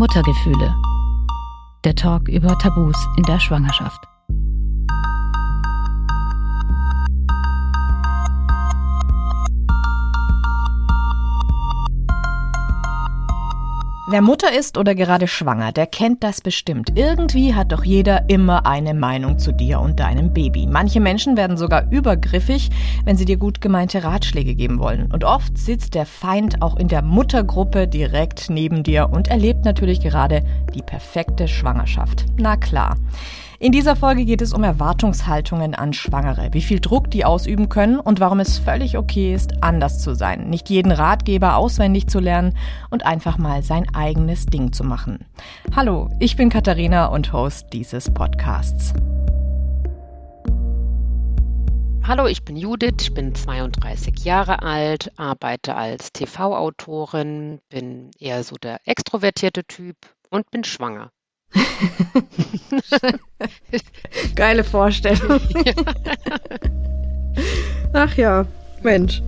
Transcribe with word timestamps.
Muttergefühle. 0.00 0.74
Der 1.84 1.94
Talk 1.94 2.26
über 2.30 2.58
Tabus 2.58 2.96
in 3.18 3.22
der 3.24 3.38
Schwangerschaft. 3.38 4.09
Wer 14.12 14.22
Mutter 14.22 14.52
ist 14.52 14.76
oder 14.76 14.96
gerade 14.96 15.28
schwanger, 15.28 15.70
der 15.70 15.86
kennt 15.86 16.24
das 16.24 16.40
bestimmt. 16.40 16.98
Irgendwie 16.98 17.54
hat 17.54 17.70
doch 17.70 17.84
jeder 17.84 18.28
immer 18.28 18.66
eine 18.66 18.92
Meinung 18.92 19.38
zu 19.38 19.52
dir 19.52 19.78
und 19.78 20.00
deinem 20.00 20.32
Baby. 20.32 20.66
Manche 20.66 20.98
Menschen 20.98 21.36
werden 21.36 21.56
sogar 21.56 21.88
übergriffig, 21.92 22.70
wenn 23.04 23.16
sie 23.16 23.24
dir 23.24 23.36
gut 23.36 23.60
gemeinte 23.60 24.02
Ratschläge 24.02 24.56
geben 24.56 24.80
wollen. 24.80 25.12
Und 25.12 25.22
oft 25.22 25.56
sitzt 25.56 25.94
der 25.94 26.06
Feind 26.06 26.60
auch 26.60 26.76
in 26.76 26.88
der 26.88 27.02
Muttergruppe 27.02 27.86
direkt 27.86 28.50
neben 28.50 28.82
dir 28.82 29.10
und 29.12 29.28
erlebt 29.28 29.64
natürlich 29.64 30.00
gerade 30.00 30.42
die 30.74 30.82
perfekte 30.82 31.46
Schwangerschaft. 31.46 32.26
Na 32.36 32.56
klar. 32.56 32.96
In 33.62 33.72
dieser 33.72 33.94
Folge 33.94 34.24
geht 34.24 34.40
es 34.40 34.54
um 34.54 34.64
Erwartungshaltungen 34.64 35.74
an 35.74 35.92
Schwangere, 35.92 36.48
wie 36.52 36.62
viel 36.62 36.80
Druck 36.80 37.10
die 37.10 37.26
ausüben 37.26 37.68
können 37.68 38.00
und 38.00 38.18
warum 38.18 38.40
es 38.40 38.58
völlig 38.58 38.96
okay 38.96 39.34
ist, 39.34 39.62
anders 39.62 39.98
zu 40.00 40.14
sein, 40.14 40.48
nicht 40.48 40.70
jeden 40.70 40.90
Ratgeber 40.90 41.56
auswendig 41.56 42.06
zu 42.06 42.20
lernen 42.20 42.56
und 42.88 43.04
einfach 43.04 43.36
mal 43.36 43.62
sein 43.62 43.94
eigenes 43.94 44.46
Ding 44.46 44.72
zu 44.72 44.82
machen. 44.82 45.26
Hallo, 45.76 46.08
ich 46.20 46.36
bin 46.36 46.48
Katharina 46.48 47.08
und 47.08 47.34
Host 47.34 47.66
dieses 47.74 48.08
Podcasts. 48.08 48.94
Hallo, 52.02 52.28
ich 52.28 52.46
bin 52.46 52.56
Judith, 52.56 53.12
bin 53.12 53.34
32 53.34 54.24
Jahre 54.24 54.62
alt, 54.62 55.12
arbeite 55.18 55.76
als 55.76 56.14
TV-Autorin, 56.14 57.60
bin 57.68 58.10
eher 58.18 58.42
so 58.42 58.56
der 58.56 58.80
extrovertierte 58.86 59.64
Typ 59.64 59.96
und 60.30 60.50
bin 60.50 60.64
schwanger. 60.64 61.12
Geile 64.34 64.64
Vorstellung. 64.64 65.40
Ach 67.92 68.16
ja, 68.16 68.46
Mensch. 68.82 69.22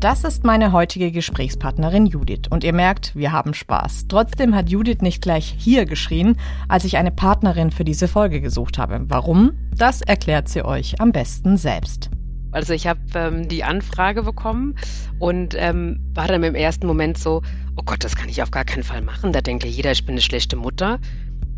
Das 0.00 0.22
ist 0.22 0.44
meine 0.44 0.70
heutige 0.70 1.10
Gesprächspartnerin 1.10 2.06
Judith 2.06 2.42
und 2.50 2.62
ihr 2.62 2.72
merkt, 2.72 3.16
wir 3.16 3.32
haben 3.32 3.52
Spaß. 3.52 4.06
Trotzdem 4.08 4.54
hat 4.54 4.70
Judith 4.70 5.00
nicht 5.00 5.22
gleich 5.22 5.56
hier 5.58 5.86
geschrien, 5.86 6.36
als 6.68 6.84
ich 6.84 6.98
eine 6.98 7.10
Partnerin 7.10 7.72
für 7.72 7.82
diese 7.82 8.06
Folge 8.06 8.40
gesucht 8.40 8.78
habe. 8.78 9.00
Warum? 9.08 9.54
Das 9.76 10.00
erklärt 10.00 10.48
sie 10.48 10.64
euch 10.64 11.00
am 11.00 11.10
besten 11.10 11.56
selbst. 11.56 12.10
Also 12.52 12.74
ich 12.74 12.86
habe 12.86 13.00
ähm, 13.14 13.48
die 13.48 13.64
Anfrage 13.64 14.22
bekommen 14.22 14.76
und 15.18 15.54
ähm, 15.58 16.00
war 16.14 16.28
dann 16.28 16.44
im 16.44 16.54
ersten 16.54 16.86
Moment 16.86 17.18
so, 17.18 17.42
oh 17.76 17.82
Gott, 17.84 18.04
das 18.04 18.16
kann 18.16 18.28
ich 18.28 18.40
auf 18.40 18.50
gar 18.50 18.64
keinen 18.64 18.84
Fall 18.84 19.02
machen. 19.02 19.32
Da 19.32 19.40
denkt 19.40 19.64
ja 19.64 19.70
jeder, 19.70 19.90
ich 19.90 20.06
bin 20.06 20.14
eine 20.14 20.22
schlechte 20.22 20.56
Mutter. 20.56 21.00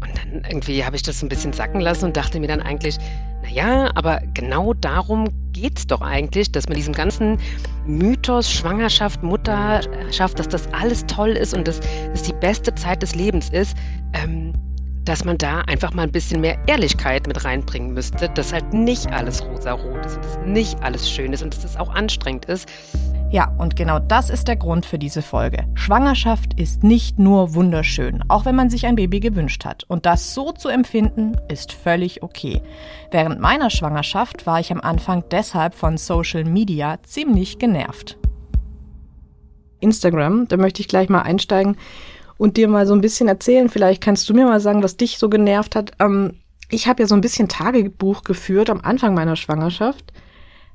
Und 0.01 0.17
dann 0.17 0.43
irgendwie 0.49 0.85
habe 0.85 0.97
ich 0.97 1.03
das 1.03 1.21
so 1.21 1.27
ein 1.27 1.29
bisschen 1.29 1.53
sacken 1.53 1.81
lassen 1.81 2.07
und 2.07 2.17
dachte 2.17 2.41
mir 2.41 2.49
dann 2.49 2.61
eigentlich, 2.61 2.99
naja, 3.43 3.91
aber 3.95 4.21
genau 4.35 4.75
darum 4.75 5.29
geht 5.53 5.79
es 5.79 5.87
doch 5.87 6.01
eigentlich, 6.01 6.53
dass 6.53 6.69
man 6.69 6.77
diesem 6.77 6.95
ganzen 6.95 7.39
Mythos 7.87 8.51
Schwangerschaft, 8.53 9.23
Mutterschaft, 9.23 10.39
dass 10.39 10.49
das 10.49 10.73
alles 10.73 11.07
toll 11.07 11.31
ist 11.31 11.55
und 11.55 11.67
dass 11.67 11.81
das 11.81 12.23
die 12.23 12.33
beste 12.33 12.75
Zeit 12.75 13.03
des 13.03 13.15
Lebens 13.15 13.51
ist, 13.51 13.77
ähm, 14.13 14.53
dass 15.11 15.25
man 15.25 15.39
da 15.39 15.63
einfach 15.63 15.93
mal 15.93 16.03
ein 16.03 16.13
bisschen 16.13 16.41
mehr 16.41 16.57
Ehrlichkeit 16.69 17.27
mit 17.27 17.45
reinbringen 17.45 17.93
müsste, 17.95 18.29
dass 18.29 18.53
halt 18.53 18.73
nicht 18.73 19.11
alles 19.11 19.45
rosa-rot 19.45 20.07
ist 20.07 20.15
und 20.15 20.25
dass 20.25 20.39
nicht 20.47 20.83
alles 20.85 21.11
schön 21.11 21.33
ist 21.33 21.43
und 21.43 21.53
dass 21.53 21.65
es 21.65 21.73
das 21.73 21.81
auch 21.81 21.93
anstrengend 21.93 22.45
ist. 22.45 22.69
Ja, 23.29 23.53
und 23.59 23.75
genau 23.75 23.99
das 23.99 24.31
ist 24.31 24.47
der 24.47 24.55
Grund 24.55 24.87
für 24.87 25.01
diese 25.01 25.23
Folge. 25.23 25.65
Schwangerschaft 25.75 26.55
ist 26.61 26.85
nicht 26.85 27.19
nur 27.19 27.55
wunderschön, 27.55 28.23
auch 28.29 28.45
wenn 28.45 28.55
man 28.55 28.71
sich 28.71 28.87
ein 28.87 28.95
Baby 28.95 29.19
gewünscht 29.19 29.65
hat. 29.65 29.83
Und 29.89 30.07
das 30.07 30.33
so 30.33 30.53
zu 30.53 30.69
empfinden, 30.69 31.37
ist 31.49 31.73
völlig 31.73 32.23
okay. 32.23 32.63
Während 33.11 33.41
meiner 33.41 33.71
Schwangerschaft 33.71 34.47
war 34.47 34.61
ich 34.61 34.71
am 34.71 34.81
Anfang 34.81 35.25
deshalb 35.33 35.75
von 35.75 35.97
Social 35.97 36.45
Media 36.45 37.03
ziemlich 37.03 37.59
genervt. 37.59 38.17
Instagram, 39.81 40.47
da 40.47 40.57
möchte 40.57 40.83
ich 40.83 40.89
gleich 40.89 41.09
mal 41.09 41.23
einsteigen 41.23 41.77
und 42.41 42.57
dir 42.57 42.69
mal 42.69 42.87
so 42.87 42.95
ein 42.95 43.01
bisschen 43.01 43.29
erzählen. 43.29 43.69
Vielleicht 43.69 44.03
kannst 44.03 44.29
du 44.29 44.35
mir 44.35 44.47
mal 44.47 44.61
sagen, 44.61 44.83
was 44.83 44.97
dich 44.97 45.19
so 45.19 45.29
genervt 45.29 45.77
hat. 45.77 45.93
Ähm, 46.01 46.35
ich 46.71 46.89
habe 46.89 47.03
ja 47.03 47.07
so 47.07 47.15
ein 47.15 47.21
bisschen 47.21 47.49
Tagebuch 47.49 48.25
geführt 48.25 48.71
am 48.71 48.81
Anfang 48.81 49.15
meiner 49.15 49.37
Schwangerschaft 49.37 50.13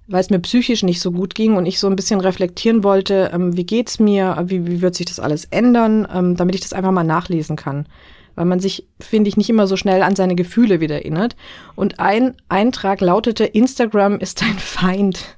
weil 0.08 0.22
es 0.22 0.30
mir 0.30 0.40
psychisch 0.40 0.84
nicht 0.84 1.02
so 1.02 1.12
gut 1.12 1.34
ging 1.36 1.56
und 1.56 1.66
ich 1.66 1.80
so 1.80 1.88
ein 1.88 1.96
bisschen 1.96 2.22
reflektieren 2.22 2.84
wollte, 2.84 3.31
ähm, 3.34 3.58
wie 3.58 3.66
geht's 3.66 4.00
mir, 4.00 4.44
wie, 4.46 4.68
wie 4.68 4.81
wird 4.81 4.96
sich 4.96 5.08
das 5.08 5.20
alles 5.20 5.46
ändern, 5.46 6.08
ähm, 6.14 6.36
damit 6.36 6.56
ich 6.56 6.62
das 6.62 6.74
einfach 6.74 6.92
mal 6.92 7.03
nachlesen 7.03 7.56
kann. 7.56 7.88
Weil 8.36 8.46
man 8.46 8.59
sich, 8.59 8.86
finde 9.00 9.30
ich, 9.30 9.38
nicht 9.38 9.50
immer 9.50 9.66
so 9.66 9.78
schnell 9.78 10.03
an 10.03 10.16
seine 10.16 10.36
Gefühle 10.36 10.82
wieder 10.82 10.96
erinnert. 10.96 11.36
Und 11.76 12.00
ein 12.00 12.36
Eintrag 12.50 13.00
lautete, 13.00 13.46
Instagram 13.46 14.20
ist 14.20 14.42
dein 14.42 14.59
Feind. 14.59 15.38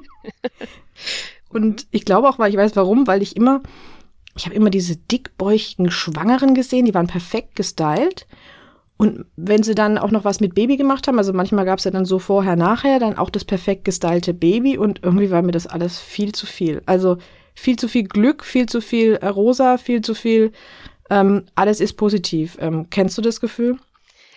und 1.50 1.86
ich 1.90 2.04
glaube 2.04 2.28
auch, 2.28 2.38
weil 2.38 2.50
ich 2.50 2.56
weiß 2.56 2.74
warum, 2.76 3.06
weil 3.06 3.20
ich 3.20 3.36
immer, 3.36 3.60
ich 4.36 4.46
habe 4.46 4.54
immer 4.54 4.70
diese 4.70 4.96
dickbäuchigen 4.96 5.90
Schwangeren 5.90 6.54
gesehen, 6.54 6.86
die 6.86 6.94
waren 6.94 7.06
perfekt 7.06 7.56
gestylt. 7.56 8.26
Und 8.96 9.24
wenn 9.36 9.62
sie 9.62 9.74
dann 9.74 9.98
auch 9.98 10.10
noch 10.10 10.24
was 10.24 10.40
mit 10.40 10.54
Baby 10.54 10.76
gemacht 10.76 11.08
haben, 11.08 11.18
also 11.18 11.32
manchmal 11.32 11.64
gab 11.64 11.78
es 11.78 11.84
ja 11.84 11.90
dann 11.90 12.04
so 12.04 12.18
vorher, 12.18 12.56
nachher, 12.56 13.00
dann 13.00 13.18
auch 13.18 13.30
das 13.30 13.44
perfekt 13.44 13.84
gestylte 13.84 14.32
Baby 14.32 14.78
und 14.78 15.00
irgendwie 15.02 15.30
war 15.30 15.42
mir 15.42 15.52
das 15.52 15.66
alles 15.66 15.98
viel 15.98 16.32
zu 16.32 16.46
viel. 16.46 16.82
Also 16.86 17.18
viel 17.54 17.76
zu 17.76 17.88
viel 17.88 18.04
Glück, 18.04 18.44
viel 18.44 18.66
zu 18.66 18.80
viel 18.80 19.14
äh, 19.14 19.26
rosa, 19.26 19.76
viel 19.76 20.02
zu 20.02 20.14
viel, 20.14 20.52
ähm, 21.10 21.44
alles 21.54 21.80
ist 21.80 21.94
positiv. 21.94 22.56
Ähm, 22.60 22.88
kennst 22.90 23.18
du 23.18 23.22
das 23.22 23.40
Gefühl? 23.40 23.76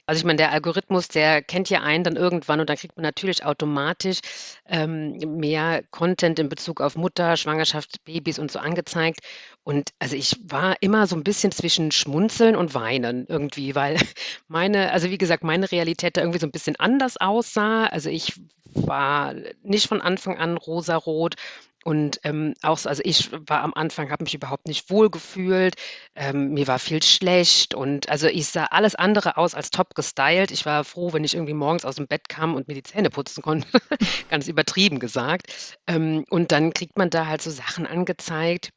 Also 0.07 0.19
ich 0.19 0.25
meine, 0.25 0.37
der 0.37 0.51
Algorithmus, 0.51 1.07
der 1.07 1.41
kennt 1.41 1.69
ja 1.71 1.81
einen 1.81 2.03
dann 2.03 2.15
irgendwann 2.15 2.59
und 2.59 2.69
dann 2.69 2.77
kriegt 2.77 2.95
man 2.95 3.03
natürlich 3.03 3.43
automatisch 3.43 4.19
ähm, 4.67 5.17
mehr 5.37 5.83
Content 5.89 6.37
in 6.37 6.47
Bezug 6.47 6.79
auf 6.79 6.95
Mutter, 6.95 7.37
Schwangerschaft, 7.37 8.03
Babys 8.05 8.37
und 8.37 8.51
so 8.51 8.59
angezeigt. 8.59 9.21
Und 9.65 9.89
also 9.97 10.15
ich 10.15 10.37
war 10.43 10.75
immer 10.81 11.07
so 11.07 11.15
ein 11.15 11.23
bisschen 11.23 11.51
zwischen 11.51 11.91
Schmunzeln 11.91 12.55
und 12.55 12.75
Weinen 12.75 13.25
irgendwie, 13.27 13.73
weil 13.73 13.97
meine, 14.47 14.91
also 14.91 15.09
wie 15.09 15.17
gesagt, 15.17 15.43
meine 15.43 15.71
Realität 15.71 16.15
da 16.15 16.21
irgendwie 16.21 16.39
so 16.39 16.45
ein 16.45 16.51
bisschen 16.51 16.75
anders 16.75 17.17
aussah. 17.17 17.87
Also 17.87 18.11
ich 18.11 18.39
war 18.75 19.33
nicht 19.63 19.87
von 19.87 20.01
Anfang 20.01 20.37
an 20.37 20.57
rosarot 20.57 21.35
und 21.83 22.19
ähm, 22.23 22.53
auch 22.61 22.77
so, 22.77 22.89
also 22.89 23.01
ich 23.05 23.31
war 23.31 23.63
am 23.63 23.73
Anfang, 23.73 24.11
habe 24.11 24.23
mich 24.23 24.35
überhaupt 24.35 24.67
nicht 24.67 24.91
wohl 24.91 25.09
gefühlt. 25.09 25.73
Ähm, 26.13 26.53
mir 26.53 26.67
war 26.67 26.77
viel 26.77 27.01
schlecht 27.01 27.73
und 27.73 28.09
also 28.09 28.27
ich 28.27 28.47
sah 28.47 28.65
alles 28.65 28.93
andere 28.93 29.37
aus 29.37 29.55
als 29.55 29.71
top 29.71 29.95
gestylt. 29.95 30.51
Ich 30.51 30.67
war 30.67 30.83
froh, 30.83 31.11
wenn 31.11 31.23
ich 31.23 31.33
irgendwie 31.33 31.53
morgens 31.55 31.85
aus 31.85 31.95
dem 31.95 32.07
Bett 32.07 32.29
kam 32.29 32.53
und 32.53 32.67
mir 32.67 32.75
die 32.75 32.83
Zähne 32.83 33.09
putzen 33.09 33.41
konnte. 33.41 33.67
Ganz 34.29 34.47
übertrieben 34.47 34.99
gesagt. 34.99 35.79
Ähm, 35.87 36.23
und 36.29 36.51
dann 36.51 36.71
kriegt 36.71 36.99
man 36.99 37.09
da 37.09 37.25
halt 37.25 37.41
so 37.41 37.49
Sachen 37.49 37.87
angezeigt. 37.87 38.69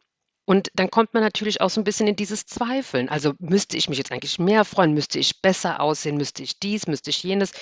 Und 0.48 0.70
dann 0.74 0.90
kommt 0.90 1.12
man 1.12 1.22
natürlich 1.22 1.60
auch 1.60 1.68
so 1.68 1.78
ein 1.78 1.84
bisschen 1.84 2.06
in 2.06 2.16
dieses 2.16 2.46
Zweifeln. 2.46 3.10
Also 3.10 3.34
müsste 3.38 3.76
ich 3.76 3.90
mich 3.90 3.98
jetzt 3.98 4.10
eigentlich 4.10 4.38
mehr 4.38 4.64
freuen? 4.64 4.94
Müsste 4.94 5.18
ich 5.18 5.42
besser 5.42 5.78
aussehen? 5.78 6.16
Müsste 6.16 6.42
ich 6.42 6.58
dies? 6.58 6.86
Müsste 6.86 7.10
ich 7.10 7.22
jenes? 7.22 7.52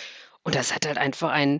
Und 0.44 0.54
das 0.54 0.72
hat 0.72 0.86
halt 0.86 0.96
einfach 0.96 1.30
einen 1.30 1.58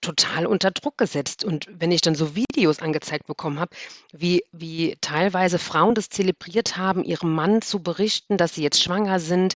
total 0.00 0.46
unter 0.46 0.70
Druck 0.70 0.96
gesetzt. 0.96 1.42
Und 1.42 1.66
wenn 1.68 1.90
ich 1.90 2.00
dann 2.00 2.14
so 2.14 2.36
Videos 2.36 2.78
angezeigt 2.78 3.26
bekommen 3.26 3.58
habe, 3.58 3.74
wie, 4.12 4.44
wie 4.52 4.96
teilweise 5.00 5.58
Frauen 5.58 5.96
das 5.96 6.10
zelebriert 6.10 6.76
haben, 6.76 7.02
ihrem 7.02 7.34
Mann 7.34 7.60
zu 7.60 7.82
berichten, 7.82 8.36
dass 8.36 8.54
sie 8.54 8.62
jetzt 8.62 8.80
schwanger 8.80 9.18
sind 9.18 9.54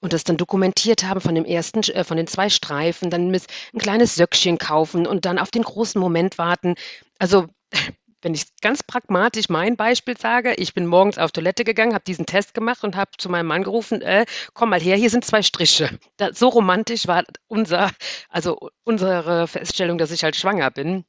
und 0.00 0.14
das 0.14 0.24
dann 0.24 0.38
dokumentiert 0.38 1.04
haben 1.04 1.20
von 1.20 1.34
dem 1.34 1.44
ersten, 1.44 1.82
äh, 1.92 2.04
von 2.04 2.16
den 2.16 2.26
zwei 2.26 2.48
Streifen, 2.48 3.10
dann 3.10 3.30
ein 3.30 3.78
kleines 3.78 4.14
Söckchen 4.14 4.56
kaufen 4.56 5.06
und 5.06 5.26
dann 5.26 5.38
auf 5.38 5.50
den 5.50 5.62
großen 5.62 6.00
Moment 6.00 6.38
warten. 6.38 6.74
Also 7.18 7.48
wenn 8.24 8.34
ich 8.34 8.56
ganz 8.62 8.82
pragmatisch 8.82 9.48
mein 9.50 9.76
Beispiel 9.76 10.16
sage, 10.16 10.54
ich 10.54 10.72
bin 10.72 10.86
morgens 10.86 11.18
auf 11.18 11.30
Toilette 11.30 11.62
gegangen, 11.62 11.94
habe 11.94 12.04
diesen 12.04 12.26
Test 12.26 12.54
gemacht 12.54 12.82
und 12.82 12.96
habe 12.96 13.10
zu 13.18 13.28
meinem 13.28 13.46
Mann 13.46 13.62
gerufen, 13.62 14.00
äh, 14.00 14.24
komm 14.54 14.70
mal 14.70 14.80
her, 14.80 14.96
hier 14.96 15.10
sind 15.10 15.24
zwei 15.24 15.42
Striche. 15.42 15.90
Da, 16.16 16.32
so 16.32 16.48
romantisch 16.48 17.06
war 17.06 17.24
unser, 17.46 17.90
also 18.30 18.70
unsere 18.82 19.46
Feststellung, 19.46 19.98
dass 19.98 20.10
ich 20.10 20.24
halt 20.24 20.36
schwanger 20.36 20.70
bin. 20.70 21.04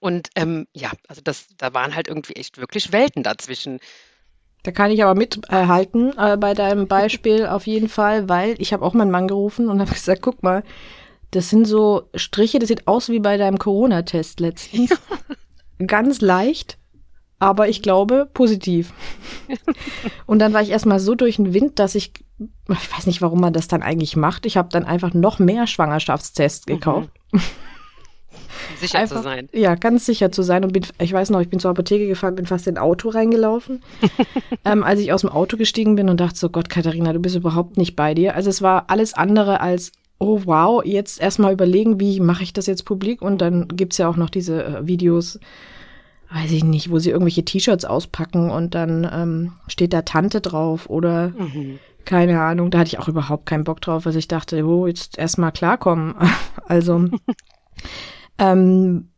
Und 0.00 0.28
ähm, 0.36 0.66
ja, 0.74 0.92
also 1.08 1.22
das, 1.24 1.46
da 1.56 1.74
waren 1.74 1.94
halt 1.94 2.08
irgendwie 2.08 2.34
echt 2.34 2.58
wirklich 2.58 2.92
Welten 2.92 3.22
dazwischen. 3.22 3.80
Da 4.62 4.70
kann 4.70 4.90
ich 4.90 5.02
aber 5.02 5.14
mithalten 5.14 6.16
äh, 6.16 6.36
bei 6.36 6.54
deinem 6.54 6.86
Beispiel 6.86 7.46
auf 7.48 7.66
jeden 7.66 7.88
Fall, 7.88 8.28
weil 8.28 8.54
ich 8.58 8.72
habe 8.72 8.84
auch 8.84 8.94
meinen 8.94 9.10
Mann 9.10 9.26
gerufen 9.26 9.68
und 9.68 9.80
habe 9.80 9.92
gesagt, 9.92 10.22
guck 10.22 10.42
mal, 10.42 10.62
das 11.30 11.48
sind 11.48 11.64
so 11.64 12.10
Striche, 12.14 12.58
das 12.58 12.68
sieht 12.68 12.86
aus 12.86 13.08
wie 13.08 13.20
bei 13.20 13.38
deinem 13.38 13.58
Corona-Test 13.58 14.40
letztens. 14.40 14.90
Ja 14.90 14.96
ganz 15.86 16.20
leicht, 16.20 16.78
aber 17.38 17.68
ich 17.68 17.82
glaube 17.82 18.28
positiv. 18.32 18.92
und 20.26 20.38
dann 20.38 20.52
war 20.52 20.62
ich 20.62 20.70
erstmal 20.70 21.00
so 21.00 21.14
durch 21.14 21.36
den 21.36 21.52
Wind, 21.52 21.78
dass 21.78 21.94
ich, 21.94 22.12
ich 22.38 22.96
weiß 22.96 23.06
nicht, 23.06 23.20
warum 23.20 23.40
man 23.40 23.52
das 23.52 23.68
dann 23.68 23.82
eigentlich 23.82 24.16
macht. 24.16 24.46
Ich 24.46 24.56
habe 24.56 24.68
dann 24.70 24.84
einfach 24.84 25.12
noch 25.12 25.38
mehr 25.38 25.66
Schwangerschaftstests 25.66 26.66
mhm. 26.66 26.72
gekauft. 26.72 27.10
Mhm. 27.32 27.40
sicher 28.80 28.98
Einfach, 28.98 29.16
zu 29.16 29.22
sein. 29.22 29.48
Ja, 29.52 29.74
ganz 29.74 30.06
sicher 30.06 30.30
zu 30.32 30.42
sein. 30.42 30.64
Und 30.64 30.72
bin, 30.72 30.84
ich 31.00 31.12
weiß 31.12 31.30
noch, 31.30 31.40
ich 31.40 31.48
bin 31.48 31.58
zur 31.58 31.70
Apotheke 31.70 32.06
gefahren, 32.06 32.34
bin 32.34 32.46
fast 32.46 32.66
in 32.66 32.76
ein 32.76 32.82
Auto 32.82 33.08
reingelaufen, 33.08 33.82
ähm, 34.64 34.84
als 34.84 35.00
ich 35.00 35.12
aus 35.12 35.22
dem 35.22 35.30
Auto 35.30 35.56
gestiegen 35.56 35.96
bin 35.96 36.08
und 36.08 36.20
dachte 36.20 36.38
so, 36.38 36.48
Gott, 36.48 36.68
Katharina, 36.68 37.12
du 37.12 37.20
bist 37.20 37.36
überhaupt 37.36 37.76
nicht 37.76 37.96
bei 37.96 38.14
dir. 38.14 38.34
Also 38.34 38.50
es 38.50 38.62
war 38.62 38.84
alles 38.88 39.14
andere 39.14 39.60
als, 39.60 39.92
oh 40.18 40.42
wow, 40.44 40.84
jetzt 40.84 41.20
erstmal 41.20 41.52
überlegen, 41.52 41.98
wie 41.98 42.20
mache 42.20 42.44
ich 42.44 42.52
das 42.52 42.66
jetzt 42.66 42.84
publik? 42.84 43.22
Und 43.22 43.40
dann 43.40 43.68
gibt's 43.68 43.98
ja 43.98 44.08
auch 44.08 44.16
noch 44.16 44.30
diese 44.30 44.64
äh, 44.64 44.86
Videos, 44.86 45.40
weiß 46.32 46.50
ich 46.52 46.64
nicht, 46.64 46.90
wo 46.90 46.98
sie 46.98 47.10
irgendwelche 47.10 47.44
T-Shirts 47.44 47.84
auspacken 47.84 48.50
und 48.50 48.74
dann 48.74 49.08
ähm, 49.12 49.52
steht 49.68 49.92
da 49.92 50.02
Tante 50.02 50.40
drauf 50.40 50.88
oder 50.88 51.28
Mhm. 51.30 51.78
keine 52.04 52.40
Ahnung, 52.40 52.70
da 52.70 52.78
hatte 52.78 52.88
ich 52.88 52.98
auch 52.98 53.08
überhaupt 53.08 53.46
keinen 53.46 53.64
Bock 53.64 53.80
drauf, 53.80 54.06
weil 54.06 54.16
ich 54.16 54.28
dachte, 54.28 54.64
oh, 54.64 54.86
jetzt 54.86 55.18
erstmal 55.18 55.52
klarkommen. 55.52 56.14
Also, 56.66 57.08
ähm, 58.38 59.10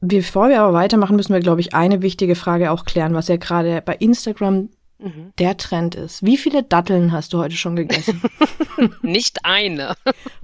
bevor 0.00 0.48
wir 0.48 0.62
aber 0.62 0.72
weitermachen, 0.72 1.16
müssen 1.16 1.32
wir, 1.32 1.40
glaube 1.40 1.60
ich, 1.60 1.74
eine 1.74 2.02
wichtige 2.02 2.34
Frage 2.34 2.70
auch 2.70 2.84
klären, 2.84 3.14
was 3.14 3.28
ja 3.28 3.36
gerade 3.36 3.82
bei 3.84 3.94
Instagram 3.96 4.68
Mhm. 4.98 5.32
der 5.38 5.56
Trend 5.56 5.96
ist. 5.96 6.24
Wie 6.24 6.36
viele 6.36 6.62
Datteln 6.62 7.10
hast 7.12 7.32
du 7.32 7.38
heute 7.38 7.56
schon 7.56 7.74
gegessen? 7.76 8.22
Nicht 9.02 9.44
eine. 9.44 9.94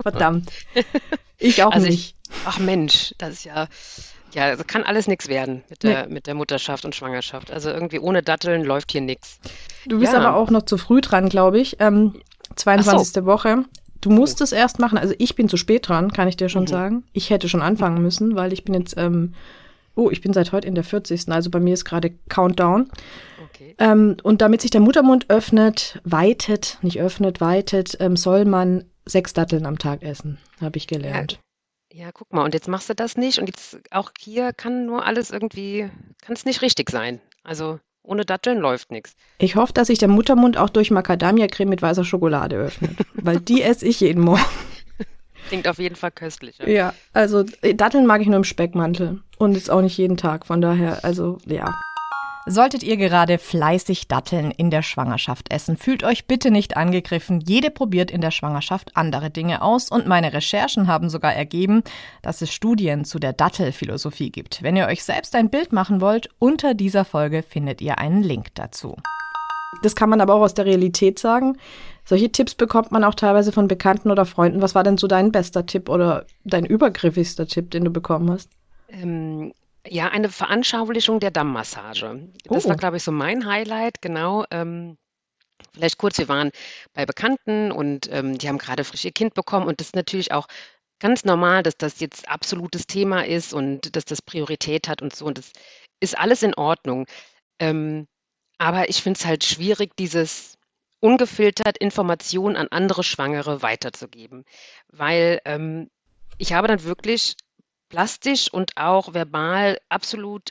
Verdammt. 0.02 0.50
Ich 1.42 1.62
auch 1.62 1.70
Also 1.72 1.86
ich- 1.86 1.90
nicht. 1.92 2.16
Ach 2.44 2.58
Mensch, 2.58 3.14
das 3.16 3.30
ist 3.30 3.44
ja, 3.44 3.66
ja, 4.32 4.54
das 4.56 4.66
kann 4.66 4.82
alles 4.84 5.06
nichts 5.08 5.28
werden 5.28 5.62
mit 5.68 5.82
der, 5.82 6.08
mit 6.08 6.26
der 6.26 6.34
Mutterschaft 6.34 6.84
und 6.84 6.94
Schwangerschaft. 6.94 7.50
Also 7.50 7.70
irgendwie 7.70 7.98
ohne 7.98 8.22
Datteln 8.22 8.64
läuft 8.64 8.92
hier 8.92 9.00
nichts. 9.00 9.40
Du 9.86 9.98
bist 10.00 10.12
Ja. 10.12 10.20
aber 10.20 10.36
auch 10.36 10.50
noch 10.50 10.62
zu 10.62 10.76
früh 10.78 11.00
dran, 11.00 11.28
glaube 11.28 11.58
ich. 11.60 11.76
Ähm, 11.80 12.14
22. 12.56 13.24
Woche. 13.24 13.64
Du 14.00 14.10
musst 14.10 14.40
es 14.40 14.52
erst 14.52 14.78
machen. 14.78 14.98
Also 14.98 15.14
ich 15.18 15.34
bin 15.34 15.48
zu 15.48 15.56
spät 15.56 15.88
dran, 15.88 16.12
kann 16.12 16.28
ich 16.28 16.36
dir 16.36 16.48
schon 16.48 16.62
Mhm. 16.62 16.68
sagen. 16.68 17.04
Ich 17.12 17.30
hätte 17.30 17.48
schon 17.48 17.62
anfangen 17.62 18.02
müssen, 18.02 18.34
weil 18.34 18.52
ich 18.52 18.64
bin 18.64 18.74
jetzt, 18.74 18.94
ähm, 18.96 19.34
oh, 19.94 20.10
ich 20.10 20.20
bin 20.20 20.32
seit 20.32 20.52
heute 20.52 20.66
in 20.68 20.74
der 20.74 20.84
40. 20.84 21.28
Also 21.30 21.50
bei 21.50 21.60
mir 21.60 21.74
ist 21.74 21.84
gerade 21.84 22.10
Countdown. 22.28 22.88
Okay. 23.52 23.74
Ähm, 23.78 24.16
und 24.22 24.40
damit 24.40 24.62
sich 24.62 24.70
der 24.70 24.80
Muttermund 24.80 25.26
öffnet, 25.28 26.00
weitet, 26.04 26.78
nicht 26.82 27.00
öffnet, 27.00 27.40
weitet, 27.40 27.96
ähm, 28.00 28.16
soll 28.16 28.44
man 28.46 28.84
sechs 29.04 29.32
Datteln 29.34 29.66
am 29.66 29.78
Tag 29.78 30.02
essen, 30.02 30.38
habe 30.60 30.78
ich 30.78 30.86
gelernt. 30.86 31.38
Ja, 31.92 32.12
guck 32.12 32.32
mal, 32.32 32.44
und 32.44 32.54
jetzt 32.54 32.68
machst 32.68 32.88
du 32.88 32.94
das 32.94 33.16
nicht 33.16 33.38
und 33.38 33.48
jetzt 33.48 33.78
auch 33.90 34.12
hier 34.18 34.52
kann 34.52 34.86
nur 34.86 35.04
alles 35.04 35.30
irgendwie, 35.30 35.90
kann 36.22 36.34
es 36.34 36.44
nicht 36.44 36.62
richtig 36.62 36.90
sein. 36.90 37.20
Also 37.42 37.80
ohne 38.02 38.24
Datteln 38.24 38.58
läuft 38.58 38.90
nichts. 38.92 39.16
Ich 39.38 39.56
hoffe, 39.56 39.72
dass 39.72 39.88
sich 39.88 39.98
der 39.98 40.08
Muttermund 40.08 40.56
auch 40.56 40.70
durch 40.70 40.90
Macadamia-Creme 40.90 41.68
mit 41.68 41.82
weißer 41.82 42.04
Schokolade 42.04 42.56
öffnet, 42.56 42.96
weil 43.14 43.40
die 43.40 43.62
esse 43.62 43.86
ich 43.86 44.00
jeden 44.00 44.22
Morgen. 44.22 44.44
Klingt 45.48 45.66
auf 45.66 45.78
jeden 45.78 45.96
Fall 45.96 46.12
köstlich. 46.12 46.58
Ja. 46.58 46.68
Ja, 46.68 46.94
also 47.12 47.44
Datteln 47.74 48.06
mag 48.06 48.20
ich 48.20 48.28
nur 48.28 48.36
im 48.36 48.44
Speckmantel 48.44 49.20
und 49.38 49.56
ist 49.56 49.70
auch 49.70 49.80
nicht 49.80 49.98
jeden 49.98 50.16
Tag, 50.16 50.46
von 50.46 50.60
daher, 50.60 51.04
also 51.04 51.38
ja. 51.46 51.74
Solltet 52.46 52.82
ihr 52.82 52.96
gerade 52.96 53.36
fleißig 53.36 54.08
Datteln 54.08 54.50
in 54.50 54.70
der 54.70 54.82
Schwangerschaft 54.82 55.52
essen, 55.52 55.76
fühlt 55.76 56.02
euch 56.02 56.26
bitte 56.26 56.50
nicht 56.50 56.74
angegriffen. 56.76 57.40
Jede 57.40 57.70
probiert 57.70 58.10
in 58.10 58.22
der 58.22 58.30
Schwangerschaft 58.30 58.96
andere 58.96 59.30
Dinge 59.30 59.60
aus 59.60 59.90
und 59.90 60.06
meine 60.06 60.32
Recherchen 60.32 60.88
haben 60.88 61.10
sogar 61.10 61.34
ergeben, 61.34 61.82
dass 62.22 62.40
es 62.40 62.50
Studien 62.50 63.04
zu 63.04 63.18
der 63.18 63.34
Dattelphilosophie 63.34 64.30
gibt. 64.30 64.62
Wenn 64.62 64.74
ihr 64.74 64.86
euch 64.86 65.04
selbst 65.04 65.36
ein 65.36 65.50
Bild 65.50 65.72
machen 65.72 66.00
wollt, 66.00 66.30
unter 66.38 66.72
dieser 66.72 67.04
Folge 67.04 67.42
findet 67.42 67.82
ihr 67.82 67.98
einen 67.98 68.22
Link 68.22 68.54
dazu. 68.54 68.96
Das 69.82 69.94
kann 69.94 70.10
man 70.10 70.20
aber 70.22 70.34
auch 70.34 70.42
aus 70.42 70.54
der 70.54 70.64
Realität 70.64 71.18
sagen. 71.18 71.58
Solche 72.04 72.32
Tipps 72.32 72.54
bekommt 72.54 72.90
man 72.90 73.04
auch 73.04 73.14
teilweise 73.14 73.52
von 73.52 73.68
Bekannten 73.68 74.10
oder 74.10 74.24
Freunden. 74.24 74.62
Was 74.62 74.74
war 74.74 74.82
denn 74.82 74.96
so 74.96 75.06
dein 75.06 75.30
bester 75.30 75.66
Tipp 75.66 75.88
oder 75.90 76.24
dein 76.44 76.64
übergriffigster 76.64 77.46
Tipp, 77.46 77.70
den 77.70 77.84
du 77.84 77.90
bekommen 77.90 78.30
hast? 78.30 78.50
Ähm, 78.88 79.52
ja, 79.86 80.08
eine 80.08 80.28
Veranschaulichung 80.28 81.20
der 81.20 81.30
Dammmassage. 81.30 82.28
Das 82.44 82.66
Oh. 82.66 82.68
war, 82.68 82.76
glaube 82.76 82.98
ich, 82.98 83.02
so 83.02 83.12
mein 83.12 83.46
Highlight, 83.46 84.02
genau. 84.02 84.44
Ähm, 84.50 84.96
vielleicht 85.74 85.98
kurz, 85.98 86.18
wir 86.18 86.28
waren 86.28 86.50
bei 86.92 87.06
Bekannten 87.06 87.72
und 87.72 88.08
ähm, 88.12 88.38
die 88.38 88.48
haben 88.48 88.58
gerade 88.58 88.84
frisch 88.84 89.04
ihr 89.04 89.12
Kind 89.12 89.34
bekommen 89.34 89.66
und 89.66 89.80
das 89.80 89.88
ist 89.88 89.96
natürlich 89.96 90.32
auch 90.32 90.46
ganz 91.00 91.24
normal, 91.24 91.62
dass 91.62 91.76
das 91.76 92.00
jetzt 92.00 92.28
absolutes 92.28 92.86
Thema 92.86 93.26
ist 93.26 93.54
und 93.54 93.96
dass 93.96 94.04
das 94.04 94.20
Priorität 94.22 94.88
hat 94.88 95.00
und 95.02 95.14
so 95.14 95.24
und 95.26 95.38
das 95.38 95.52
ist 96.00 96.18
alles 96.18 96.42
in 96.42 96.54
Ordnung. 96.54 97.06
Ähm, 97.58 98.06
aber 98.58 98.90
ich 98.90 99.02
finde 99.02 99.18
es 99.18 99.24
halt 99.26 99.44
schwierig, 99.44 99.96
dieses 99.96 100.58
ungefiltert 101.00 101.78
Informationen 101.78 102.56
an 102.56 102.68
andere 102.70 103.02
Schwangere 103.02 103.62
weiterzugeben, 103.62 104.44
weil 104.88 105.40
ähm, 105.46 105.88
ich 106.36 106.52
habe 106.52 106.68
dann 106.68 106.84
wirklich 106.84 107.36
plastisch 107.90 108.50
und 108.52 108.76
auch 108.76 109.12
verbal 109.12 109.78
absolut 109.90 110.50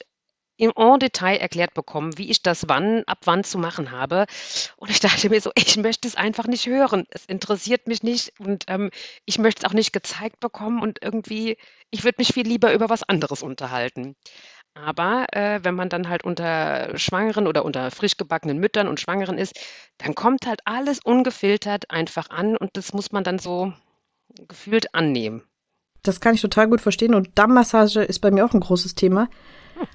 im 0.57 0.73
en 0.75 0.99
Detail 0.99 1.37
erklärt 1.37 1.73
bekommen, 1.73 2.17
wie 2.17 2.29
ich 2.29 2.43
das 2.43 2.67
wann, 2.67 3.03
ab 3.05 3.19
wann 3.23 3.45
zu 3.45 3.57
machen 3.57 3.91
habe. 3.91 4.25
Und 4.75 4.91
ich 4.91 4.99
dachte 4.99 5.29
mir 5.29 5.41
so, 5.41 5.51
ich 5.55 5.77
möchte 5.77 6.07
es 6.07 6.15
einfach 6.15 6.47
nicht 6.47 6.67
hören. 6.67 7.05
Es 7.09 7.25
interessiert 7.25 7.87
mich 7.87 8.03
nicht 8.03 8.33
und 8.39 8.65
ähm, 8.67 8.91
ich 9.25 9.39
möchte 9.39 9.61
es 9.63 9.69
auch 9.69 9.73
nicht 9.73 9.93
gezeigt 9.93 10.39
bekommen 10.41 10.81
und 10.81 10.99
irgendwie, 11.01 11.57
ich 11.91 12.03
würde 12.03 12.17
mich 12.19 12.33
viel 12.33 12.45
lieber 12.45 12.73
über 12.73 12.89
was 12.89 13.03
anderes 13.03 13.41
unterhalten. 13.41 14.15
Aber 14.73 15.27
äh, 15.33 15.59
wenn 15.63 15.75
man 15.75 15.89
dann 15.89 16.09
halt 16.09 16.23
unter 16.23 16.97
Schwangeren 16.97 17.47
oder 17.47 17.65
unter 17.65 17.89
frisch 17.91 18.17
gebackenen 18.17 18.59
Müttern 18.59 18.87
und 18.87 18.99
Schwangeren 18.99 19.37
ist, 19.37 19.59
dann 19.97 20.15
kommt 20.15 20.45
halt 20.45 20.61
alles 20.65 20.99
ungefiltert 20.99 21.89
einfach 21.89 22.29
an 22.29 22.57
und 22.57 22.71
das 22.77 22.93
muss 22.93 23.11
man 23.11 23.23
dann 23.23 23.39
so 23.39 23.73
gefühlt 24.47 24.93
annehmen. 24.93 25.43
Das 26.03 26.19
kann 26.21 26.35
ich 26.35 26.41
total 26.41 26.67
gut 26.69 26.81
verstehen 26.81 27.13
und 27.15 27.29
Dammmassage 27.35 28.01
ist 28.01 28.19
bei 28.19 28.31
mir 28.31 28.45
auch 28.45 28.53
ein 28.53 28.59
großes 28.61 28.95
Thema. 28.95 29.27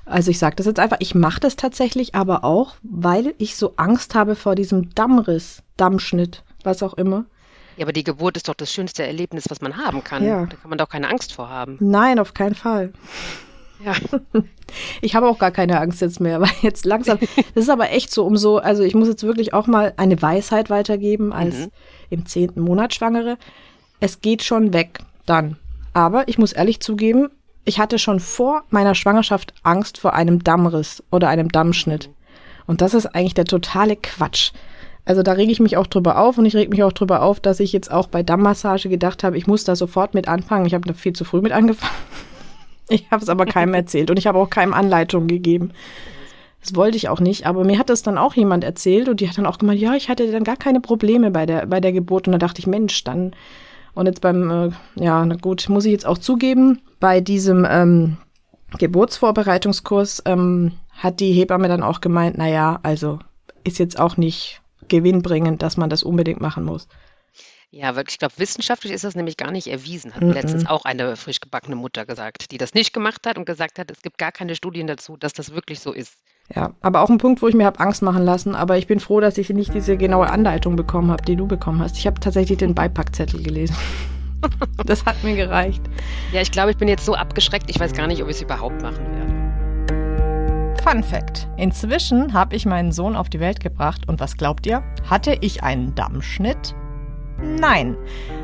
Also 0.06 0.30
ich 0.30 0.38
sage 0.38 0.56
das 0.56 0.66
jetzt 0.66 0.78
einfach, 0.80 0.96
ich 1.00 1.14
mache 1.14 1.40
das 1.40 1.56
tatsächlich, 1.56 2.14
aber 2.14 2.44
auch, 2.44 2.74
weil 2.82 3.34
ich 3.38 3.56
so 3.56 3.74
Angst 3.76 4.14
habe 4.14 4.34
vor 4.34 4.54
diesem 4.54 4.94
Dammriss, 4.94 5.62
Dammschnitt, 5.76 6.42
was 6.62 6.82
auch 6.82 6.94
immer. 6.94 7.24
Ja, 7.76 7.84
aber 7.84 7.92
die 7.92 8.04
Geburt 8.04 8.36
ist 8.36 8.48
doch 8.48 8.54
das 8.54 8.72
schönste 8.72 9.04
Erlebnis, 9.04 9.44
was 9.48 9.60
man 9.60 9.76
haben 9.76 10.02
kann. 10.04 10.24
Ja. 10.24 10.46
Da 10.46 10.56
kann 10.56 10.68
man 10.70 10.78
doch 10.78 10.88
keine 10.88 11.08
Angst 11.10 11.32
vor 11.34 11.48
haben. 11.50 11.76
Nein, 11.80 12.18
auf 12.18 12.32
keinen 12.34 12.54
Fall. 12.54 12.92
Ja. 13.84 13.94
Ich 15.02 15.14
habe 15.14 15.28
auch 15.28 15.38
gar 15.38 15.50
keine 15.52 15.78
Angst 15.78 16.00
jetzt 16.00 16.18
mehr, 16.20 16.40
weil 16.40 16.50
jetzt 16.62 16.84
langsam, 16.86 17.18
das 17.54 17.64
ist 17.64 17.68
aber 17.70 17.90
echt 17.90 18.10
so 18.10 18.24
um 18.24 18.36
so, 18.36 18.58
also 18.58 18.82
ich 18.82 18.94
muss 18.94 19.06
jetzt 19.08 19.22
wirklich 19.22 19.52
auch 19.52 19.66
mal 19.66 19.92
eine 19.98 20.20
Weisheit 20.20 20.68
weitergeben 20.70 21.32
als 21.32 21.54
Mhm. 21.54 21.70
im 22.10 22.26
zehnten 22.26 22.60
Monat 22.62 22.94
Schwangere. 22.94 23.36
Es 24.00 24.20
geht 24.20 24.42
schon 24.42 24.72
weg 24.72 25.00
dann. 25.26 25.58
Aber 25.94 26.29
ich 26.29 26.38
muss 26.38 26.52
ehrlich 26.52 26.81
zugeben, 26.81 27.31
ich 27.64 27.79
hatte 27.79 27.99
schon 27.99 28.20
vor 28.20 28.64
meiner 28.69 28.94
Schwangerschaft 28.94 29.55
Angst 29.62 29.96
vor 29.96 30.12
einem 30.12 30.44
Dammriss 30.44 31.02
oder 31.11 31.29
einem 31.29 31.49
Dammschnitt. 31.49 32.11
Und 32.66 32.80
das 32.80 32.92
ist 32.95 33.07
eigentlich 33.07 33.35
der 33.35 33.47
totale 33.47 33.97
Quatsch. 33.97 34.52
Also 35.07 35.23
da 35.23 35.33
rege 35.33 35.52
ich 35.52 35.61
mich 35.61 35.76
auch 35.76 35.87
drüber 35.87 36.18
auf 36.18 36.38
und 36.38 36.47
ich 36.47 36.57
reg 36.57 36.71
mich 36.71 36.83
auch 36.83 36.92
drüber 36.92 37.23
auf, 37.23 37.38
dass 37.40 37.61
ich 37.61 37.73
jetzt 37.73 37.90
auch 37.90 38.07
bei 38.07 38.23
Dammmassage 38.23 38.88
gedacht 38.88 39.23
habe, 39.23 39.37
ich 39.37 39.47
muss 39.47 39.64
da 39.64 39.76
sofort 39.76 40.14
mit 40.14 40.28
anfangen. 40.28 40.66
Ich 40.66 40.75
habe 40.75 40.87
da 40.87 40.95
viel 40.95 41.12
zu 41.12 41.25
früh 41.25 41.40
mit 41.40 41.52
angefangen. 41.52 41.95
Ich 42.90 43.11
habe 43.11 43.23
es 43.23 43.30
aber 43.30 43.47
keinem 43.47 43.73
erzählt 43.75 44.11
und 44.11 44.18
ich 44.18 44.26
habe 44.26 44.38
auch 44.38 44.50
keinem 44.50 44.75
Anleitung 44.75 45.26
gegeben. 45.26 45.73
Das 46.61 46.76
wollte 46.76 46.99
ich 46.99 47.09
auch 47.09 47.18
nicht, 47.18 47.47
aber 47.47 47.64
mir 47.64 47.78
hat 47.78 47.88
das 47.88 48.02
dann 48.02 48.18
auch 48.18 48.35
jemand 48.35 48.62
erzählt 48.62 49.09
und 49.09 49.21
die 49.21 49.28
hat 49.28 49.38
dann 49.38 49.47
auch 49.47 49.57
gemeint, 49.57 49.80
ja, 49.80 49.95
ich 49.95 50.11
hatte 50.11 50.30
dann 50.30 50.45
gar 50.45 50.59
keine 50.59 50.83
Probleme 50.83 51.30
bei 51.30 51.47
der, 51.47 51.64
bei 51.64 51.80
der 51.80 51.92
Geburt 51.92 52.28
und 52.28 52.33
da 52.33 52.38
dachte 52.38 52.59
ich, 52.59 52.66
Mensch, 52.66 53.02
dann 53.02 53.35
und 53.94 54.06
jetzt 54.06 54.20
beim, 54.20 54.50
äh, 54.50 54.70
ja, 54.96 55.24
na 55.24 55.36
gut, 55.36 55.68
muss 55.68 55.84
ich 55.84 55.92
jetzt 55.92 56.06
auch 56.06 56.18
zugeben, 56.18 56.80
bei 57.00 57.20
diesem 57.20 57.66
ähm, 57.68 58.16
Geburtsvorbereitungskurs 58.78 60.22
ähm, 60.26 60.72
hat 60.90 61.20
die 61.20 61.32
Hebamme 61.32 61.68
dann 61.68 61.82
auch 61.82 62.00
gemeint, 62.00 62.36
na 62.38 62.48
ja, 62.48 62.80
also 62.82 63.18
ist 63.62 63.78
jetzt 63.78 63.98
auch 63.98 64.16
nicht 64.16 64.60
gewinnbringend, 64.88 65.62
dass 65.62 65.76
man 65.76 65.90
das 65.90 66.02
unbedingt 66.02 66.40
machen 66.40 66.64
muss. 66.64 66.88
Ja, 67.76 67.97
wirklich, 67.97 68.14
ich 68.14 68.19
glaube, 68.21 68.35
wissenschaftlich 68.37 68.93
ist 68.93 69.02
das 69.02 69.16
nämlich 69.16 69.37
gar 69.37 69.50
nicht 69.50 69.66
erwiesen, 69.66 70.14
hat 70.14 70.23
mir 70.23 70.33
letztens 70.33 70.64
auch 70.64 70.85
eine 70.85 71.16
frisch 71.16 71.40
gebackene 71.40 71.75
Mutter 71.75 72.07
gesagt, 72.07 72.52
die 72.52 72.57
das 72.57 72.73
nicht 72.73 72.93
gemacht 72.93 73.26
hat 73.26 73.37
und 73.37 73.47
gesagt 73.47 73.81
hat, 73.81 73.90
es 73.90 74.00
gibt 74.00 74.16
gar 74.16 74.31
keine 74.31 74.54
Studien 74.54 74.87
dazu, 74.87 75.16
dass 75.16 75.33
das 75.33 75.52
wirklich 75.52 75.81
so 75.81 75.93
ist. 75.93 76.14
Ja, 76.54 76.73
aber 76.83 77.00
auch 77.00 77.11
ein 77.11 77.19
Punkt, 77.19 77.43
wo 77.43 77.49
ich 77.49 77.54
mir 77.54 77.66
habe 77.66 77.81
Angst 77.81 78.00
machen 78.00 78.23
lassen, 78.23 78.54
aber 78.54 78.78
ich 78.78 78.87
bin 78.87 79.00
froh, 79.00 79.19
dass 79.19 79.38
ich 79.38 79.50
nicht 79.50 79.75
diese 79.75 79.97
genaue 79.97 80.31
Anleitung 80.31 80.76
bekommen 80.76 81.11
habe, 81.11 81.25
die 81.25 81.35
du 81.35 81.49
bekommen 81.49 81.83
hast. 81.83 81.99
Ich 81.99 82.07
habe 82.07 82.21
tatsächlich 82.21 82.59
den 82.59 82.76
Beipackzettel 82.76 83.43
gelesen. 83.43 83.76
Das 84.85 85.07
hat 85.07 85.25
mir 85.25 85.35
gereicht. 85.35 85.81
Ja, 86.31 86.43
ich 86.43 86.50
glaube, 86.50 86.71
ich 86.71 86.76
bin 86.76 86.87
jetzt 86.87 87.07
so 87.07 87.14
abgeschreckt, 87.14 87.71
ich 87.71 87.81
weiß 87.81 87.95
gar 87.95 88.07
nicht, 88.07 88.23
ob 88.23 88.28
ich 88.28 88.37
es 88.37 88.43
überhaupt 88.43 88.83
machen 88.83 89.07
werde. 89.16 90.83
Fun 90.83 91.02
Fact. 91.02 91.49
Inzwischen 91.57 92.35
habe 92.35 92.54
ich 92.54 92.66
meinen 92.66 92.93
Sohn 92.93 93.16
auf 93.16 93.31
die 93.31 93.40
Welt 93.40 93.61
gebracht 93.61 94.07
und 94.07 94.21
was 94.21 94.37
glaubt 94.37 94.66
ihr? 94.66 94.83
Hatte 95.09 95.38
ich 95.40 95.62
einen 95.62 95.95
Dammschnitt? 95.95 96.75
Nein. 97.43 97.97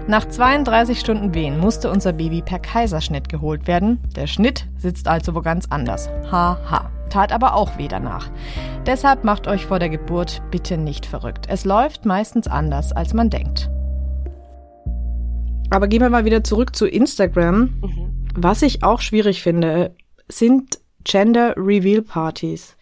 Nach 0.06 0.26
32 0.26 0.98
Stunden 0.98 1.34
Wehen 1.34 1.58
musste 1.58 1.90
unser 1.90 2.12
Baby 2.12 2.42
per 2.42 2.58
Kaiserschnitt 2.58 3.28
geholt 3.28 3.66
werden. 3.66 4.00
Der 4.16 4.26
Schnitt 4.26 4.66
sitzt 4.76 5.08
also 5.08 5.34
wo 5.34 5.40
ganz 5.40 5.66
anders. 5.70 6.08
Haha. 6.30 6.90
Tat 7.10 7.32
aber 7.32 7.54
auch 7.54 7.76
weh 7.76 7.88
danach. 7.88 8.30
Deshalb 8.86 9.24
macht 9.24 9.48
euch 9.48 9.66
vor 9.66 9.78
der 9.78 9.88
Geburt 9.88 10.42
bitte 10.50 10.78
nicht 10.78 11.06
verrückt. 11.06 11.46
Es 11.48 11.64
läuft 11.64 12.06
meistens 12.06 12.46
anders, 12.46 12.92
als 12.92 13.14
man 13.14 13.30
denkt. 13.30 13.68
Aber 15.70 15.88
gehen 15.88 16.00
wir 16.00 16.10
mal 16.10 16.24
wieder 16.24 16.42
zurück 16.44 16.74
zu 16.74 16.86
Instagram. 16.86 17.80
Mhm. 17.82 18.28
Was 18.34 18.62
ich 18.62 18.82
auch 18.82 19.00
schwierig 19.00 19.42
finde, 19.42 19.94
sind 20.28 20.80
Gender 21.04 21.54
Reveal 21.56 22.02
Partys, 22.02 22.76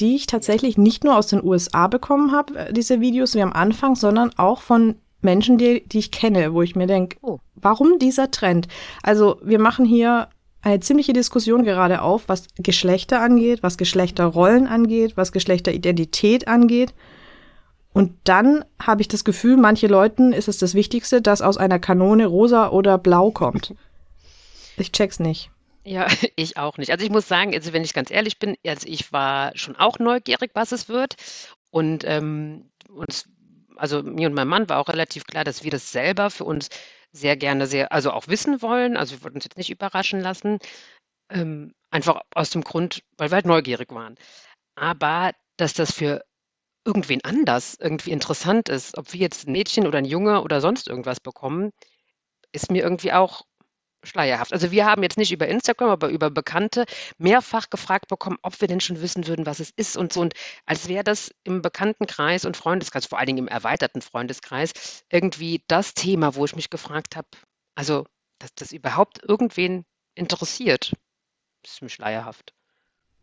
die 0.00 0.16
ich 0.16 0.26
tatsächlich 0.26 0.78
nicht 0.78 1.04
nur 1.04 1.16
aus 1.16 1.26
den 1.26 1.44
USA 1.44 1.86
bekommen 1.86 2.32
habe, 2.32 2.56
äh, 2.58 2.72
diese 2.72 3.00
Videos 3.00 3.34
wie 3.34 3.42
am 3.42 3.52
Anfang, 3.52 3.94
sondern 3.94 4.30
auch 4.36 4.62
von 4.62 4.96
Menschen, 5.20 5.58
die, 5.58 5.86
die 5.86 5.98
ich 5.98 6.10
kenne, 6.10 6.54
wo 6.54 6.62
ich 6.62 6.76
mir 6.76 6.86
denke, 6.86 7.18
oh. 7.22 7.38
warum 7.56 7.98
dieser 7.98 8.30
Trend? 8.30 8.68
Also 9.02 9.40
wir 9.42 9.58
machen 9.58 9.84
hier 9.84 10.28
eine 10.62 10.80
ziemliche 10.80 11.12
Diskussion 11.12 11.64
gerade 11.64 12.02
auf, 12.02 12.28
was 12.28 12.46
Geschlechter 12.56 13.20
angeht, 13.20 13.62
was 13.62 13.78
Geschlechterrollen 13.78 14.66
angeht, 14.66 15.16
was 15.16 15.32
Geschlechteridentität 15.32 16.48
angeht. 16.48 16.94
Und 17.92 18.12
dann 18.24 18.64
habe 18.80 19.00
ich 19.00 19.08
das 19.08 19.24
Gefühl, 19.24 19.56
manche 19.56 19.86
Leuten 19.86 20.32
ist 20.32 20.48
es 20.48 20.58
das 20.58 20.74
Wichtigste, 20.74 21.22
dass 21.22 21.42
aus 21.42 21.56
einer 21.56 21.78
Kanone 21.78 22.26
rosa 22.26 22.68
oder 22.68 22.98
blau 22.98 23.30
kommt. 23.30 23.74
Ich 24.76 24.92
check's 24.92 25.18
nicht. 25.18 25.50
Ja, 25.88 26.06
ich 26.36 26.56
auch 26.56 26.76
nicht. 26.78 26.90
Also 26.90 27.04
ich 27.04 27.10
muss 27.10 27.28
sagen, 27.28 27.54
also 27.54 27.72
wenn 27.72 27.84
ich 27.84 27.94
ganz 27.94 28.10
ehrlich 28.10 28.38
bin, 28.38 28.56
also 28.66 28.86
ich 28.86 29.12
war 29.12 29.56
schon 29.56 29.76
auch 29.76 29.98
neugierig, 29.98 30.50
was 30.54 30.72
es 30.72 30.88
wird. 30.88 31.16
Und 31.70 32.04
ähm, 32.04 32.70
uns, 32.88 33.28
also 33.76 34.02
mir 34.02 34.28
und 34.28 34.34
meinem 34.34 34.48
Mann 34.48 34.68
war 34.68 34.78
auch 34.78 34.88
relativ 34.88 35.24
klar, 35.24 35.44
dass 35.44 35.64
wir 35.64 35.70
das 35.70 35.90
selber 35.90 36.30
für 36.30 36.44
uns 36.44 36.68
sehr 37.12 37.36
gerne 37.36 37.66
sehr, 37.66 37.92
also 37.92 38.10
auch 38.12 38.28
wissen 38.28 38.60
wollen. 38.62 38.96
Also 38.96 39.16
wir 39.16 39.22
wollten 39.24 39.38
uns 39.38 39.44
jetzt 39.44 39.56
nicht 39.56 39.70
überraschen 39.70 40.20
lassen. 40.20 40.58
Ähm, 41.30 41.74
einfach 41.90 42.22
aus 42.34 42.50
dem 42.50 42.62
Grund, 42.64 43.02
weil 43.18 43.30
wir 43.30 43.36
halt 43.36 43.46
neugierig 43.46 43.92
waren. 43.92 44.16
Aber 44.76 45.32
dass 45.58 45.74
das 45.74 45.92
für 45.92 46.24
irgendwen 46.86 47.24
anders 47.24 47.76
irgendwie 47.80 48.12
interessant 48.12 48.68
ist, 48.70 48.98
ob 48.98 49.12
wir 49.12 49.20
jetzt 49.20 49.48
ein 49.48 49.52
Mädchen 49.52 49.86
oder 49.86 49.98
ein 49.98 50.04
Junge 50.06 50.42
oder 50.42 50.60
sonst 50.60 50.88
irgendwas 50.88 51.20
bekommen, 51.20 51.72
ist 52.52 52.70
mir 52.70 52.82
irgendwie 52.82 53.12
auch 53.12 53.44
schleierhaft. 54.08 54.52
Also 54.52 54.70
wir 54.70 54.86
haben 54.86 55.02
jetzt 55.02 55.18
nicht 55.18 55.32
über 55.32 55.46
Instagram, 55.46 55.90
aber 55.90 56.08
über 56.08 56.30
Bekannte 56.30 56.84
mehrfach 57.18 57.70
gefragt 57.70 58.08
bekommen, 58.08 58.38
ob 58.42 58.60
wir 58.60 58.68
denn 58.68 58.80
schon 58.80 59.00
wissen 59.00 59.26
würden, 59.26 59.46
was 59.46 59.60
es 59.60 59.70
ist 59.70 59.96
und 59.96 60.12
so. 60.12 60.20
Und 60.20 60.34
als 60.66 60.88
wäre 60.88 61.04
das 61.04 61.30
im 61.44 61.62
Bekanntenkreis 61.62 62.44
und 62.44 62.56
Freundeskreis, 62.56 63.06
vor 63.06 63.18
allen 63.18 63.26
Dingen 63.26 63.38
im 63.38 63.48
erweiterten 63.48 64.02
Freundeskreis, 64.02 65.04
irgendwie 65.10 65.62
das 65.68 65.94
Thema, 65.94 66.34
wo 66.34 66.44
ich 66.44 66.56
mich 66.56 66.70
gefragt 66.70 67.16
habe, 67.16 67.28
also, 67.74 68.06
dass 68.38 68.54
das 68.54 68.72
überhaupt 68.72 69.20
irgendwen 69.22 69.84
interessiert, 70.14 70.92
das 71.62 71.74
ist 71.74 71.82
mir 71.82 71.88
schleierhaft. 71.88 72.54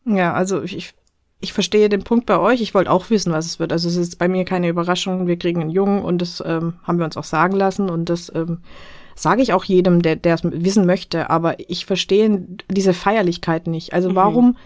Ja, 0.06 0.34
also 0.34 0.62
ich, 0.62 0.94
ich 1.42 1.54
verstehe 1.54 1.90
den 1.90 2.04
Punkt 2.04 2.26
bei 2.26 2.38
euch. 2.38 2.62
Ich 2.62 2.74
wollte 2.74 2.92
auch 2.92 3.10
wissen, 3.10 3.34
was 3.34 3.46
es 3.46 3.60
wird. 3.60 3.72
Also 3.72 3.90
es 3.90 3.96
ist 3.96 4.18
bei 4.18 4.28
mir 4.28 4.46
keine 4.46 4.70
Überraschung. 4.70 5.28
Wir 5.28 5.38
kriegen 5.38 5.62
einen 5.62 5.70
Jungen 5.70 6.02
und 6.04 6.22
das 6.22 6.42
ähm, 6.46 6.80
haben 6.84 6.98
wir 7.00 7.06
uns 7.06 7.18
auch 7.18 7.24
sagen 7.24 7.56
lassen 7.56 7.90
und 7.90 8.10
das 8.10 8.32
ähm, 8.34 8.62
sage 9.16 9.42
ich 9.42 9.54
auch 9.54 9.64
jedem, 9.64 10.02
der 10.02 10.20
es 10.24 10.44
wissen 10.44 10.86
möchte, 10.86 11.30
aber 11.30 11.56
ich 11.70 11.86
verstehe 11.86 12.46
diese 12.70 12.94
Feierlichkeit 12.94 13.68
nicht. 13.68 13.94
Also 13.94 14.10
mhm. 14.12 14.16
warum 14.16 14.58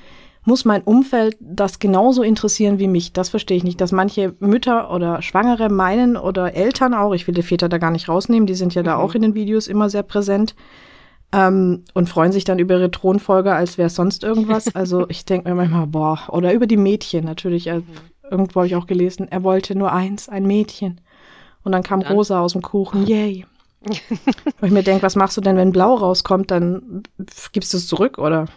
muss 0.43 0.65
mein 0.65 0.81
Umfeld 0.81 1.37
das 1.39 1.79
genauso 1.79 2.23
interessieren 2.23 2.79
wie 2.79 2.87
mich? 2.87 3.13
Das 3.13 3.29
verstehe 3.29 3.57
ich 3.57 3.63
nicht. 3.63 3.79
Dass 3.79 3.91
manche 3.91 4.33
Mütter 4.39 4.91
oder 4.91 5.21
Schwangere 5.21 5.69
meinen 5.69 6.17
oder 6.17 6.55
Eltern 6.55 6.93
auch, 6.93 7.13
ich 7.13 7.27
will 7.27 7.35
die 7.35 7.43
Väter 7.43 7.69
da 7.69 7.77
gar 7.77 7.91
nicht 7.91 8.09
rausnehmen, 8.09 8.47
die 8.47 8.55
sind 8.55 8.73
ja 8.73 8.81
mhm. 8.81 8.87
da 8.87 8.97
auch 8.97 9.13
in 9.13 9.21
den 9.21 9.35
Videos 9.35 9.67
immer 9.67 9.89
sehr 9.89 10.03
präsent 10.03 10.55
ähm, 11.31 11.83
und 11.93 12.09
freuen 12.09 12.31
sich 12.31 12.43
dann 12.43 12.57
über 12.57 12.75
ihre 12.75 12.91
Thronfolger, 12.91 13.55
als 13.55 13.77
wäre 13.77 13.89
sonst 13.89 14.23
irgendwas. 14.23 14.65
Also 14.73 15.07
ich 15.09 15.25
denke 15.25 15.49
mir 15.49 15.55
manchmal, 15.55 15.87
boah, 15.87 16.19
oder 16.29 16.53
über 16.53 16.67
die 16.67 16.77
Mädchen 16.77 17.25
natürlich. 17.25 17.69
Also, 17.69 17.85
irgendwo 18.31 18.61
habe 18.61 18.67
ich 18.67 18.75
auch 18.75 18.87
gelesen, 18.87 19.27
er 19.29 19.43
wollte 19.43 19.75
nur 19.75 19.91
eins, 19.91 20.29
ein 20.29 20.45
Mädchen. 20.45 21.01
Und 21.63 21.73
dann 21.73 21.83
kam 21.83 22.01
Rosa 22.01 22.39
aus 22.39 22.53
dem 22.53 22.61
Kuchen, 22.61 23.05
yay. 23.05 23.45
Wo 23.81 24.65
ich 24.65 24.71
mir 24.71 24.83
denke, 24.83 25.03
was 25.03 25.15
machst 25.15 25.37
du 25.37 25.41
denn, 25.41 25.55
wenn 25.55 25.71
Blau 25.71 25.95
rauskommt, 25.95 26.51
dann 26.51 27.03
gibst 27.51 27.73
du 27.73 27.77
es 27.77 27.87
zurück, 27.87 28.17
oder? 28.17 28.47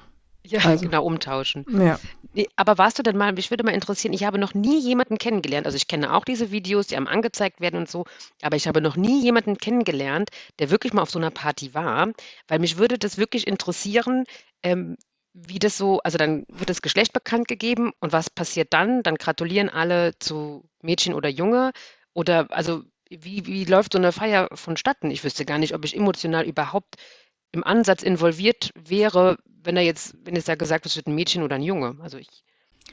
Ja, 0.44 0.60
also. 0.64 0.84
genau, 0.84 1.04
umtauschen. 1.04 1.64
Ja. 1.68 2.00
Nee, 2.34 2.48
aber 2.56 2.78
warst 2.78 2.98
du 2.98 3.02
denn 3.02 3.16
mal, 3.16 3.32
mich 3.32 3.50
würde 3.50 3.62
mal 3.62 3.74
interessieren, 3.74 4.14
ich 4.14 4.24
habe 4.24 4.38
noch 4.38 4.54
nie 4.54 4.80
jemanden 4.80 5.18
kennengelernt, 5.18 5.66
also 5.66 5.76
ich 5.76 5.86
kenne 5.86 6.14
auch 6.14 6.24
diese 6.24 6.50
Videos, 6.50 6.86
die 6.86 6.96
einem 6.96 7.06
angezeigt 7.06 7.60
werden 7.60 7.76
und 7.76 7.90
so, 7.90 8.06
aber 8.40 8.56
ich 8.56 8.66
habe 8.66 8.80
noch 8.80 8.96
nie 8.96 9.22
jemanden 9.22 9.58
kennengelernt, 9.58 10.30
der 10.58 10.70
wirklich 10.70 10.94
mal 10.94 11.02
auf 11.02 11.10
so 11.10 11.18
einer 11.18 11.30
Party 11.30 11.74
war, 11.74 12.08
weil 12.48 12.58
mich 12.58 12.78
würde 12.78 12.98
das 12.98 13.18
wirklich 13.18 13.46
interessieren, 13.46 14.24
ähm, 14.62 14.96
wie 15.34 15.58
das 15.58 15.78
so, 15.78 16.00
also 16.00 16.18
dann 16.18 16.44
wird 16.48 16.70
das 16.70 16.82
Geschlecht 16.82 17.12
bekannt 17.12 17.48
gegeben 17.48 17.92
und 18.00 18.12
was 18.12 18.28
passiert 18.28 18.72
dann? 18.72 19.02
Dann 19.02 19.16
gratulieren 19.16 19.68
alle 19.68 20.18
zu 20.18 20.64
Mädchen 20.82 21.14
oder 21.14 21.28
Junge 21.28 21.72
oder 22.14 22.46
also 22.50 22.82
wie, 23.20 23.46
wie 23.46 23.64
läuft 23.64 23.92
so 23.92 23.98
eine 23.98 24.12
Feier 24.12 24.48
vonstatten? 24.52 25.10
Ich 25.10 25.24
wüsste 25.24 25.44
gar 25.44 25.58
nicht, 25.58 25.74
ob 25.74 25.84
ich 25.84 25.96
emotional 25.96 26.44
überhaupt 26.44 26.96
im 27.52 27.64
Ansatz 27.64 28.02
involviert 28.02 28.70
wäre, 28.74 29.36
wenn 29.62 29.76
er 29.76 29.82
jetzt, 29.82 30.16
wenn 30.24 30.36
es 30.36 30.44
da 30.44 30.54
gesagt 30.54 30.84
wird, 30.84 30.92
es 30.92 30.96
wird 30.96 31.06
ein 31.06 31.14
Mädchen 31.14 31.42
oder 31.42 31.56
ein 31.56 31.62
Junge. 31.62 31.96
Also 32.00 32.18
ich 32.18 32.44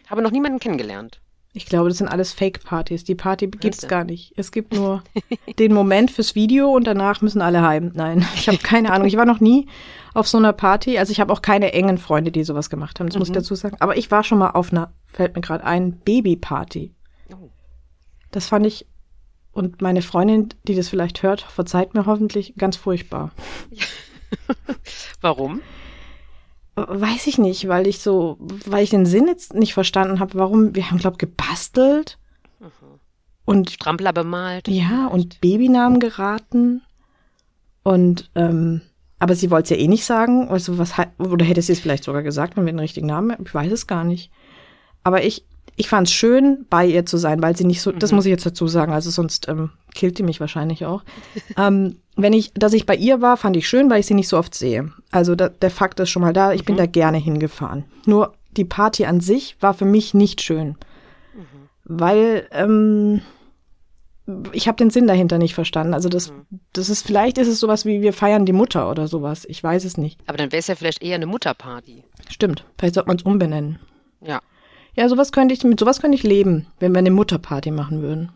habe 0.07 0.21
noch 0.21 0.31
niemanden 0.31 0.59
kennengelernt. 0.59 1.21
Ich 1.51 1.65
glaube, 1.65 1.89
das 1.89 1.97
sind 1.97 2.07
alles 2.07 2.31
Fake-Partys. 2.33 3.05
Die 3.05 3.15
Party 3.15 3.47
gibt 3.47 3.75
es 3.75 3.87
gar 3.87 4.03
nicht. 4.03 4.33
Es 4.37 4.51
gibt 4.51 4.73
nur 4.73 5.03
den 5.59 5.73
Moment 5.73 6.11
fürs 6.11 6.35
Video 6.35 6.71
und 6.71 6.85
danach 6.85 7.21
müssen 7.21 7.41
alle 7.41 7.63
heim. 7.63 7.91
Nein, 7.95 8.25
ich 8.35 8.47
habe 8.47 8.59
keine 8.59 8.91
Ahnung. 8.91 9.07
Ich 9.07 9.17
war 9.17 9.25
noch 9.25 9.39
nie 9.39 9.67
auf 10.13 10.27
so 10.27 10.37
einer 10.37 10.53
Party. 10.53 10.99
Also 10.99 11.11
ich 11.11 11.19
habe 11.19 11.33
auch 11.33 11.41
keine 11.41 11.73
engen 11.73 11.97
Freunde, 11.97 12.31
die 12.31 12.43
sowas 12.43 12.69
gemacht 12.69 12.99
haben. 12.99 13.07
Das 13.07 13.15
mhm. 13.15 13.19
muss 13.19 13.29
ich 13.29 13.33
mhm. 13.33 13.39
dazu 13.39 13.55
sagen. 13.55 13.77
Aber 13.79 13.97
ich 13.97 14.11
war 14.11 14.23
schon 14.23 14.37
mal 14.37 14.51
auf 14.51 14.71
einer, 14.71 14.93
fällt 15.07 15.35
mir 15.35 15.41
gerade 15.41 15.63
ein, 15.63 15.99
Baby-Party. 15.99 16.93
Oh. 17.33 17.49
Das 18.31 18.47
fand 18.47 18.67
ich 18.67 18.85
und 19.51 19.81
meine 19.81 20.01
Freundin, 20.01 20.49
die 20.67 20.75
das 20.75 20.89
vielleicht 20.89 21.23
hört, 21.23 21.41
verzeiht 21.41 21.93
mir 21.93 22.05
hoffentlich 22.05 22.55
ganz 22.57 22.77
furchtbar. 22.77 23.31
Warum? 25.21 25.61
Weiß 26.75 27.27
ich 27.27 27.37
nicht, 27.37 27.67
weil 27.67 27.87
ich 27.87 27.99
so, 27.99 28.37
weil 28.39 28.83
ich 28.83 28.89
den 28.89 29.05
Sinn 29.05 29.27
jetzt 29.27 29.53
nicht 29.53 29.73
verstanden 29.73 30.19
habe, 30.19 30.35
warum, 30.35 30.75
wir 30.75 30.89
haben, 30.89 30.97
glaube 30.97 31.15
ich, 31.15 31.19
gebastelt 31.19 32.17
mhm. 32.59 32.69
und 33.43 33.71
Strampler 33.71 34.13
bemalt. 34.13 34.69
Ja, 34.69 35.07
und 35.07 35.41
Babynamen 35.41 35.99
geraten. 35.99 36.81
Und 37.83 38.29
ähm, 38.35 38.81
aber 39.19 39.35
sie 39.35 39.51
wollte 39.51 39.73
es 39.73 39.77
ja 39.77 39.83
eh 39.83 39.89
nicht 39.89 40.05
sagen. 40.05 40.47
Also 40.47 40.77
was 40.77 40.93
oder 41.17 41.45
hätte 41.45 41.61
sie 41.61 41.73
es 41.73 41.81
vielleicht 41.81 42.05
sogar 42.05 42.23
gesagt, 42.23 42.55
wenn 42.55 42.65
wir 42.65 42.71
den 42.71 42.79
richtigen 42.79 43.07
Namen, 43.07 43.35
ich 43.43 43.53
weiß 43.53 43.71
es 43.71 43.85
gar 43.85 44.05
nicht. 44.05 44.31
Aber 45.03 45.23
ich, 45.23 45.45
ich 45.79 45.87
fand 45.87 46.07
es 46.07 46.13
schön, 46.13 46.65
bei 46.69 46.85
ihr 46.85 47.05
zu 47.05 47.15
sein, 47.15 47.41
weil 47.41 47.55
sie 47.55 47.63
nicht 47.63 47.81
so, 47.81 47.93
mhm. 47.93 47.99
das 47.99 48.11
muss 48.11 48.25
ich 48.25 48.29
jetzt 48.29 48.45
dazu 48.45 48.67
sagen, 48.67 48.91
also 48.91 49.09
sonst 49.09 49.47
ähm, 49.47 49.69
killt 49.95 50.17
die 50.17 50.23
mich 50.23 50.41
wahrscheinlich 50.41 50.85
auch. 50.85 51.03
ähm, 51.57 51.95
wenn 52.17 52.33
ich, 52.33 52.53
dass 52.53 52.73
ich 52.73 52.85
bei 52.85 52.97
ihr 52.97 53.21
war, 53.21 53.37
fand 53.37 53.55
ich 53.55 53.69
schön, 53.69 53.89
weil 53.89 54.01
ich 54.01 54.05
sie 54.05 54.13
nicht 54.13 54.27
so 54.27 54.37
oft 54.37 54.53
sehe. 54.53 54.91
Also 55.09 55.35
da, 55.35 55.47
der 55.47 55.71
Fakt 55.71 56.01
ist 56.01 56.09
schon 56.09 56.21
mal 56.21 56.33
da, 56.33 56.51
ich 56.51 56.63
mhm. 56.63 56.65
bin 56.65 56.77
da 56.77 56.85
gerne 56.85 57.17
hingefahren. 57.17 57.85
Nur 58.05 58.33
die 58.57 58.65
Party 58.65 59.05
an 59.05 59.21
sich 59.21 59.55
war 59.61 59.73
für 59.73 59.85
mich 59.85 60.13
nicht 60.13 60.41
schön, 60.41 60.75
mhm. 61.33 61.69
weil 61.85 62.47
ähm, 62.51 63.21
ich 64.51 64.67
habe 64.67 64.75
den 64.75 64.89
Sinn 64.89 65.07
dahinter 65.07 65.37
nicht 65.37 65.55
verstanden. 65.55 65.93
Also 65.93 66.09
das, 66.09 66.33
mhm. 66.33 66.59
das 66.73 66.89
ist 66.89 67.07
vielleicht 67.07 67.37
ist 67.37 67.47
es 67.47 67.61
sowas 67.61 67.85
wie 67.85 68.01
wir 68.01 68.11
feiern 68.11 68.45
die 68.45 68.51
Mutter 68.51 68.91
oder 68.91 69.07
sowas. 69.07 69.45
Ich 69.47 69.63
weiß 69.63 69.85
es 69.85 69.95
nicht. 69.95 70.19
Aber 70.27 70.37
dann 70.37 70.51
wäre 70.51 70.59
es 70.59 70.67
ja 70.67 70.75
vielleicht 70.75 71.01
eher 71.01 71.15
eine 71.15 71.25
Mutterparty. 71.25 72.03
Stimmt. 72.29 72.65
Vielleicht 72.77 72.95
sollte 72.95 73.07
man 73.07 73.15
es 73.15 73.23
umbenennen. 73.23 73.79
Ja. 74.19 74.41
Ja, 74.99 75.07
sowas 75.07 75.31
könnte 75.31 75.53
ich, 75.53 75.63
mit 75.63 75.79
sowas 75.79 76.01
könnte 76.01 76.17
ich 76.17 76.23
leben, 76.23 76.67
wenn 76.81 76.91
wir 76.91 76.99
eine 76.99 77.09
Mutterparty 77.09 77.71
machen 77.71 78.01
würden. 78.01 78.33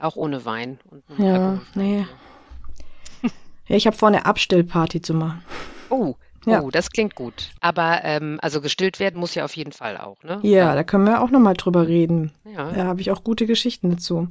Auch 0.00 0.16
ohne 0.16 0.44
Wein. 0.44 0.80
ja, 1.16 1.60
nee. 1.76 2.04
ja, 3.68 3.76
ich 3.76 3.86
habe 3.86 3.96
vor, 3.96 4.08
eine 4.08 4.26
Abstillparty 4.26 5.00
zu 5.00 5.14
machen. 5.14 5.44
Oh, 5.90 6.16
ja. 6.44 6.60
Oh, 6.60 6.72
das 6.72 6.90
klingt 6.90 7.14
gut. 7.14 7.50
Aber 7.60 8.00
ähm, 8.02 8.40
also 8.42 8.60
gestillt 8.60 8.98
werden 8.98 9.20
muss 9.20 9.36
ja 9.36 9.44
auf 9.44 9.54
jeden 9.54 9.70
Fall 9.70 9.96
auch, 9.96 10.20
ne? 10.24 10.40
Ja, 10.42 10.50
ja. 10.50 10.74
da 10.74 10.82
können 10.82 11.06
wir 11.06 11.22
auch 11.22 11.30
nochmal 11.30 11.54
drüber 11.54 11.86
reden. 11.86 12.32
Ja. 12.52 12.72
Da 12.72 12.84
habe 12.86 13.00
ich 13.00 13.12
auch 13.12 13.22
gute 13.22 13.46
Geschichten 13.46 13.90
dazu. 13.90 14.26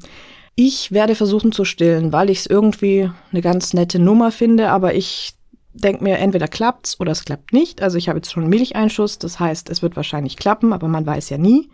Ich 0.56 0.92
werde 0.92 1.16
versuchen 1.16 1.54
zu 1.54 1.64
stillen, 1.64 2.12
weil 2.12 2.30
ich 2.30 2.40
es 2.40 2.48
irgendwie 2.48 3.10
eine 3.32 3.42
ganz 3.42 3.74
nette 3.74 3.98
Nummer 3.98 4.34
finde, 4.34 4.72
aber 4.72 4.94
ich 4.94 5.36
denke 5.74 6.04
mir, 6.04 6.18
entweder 6.18 6.48
klappt's 6.48 7.00
oder 7.00 7.12
es 7.12 7.26
klappt 7.26 7.54
nicht. 7.54 7.82
Also 7.82 7.98
ich 7.98 8.10
habe 8.10 8.18
jetzt 8.18 8.32
schon 8.32 8.48
Milcheinschuss, 8.48 9.20
das 9.20 9.40
heißt, 9.40 9.70
es 9.70 9.82
wird 9.82 9.96
wahrscheinlich 9.96 10.38
klappen, 10.38 10.74
aber 10.74 10.88
man 10.88 11.06
weiß 11.06 11.30
ja 11.30 11.38
nie. 11.38 11.70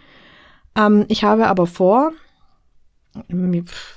Ähm, 0.76 1.06
ich 1.08 1.24
habe 1.24 1.48
aber 1.48 1.68
vor, 1.68 2.12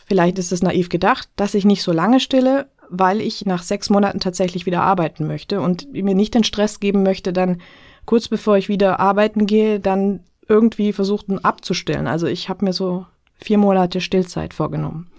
vielleicht 0.07 0.38
ist 0.38 0.52
es 0.52 0.62
naiv 0.62 0.88
gedacht, 0.88 1.28
dass 1.37 1.54
ich 1.54 1.64
nicht 1.64 1.83
so 1.83 1.92
lange 1.92 2.21
stille, 2.21 2.69
weil 2.88 3.21
ich 3.21 3.47
nach 3.47 3.62
sechs 3.62 3.90
Monaten 3.90 4.21
tatsächlich 4.21 4.66
wieder 4.66 4.83
arbeiten 4.83 5.26
möchte 5.26 5.61
und 5.61 5.92
mir 5.92 6.14
nicht 6.14 6.35
den 6.35 6.45
Stress 6.45 6.80
geben 6.80 7.02
möchte, 7.02 7.33
dann 7.33 7.61
kurz 8.07 8.28
bevor 8.28 8.57
ich 8.57 8.69
wieder 8.69 8.99
arbeiten 8.99 9.47
gehe, 9.47 9.78
dann 9.78 10.21
irgendwie 10.49 10.92
versuchten 10.92 11.38
abzustillen. 11.38 12.09
Also 12.09 12.26
ich 12.26 12.49
habe 12.49 12.64
mir 12.64 12.73
so 12.73 13.07
vier 13.37 13.59
Monate 13.59 14.00
Stillzeit 14.00 14.52
vorgenommen. 14.52 15.11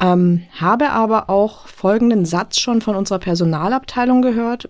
Ähm, 0.00 0.42
habe 0.58 0.90
aber 0.90 1.30
auch 1.30 1.68
folgenden 1.68 2.24
Satz 2.24 2.58
schon 2.58 2.80
von 2.80 2.96
unserer 2.96 3.18
Personalabteilung 3.18 4.22
gehört. 4.22 4.68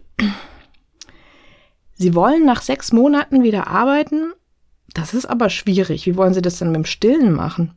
Sie 1.95 2.15
wollen 2.15 2.45
nach 2.45 2.63
sechs 2.63 2.93
Monaten 2.93 3.43
wieder 3.43 3.69
arbeiten. 3.69 4.33
Das 4.95 5.15
ist 5.15 5.27
aber 5.27 5.49
schwierig. 5.49 6.07
Wie 6.07 6.17
wollen 6.17 6.35
Sie 6.35 6.43
das 6.43 6.59
denn 6.59 6.69
mit 6.69 6.77
dem 6.77 6.85
Stillen 6.85 7.33
machen? 7.33 7.75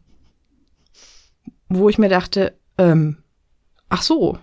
Wo 1.69 1.89
ich 1.89 1.97
mir 1.97 2.09
dachte, 2.09 2.57
ähm, 2.77 3.17
ach 3.89 4.01
so, 4.01 4.37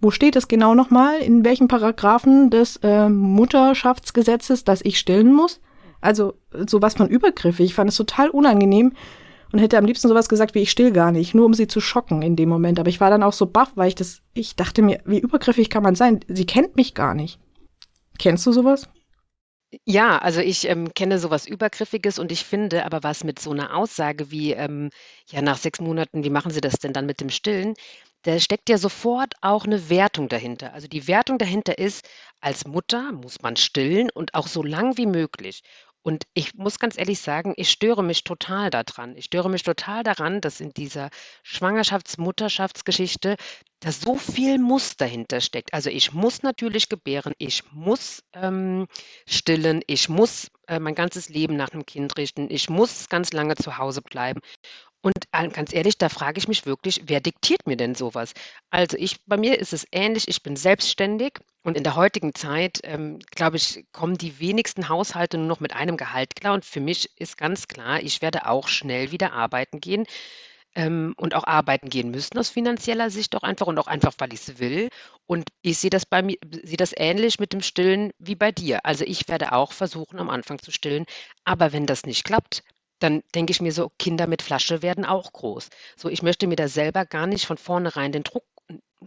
wo 0.00 0.10
steht 0.10 0.36
es 0.36 0.48
genau 0.48 0.74
nochmal, 0.74 1.18
in 1.20 1.44
welchen 1.44 1.68
Paragraphen 1.68 2.50
des 2.50 2.76
äh, 2.78 3.08
Mutterschaftsgesetzes, 3.08 4.64
dass 4.64 4.80
ich 4.82 4.98
stillen 4.98 5.32
muss? 5.32 5.60
Also 6.00 6.34
sowas 6.66 6.94
von 6.94 7.08
übergriffig. 7.08 7.66
Ich 7.66 7.74
fand 7.74 7.90
es 7.90 7.96
total 7.96 8.30
unangenehm 8.30 8.94
und 9.52 9.58
hätte 9.58 9.78
am 9.78 9.84
liebsten 9.84 10.08
sowas 10.08 10.28
gesagt 10.28 10.54
wie 10.54 10.60
ich 10.60 10.70
still 10.70 10.92
gar 10.92 11.12
nicht, 11.12 11.34
nur 11.34 11.46
um 11.46 11.54
sie 11.54 11.66
zu 11.66 11.80
schocken 11.80 12.22
in 12.22 12.36
dem 12.36 12.48
Moment. 12.48 12.78
Aber 12.78 12.88
ich 12.88 13.00
war 13.00 13.10
dann 13.10 13.22
auch 13.22 13.32
so 13.32 13.46
baff, 13.46 13.72
weil 13.74 13.88
ich 13.88 13.94
das, 13.94 14.22
ich 14.34 14.56
dachte 14.56 14.82
mir, 14.82 15.00
wie 15.04 15.18
übergriffig 15.18 15.70
kann 15.70 15.82
man 15.82 15.94
sein? 15.94 16.20
Sie 16.28 16.46
kennt 16.46 16.76
mich 16.76 16.94
gar 16.94 17.14
nicht. 17.14 17.38
Kennst 18.18 18.46
du 18.46 18.52
sowas? 18.52 18.88
Ja, 19.84 20.18
also 20.18 20.40
ich 20.40 20.68
ähm, 20.68 20.92
kenne 20.94 21.18
sowas 21.20 21.46
Übergriffiges 21.46 22.18
und 22.18 22.32
ich 22.32 22.44
finde 22.44 22.84
aber 22.84 23.04
was 23.04 23.22
mit 23.22 23.38
so 23.38 23.52
einer 23.52 23.76
Aussage 23.76 24.30
wie, 24.32 24.52
ähm, 24.52 24.90
ja, 25.28 25.42
nach 25.42 25.58
sechs 25.58 25.80
Monaten, 25.80 26.24
wie 26.24 26.30
machen 26.30 26.50
Sie 26.50 26.60
das 26.60 26.74
denn 26.74 26.92
dann 26.92 27.06
mit 27.06 27.20
dem 27.20 27.30
Stillen? 27.30 27.74
Da 28.22 28.38
steckt 28.40 28.68
ja 28.68 28.78
sofort 28.78 29.34
auch 29.40 29.64
eine 29.64 29.88
Wertung 29.88 30.28
dahinter. 30.28 30.74
Also 30.74 30.88
die 30.88 31.06
Wertung 31.06 31.38
dahinter 31.38 31.78
ist, 31.78 32.06
als 32.40 32.66
Mutter 32.66 33.12
muss 33.12 33.42
man 33.42 33.56
stillen 33.56 34.10
und 34.10 34.34
auch 34.34 34.48
so 34.48 34.62
lang 34.62 34.98
wie 34.98 35.06
möglich. 35.06 35.62
Und 36.02 36.24
ich 36.32 36.54
muss 36.54 36.78
ganz 36.78 36.96
ehrlich 36.96 37.20
sagen, 37.20 37.52
ich 37.56 37.70
störe 37.70 38.02
mich 38.02 38.24
total 38.24 38.70
daran. 38.70 39.16
Ich 39.16 39.26
störe 39.26 39.50
mich 39.50 39.62
total 39.62 40.02
daran, 40.02 40.40
dass 40.40 40.60
in 40.60 40.72
dieser 40.72 41.10
Schwangerschafts-, 41.44 42.18
Mutterschaftsgeschichte, 42.20 43.36
dass 43.80 44.00
so 44.00 44.16
viel 44.16 44.58
Muss 44.58 44.96
dahinter 44.96 45.40
steckt. 45.40 45.74
Also 45.74 45.90
ich 45.90 46.12
muss 46.12 46.42
natürlich 46.42 46.88
gebären, 46.88 47.34
ich 47.38 47.70
muss 47.72 48.22
ähm, 48.32 48.86
stillen, 49.26 49.82
ich 49.86 50.08
muss 50.08 50.50
äh, 50.66 50.78
mein 50.78 50.94
ganzes 50.94 51.28
Leben 51.28 51.56
nach 51.56 51.70
einem 51.70 51.86
Kind 51.86 52.16
richten, 52.16 52.50
ich 52.50 52.70
muss 52.70 53.08
ganz 53.08 53.32
lange 53.32 53.56
zu 53.56 53.78
Hause 53.78 54.02
bleiben. 54.02 54.40
Und 55.02 55.14
äh, 55.32 55.48
ganz 55.48 55.72
ehrlich, 55.72 55.96
da 55.96 56.08
frage 56.08 56.38
ich 56.38 56.48
mich 56.48 56.66
wirklich, 56.66 57.02
wer 57.06 57.20
diktiert 57.20 57.66
mir 57.66 57.76
denn 57.76 57.94
sowas? 57.94 58.34
Also 58.68 58.96
ich, 58.98 59.24
bei 59.26 59.38
mir 59.38 59.58
ist 59.58 59.72
es 59.72 59.86
ähnlich, 59.92 60.28
ich 60.28 60.42
bin 60.42 60.56
selbstständig 60.56 61.38
und 61.62 61.76
in 61.76 61.84
der 61.84 61.96
heutigen 61.96 62.34
Zeit, 62.34 62.80
ähm, 62.84 63.18
glaube 63.30 63.56
ich, 63.56 63.86
kommen 63.92 64.18
die 64.18 64.38
wenigsten 64.40 64.88
Haushalte 64.88 65.38
nur 65.38 65.46
noch 65.46 65.60
mit 65.60 65.74
einem 65.74 65.96
Gehalt 65.96 66.36
klar. 66.36 66.54
Und 66.54 66.64
für 66.66 66.80
mich 66.80 67.10
ist 67.18 67.38
ganz 67.38 67.66
klar, 67.66 68.02
ich 68.02 68.20
werde 68.20 68.46
auch 68.46 68.68
schnell 68.68 69.10
wieder 69.10 69.32
arbeiten 69.32 69.80
gehen 69.80 70.04
ähm, 70.74 71.14
und 71.16 71.34
auch 71.34 71.44
arbeiten 71.44 71.88
gehen 71.90 72.10
müssen 72.10 72.38
aus 72.38 72.50
finanzieller 72.50 73.10
Sicht 73.10 73.34
auch 73.36 73.42
einfach 73.42 73.66
und 73.66 73.78
auch 73.78 73.86
einfach, 73.86 74.12
weil 74.18 74.32
ich 74.34 74.48
es 74.48 74.58
will. 74.58 74.90
Und 75.26 75.48
ich 75.62 75.78
sehe 75.78 75.90
das 75.90 76.06
bei 76.06 76.22
mir, 76.22 76.36
sehe 76.62 76.76
das 76.76 76.92
ähnlich 76.96 77.38
mit 77.38 77.52
dem 77.52 77.62
Stillen 77.62 78.12
wie 78.18 78.34
bei 78.36 78.52
dir. 78.52 78.84
Also 78.84 79.04
ich 79.04 79.28
werde 79.28 79.52
auch 79.52 79.72
versuchen, 79.72 80.18
am 80.18 80.30
Anfang 80.30 80.58
zu 80.58 80.70
stillen. 80.72 81.06
Aber 81.44 81.72
wenn 81.72 81.86
das 81.86 82.04
nicht 82.04 82.24
klappt, 82.24 82.62
dann 83.00 83.22
denke 83.34 83.50
ich 83.50 83.60
mir 83.60 83.72
so, 83.72 83.90
Kinder 83.98 84.26
mit 84.26 84.42
Flasche 84.42 84.82
werden 84.82 85.04
auch 85.04 85.32
groß. 85.32 85.68
So, 85.96 86.08
ich 86.08 86.22
möchte 86.22 86.46
mir 86.46 86.56
da 86.56 86.68
selber 86.68 87.04
gar 87.04 87.26
nicht 87.26 87.46
von 87.46 87.56
vornherein 87.56 88.12
den 88.12 88.22
Druck, 88.22 88.44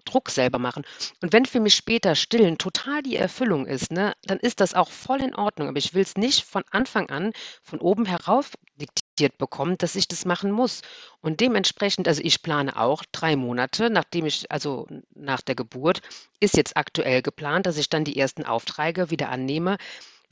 Druck 0.05 0.31
selber 0.31 0.57
machen. 0.57 0.83
Und 1.21 1.33
wenn 1.33 1.45
für 1.45 1.59
mich 1.59 1.75
später 1.75 2.15
Stillen 2.15 2.57
total 2.57 3.03
die 3.03 3.15
Erfüllung 3.15 3.67
ist, 3.67 3.91
ne, 3.91 4.13
dann 4.23 4.39
ist 4.39 4.59
das 4.59 4.73
auch 4.73 4.89
voll 4.89 5.21
in 5.21 5.35
Ordnung. 5.35 5.67
Aber 5.67 5.77
ich 5.77 5.93
will 5.93 6.01
es 6.01 6.15
nicht 6.15 6.43
von 6.43 6.63
Anfang 6.71 7.09
an 7.09 7.31
von 7.61 7.79
oben 7.79 8.05
herauf 8.05 8.51
diktiert 8.75 9.37
bekommen, 9.37 9.77
dass 9.77 9.95
ich 9.95 10.07
das 10.07 10.25
machen 10.25 10.51
muss. 10.51 10.81
Und 11.21 11.41
dementsprechend, 11.41 12.07
also 12.07 12.21
ich 12.23 12.41
plane 12.41 12.75
auch 12.75 13.03
drei 13.11 13.35
Monate, 13.35 13.91
nachdem 13.91 14.25
ich, 14.25 14.51
also 14.51 14.87
nach 15.13 15.41
der 15.41 15.55
Geburt, 15.55 16.01
ist 16.39 16.57
jetzt 16.57 16.75
aktuell 16.75 17.21
geplant, 17.21 17.67
dass 17.67 17.77
ich 17.77 17.89
dann 17.89 18.03
die 18.03 18.17
ersten 18.17 18.45
Aufträge 18.45 19.11
wieder 19.11 19.29
annehme 19.29 19.77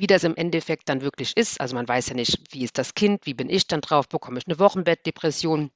wie 0.01 0.08
das 0.08 0.24
im 0.24 0.36
Endeffekt 0.36 0.89
dann 0.89 1.01
wirklich 1.01 1.38
ist. 1.38 1.62
Also 1.62 1.75
man 1.75 1.88
weiß 1.88 2.10
ja 2.10 2.15
nicht, 2.15 2.39
wie 2.50 2.63
ist 2.63 2.79
das 2.79 2.96
Kind, 2.96 3.27
wie 3.27 3.36
bin 3.36 3.51
ich 3.51 3.67
dann 3.67 3.81
drauf, 3.81 4.10
bekomme 4.10 4.39
ich 4.39 4.48
eine 4.48 4.58
Wochenbettdepression, 4.58 5.70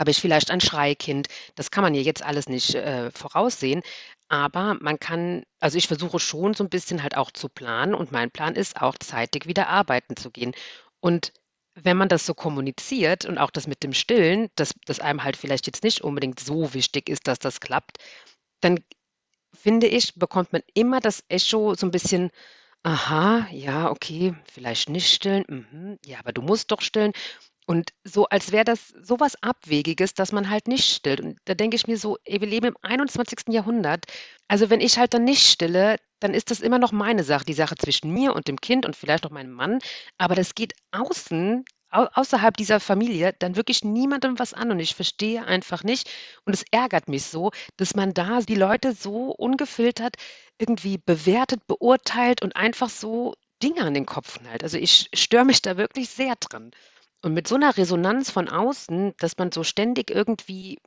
habe 0.00 0.10
ich 0.10 0.18
vielleicht 0.18 0.50
ein 0.50 0.62
Schreikind. 0.62 1.28
Das 1.54 1.70
kann 1.70 1.84
man 1.84 1.94
ja 1.94 2.00
jetzt 2.00 2.22
alles 2.24 2.48
nicht 2.48 2.74
äh, 2.74 3.10
voraussehen. 3.10 3.82
Aber 4.28 4.78
man 4.80 4.98
kann, 4.98 5.42
also 5.60 5.76
ich 5.76 5.86
versuche 5.86 6.18
schon 6.18 6.54
so 6.54 6.64
ein 6.64 6.70
bisschen 6.70 7.02
halt 7.02 7.14
auch 7.14 7.30
zu 7.30 7.50
planen 7.50 7.94
und 7.94 8.10
mein 8.10 8.30
Plan 8.30 8.54
ist 8.54 8.80
auch 8.80 8.96
zeitig 8.98 9.46
wieder 9.46 9.68
arbeiten 9.68 10.16
zu 10.16 10.30
gehen. 10.30 10.54
Und 11.00 11.34
wenn 11.74 11.98
man 11.98 12.08
das 12.08 12.24
so 12.24 12.32
kommuniziert 12.32 13.26
und 13.26 13.36
auch 13.36 13.50
das 13.50 13.66
mit 13.66 13.82
dem 13.82 13.92
Stillen, 13.92 14.48
dass 14.54 14.72
das 14.86 14.98
einem 14.98 15.24
halt 15.24 15.36
vielleicht 15.36 15.66
jetzt 15.66 15.84
nicht 15.84 16.00
unbedingt 16.00 16.40
so 16.40 16.72
wichtig 16.72 17.10
ist, 17.10 17.28
dass 17.28 17.38
das 17.38 17.60
klappt, 17.60 17.98
dann 18.60 18.78
finde 19.54 19.88
ich, 19.88 20.14
bekommt 20.14 20.54
man 20.54 20.62
immer 20.72 21.00
das 21.00 21.22
Echo 21.28 21.74
so 21.74 21.86
ein 21.86 21.90
bisschen, 21.90 22.30
Aha, 22.84 23.46
ja, 23.52 23.90
okay, 23.90 24.34
vielleicht 24.52 24.88
nicht 24.88 25.12
stillen. 25.12 25.44
Mhm. 25.48 25.98
Ja, 26.04 26.18
aber 26.20 26.32
du 26.32 26.42
musst 26.42 26.70
doch 26.70 26.80
stillen. 26.80 27.12
Und 27.66 27.90
so, 28.04 28.26
als 28.26 28.52
wäre 28.52 28.64
das 28.64 28.88
so 29.02 29.20
was 29.20 29.42
Abwegiges, 29.42 30.14
dass 30.14 30.32
man 30.32 30.48
halt 30.50 30.68
nicht 30.68 30.84
stillt. 30.94 31.20
Und 31.20 31.38
da 31.44 31.54
denke 31.54 31.76
ich 31.76 31.86
mir 31.86 31.98
so, 31.98 32.16
ey, 32.24 32.40
wir 32.40 32.48
leben 32.48 32.68
im 32.68 32.76
21. 32.82 33.52
Jahrhundert. 33.54 34.06
Also 34.48 34.70
wenn 34.70 34.80
ich 34.80 34.98
halt 34.98 35.12
dann 35.14 35.24
nicht 35.24 35.46
stille, 35.46 35.96
dann 36.20 36.34
ist 36.34 36.50
das 36.50 36.60
immer 36.60 36.78
noch 36.78 36.92
meine 36.92 37.24
Sache, 37.24 37.44
die 37.44 37.52
Sache 37.52 37.76
zwischen 37.76 38.10
mir 38.12 38.34
und 38.34 38.48
dem 38.48 38.60
Kind 38.60 38.86
und 38.86 38.96
vielleicht 38.96 39.24
noch 39.24 39.30
meinem 39.30 39.52
Mann. 39.52 39.80
Aber 40.18 40.34
das 40.34 40.54
geht 40.54 40.72
außen 40.92 41.64
außerhalb 41.90 42.56
dieser 42.56 42.80
Familie 42.80 43.34
dann 43.38 43.56
wirklich 43.56 43.84
niemandem 43.84 44.38
was 44.38 44.52
an 44.54 44.70
und 44.70 44.78
ich 44.78 44.94
verstehe 44.94 45.44
einfach 45.44 45.84
nicht 45.84 46.10
und 46.44 46.52
es 46.52 46.64
ärgert 46.70 47.08
mich 47.08 47.24
so, 47.24 47.50
dass 47.76 47.94
man 47.94 48.12
da 48.14 48.40
die 48.40 48.54
Leute 48.54 48.92
so 48.92 49.30
ungefiltert 49.30 50.16
irgendwie 50.58 50.98
bewertet, 50.98 51.66
beurteilt 51.66 52.42
und 52.42 52.56
einfach 52.56 52.90
so 52.90 53.34
Dinge 53.62 53.82
an 53.82 53.94
den 53.94 54.06
Kopf 54.06 54.38
knallt. 54.38 54.62
Also 54.62 54.76
ich 54.76 55.08
störe 55.14 55.44
mich 55.44 55.62
da 55.62 55.76
wirklich 55.76 56.10
sehr 56.10 56.34
dran. 56.36 56.70
Und 57.22 57.34
mit 57.34 57.48
so 57.48 57.56
einer 57.56 57.76
Resonanz 57.76 58.30
von 58.30 58.48
außen, 58.48 59.14
dass 59.18 59.38
man 59.38 59.50
so 59.50 59.64
ständig 59.64 60.10
irgendwie 60.10 60.78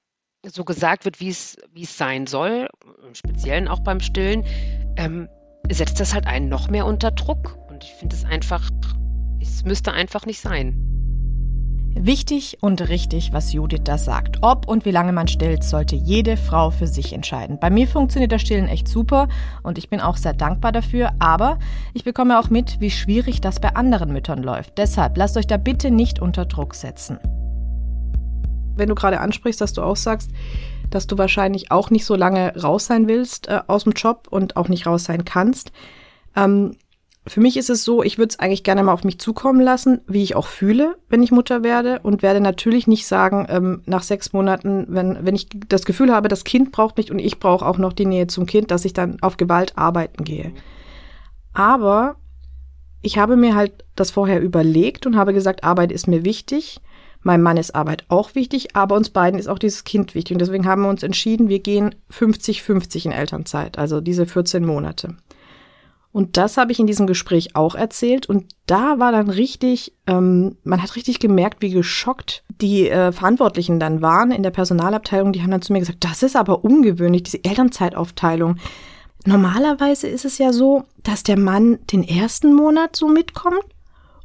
so 0.45 0.63
gesagt 0.63 1.05
wird, 1.05 1.19
wie 1.19 1.29
es, 1.29 1.57
wie 1.71 1.83
es 1.83 1.97
sein 1.97 2.25
soll, 2.25 2.69
im 3.05 3.15
Speziellen 3.15 3.67
auch 3.67 3.79
beim 3.79 3.99
Stillen, 3.99 4.45
ähm, 4.97 5.29
setzt 5.69 5.99
das 5.99 6.13
halt 6.13 6.27
einen 6.27 6.49
noch 6.49 6.69
mehr 6.69 6.85
unter 6.85 7.11
Druck. 7.11 7.57
Und 7.69 7.83
ich 7.83 7.91
finde 7.91 8.15
es 8.15 8.23
einfach, 8.23 8.69
es 9.41 9.65
müsste 9.65 9.91
einfach 9.91 10.25
nicht 10.25 10.39
sein. 10.39 10.87
Wichtig 11.93 12.57
und 12.61 12.87
richtig, 12.87 13.33
was 13.33 13.51
Judith 13.51 13.81
da 13.83 13.97
sagt. 13.97 14.37
Ob 14.41 14.67
und 14.67 14.85
wie 14.85 14.91
lange 14.91 15.11
man 15.11 15.27
stillt, 15.27 15.63
sollte 15.63 15.95
jede 15.95 16.37
Frau 16.37 16.71
für 16.71 16.87
sich 16.87 17.11
entscheiden. 17.11 17.59
Bei 17.59 17.69
mir 17.69 17.87
funktioniert 17.87 18.31
das 18.31 18.41
Stillen 18.41 18.69
echt 18.69 18.87
super 18.87 19.27
und 19.61 19.77
ich 19.77 19.89
bin 19.89 19.99
auch 19.99 20.15
sehr 20.15 20.33
dankbar 20.33 20.71
dafür, 20.71 21.11
aber 21.19 21.59
ich 21.93 22.03
bekomme 22.03 22.39
auch 22.39 22.49
mit, 22.49 22.79
wie 22.79 22.91
schwierig 22.91 23.41
das 23.41 23.59
bei 23.59 23.75
anderen 23.75 24.13
Müttern 24.13 24.41
läuft. 24.41 24.77
Deshalb 24.77 25.17
lasst 25.17 25.35
euch 25.35 25.47
da 25.47 25.57
bitte 25.57 25.91
nicht 25.91 26.19
unter 26.19 26.45
Druck 26.45 26.75
setzen. 26.75 27.19
Wenn 28.75 28.87
du 28.87 28.95
gerade 28.95 29.19
ansprichst, 29.19 29.59
dass 29.59 29.73
du 29.73 29.81
auch 29.81 29.97
sagst, 29.97 30.31
dass 30.89 31.07
du 31.07 31.17
wahrscheinlich 31.17 31.71
auch 31.71 31.89
nicht 31.89 32.05
so 32.05 32.15
lange 32.15 32.55
raus 32.55 32.85
sein 32.85 33.07
willst 33.07 33.47
äh, 33.47 33.61
aus 33.67 33.83
dem 33.83 33.93
Job 33.93 34.27
und 34.29 34.55
auch 34.55 34.69
nicht 34.69 34.87
raus 34.87 35.03
sein 35.03 35.25
kannst. 35.25 35.71
Ähm, 36.35 36.77
für 37.27 37.39
mich 37.39 37.55
ist 37.55 37.69
es 37.69 37.83
so, 37.83 38.01
ich 38.01 38.17
würde 38.17 38.29
es 38.29 38.39
eigentlich 38.39 38.63
gerne 38.63 38.83
mal 38.83 38.93
auf 38.93 39.03
mich 39.03 39.19
zukommen 39.19 39.61
lassen, 39.61 40.01
wie 40.07 40.23
ich 40.23 40.35
auch 40.35 40.47
fühle, 40.47 40.95
wenn 41.07 41.21
ich 41.21 41.31
Mutter 41.31 41.63
werde 41.63 41.99
und 41.99 42.23
werde 42.23 42.41
natürlich 42.41 42.87
nicht 42.87 43.05
sagen, 43.05 43.45
ähm, 43.49 43.83
nach 43.85 44.01
sechs 44.01 44.33
Monaten, 44.33 44.87
wenn, 44.89 45.23
wenn 45.23 45.35
ich 45.35 45.47
das 45.69 45.85
Gefühl 45.85 46.11
habe, 46.11 46.29
das 46.29 46.43
Kind 46.43 46.71
braucht 46.71 46.97
mich 46.97 47.11
und 47.11 47.19
ich 47.19 47.39
brauche 47.39 47.65
auch 47.65 47.77
noch 47.77 47.93
die 47.93 48.07
Nähe 48.07 48.25
zum 48.25 48.47
Kind, 48.47 48.71
dass 48.71 48.85
ich 48.85 48.93
dann 48.93 49.21
auf 49.21 49.37
Gewalt 49.37 49.77
arbeiten 49.77 50.23
gehe. 50.23 50.51
Aber 51.53 52.15
ich 53.03 53.19
habe 53.19 53.35
mir 53.35 53.55
halt 53.55 53.85
das 53.95 54.09
vorher 54.09 54.41
überlegt 54.41 55.05
und 55.05 55.15
habe 55.15 55.33
gesagt, 55.33 55.63
Arbeit 55.63 55.91
ist 55.91 56.07
mir 56.07 56.25
wichtig. 56.25 56.81
Meinem 57.21 57.43
Mann 57.43 57.57
ist 57.57 57.75
Arbeit 57.75 58.03
auch 58.07 58.33
wichtig, 58.33 58.75
aber 58.75 58.95
uns 58.95 59.11
beiden 59.11 59.39
ist 59.39 59.47
auch 59.47 59.59
dieses 59.59 59.83
Kind 59.83 60.15
wichtig. 60.15 60.33
Und 60.35 60.39
deswegen 60.39 60.65
haben 60.65 60.81
wir 60.81 60.89
uns 60.89 61.03
entschieden, 61.03 61.49
wir 61.49 61.59
gehen 61.59 61.93
50-50 62.11 63.05
in 63.05 63.11
Elternzeit, 63.11 63.77
also 63.77 64.01
diese 64.01 64.25
14 64.25 64.65
Monate. 64.65 65.17
Und 66.11 66.35
das 66.35 66.57
habe 66.57 66.71
ich 66.71 66.79
in 66.79 66.87
diesem 66.87 67.07
Gespräch 67.07 67.55
auch 67.55 67.73
erzählt. 67.73 68.27
Und 68.27 68.53
da 68.65 68.99
war 68.99 69.11
dann 69.11 69.29
richtig, 69.29 69.93
ähm, 70.07 70.57
man 70.63 70.81
hat 70.81 70.95
richtig 70.95 71.19
gemerkt, 71.19 71.61
wie 71.61 71.71
geschockt 71.71 72.43
die 72.61 72.89
äh, 72.89 73.11
Verantwortlichen 73.11 73.79
dann 73.79 74.01
waren 74.01 74.31
in 74.31 74.43
der 74.43 74.51
Personalabteilung. 74.51 75.31
Die 75.31 75.41
haben 75.41 75.51
dann 75.51 75.61
zu 75.61 75.71
mir 75.71 75.79
gesagt, 75.79 76.03
das 76.03 76.21
ist 76.21 76.35
aber 76.35 76.63
ungewöhnlich, 76.65 77.23
diese 77.23 77.43
Elternzeitaufteilung. 77.43 78.57
Normalerweise 79.25 80.07
ist 80.07 80.25
es 80.25 80.37
ja 80.37 80.51
so, 80.51 80.83
dass 81.03 81.23
der 81.23 81.39
Mann 81.39 81.79
den 81.91 82.03
ersten 82.03 82.53
Monat 82.53 82.95
so 82.95 83.07
mitkommt 83.07 83.63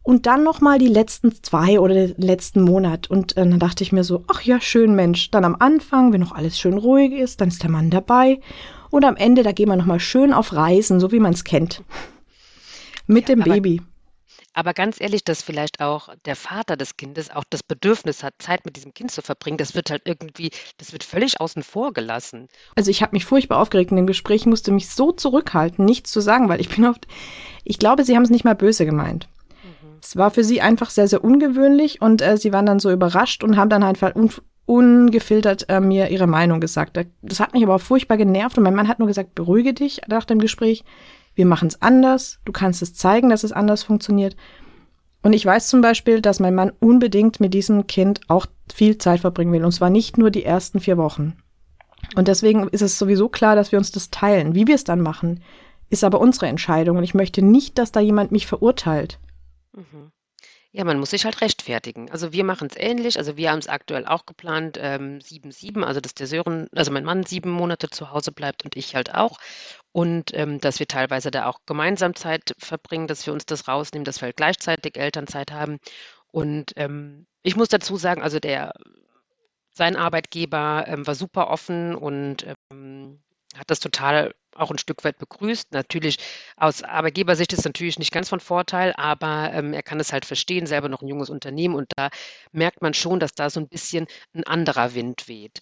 und 0.02 0.26
dann 0.26 0.44
noch 0.44 0.60
mal 0.60 0.78
die 0.78 0.88
letzten 0.88 1.32
zwei 1.42 1.80
oder 1.80 1.94
den 1.94 2.14
letzten 2.16 2.62
Monat. 2.62 3.10
Und 3.10 3.36
äh, 3.36 3.48
dann 3.48 3.58
dachte 3.58 3.84
ich 3.84 3.92
mir 3.92 4.04
so, 4.04 4.24
ach 4.28 4.40
ja, 4.42 4.60
schön 4.60 4.94
Mensch. 4.94 5.30
Dann 5.30 5.44
am 5.44 5.56
Anfang, 5.58 6.12
wenn 6.12 6.20
noch 6.20 6.32
alles 6.32 6.58
schön 6.58 6.78
ruhig 6.78 7.12
ist, 7.12 7.40
dann 7.40 7.48
ist 7.48 7.62
der 7.62 7.70
Mann 7.70 7.90
dabei. 7.90 8.40
Und 8.90 9.04
am 9.04 9.16
Ende, 9.16 9.42
da 9.42 9.52
gehen 9.52 9.68
wir 9.68 9.76
nochmal 9.76 10.00
schön 10.00 10.32
auf 10.32 10.52
Reisen, 10.52 11.00
so 11.00 11.12
wie 11.12 11.20
man 11.20 11.32
es 11.32 11.44
kennt. 11.44 11.82
Mit 13.06 13.28
dem 13.28 13.42
aber, 13.42 13.52
Baby. 13.52 13.82
Aber 14.56 14.72
ganz 14.72 15.00
ehrlich, 15.02 15.22
dass 15.22 15.42
vielleicht 15.42 15.82
auch 15.82 16.08
der 16.24 16.34
Vater 16.34 16.78
des 16.78 16.96
Kindes 16.96 17.30
auch 17.30 17.44
das 17.48 17.62
Bedürfnis 17.62 18.22
hat, 18.22 18.32
Zeit 18.38 18.64
mit 18.64 18.76
diesem 18.76 18.94
Kind 18.94 19.10
zu 19.10 19.20
verbringen, 19.20 19.58
das 19.58 19.74
wird 19.74 19.90
halt 19.90 20.02
irgendwie, 20.06 20.50
das 20.78 20.94
wird 20.94 21.04
völlig 21.04 21.42
außen 21.42 21.62
vor 21.62 21.92
gelassen. 21.92 22.48
Also 22.74 22.90
ich 22.90 23.02
habe 23.02 23.14
mich 23.14 23.26
furchtbar 23.26 23.58
aufgeregt 23.58 23.90
in 23.90 23.98
dem 23.98 24.06
Gespräch, 24.06 24.46
musste 24.46 24.72
mich 24.72 24.88
so 24.88 25.12
zurückhalten, 25.12 25.84
nichts 25.84 26.10
zu 26.10 26.20
sagen, 26.20 26.48
weil 26.48 26.62
ich 26.62 26.70
bin 26.70 26.86
oft, 26.86 27.06
ich 27.64 27.78
glaube, 27.78 28.02
sie 28.04 28.16
haben 28.16 28.22
es 28.22 28.30
nicht 28.30 28.44
mal 28.44 28.54
böse 28.54 28.86
gemeint. 28.86 29.28
Mhm. 29.62 29.98
Es 30.02 30.16
war 30.16 30.30
für 30.30 30.42
sie 30.42 30.62
einfach 30.62 30.88
sehr, 30.88 31.06
sehr 31.06 31.22
ungewöhnlich 31.22 32.00
und 32.00 32.22
äh, 32.22 32.38
sie 32.38 32.54
waren 32.54 32.64
dann 32.64 32.80
so 32.80 32.90
überrascht 32.90 33.44
und 33.44 33.58
haben 33.58 33.68
dann 33.68 33.82
einfach 33.82 34.14
ungefiltert 34.66 35.68
äh, 35.68 35.80
mir 35.80 36.10
ihre 36.10 36.26
Meinung 36.26 36.60
gesagt. 36.60 36.98
Das 37.22 37.40
hat 37.40 37.54
mich 37.54 37.62
aber 37.62 37.76
auch 37.76 37.80
furchtbar 37.80 38.16
genervt 38.16 38.58
und 38.58 38.64
mein 38.64 38.74
Mann 38.74 38.88
hat 38.88 38.98
nur 38.98 39.08
gesagt, 39.08 39.34
beruhige 39.34 39.72
dich 39.72 40.02
nach 40.08 40.24
dem 40.24 40.40
Gespräch. 40.40 40.84
Wir 41.34 41.46
machen 41.46 41.68
es 41.68 41.80
anders. 41.80 42.40
Du 42.44 42.52
kannst 42.52 42.82
es 42.82 42.94
zeigen, 42.94 43.30
dass 43.30 43.44
es 43.44 43.52
anders 43.52 43.84
funktioniert. 43.84 44.36
Und 45.22 45.32
ich 45.32 45.44
weiß 45.44 45.68
zum 45.68 45.80
Beispiel, 45.80 46.20
dass 46.20 46.40
mein 46.40 46.54
Mann 46.54 46.72
unbedingt 46.80 47.40
mit 47.40 47.54
diesem 47.54 47.86
Kind 47.86 48.20
auch 48.28 48.46
viel 48.72 48.98
Zeit 48.98 49.20
verbringen 49.20 49.52
will. 49.52 49.64
Und 49.64 49.72
zwar 49.72 49.90
nicht 49.90 50.18
nur 50.18 50.30
die 50.30 50.44
ersten 50.44 50.80
vier 50.80 50.96
Wochen. 50.96 51.36
Und 52.14 52.28
deswegen 52.28 52.68
ist 52.68 52.82
es 52.82 52.98
sowieso 52.98 53.28
klar, 53.28 53.56
dass 53.56 53.72
wir 53.72 53.78
uns 53.78 53.90
das 53.92 54.10
teilen. 54.10 54.54
Wie 54.54 54.66
wir 54.66 54.74
es 54.74 54.84
dann 54.84 55.00
machen, 55.00 55.42
ist 55.90 56.04
aber 56.04 56.20
unsere 56.20 56.46
Entscheidung. 56.46 56.96
Und 56.96 57.04
ich 57.04 57.14
möchte 57.14 57.42
nicht, 57.42 57.78
dass 57.78 57.92
da 57.92 58.00
jemand 58.00 58.32
mich 58.32 58.46
verurteilt. 58.46 59.18
Mhm. 59.74 60.10
Ja, 60.76 60.84
man 60.84 60.98
muss 60.98 61.08
sich 61.08 61.24
halt 61.24 61.40
rechtfertigen. 61.40 62.10
Also 62.10 62.34
wir 62.34 62.44
machen 62.44 62.68
es 62.70 62.76
ähnlich. 62.76 63.16
Also 63.16 63.38
wir 63.38 63.50
haben 63.50 63.60
es 63.60 63.66
aktuell 63.66 64.04
auch 64.04 64.26
geplant, 64.26 64.76
ähm, 64.78 65.20
7-7, 65.22 65.82
also 65.82 66.00
dass 66.02 66.12
der 66.12 66.26
Sören, 66.26 66.68
also 66.74 66.92
mein 66.92 67.04
Mann 67.04 67.24
sieben 67.24 67.50
Monate 67.50 67.88
zu 67.88 68.10
Hause 68.10 68.30
bleibt 68.30 68.62
und 68.62 68.76
ich 68.76 68.94
halt 68.94 69.14
auch. 69.14 69.38
Und 69.92 70.34
ähm, 70.34 70.60
dass 70.60 70.78
wir 70.78 70.86
teilweise 70.86 71.30
da 71.30 71.46
auch 71.46 71.60
gemeinsam 71.64 72.14
Zeit 72.14 72.54
verbringen, 72.58 73.06
dass 73.06 73.24
wir 73.26 73.32
uns 73.32 73.46
das 73.46 73.68
rausnehmen, 73.68 74.04
dass 74.04 74.20
wir 74.20 74.26
halt 74.26 74.36
gleichzeitig 74.36 74.98
Elternzeit 74.98 75.50
haben. 75.50 75.78
Und 76.30 76.72
ähm, 76.76 77.26
ich 77.42 77.56
muss 77.56 77.68
dazu 77.70 77.96
sagen, 77.96 78.20
also 78.20 78.38
der 78.38 78.74
sein 79.72 79.96
Arbeitgeber 79.96 80.84
ähm, 80.88 81.06
war 81.06 81.14
super 81.14 81.48
offen 81.48 81.94
und 81.94 82.46
ähm, 82.70 83.22
hat 83.56 83.70
das 83.70 83.80
total 83.80 84.34
auch 84.56 84.70
ein 84.70 84.78
Stück 84.78 85.04
weit 85.04 85.18
begrüßt. 85.18 85.72
Natürlich 85.72 86.18
aus 86.56 86.82
Arbeitgebersicht 86.82 87.52
ist 87.52 87.64
natürlich 87.64 87.98
nicht 87.98 88.12
ganz 88.12 88.28
von 88.28 88.40
Vorteil, 88.40 88.92
aber 88.96 89.50
ähm, 89.52 89.72
er 89.72 89.82
kann 89.82 90.00
es 90.00 90.12
halt 90.12 90.24
verstehen, 90.24 90.66
selber 90.66 90.88
noch 90.88 91.02
ein 91.02 91.08
junges 91.08 91.30
Unternehmen 91.30 91.74
und 91.74 91.92
da 91.96 92.08
merkt 92.52 92.82
man 92.82 92.94
schon, 92.94 93.20
dass 93.20 93.34
da 93.34 93.50
so 93.50 93.60
ein 93.60 93.68
bisschen 93.68 94.06
ein 94.34 94.44
anderer 94.44 94.94
Wind 94.94 95.28
weht 95.28 95.60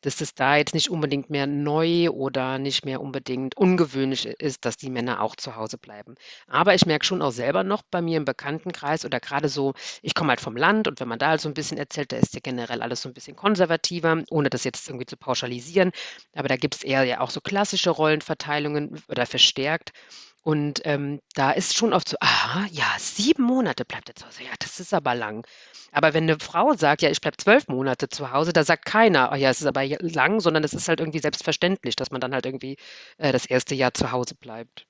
dass 0.00 0.20
es 0.20 0.34
da 0.34 0.56
jetzt 0.56 0.74
nicht 0.74 0.90
unbedingt 0.90 1.30
mehr 1.30 1.46
neu 1.46 2.10
oder 2.10 2.58
nicht 2.58 2.84
mehr 2.84 3.00
unbedingt 3.00 3.56
ungewöhnlich 3.56 4.26
ist, 4.26 4.64
dass 4.64 4.76
die 4.76 4.90
Männer 4.90 5.20
auch 5.20 5.36
zu 5.36 5.56
Hause 5.56 5.78
bleiben. 5.78 6.14
Aber 6.46 6.74
ich 6.74 6.86
merke 6.86 7.04
schon 7.04 7.22
auch 7.22 7.32
selber 7.32 7.62
noch 7.62 7.82
bei 7.82 8.00
mir 8.00 8.16
im 8.16 8.24
Bekanntenkreis 8.24 9.04
oder 9.04 9.20
gerade 9.20 9.48
so, 9.48 9.74
ich 10.02 10.14
komme 10.14 10.30
halt 10.30 10.40
vom 10.40 10.56
Land 10.56 10.88
und 10.88 11.00
wenn 11.00 11.08
man 11.08 11.18
da 11.18 11.28
halt 11.28 11.40
so 11.40 11.48
ein 11.48 11.54
bisschen 11.54 11.78
erzählt, 11.78 12.12
da 12.12 12.16
ist 12.16 12.34
ja 12.34 12.40
generell 12.42 12.82
alles 12.82 13.02
so 13.02 13.08
ein 13.08 13.14
bisschen 13.14 13.36
konservativer, 13.36 14.22
ohne 14.30 14.48
das 14.50 14.64
jetzt 14.64 14.88
irgendwie 14.88 15.06
zu 15.06 15.16
pauschalisieren. 15.16 15.92
Aber 16.34 16.48
da 16.48 16.56
gibt 16.56 16.76
es 16.76 16.82
eher 16.82 17.04
ja 17.04 17.20
auch 17.20 17.30
so 17.30 17.40
klassische 17.40 17.90
Rollenverteilungen 17.90 19.02
oder 19.08 19.26
verstärkt. 19.26 19.92
Und 20.42 20.80
ähm, 20.84 21.20
da 21.34 21.52
ist 21.52 21.76
schon 21.76 21.92
oft 21.92 22.08
so, 22.08 22.16
aha, 22.18 22.66
ja, 22.72 22.86
sieben 22.98 23.44
Monate 23.44 23.84
bleibt 23.84 24.08
er 24.08 24.16
zu 24.16 24.26
Hause. 24.26 24.42
Ja, 24.42 24.50
das 24.58 24.80
ist 24.80 24.92
aber 24.92 25.14
lang. 25.14 25.46
Aber 25.92 26.14
wenn 26.14 26.24
eine 26.24 26.38
Frau 26.40 26.74
sagt, 26.74 27.02
ja, 27.02 27.10
ich 27.10 27.20
bleibe 27.20 27.36
zwölf 27.36 27.68
Monate 27.68 28.08
zu 28.08 28.32
Hause, 28.32 28.52
da 28.52 28.64
sagt 28.64 28.84
keiner, 28.84 29.30
oh 29.32 29.36
ja, 29.36 29.50
es 29.50 29.60
ist 29.60 29.66
aber 29.66 29.86
lang, 29.86 30.40
sondern 30.40 30.64
es 30.64 30.72
ist 30.72 30.88
halt 30.88 31.00
irgendwie 31.00 31.20
selbstverständlich, 31.20 31.94
dass 31.94 32.10
man 32.10 32.20
dann 32.20 32.34
halt 32.34 32.46
irgendwie 32.46 32.76
äh, 33.18 33.30
das 33.30 33.46
erste 33.46 33.76
Jahr 33.76 33.94
zu 33.94 34.10
Hause 34.10 34.34
bleibt. 34.34 34.86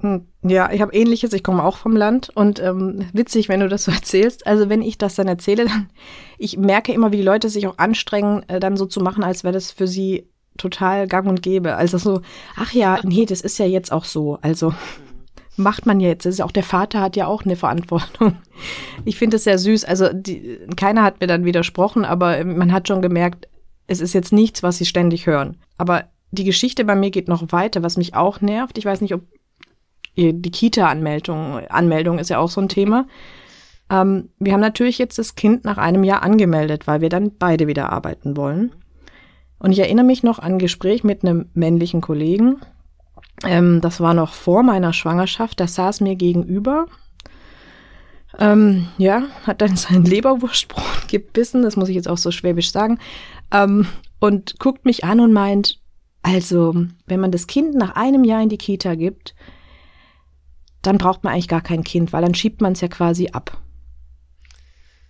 Hm, 0.00 0.26
ja, 0.42 0.72
ich 0.72 0.80
habe 0.80 0.94
ähnliches, 0.94 1.32
ich 1.32 1.44
komme 1.44 1.62
auch 1.62 1.76
vom 1.76 1.94
Land 1.94 2.30
und 2.34 2.58
ähm, 2.58 3.08
witzig, 3.12 3.48
wenn 3.48 3.60
du 3.60 3.68
das 3.68 3.84
so 3.84 3.92
erzählst. 3.92 4.46
Also 4.46 4.70
wenn 4.70 4.80
ich 4.80 4.96
das 4.96 5.16
dann 5.16 5.28
erzähle, 5.28 5.66
dann 5.66 5.90
ich 6.38 6.56
merke 6.56 6.92
immer, 6.92 7.12
wie 7.12 7.18
die 7.18 7.22
Leute 7.22 7.50
sich 7.50 7.66
auch 7.66 7.78
anstrengen, 7.78 8.48
äh, 8.48 8.58
dann 8.58 8.76
so 8.76 8.86
zu 8.86 9.00
machen, 9.00 9.22
als 9.22 9.44
wäre 9.44 9.52
das 9.52 9.70
für 9.70 9.86
sie 9.86 10.31
total 10.56 11.06
gang 11.06 11.28
und 11.28 11.42
gäbe. 11.42 11.76
Also 11.76 11.98
so, 11.98 12.22
ach 12.56 12.72
ja, 12.72 12.98
nee, 13.02 13.26
das 13.26 13.40
ist 13.40 13.58
ja 13.58 13.66
jetzt 13.66 13.92
auch 13.92 14.04
so. 14.04 14.38
Also 14.42 14.70
mhm 14.70 14.76
macht 15.56 15.86
man 15.86 16.00
jetzt. 16.00 16.26
Das 16.26 16.34
ist 16.34 16.40
auch 16.40 16.52
der 16.52 16.62
Vater 16.62 17.00
hat 17.00 17.16
ja 17.16 17.26
auch 17.26 17.44
eine 17.44 17.56
Verantwortung. 17.56 18.36
Ich 19.04 19.18
finde 19.18 19.36
es 19.36 19.44
sehr 19.44 19.58
süß. 19.58 19.84
Also 19.84 20.12
die, 20.12 20.60
keiner 20.76 21.02
hat 21.02 21.20
mir 21.20 21.26
dann 21.26 21.44
widersprochen, 21.44 22.04
aber 22.04 22.44
man 22.44 22.72
hat 22.72 22.88
schon 22.88 23.02
gemerkt, 23.02 23.48
es 23.86 24.00
ist 24.00 24.12
jetzt 24.12 24.32
nichts, 24.32 24.62
was 24.62 24.78
sie 24.78 24.86
ständig 24.86 25.26
hören. 25.26 25.56
Aber 25.76 26.04
die 26.30 26.44
Geschichte 26.44 26.84
bei 26.84 26.94
mir 26.94 27.10
geht 27.10 27.28
noch 27.28 27.50
weiter, 27.50 27.82
was 27.82 27.96
mich 27.96 28.14
auch 28.14 28.40
nervt. 28.40 28.78
Ich 28.78 28.84
weiß 28.84 29.00
nicht, 29.00 29.14
ob 29.14 29.22
die 30.16 30.50
Kita-Anmeldung 30.50 31.66
Anmeldung 31.68 32.18
ist 32.18 32.30
ja 32.30 32.38
auch 32.38 32.50
so 32.50 32.60
ein 32.60 32.68
Thema. 32.68 33.06
Ähm, 33.90 34.28
wir 34.38 34.52
haben 34.52 34.60
natürlich 34.60 34.98
jetzt 34.98 35.18
das 35.18 35.34
Kind 35.34 35.64
nach 35.64 35.78
einem 35.78 36.04
Jahr 36.04 36.22
angemeldet, 36.22 36.86
weil 36.86 37.00
wir 37.00 37.08
dann 37.08 37.32
beide 37.38 37.66
wieder 37.66 37.90
arbeiten 37.90 38.36
wollen. 38.36 38.72
Und 39.62 39.72
ich 39.72 39.78
erinnere 39.78 40.04
mich 40.04 40.22
noch 40.22 40.38
an 40.38 40.54
ein 40.54 40.58
Gespräch 40.58 41.04
mit 41.04 41.22
einem 41.22 41.48
männlichen 41.54 42.00
Kollegen, 42.00 42.60
ähm, 43.44 43.80
das 43.80 44.00
war 44.00 44.14
noch 44.14 44.32
vor 44.34 44.62
meiner 44.62 44.92
Schwangerschaft. 44.92 45.60
Der 45.60 45.68
saß 45.68 46.00
mir 46.00 46.16
gegenüber. 46.16 46.86
Ähm, 48.38 48.88
ja, 48.98 49.24
hat 49.44 49.60
dann 49.60 49.76
sein 49.76 50.04
Leberwurstbrot 50.04 51.08
gebissen, 51.08 51.62
das 51.62 51.76
muss 51.76 51.88
ich 51.88 51.96
jetzt 51.96 52.08
auch 52.08 52.18
so 52.18 52.30
schwäbisch 52.30 52.72
sagen, 52.72 52.98
ähm, 53.52 53.86
und 54.20 54.58
guckt 54.58 54.84
mich 54.84 55.04
an 55.04 55.20
und 55.20 55.32
meint, 55.32 55.80
also, 56.22 56.74
wenn 57.06 57.20
man 57.20 57.32
das 57.32 57.48
Kind 57.48 57.74
nach 57.74 57.96
einem 57.96 58.24
Jahr 58.24 58.40
in 58.42 58.48
die 58.48 58.58
Kita 58.58 58.94
gibt, 58.94 59.34
dann 60.80 60.98
braucht 60.98 61.24
man 61.24 61.32
eigentlich 61.32 61.48
gar 61.48 61.60
kein 61.60 61.82
Kind, 61.82 62.12
weil 62.12 62.22
dann 62.22 62.34
schiebt 62.34 62.60
man 62.60 62.72
es 62.72 62.80
ja 62.80 62.88
quasi 62.88 63.28
ab. 63.32 63.58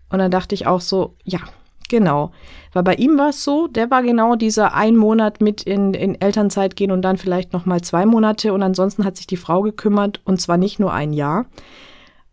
Und 0.08 0.18
dann 0.18 0.30
dachte 0.30 0.54
ich 0.54 0.66
auch 0.66 0.80
so, 0.80 1.16
ja, 1.22 1.40
Genau. 1.88 2.32
Weil 2.72 2.82
bei 2.82 2.94
ihm 2.94 3.18
war 3.18 3.30
es 3.30 3.44
so, 3.44 3.66
der 3.66 3.90
war 3.90 4.02
genau 4.02 4.34
dieser 4.34 4.74
ein 4.74 4.96
Monat 4.96 5.40
mit 5.40 5.62
in, 5.62 5.94
in 5.94 6.20
Elternzeit 6.20 6.76
gehen 6.76 6.90
und 6.90 7.02
dann 7.02 7.18
vielleicht 7.18 7.52
noch 7.52 7.66
mal 7.66 7.82
zwei 7.82 8.06
Monate 8.06 8.52
und 8.52 8.62
ansonsten 8.62 9.04
hat 9.04 9.16
sich 9.16 9.26
die 9.26 9.36
Frau 9.36 9.62
gekümmert 9.62 10.20
und 10.24 10.40
zwar 10.40 10.56
nicht 10.56 10.78
nur 10.78 10.92
ein 10.92 11.12
Jahr. 11.12 11.46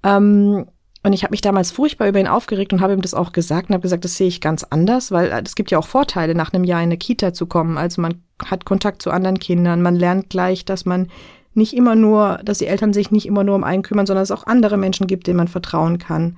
Ähm, 0.04 0.66
und 1.04 1.14
ich 1.14 1.24
habe 1.24 1.32
mich 1.32 1.42
damals 1.42 1.72
furchtbar 1.72 2.08
über 2.08 2.20
ihn 2.20 2.28
aufgeregt 2.28 2.74
und 2.74 2.82
habe 2.82 2.94
ihm 2.94 3.02
das 3.02 3.14
auch 3.14 3.32
gesagt 3.32 3.70
und 3.70 3.74
habe 3.74 3.82
gesagt, 3.82 4.04
das 4.04 4.16
sehe 4.16 4.28
ich 4.28 4.42
ganz 4.42 4.64
anders, 4.64 5.12
weil 5.12 5.32
äh, 5.32 5.42
es 5.46 5.56
gibt 5.56 5.72
ja 5.72 5.78
auch 5.78 5.88
Vorteile, 5.88 6.36
nach 6.36 6.54
einem 6.54 6.64
Jahr 6.64 6.80
in 6.80 6.90
eine 6.90 6.98
Kita 6.98 7.34
zu 7.34 7.46
kommen. 7.46 7.78
Also 7.78 8.02
man 8.02 8.22
hat 8.44 8.66
Kontakt 8.66 9.02
zu 9.02 9.12
anderen 9.12 9.40
Kindern, 9.40 9.82
man 9.82 9.96
lernt 9.96 10.30
gleich, 10.30 10.66
dass 10.66 10.86
man 10.86 11.08
nicht 11.54 11.76
immer 11.76 11.96
nur, 11.96 12.40
dass 12.44 12.60
die 12.60 12.68
Eltern 12.68 12.94
sich 12.94 13.12
nicht 13.12 13.26
immer 13.26 13.44
nur 13.44 13.56
um 13.56 13.64
einen 13.64 13.84
kümmern, 13.84 14.06
sondern 14.06 14.24
es 14.24 14.32
auch 14.32 14.46
andere 14.46 14.78
Menschen 14.78 15.08
gibt, 15.08 15.28
denen 15.28 15.38
man 15.38 15.48
vertrauen 15.48 15.98
kann. 15.98 16.38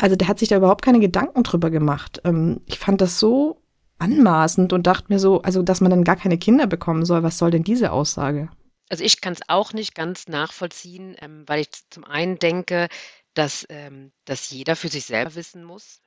Also 0.00 0.16
der 0.16 0.28
hat 0.28 0.38
sich 0.38 0.48
da 0.48 0.56
überhaupt 0.56 0.82
keine 0.82 0.98
Gedanken 0.98 1.42
drüber 1.42 1.70
gemacht. 1.70 2.22
Ähm, 2.24 2.62
ich 2.66 2.78
fand 2.78 3.00
das 3.02 3.20
so 3.20 3.62
anmaßend 3.98 4.72
und 4.72 4.86
dachte 4.86 5.06
mir 5.10 5.18
so, 5.18 5.42
also 5.42 5.62
dass 5.62 5.82
man 5.82 5.90
dann 5.90 6.04
gar 6.04 6.16
keine 6.16 6.38
Kinder 6.38 6.66
bekommen 6.66 7.04
soll, 7.04 7.22
was 7.22 7.36
soll 7.36 7.50
denn 7.50 7.64
diese 7.64 7.92
Aussage? 7.92 8.48
Also 8.88 9.04
ich 9.04 9.20
kann 9.20 9.34
es 9.34 9.42
auch 9.48 9.74
nicht 9.74 9.94
ganz 9.94 10.26
nachvollziehen, 10.26 11.16
ähm, 11.20 11.44
weil 11.46 11.60
ich 11.60 11.68
zum 11.90 12.04
einen 12.04 12.38
denke, 12.38 12.88
dass, 13.34 13.66
ähm, 13.68 14.10
dass 14.24 14.50
jeder 14.50 14.74
für 14.74 14.88
sich 14.88 15.04
selber 15.04 15.34
wissen 15.34 15.62
muss, 15.62 16.00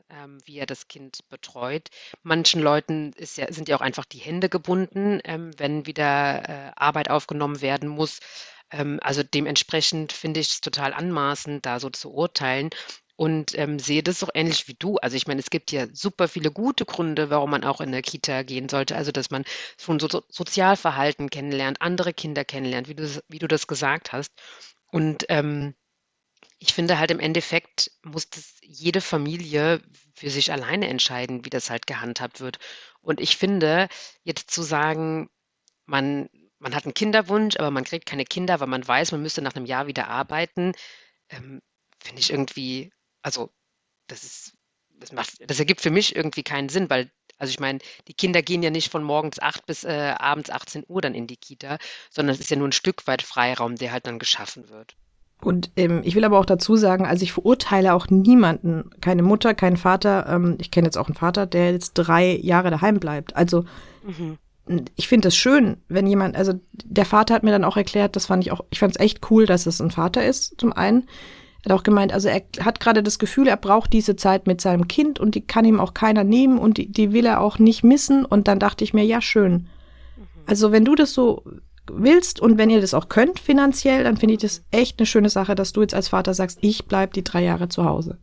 wie 0.46 0.60
er 0.60 0.68
das 0.68 0.88
Kind 0.88 1.28
betreut. 1.30 1.90
Manchen 2.22 2.62
Leuten 2.62 3.14
ist 3.14 3.38
ja, 3.38 3.52
sind 3.52 3.68
ja 3.68 3.76
auch 3.76 3.82
einfach 3.82 4.06
die 4.06 4.20
Hände 4.20 4.48
gebunden, 4.48 5.22
wenn 5.58 5.88
wieder 5.88 6.48
äh, 6.48 6.72
Arbeit 6.76 7.10
aufgenommen 7.10 7.62
werden 7.62 7.90
muss. 7.90 8.20
Also 8.70 9.24
dementsprechend 9.24 10.14
finde 10.14 10.40
ich 10.40 10.50
es 10.50 10.62
total 10.62 10.94
anmaßend, 10.94 11.66
da 11.66 11.80
so 11.80 11.90
zu 11.90 12.14
urteilen 12.14 12.70
und 13.16 13.58
ähm, 13.58 13.80
sehe 13.80 14.04
das 14.04 14.20
doch 14.20 14.30
ähnlich 14.34 14.68
wie 14.68 14.74
du. 14.74 14.98
Also 14.98 15.16
ich 15.16 15.28
meine, 15.28 15.40
es 15.40 15.50
gibt 15.50 15.72
ja 15.72 15.88
super 15.94 16.28
viele 16.28 16.52
gute 16.52 16.86
Gründe, 16.86 17.30
warum 17.30 17.52
man 17.52 17.64
auch 17.64 17.82
in 17.82 17.92
der 17.92 18.02
Kita 18.02 18.44
gehen 18.44 18.70
sollte. 18.70 18.96
Also 18.96 19.12
dass 19.12 19.30
man 19.30 19.44
schon 19.80 20.00
so, 20.00 20.08
so 20.10 20.24
Sozialverhalten 20.30 21.30
kennenlernt, 21.30 21.82
andere 21.82 22.14
Kinder 22.14 22.44
kennenlernt, 22.44 22.88
wie 22.88 22.96
du, 22.96 23.24
wie 23.28 23.40
du 23.40 23.48
das 23.48 23.68
gesagt 23.68 24.14
hast. 24.14 24.32
Und 24.92 25.26
ähm, 25.30 25.76
ich 26.60 26.74
finde 26.74 26.98
halt 26.98 27.12
im 27.12 27.20
Endeffekt 27.20 27.92
muss 28.04 28.30
das 28.30 28.56
jede 28.62 29.02
Familie 29.02 29.82
für 30.16 30.30
sich 30.30 30.52
alleine 30.52 30.88
entscheiden, 30.88 31.46
wie 31.46 31.50
das 31.50 31.70
halt 31.70 31.88
gehandhabt 31.88 32.40
wird. 32.42 32.60
Und 33.02 33.20
ich 33.20 33.38
finde, 33.38 33.90
jetzt 34.24 34.50
zu 34.50 34.64
sagen, 34.64 35.30
man, 35.86 36.30
man 36.60 36.74
hat 36.74 36.86
einen 36.86 36.94
Kinderwunsch, 36.94 37.58
aber 37.58 37.70
man 37.70 37.84
kriegt 37.84 38.06
keine 38.06 38.26
Kinder, 38.26 38.60
weil 38.60 38.68
man 38.68 38.88
weiß, 38.88 39.12
man 39.12 39.22
müsste 39.22 39.42
nach 39.42 39.56
einem 39.56 39.66
Jahr 39.66 39.88
wieder 39.88 40.08
arbeiten, 40.08 40.72
ähm, 41.30 41.62
finde 42.00 42.22
ich 42.22 42.32
irgendwie 42.32 42.92
also 43.24 43.50
das 44.08 44.24
ist, 44.24 44.54
das 45.00 45.12
macht, 45.12 45.50
das 45.50 45.60
ergibt 45.60 45.82
für 45.82 45.90
mich 45.90 46.16
irgendwie 46.16 46.44
keinen 46.44 46.70
Sinn, 46.70 46.90
weil, 46.90 47.10
also 47.38 47.50
ich 47.50 47.60
meine, 47.60 47.80
die 48.08 48.14
Kinder 48.14 48.42
gehen 48.42 48.62
ja 48.62 48.70
nicht 48.70 48.92
von 48.92 49.04
morgens 49.04 49.42
8 49.42 49.66
bis 49.66 49.84
äh, 49.84 50.14
abends 50.18 50.50
18 50.50 50.84
Uhr 50.88 51.02
dann 51.02 51.16
in 51.16 51.28
die 51.28 51.38
Kita, 51.38 51.78
sondern 52.12 52.36
es 52.36 52.40
ist 52.40 52.52
ja 52.52 52.58
nur 52.58 52.68
ein 52.68 52.74
Stück 52.74 53.08
weit 53.08 53.22
Freiraum, 53.22 53.76
der 53.76 53.92
halt 53.92 54.06
dann 54.06 54.20
geschaffen 54.20 54.70
wird. 54.70 54.96
Und 55.42 55.72
ähm, 55.76 56.02
ich 56.04 56.16
will 56.16 56.24
aber 56.24 56.40
auch 56.40 56.46
dazu 56.46 56.76
sagen, 56.76 57.06
also 57.06 57.24
ich 57.24 57.34
verurteile 57.34 57.94
auch 57.94 58.08
niemanden, 58.08 58.90
keine 59.02 59.24
Mutter, 59.24 59.54
keinen 59.54 59.78
Vater. 59.78 60.26
Ähm, 60.30 60.58
ich 60.60 60.72
kenne 60.72 60.88
jetzt 60.88 60.98
auch 60.98 61.08
einen 61.08 61.16
Vater, 61.16 61.46
der 61.46 61.72
jetzt 61.72 61.94
drei 61.96 62.38
Jahre 62.38 62.70
daheim 62.70 63.00
bleibt. 63.00 63.36
Also 63.36 63.66
mhm. 64.04 64.38
ich 64.96 65.10
finde 65.10 65.28
es 65.28 65.36
schön, 65.36 65.78
wenn 65.90 66.08
jemand, 66.08 66.38
also 66.38 66.54
der 66.72 67.06
Vater 67.06 67.34
hat 67.34 67.44
mir 67.44 67.52
dann 67.52 67.66
auch 67.66 67.76
erklärt, 67.76 68.16
das 68.16 68.28
fand 68.28 68.46
ich 68.46 68.52
auch, 68.52 68.62
ich 68.70 68.80
fand 68.80 68.96
es 68.96 69.02
echt 69.02 69.30
cool, 69.32 69.46
dass 69.46 69.66
es 69.66 69.82
ein 69.82 69.92
Vater 69.92 70.26
ist, 70.26 70.56
zum 70.60 70.72
einen. 70.72 71.10
Er 71.66 71.72
hat 71.74 71.80
auch 71.80 71.84
gemeint, 71.84 72.14
also 72.14 72.28
er 72.28 72.42
hat 72.60 72.80
gerade 72.80 73.04
das 73.04 73.20
Gefühl, 73.20 73.48
er 73.48 73.58
braucht 73.58 73.94
diese 73.94 74.16
Zeit 74.16 74.48
mit 74.48 74.60
seinem 74.60 74.88
Kind 74.88 75.20
und 75.20 75.36
die 75.36 75.42
kann 75.42 75.66
ihm 75.66 75.80
auch 75.80 75.94
keiner 75.94 76.24
nehmen 76.24 76.60
und 76.60 76.78
die, 76.78 76.92
die 76.92 77.14
will 77.14 77.26
er 77.26 77.40
auch 77.40 77.58
nicht 77.58 77.84
missen. 77.84 78.26
Und 78.26 78.48
dann 78.48 78.60
dachte 78.60 78.84
ich 78.84 78.94
mir, 78.94 79.06
ja, 79.06 79.22
schön. 79.22 79.54
Mhm. 79.54 80.24
Also 80.46 80.72
wenn 80.72 80.84
du 80.84 80.96
das 80.96 81.14
so 81.14 81.44
willst 81.92 82.40
und 82.40 82.58
wenn 82.58 82.70
ihr 82.70 82.82
das 82.82 82.94
auch 82.94 83.10
könnt 83.10 83.40
finanziell, 83.40 84.04
dann 84.04 84.18
finde 84.18 84.36
ich 84.36 84.42
das 84.42 84.64
echt 84.72 85.00
eine 85.00 85.06
schöne 85.06 85.30
Sache, 85.30 85.56
dass 85.56 85.74
du 85.74 85.82
jetzt 85.82 85.94
als 85.94 86.10
Vater 86.10 86.34
sagst, 86.34 86.60
ich 86.62 86.86
bleib 86.86 87.14
die 87.14 87.24
drei 87.24 87.44
Jahre 87.44 87.70
zu 87.70 87.86
Hause. 87.86 88.18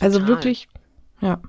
Also 0.00 0.18
Total. 0.18 0.34
wirklich, 0.34 0.68
ja. 1.20 1.40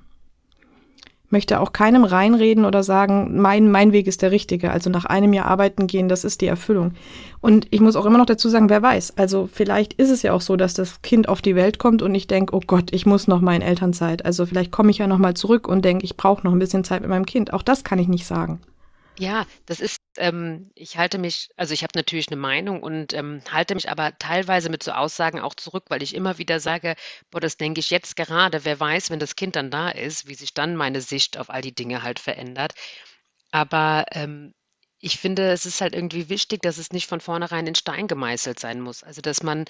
Möchte 1.34 1.60
auch 1.60 1.72
keinem 1.72 2.04
reinreden 2.04 2.64
oder 2.64 2.84
sagen, 2.84 3.40
mein, 3.40 3.70
mein 3.70 3.92
Weg 3.92 4.06
ist 4.06 4.22
der 4.22 4.30
richtige. 4.30 4.70
Also 4.70 4.88
nach 4.88 5.04
einem 5.04 5.32
Jahr 5.32 5.46
arbeiten 5.46 5.88
gehen, 5.88 6.08
das 6.08 6.24
ist 6.24 6.40
die 6.40 6.46
Erfüllung. 6.46 6.92
Und 7.40 7.66
ich 7.70 7.80
muss 7.80 7.96
auch 7.96 8.06
immer 8.06 8.18
noch 8.18 8.24
dazu 8.24 8.48
sagen, 8.48 8.70
wer 8.70 8.80
weiß. 8.80 9.18
Also 9.18 9.48
vielleicht 9.52 9.94
ist 9.94 10.10
es 10.10 10.22
ja 10.22 10.32
auch 10.32 10.40
so, 10.40 10.54
dass 10.56 10.74
das 10.74 11.02
Kind 11.02 11.28
auf 11.28 11.42
die 11.42 11.56
Welt 11.56 11.78
kommt 11.80 12.02
und 12.02 12.14
ich 12.14 12.28
denke, 12.28 12.54
oh 12.54 12.62
Gott, 12.64 12.92
ich 12.92 13.04
muss 13.04 13.26
noch 13.26 13.40
mal 13.40 13.56
in 13.56 13.62
Elternzeit. 13.62 14.24
Also 14.24 14.46
vielleicht 14.46 14.70
komme 14.70 14.92
ich 14.92 14.98
ja 14.98 15.08
noch 15.08 15.18
mal 15.18 15.34
zurück 15.34 15.66
und 15.66 15.84
denke, 15.84 16.04
ich 16.04 16.16
brauche 16.16 16.44
noch 16.44 16.52
ein 16.52 16.60
bisschen 16.60 16.84
Zeit 16.84 17.02
mit 17.02 17.10
meinem 17.10 17.26
Kind. 17.26 17.52
Auch 17.52 17.62
das 17.62 17.82
kann 17.82 17.98
ich 17.98 18.08
nicht 18.08 18.26
sagen. 18.26 18.60
Ja, 19.16 19.46
das 19.66 19.78
ist, 19.78 20.00
ähm, 20.18 20.72
ich 20.74 20.96
halte 20.98 21.18
mich, 21.18 21.48
also 21.56 21.72
ich 21.72 21.82
habe 21.84 21.92
natürlich 21.94 22.28
eine 22.28 22.36
Meinung 22.40 22.82
und 22.82 23.12
ähm, 23.12 23.42
halte 23.50 23.74
mich 23.76 23.88
aber 23.88 24.18
teilweise 24.18 24.70
mit 24.70 24.82
so 24.82 24.90
Aussagen 24.90 25.38
auch 25.40 25.54
zurück, 25.54 25.84
weil 25.88 26.02
ich 26.02 26.14
immer 26.16 26.38
wieder 26.38 26.58
sage, 26.58 26.96
boah, 27.30 27.40
das 27.40 27.56
denke 27.56 27.78
ich 27.78 27.90
jetzt 27.90 28.16
gerade, 28.16 28.64
wer 28.64 28.80
weiß, 28.80 29.10
wenn 29.10 29.20
das 29.20 29.36
Kind 29.36 29.54
dann 29.54 29.70
da 29.70 29.90
ist, 29.90 30.26
wie 30.26 30.34
sich 30.34 30.52
dann 30.52 30.74
meine 30.74 31.00
Sicht 31.00 31.38
auf 31.38 31.48
all 31.48 31.62
die 31.62 31.74
Dinge 31.74 32.02
halt 32.02 32.18
verändert. 32.18 32.74
Aber 33.52 34.06
ähm, 34.12 34.54
ich 35.00 35.18
finde, 35.20 35.52
es 35.52 35.66
ist 35.66 35.80
halt 35.80 35.94
irgendwie 35.94 36.28
wichtig, 36.28 36.62
dass 36.62 36.78
es 36.78 36.92
nicht 36.92 37.08
von 37.08 37.20
vornherein 37.20 37.66
in 37.68 37.74
Stein 37.76 38.08
gemeißelt 38.08 38.58
sein 38.60 38.80
muss. 38.80 39.04
Also, 39.04 39.20
dass 39.22 39.42
man 39.44 39.64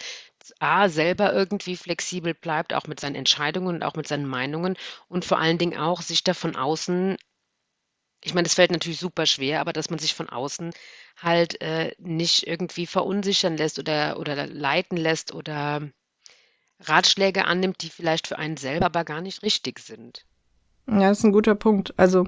A, 0.60 0.88
selber 0.88 1.32
irgendwie 1.32 1.76
flexibel 1.76 2.34
bleibt, 2.34 2.72
auch 2.74 2.86
mit 2.86 3.00
seinen 3.00 3.14
Entscheidungen 3.16 3.76
und 3.76 3.82
auch 3.82 3.94
mit 3.94 4.08
seinen 4.08 4.26
Meinungen 4.26 4.76
und 5.08 5.24
vor 5.24 5.38
allen 5.38 5.58
Dingen 5.58 5.78
auch 5.78 6.02
sich 6.02 6.24
da 6.24 6.34
von 6.34 6.56
außen 6.56 7.16
ich 8.24 8.32
meine, 8.32 8.46
es 8.46 8.54
fällt 8.54 8.72
natürlich 8.72 8.98
super 8.98 9.26
schwer, 9.26 9.60
aber 9.60 9.74
dass 9.74 9.90
man 9.90 9.98
sich 9.98 10.14
von 10.14 10.30
außen 10.30 10.72
halt 11.20 11.60
äh, 11.60 11.94
nicht 11.98 12.46
irgendwie 12.46 12.86
verunsichern 12.86 13.56
lässt 13.58 13.78
oder, 13.78 14.18
oder 14.18 14.46
leiten 14.46 14.96
lässt 14.96 15.34
oder 15.34 15.82
Ratschläge 16.80 17.44
annimmt, 17.44 17.82
die 17.82 17.90
vielleicht 17.90 18.26
für 18.26 18.38
einen 18.38 18.56
selber 18.56 18.86
aber 18.86 19.04
gar 19.04 19.20
nicht 19.20 19.42
richtig 19.42 19.78
sind. 19.78 20.24
Ja, 20.88 21.10
das 21.10 21.18
ist 21.18 21.24
ein 21.24 21.32
guter 21.32 21.54
Punkt. 21.54 21.92
Also 21.98 22.26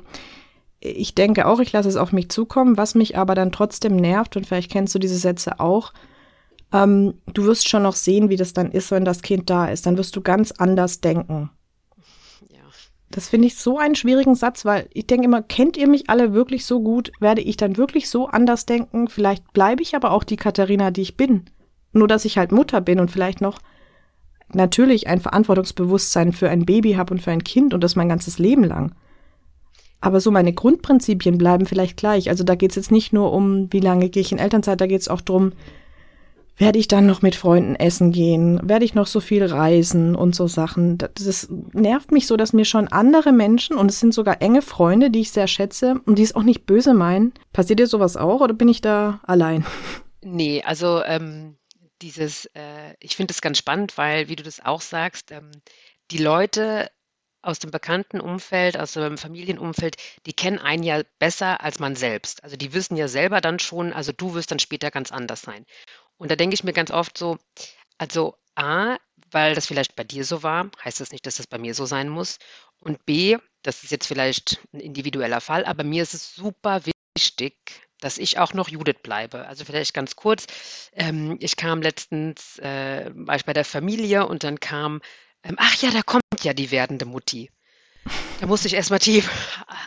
ich 0.81 1.15
denke 1.15 1.47
auch, 1.47 1.61
ich 1.61 1.73
lasse 1.73 1.89
es 1.89 1.97
auf 1.97 2.13
mich 2.13 2.29
zukommen, 2.29 2.77
was 2.77 2.95
mich 2.95 3.17
aber 3.17 3.35
dann 3.35 3.51
trotzdem 3.51 3.97
nervt, 3.97 4.37
und 4.37 4.47
vielleicht 4.47 4.71
kennst 4.71 4.95
du 4.95 4.99
diese 4.99 5.17
Sätze 5.17 5.61
auch, 5.61 5.95
ähm, 6.73 7.15
du 7.33 7.45
wirst 7.45 7.69
schon 7.69 7.85
noch 7.85 7.95
sehen, 7.95 8.29
wie 8.29 8.37
das 8.37 8.53
dann 8.53 8.71
ist, 8.71 8.91
wenn 8.91 9.07
das 9.07 9.23
Kind 9.23 9.49
da 9.49 9.67
ist. 9.67 9.87
Dann 9.87 9.97
wirst 9.97 10.15
du 10.15 10.21
ganz 10.21 10.53
anders 10.53 11.01
denken. 11.01 11.51
Das 13.17 13.31
finde 13.31 13.47
ich 13.47 13.57
so 13.57 13.79
einen 13.79 13.95
schwierigen 13.95 14.35
Satz, 14.35 14.67
weil 14.67 14.91
ich 14.93 15.07
denke 15.07 15.25
immer, 15.25 15.41
kennt 15.41 15.79
ihr 15.79 15.89
mich 15.89 16.11
alle 16.11 16.35
wirklich 16.35 16.67
so 16.67 16.83
gut? 16.83 17.11
Werde 17.19 17.41
ich 17.41 17.57
dann 17.57 17.79
wirklich 17.79 18.11
so 18.11 18.27
anders 18.27 18.67
denken? 18.67 19.09
Vielleicht 19.09 19.55
bleibe 19.55 19.81
ich 19.81 19.97
aber 19.97 20.11
auch 20.11 20.23
die 20.23 20.37
Katharina, 20.37 20.91
die 20.91 21.01
ich 21.01 21.17
bin. 21.17 21.47
Nur, 21.95 22.09
dass 22.09 22.27
ich 22.27 22.37
halt 22.37 22.53
Mutter 22.53 22.83
bin 22.83 23.01
und 23.01 23.11
vielleicht 23.11 23.41
noch 23.41 23.59
natürlich 24.53 25.07
ein 25.07 25.23
Verantwortungsbewusstsein 25.23 26.35
für 26.35 26.51
ein 26.51 26.67
Baby 26.67 26.93
habe 26.93 27.15
und 27.15 27.23
für 27.23 27.31
ein 27.31 27.43
Kind 27.43 27.73
und 27.73 27.83
das 27.83 27.97
mein 27.97 28.11
ganzes 28.11 28.39
Leben 28.39 28.65
lang. 28.65 28.95
Aber 30.03 30.21
so 30.21 30.31
meine 30.31 30.53
Grundprinzipien 30.53 31.39
bleiben 31.39 31.65
vielleicht 31.65 31.97
gleich. 31.97 32.29
Also 32.29 32.45
da 32.45 32.55
geht 32.55 32.73
es 32.73 32.77
jetzt 32.77 32.93
nicht 32.93 33.15
nur 33.15 33.33
um, 33.33 33.73
wie 33.73 33.81
lange 33.81 34.11
gehe 34.11 34.21
ich 34.21 34.31
in 34.31 34.39
Elternzeit, 34.39 34.79
da 34.79 34.87
geht 34.87 35.01
es 35.01 35.09
auch 35.09 35.23
darum, 35.23 35.53
werde 36.57 36.79
ich 36.79 36.89
dann 36.89 37.07
noch 37.07 37.23
mit 37.23 37.35
Freunden 37.35 37.75
essen 37.77 38.13
gehen? 38.13 38.61
Werde 38.63 38.85
ich 38.85 38.95
noch 38.95 39.07
so 39.07 39.21
viel 39.21 39.45
reisen 39.45 40.17
und 40.17 40.35
so 40.35 40.47
Sachen? 40.47 40.99
Das 40.99 41.49
nervt 41.73 42.13
mich 42.13 42.27
so, 42.27 42.37
dass 42.37 42.53
mir 42.53 42.65
schon 42.65 42.89
andere 42.89 43.33
Menschen, 43.33 43.77
und 43.77 43.91
es 43.91 44.01
sind 44.01 44.15
sogar 44.15 44.41
enge 44.41 44.63
Freunde, 44.63 45.11
die 45.11 45.21
ich 45.21 45.33
sehr 45.33 45.49
schätze 45.49 46.01
und 46.07 46.19
die 46.19 46.23
es 46.23 46.35
auch 46.35 46.43
nicht 46.43 46.67
böse 46.67 46.95
meinen. 46.95 47.33
Passiert 47.53 47.79
dir 47.79 47.87
sowas 47.87 48.17
auch 48.17 48.41
oder 48.41 48.55
bin 48.55 48.69
ich 48.69 48.81
da 48.81 49.21
allein? 49.25 49.67
Nee, 50.23 50.63
also 50.65 51.03
ähm, 51.05 51.57
dieses, 52.03 52.47
äh, 52.55 52.95
ich 53.01 53.17
finde 53.17 53.33
es 53.33 53.41
ganz 53.41 53.59
spannend, 53.59 53.97
weil, 53.97 54.29
wie 54.29 54.37
du 54.37 54.43
das 54.43 54.65
auch 54.65 54.81
sagst, 54.81 55.31
ähm, 55.31 55.51
die 56.11 56.19
Leute 56.19 56.91
aus 57.43 57.61
dem 57.61 57.71
bekannten 57.71 58.21
Umfeld, 58.21 58.77
aus 58.77 58.93
dem 58.93 59.19
Familienumfeld, 59.19 59.97
die 60.27 60.33
kennen 60.33 60.59
einen 60.59 60.83
ja 60.83 61.03
besser 61.21 61.61
als 61.63 61.79
man 61.79 61.95
selbst. 61.95 62.43
Also 62.43 62.57
die 62.57 62.73
wissen 62.75 62.97
ja 62.97 63.07
selber 63.07 63.41
dann 63.41 63.61
schon, 63.61 63.93
also 63.93 64.13
du 64.13 64.35
wirst 64.35 64.51
dann 64.51 64.59
später 64.59 64.91
ganz 64.91 65.13
anders 65.13 65.43
sein. 65.43 65.65
Und 66.19 66.31
da 66.31 66.37
denke 66.37 66.55
ich 66.55 66.65
mir 66.65 66.73
ganz 66.73 66.91
oft 66.91 67.19
so, 67.19 67.39
also 67.99 68.37
A, 68.55 68.97
weil 69.31 69.55
das 69.55 69.67
vielleicht 69.67 69.97
bei 69.97 70.05
dir 70.05 70.25
so 70.25 70.43
war, 70.43 70.71
heißt 70.85 71.01
das 71.01 71.13
nicht, 71.13 71.27
dass 71.27 71.37
das 71.37 71.47
bei 71.47 71.59
mir 71.59 71.75
so 71.75 71.85
sein 71.85 72.09
muss. 72.09 72.39
Und 72.81 73.05
B, 73.05 73.37
das 73.63 73.83
ist 73.85 73.91
jetzt 73.91 74.07
vielleicht 74.07 74.61
ein 74.73 74.81
individueller 74.81 75.41
Fall, 75.41 75.65
aber 75.65 75.85
mir 75.85 76.03
ist 76.03 76.15
es 76.15 76.35
super 76.35 76.81
wichtig, 77.17 77.57
dass 78.01 78.19
ich 78.19 78.39
auch 78.39 78.53
noch 78.53 78.69
Judith 78.69 79.03
bleibe. 79.03 79.47
Also 79.47 79.65
vielleicht 79.65 79.95
ganz 79.95 80.17
kurz, 80.17 80.47
ähm, 80.93 81.37
ich 81.41 81.57
kam 81.57 81.83
letztens, 81.83 82.59
äh, 82.59 83.11
war 83.15 83.37
ich 83.37 83.45
bei 83.45 83.53
der 83.53 83.65
Familie 83.65 84.27
und 84.27 84.45
dann 84.45 84.61
kam, 84.61 85.01
ähm, 85.43 85.57
ach 85.59 85.75
ja, 85.83 85.91
da 85.91 86.03
kommt 86.03 86.23
ja 86.43 86.53
die 86.55 86.71
werdende 86.71 87.07
Mutti. 87.07 87.51
Da 88.39 88.47
musste 88.47 88.69
ich 88.69 88.75
erstmal 88.75 88.99
tief 88.99 89.31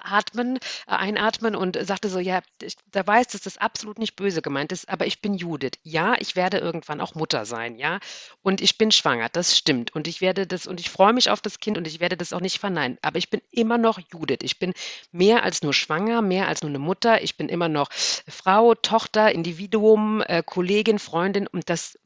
atmen, 0.04 0.58
äh, 0.88 0.92
einatmen 0.92 1.56
und 1.56 1.78
sagte 1.86 2.10
so, 2.10 2.18
ja, 2.18 2.42
ich, 2.62 2.78
da 2.92 3.06
weiß, 3.06 3.28
dass 3.28 3.42
das 3.42 3.58
absolut 3.58 4.00
nicht 4.00 4.16
böse 4.16 4.42
gemeint 4.42 4.72
ist, 4.72 4.90
aber 4.90 5.06
ich 5.06 5.22
bin 5.22 5.36
Judith. 5.36 5.74
Ja, 5.84 6.16
ich 6.18 6.36
werde 6.36 6.58
irgendwann 6.58 7.00
auch 7.00 7.14
Mutter 7.14 7.46
sein, 7.46 7.78
ja. 7.78 8.00
Und 8.42 8.62
ich 8.62 8.80
bin 8.80 8.92
schwanger, 8.92 9.30
das 9.30 9.56
stimmt. 9.56 9.94
Und 9.94 10.08
ich 10.08 10.20
werde 10.20 10.48
das, 10.48 10.66
und 10.66 10.80
ich 10.80 10.90
freue 10.90 11.14
mich 11.14 11.30
auf 11.30 11.42
das 11.42 11.60
Kind 11.60 11.78
und 11.78 11.86
ich 11.86 12.00
werde 12.00 12.18
das 12.18 12.34
auch 12.34 12.42
nicht 12.42 12.60
verneinen. 12.60 12.98
Aber 13.04 13.20
ich 13.20 13.30
bin 13.30 13.42
immer 13.52 13.78
noch 13.78 14.00
Judith. 14.12 14.40
Ich 14.42 14.58
bin 14.58 14.74
mehr 15.12 15.44
als 15.44 15.62
nur 15.62 15.74
schwanger, 15.74 16.24
mehr 16.24 16.48
als 16.48 16.64
nur 16.64 16.70
eine 16.70 16.80
Mutter. 16.80 17.22
Ich 17.22 17.38
bin 17.38 17.50
immer 17.50 17.70
noch 17.70 17.90
Frau, 17.92 18.74
Tochter, 18.74 19.32
Individuum, 19.32 20.22
äh, 20.22 20.42
Kollegin, 20.44 20.98
Freundin 20.98 21.46
und 21.46 21.70
das 21.70 22.00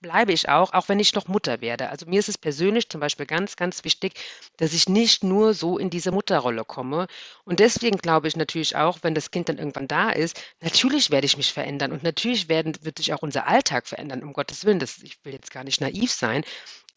bleibe 0.00 0.32
ich 0.32 0.48
auch, 0.48 0.72
auch 0.72 0.88
wenn 0.88 1.00
ich 1.00 1.14
noch 1.14 1.28
Mutter 1.28 1.60
werde. 1.60 1.90
Also 1.90 2.06
mir 2.06 2.18
ist 2.18 2.28
es 2.28 2.38
persönlich 2.38 2.88
zum 2.88 3.00
Beispiel 3.00 3.26
ganz, 3.26 3.56
ganz 3.56 3.84
wichtig, 3.84 4.14
dass 4.56 4.72
ich 4.72 4.88
nicht 4.88 5.24
nur 5.24 5.54
so 5.54 5.78
in 5.78 5.90
diese 5.90 6.12
Mutterrolle 6.12 6.64
komme. 6.64 7.06
Und 7.44 7.60
deswegen 7.60 7.98
glaube 7.98 8.28
ich 8.28 8.36
natürlich 8.36 8.76
auch, 8.76 8.98
wenn 9.02 9.14
das 9.14 9.30
Kind 9.30 9.48
dann 9.48 9.58
irgendwann 9.58 9.88
da 9.88 10.10
ist, 10.10 10.40
natürlich 10.60 11.10
werde 11.10 11.26
ich 11.26 11.36
mich 11.36 11.52
verändern 11.52 11.92
und 11.92 12.02
natürlich 12.02 12.48
werden, 12.48 12.74
wird 12.82 12.98
sich 12.98 13.12
auch 13.12 13.22
unser 13.22 13.46
Alltag 13.46 13.86
verändern, 13.86 14.22
um 14.22 14.32
Gottes 14.32 14.64
Willen. 14.64 14.78
Das, 14.78 14.98
ich 15.02 15.24
will 15.24 15.32
jetzt 15.32 15.50
gar 15.50 15.64
nicht 15.64 15.80
naiv 15.80 16.12
sein. 16.12 16.44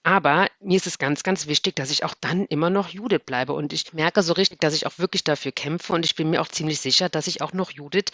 Aber 0.03 0.47
mir 0.59 0.77
ist 0.77 0.87
es 0.87 0.97
ganz, 0.97 1.21
ganz 1.21 1.45
wichtig, 1.45 1.75
dass 1.75 1.91
ich 1.91 2.03
auch 2.03 2.15
dann 2.19 2.45
immer 2.47 2.71
noch 2.71 2.89
Judith 2.89 3.21
bleibe. 3.25 3.53
Und 3.53 3.71
ich 3.71 3.93
merke 3.93 4.23
so 4.23 4.33
richtig, 4.33 4.59
dass 4.59 4.73
ich 4.73 4.87
auch 4.87 4.97
wirklich 4.97 5.23
dafür 5.23 5.51
kämpfe. 5.51 5.93
Und 5.93 6.05
ich 6.05 6.15
bin 6.15 6.29
mir 6.31 6.41
auch 6.41 6.47
ziemlich 6.47 6.79
sicher, 6.79 7.07
dass 7.09 7.27
ich 7.27 7.41
auch 7.41 7.53
noch 7.53 7.71
Judith 7.71 8.11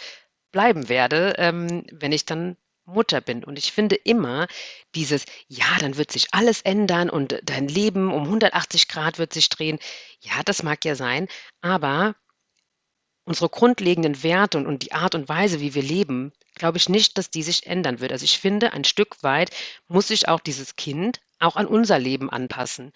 bleiben 0.51 0.89
werde, 0.89 1.35
ähm, 1.37 1.85
wenn 1.91 2.11
ich 2.11 2.25
dann 2.25 2.57
Mutter 2.87 3.21
bin. 3.21 3.43
Und 3.43 3.57
ich 3.57 3.71
finde 3.71 3.95
immer 3.95 4.47
dieses, 4.95 5.25
ja, 5.47 5.65
dann 5.79 5.97
wird 5.97 6.11
sich 6.11 6.33
alles 6.33 6.61
ändern 6.61 7.09
und 7.09 7.39
dein 7.43 7.67
Leben 7.67 8.11
um 8.11 8.23
180 8.23 8.87
Grad 8.87 9.19
wird 9.19 9.33
sich 9.33 9.49
drehen. 9.49 9.79
Ja, 10.21 10.41
das 10.43 10.63
mag 10.63 10.83
ja 10.85 10.95
sein, 10.95 11.27
aber 11.61 12.15
unsere 13.25 13.49
grundlegenden 13.49 14.23
Werte 14.23 14.57
und, 14.57 14.67
und 14.67 14.83
die 14.83 14.93
Art 14.93 15.13
und 15.13 15.27
Weise, 15.27 15.59
wie 15.59 15.75
wir 15.75 15.83
leben, 15.83 16.31
glaube 16.55 16.77
ich 16.77 16.87
nicht, 16.87 17.17
dass 17.17 17.29
die 17.29 17.43
sich 17.43 17.67
ändern 17.67 17.99
wird. 17.99 18.11
Also 18.13 18.23
ich 18.23 18.39
finde, 18.39 18.71
ein 18.73 18.85
Stück 18.85 19.21
weit 19.21 19.51
muss 19.87 20.07
sich 20.07 20.29
auch 20.29 20.39
dieses 20.39 20.77
Kind 20.77 21.19
auch 21.39 21.55
an 21.55 21.67
unser 21.67 21.99
Leben 21.99 22.29
anpassen. 22.29 22.91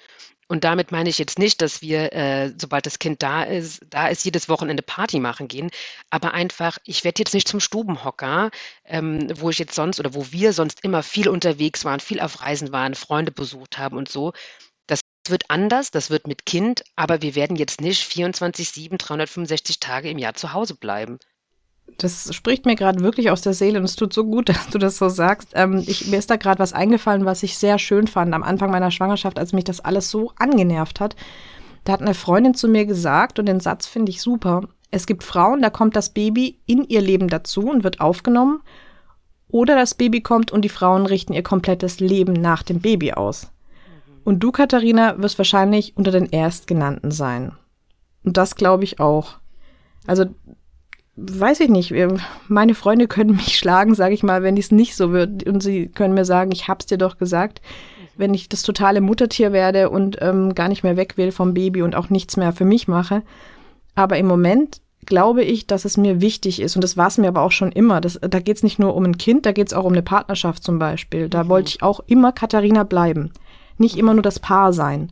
Und 0.51 0.65
damit 0.65 0.91
meine 0.91 1.08
ich 1.08 1.17
jetzt 1.17 1.39
nicht, 1.39 1.62
dass 1.62 1.82
wir, 1.82 2.12
äh, 2.12 2.54
sobald 2.58 2.86
das 2.86 2.99
Kind 2.99 3.23
da 3.23 3.43
ist, 3.43 3.86
da 3.89 4.08
ist, 4.10 4.25
jedes 4.25 4.49
Wochenende 4.49 4.84
Party 4.84 5.21
machen 5.21 5.47
gehen. 5.47 5.71
Aber 6.10 6.34
einfach, 6.34 6.77
ich 6.84 7.06
werde 7.06 7.21
jetzt 7.21 7.34
nicht 7.34 7.47
zum 7.47 7.62
Stubenhocker, 7.62 8.51
ähm, 8.84 9.30
wo 9.39 9.49
ich 9.49 9.60
jetzt 9.60 9.75
sonst 9.75 10.01
oder 10.01 10.13
wo 10.13 10.32
wir 10.32 10.51
sonst 10.51 10.84
immer 10.84 11.04
viel 11.04 11.30
unterwegs 11.30 11.86
waren, 11.86 12.01
viel 12.01 12.19
auf 12.19 12.41
Reisen 12.41 12.73
waren, 12.73 12.95
Freunde 12.95 13.32
besucht 13.32 13.77
haben 13.77 13.95
und 13.95 14.10
so. 14.10 14.34
Das 14.88 14.99
wird 15.25 15.49
anders, 15.49 15.91
das 15.91 16.10
wird 16.10 16.27
mit 16.27 16.45
Kind, 16.45 16.84
aber 16.97 17.21
wir 17.21 17.36
werden 17.36 17.56
jetzt 17.56 17.80
nicht 17.80 18.04
24, 18.04 18.71
7, 18.71 18.97
365 18.97 19.80
Tage 19.80 20.10
im 20.10 20.17
Jahr 20.17 20.34
zu 20.34 20.51
Hause 20.51 20.75
bleiben. 20.75 21.17
Das 21.97 22.34
spricht 22.34 22.65
mir 22.65 22.75
gerade 22.75 23.01
wirklich 23.01 23.30
aus 23.30 23.41
der 23.41 23.54
Seele 23.54 23.80
und 23.80 23.86
es 23.86 23.95
tut 23.95 24.13
so 24.13 24.25
gut, 24.25 24.49
dass 24.49 24.69
du 24.69 24.77
das 24.77 24.97
so 24.97 25.10
sagst. 25.10 25.49
Ähm, 25.56 25.84
ich, 25.86 26.08
mir 26.08 26.17
ist 26.17 26.30
da 26.30 26.36
gerade 26.36 26.60
was 26.60 26.73
eingefallen, 26.73 27.25
was 27.25 27.43
ich 27.43 27.58
sehr 27.58 27.80
schön 27.80 28.08
fand 28.08 28.34
am 28.34 28.43
Anfang 28.43 28.71
meiner 28.71 28.91
Schwangerschaft, 28.91 29.39
als 29.39 29.54
mich 29.54 29.63
das 29.63 29.80
alles 29.80 30.10
so 30.10 30.32
angenervt 30.38 30.99
hat. 30.99 31.15
Da 31.84 31.93
hat 31.93 32.01
eine 32.01 32.13
Freundin 32.13 32.54
zu 32.54 32.67
mir 32.67 32.86
gesagt, 32.86 33.39
und 33.39 33.47
den 33.47 33.60
Satz 33.60 33.88
finde 33.88 34.12
ich 34.12 34.21
super. 34.21 34.63
Es 34.91 35.08
gibt 35.08 35.23
Frauen, 35.23 35.62
da 35.62 35.69
kommt 35.69 35.95
das 35.95 36.10
Baby 36.10 36.60
in 36.65 36.84
ihr 36.84 37.01
Leben 37.01 37.27
dazu 37.27 37.69
und 37.69 37.84
wird 37.84 38.01
aufgenommen. 38.01 38.62
Oder 39.47 39.75
das 39.75 39.95
Baby 39.95 40.21
kommt 40.21 40.51
und 40.51 40.63
die 40.63 40.69
Frauen 40.69 41.06
richten 41.06 41.34
ihr 41.34 41.43
komplettes 41.43 41.99
Leben 41.99 42.34
nach 42.34 42.63
dem 42.63 42.80
Baby 42.80 43.13
aus. 43.13 43.51
Und 44.23 44.39
du, 44.41 44.51
Katharina, 44.51 45.21
wirst 45.21 45.38
wahrscheinlich 45.38 45.97
unter 45.97 46.12
den 46.12 46.27
Erstgenannten 46.27 47.12
sein. 47.12 47.54
Und 48.23 48.38
das 48.38 48.56
glaube 48.56 48.84
ich 48.84 48.99
auch. 48.99 49.39
Also 50.08 50.25
weiß 51.15 51.60
ich 51.60 51.69
nicht, 51.69 51.93
meine 52.47 52.76
Freunde 52.76 53.08
können 53.08 53.36
mich 53.36 53.58
schlagen, 53.58 53.95
sage 53.95 54.13
ich 54.13 54.24
mal, 54.24 54.43
wenn 54.43 54.58
es 54.58 54.71
nicht 54.71 54.95
so 54.95 55.12
wird. 55.12 55.43
Und 55.47 55.62
sie 55.62 55.88
können 55.88 56.13
mir 56.13 56.26
sagen, 56.26 56.52
ich 56.52 56.67
hab's 56.67 56.86
dir 56.86 56.97
doch 56.97 57.17
gesagt. 57.17 57.62
Wenn 58.17 58.34
ich 58.34 58.50
das 58.50 58.62
totale 58.62 59.02
Muttertier 59.02 59.52
werde 59.52 59.89
und 59.89 60.17
ähm, 60.21 60.54
gar 60.54 60.67
nicht 60.67 60.84
mehr 60.84 60.97
weg 60.97 61.17
will 61.17 61.32
vom 61.32 61.54
Baby 61.54 61.82
und 61.82 61.95
auch 61.95 62.10
nichts 62.10 62.38
mehr 62.38 62.54
für 62.54 62.65
mich 62.65 62.88
mache. 62.88 63.24
Aber 63.95 64.17
im 64.17 64.28
Moment 64.28 64.82
glaube 65.06 65.43
ich, 65.43 65.65
dass 65.65 65.86
es 65.86 65.97
mir 65.97 66.21
wichtig 66.21 66.62
ist, 66.62 66.76
und 66.76 66.84
das 66.84 66.97
war 66.97 67.08
es 67.08 67.17
mir 67.17 67.30
aber 67.30 67.41
auch 67.41 67.52
schon 67.52 67.71
immer. 67.71 68.02
Das, 68.02 68.19
da 68.21 68.39
geht 68.39 68.58
es 68.58 68.63
nicht 68.63 68.80
nur 68.80 68.95
um 68.95 69.04
ein 69.04 69.17
Kind, 69.17 69.45
da 69.45 69.52
geht 69.52 69.67
es 69.67 69.74
auch 69.74 69.86
um 69.86 69.93
eine 69.93 70.04
Partnerschaft 70.04 70.63
zum 70.63 70.78
Beispiel. 70.80 71.30
Da 71.30 71.45
mhm. 71.45 71.50
wollte 71.50 71.69
ich 71.69 71.84
auch 71.84 72.02
immer 72.06 72.32
Katharina 72.32 72.84
bleiben. 72.84 73.32
Nicht 73.78 73.97
immer 73.97 74.13
nur 74.13 74.24
das 74.24 74.39
Paar 74.39 74.74
sein, 74.74 75.12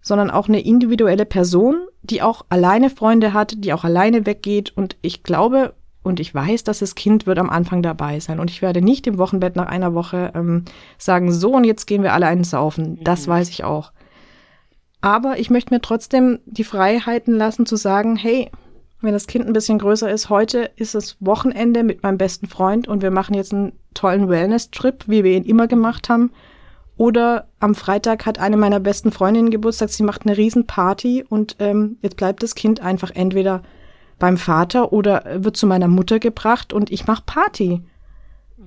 sondern 0.00 0.30
auch 0.30 0.48
eine 0.48 0.60
individuelle 0.60 1.26
Person 1.26 1.88
die 2.02 2.22
auch 2.22 2.44
alleine 2.48 2.90
Freunde 2.90 3.32
hat, 3.32 3.54
die 3.58 3.72
auch 3.72 3.84
alleine 3.84 4.26
weggeht. 4.26 4.72
Und 4.76 4.96
ich 5.02 5.22
glaube 5.22 5.74
und 6.02 6.20
ich 6.20 6.34
weiß, 6.34 6.64
dass 6.64 6.78
das 6.78 6.94
Kind 6.94 7.26
wird 7.26 7.38
am 7.38 7.50
Anfang 7.50 7.82
dabei 7.82 8.18
sein. 8.20 8.40
Und 8.40 8.50
ich 8.50 8.62
werde 8.62 8.80
nicht 8.80 9.06
im 9.06 9.18
Wochenbett 9.18 9.56
nach 9.56 9.66
einer 9.66 9.94
Woche 9.94 10.32
ähm, 10.34 10.64
sagen, 10.96 11.32
so 11.32 11.54
und 11.54 11.64
jetzt 11.64 11.86
gehen 11.86 12.02
wir 12.02 12.14
alle 12.14 12.26
einen 12.26 12.44
saufen. 12.44 12.98
Das 13.02 13.26
mhm. 13.26 13.32
weiß 13.32 13.50
ich 13.50 13.64
auch. 13.64 13.92
Aber 15.00 15.38
ich 15.38 15.50
möchte 15.50 15.74
mir 15.74 15.80
trotzdem 15.80 16.38
die 16.46 16.64
Freiheiten 16.64 17.34
lassen 17.34 17.66
zu 17.66 17.76
sagen, 17.76 18.16
hey, 18.16 18.50
wenn 19.00 19.12
das 19.12 19.28
Kind 19.28 19.46
ein 19.46 19.52
bisschen 19.52 19.78
größer 19.78 20.10
ist, 20.10 20.28
heute 20.28 20.70
ist 20.74 20.96
es 20.96 21.16
Wochenende 21.20 21.84
mit 21.84 22.02
meinem 22.02 22.18
besten 22.18 22.48
Freund 22.48 22.88
und 22.88 23.00
wir 23.00 23.12
machen 23.12 23.34
jetzt 23.34 23.52
einen 23.52 23.72
tollen 23.94 24.28
Wellness-Trip, 24.28 25.04
wie 25.06 25.22
wir 25.22 25.36
ihn 25.36 25.44
immer 25.44 25.68
gemacht 25.68 26.08
haben. 26.08 26.32
Oder 26.98 27.46
am 27.60 27.76
Freitag 27.76 28.26
hat 28.26 28.40
eine 28.40 28.56
meiner 28.56 28.80
besten 28.80 29.12
Freundinnen 29.12 29.50
Geburtstag, 29.50 29.88
sie 29.88 30.02
macht 30.02 30.26
eine 30.26 30.36
Riesenparty 30.36 31.24
und 31.28 31.54
ähm, 31.60 31.96
jetzt 32.02 32.16
bleibt 32.16 32.42
das 32.42 32.56
Kind 32.56 32.80
einfach 32.80 33.12
entweder 33.14 33.62
beim 34.18 34.36
Vater 34.36 34.92
oder 34.92 35.24
wird 35.36 35.56
zu 35.56 35.68
meiner 35.68 35.86
Mutter 35.86 36.18
gebracht 36.18 36.72
und 36.72 36.90
ich 36.90 37.06
mache 37.06 37.22
Party. 37.24 37.82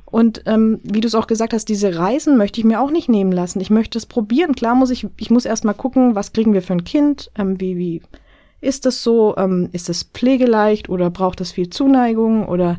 Und 0.06 0.44
ähm, 0.46 0.80
wie 0.84 1.02
du 1.02 1.08
es 1.08 1.16
auch 1.16 1.28
gesagt 1.28 1.54
hast, 1.54 1.66
diese 1.66 1.98
Reisen 1.98 2.38
möchte 2.38 2.62
ich 2.62 2.66
mir 2.66 2.80
auch 2.80 2.90
nicht 2.90 3.10
nehmen 3.10 3.34
lassen. 3.34 3.60
Ich 3.60 3.70
möchte 3.70 3.98
es 3.98 4.06
probieren. 4.06 4.56
Klar 4.56 4.76
muss 4.76 4.92
ich, 4.92 5.06
ich 5.18 5.30
muss 5.30 5.44
erst 5.44 5.66
mal 5.66 5.74
gucken, 5.74 6.16
was 6.16 6.32
kriegen 6.32 6.54
wir 6.54 6.62
für 6.62 6.74
ein 6.74 6.86
Kind, 6.86 7.32
ähm, 7.38 7.60
wie, 7.60 7.78
wie 7.78 8.02
ist 8.62 8.86
das 8.86 9.04
so, 9.04 9.36
ähm, 9.36 9.68
ist 9.74 9.90
es 9.90 10.04
pflegeleicht 10.04 10.88
oder 10.88 11.10
braucht 11.10 11.42
es 11.42 11.52
viel 11.52 11.70
Zuneigung 11.70 12.48
oder 12.48 12.78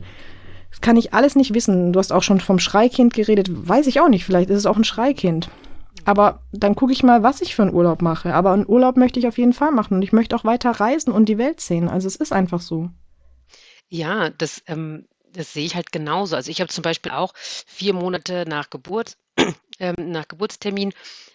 das 0.72 0.80
kann 0.80 0.96
ich 0.96 1.12
alles 1.12 1.36
nicht 1.36 1.52
wissen. 1.52 1.92
Du 1.92 1.98
hast 1.98 2.12
auch 2.12 2.22
schon 2.22 2.40
vom 2.40 2.58
Schreikind 2.58 3.12
geredet, 3.12 3.48
weiß 3.50 3.86
ich 3.86 4.00
auch 4.00 4.08
nicht, 4.08 4.24
vielleicht 4.24 4.48
ist 4.48 4.58
es 4.58 4.66
auch 4.66 4.78
ein 4.78 4.84
Schreikind. 4.84 5.50
Aber 6.06 6.40
dann 6.50 6.74
gucke 6.74 6.92
ich 6.92 7.02
mal, 7.02 7.22
was 7.22 7.42
ich 7.42 7.54
für 7.54 7.62
einen 7.62 7.74
Urlaub 7.74 8.00
mache. 8.00 8.34
Aber 8.34 8.52
einen 8.52 8.66
Urlaub 8.66 8.96
möchte 8.96 9.20
ich 9.20 9.28
auf 9.28 9.36
jeden 9.36 9.52
Fall 9.52 9.70
machen 9.70 9.94
und 9.94 10.02
ich 10.02 10.12
möchte 10.12 10.34
auch 10.34 10.44
weiter 10.44 10.70
reisen 10.70 11.12
und 11.12 11.28
die 11.28 11.36
Welt 11.36 11.60
sehen. 11.60 11.88
Also 11.88 12.08
es 12.08 12.16
ist 12.16 12.32
einfach 12.32 12.60
so. 12.60 12.88
Ja, 13.90 14.30
das, 14.30 14.62
ähm, 14.66 15.06
das 15.30 15.52
sehe 15.52 15.66
ich 15.66 15.76
halt 15.76 15.92
genauso. 15.92 16.34
Also 16.34 16.50
ich 16.50 16.62
habe 16.62 16.72
zum 16.72 16.82
Beispiel 16.82 17.12
auch 17.12 17.34
vier 17.36 17.92
Monate 17.92 18.44
nach 18.48 18.70
Geburt, 18.70 19.18
ähm, 19.78 19.94
nach 19.98 20.28
Geburtstermin, 20.28 20.92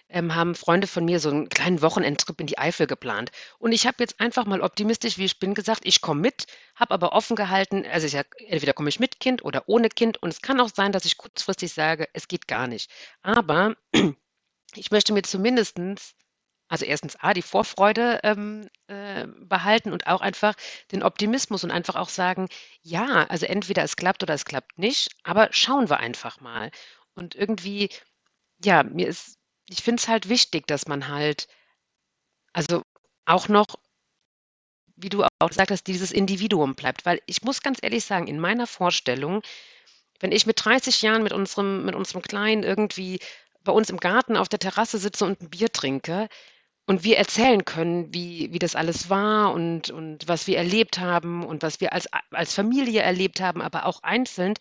ähm, 0.09 0.35
haben 0.35 0.55
Freunde 0.55 0.87
von 0.87 1.05
mir 1.05 1.19
so 1.19 1.29
einen 1.29 1.49
kleinen 1.49 1.81
Wochenendtrip 1.81 2.39
in 2.39 2.47
die 2.47 2.57
Eifel 2.57 2.87
geplant. 2.87 3.31
Und 3.59 3.71
ich 3.71 3.85
habe 3.87 3.97
jetzt 3.99 4.19
einfach 4.19 4.45
mal 4.45 4.61
optimistisch, 4.61 5.17
wie 5.17 5.25
ich 5.25 5.39
bin, 5.39 5.53
gesagt, 5.53 5.81
ich 5.83 6.01
komme 6.01 6.21
mit, 6.21 6.47
habe 6.75 6.93
aber 6.93 7.13
offen 7.13 7.35
gehalten, 7.35 7.85
also 7.85 8.07
ich 8.07 8.13
sag, 8.13 8.27
entweder 8.47 8.73
komme 8.73 8.89
ich 8.89 8.99
mit 8.99 9.19
Kind 9.19 9.43
oder 9.43 9.63
ohne 9.67 9.89
Kind. 9.89 10.21
Und 10.21 10.29
es 10.29 10.41
kann 10.41 10.61
auch 10.61 10.69
sein, 10.73 10.91
dass 10.91 11.05
ich 11.05 11.17
kurzfristig 11.17 11.73
sage, 11.73 12.07
es 12.13 12.27
geht 12.27 12.47
gar 12.47 12.67
nicht. 12.67 12.89
Aber 13.21 13.75
ich 14.75 14.91
möchte 14.91 15.13
mir 15.13 15.23
zumindestens 15.23 16.15
also 16.69 16.85
erstens 16.85 17.15
A, 17.21 17.33
die 17.33 17.41
Vorfreude 17.41 18.19
ähm, 18.23 18.69
äh, 18.87 19.25
behalten 19.39 19.93
und 19.93 20.07
auch 20.07 20.21
einfach 20.21 20.53
den 20.91 21.03
Optimismus 21.03 21.63
und 21.63 21.71
einfach 21.71 21.95
auch 21.95 22.09
sagen, 22.09 22.49
ja, 22.81 23.25
also 23.29 23.45
entweder 23.45 23.83
es 23.83 23.95
klappt 23.95 24.23
oder 24.23 24.33
es 24.33 24.45
klappt 24.45 24.77
nicht, 24.77 25.09
aber 25.23 25.49
schauen 25.51 25.89
wir 25.89 25.99
einfach 25.99 26.41
mal. 26.41 26.71
Und 27.15 27.35
irgendwie, 27.35 27.89
ja, 28.63 28.83
mir 28.83 29.07
ist, 29.07 29.37
ich 29.69 29.81
finde 29.83 30.01
es 30.01 30.07
halt 30.07 30.29
wichtig, 30.29 30.67
dass 30.67 30.87
man 30.87 31.07
halt, 31.07 31.47
also 32.53 32.83
auch 33.25 33.47
noch, 33.49 33.67
wie 34.95 35.09
du 35.09 35.23
auch 35.23 35.49
gesagt 35.49 35.71
hast, 35.71 35.85
dieses 35.87 36.11
Individuum 36.11 36.75
bleibt. 36.75 37.05
Weil 37.05 37.21
ich 37.27 37.43
muss 37.43 37.61
ganz 37.61 37.79
ehrlich 37.81 38.05
sagen, 38.05 38.27
in 38.27 38.39
meiner 38.39 38.67
Vorstellung, 38.67 39.41
wenn 40.19 40.31
ich 40.31 40.45
mit 40.45 40.63
30 40.63 41.01
Jahren 41.01 41.23
mit 41.23 41.33
unserem, 41.33 41.85
mit 41.85 41.95
unserem 41.95 42.21
Kleinen 42.21 42.63
irgendwie 42.63 43.19
bei 43.63 43.71
uns 43.71 43.89
im 43.89 43.97
Garten 43.99 44.37
auf 44.37 44.49
der 44.49 44.59
Terrasse 44.59 44.97
sitze 44.97 45.25
und 45.25 45.41
ein 45.41 45.49
Bier 45.49 45.71
trinke 45.71 46.29
und 46.87 47.03
wir 47.03 47.17
erzählen 47.17 47.65
können, 47.65 48.13
wie, 48.13 48.51
wie 48.53 48.59
das 48.59 48.75
alles 48.75 49.09
war 49.09 49.51
und, 49.53 49.89
und 49.91 50.27
was 50.27 50.47
wir 50.47 50.57
erlebt 50.57 50.99
haben 50.99 51.45
und 51.45 51.61
was 51.61 51.81
wir 51.81 51.93
als, 51.93 52.07
als 52.31 52.53
Familie 52.55 53.01
erlebt 53.01 53.41
haben, 53.41 53.61
aber 53.61 53.85
auch 53.85 54.01
einzeln. 54.03 54.53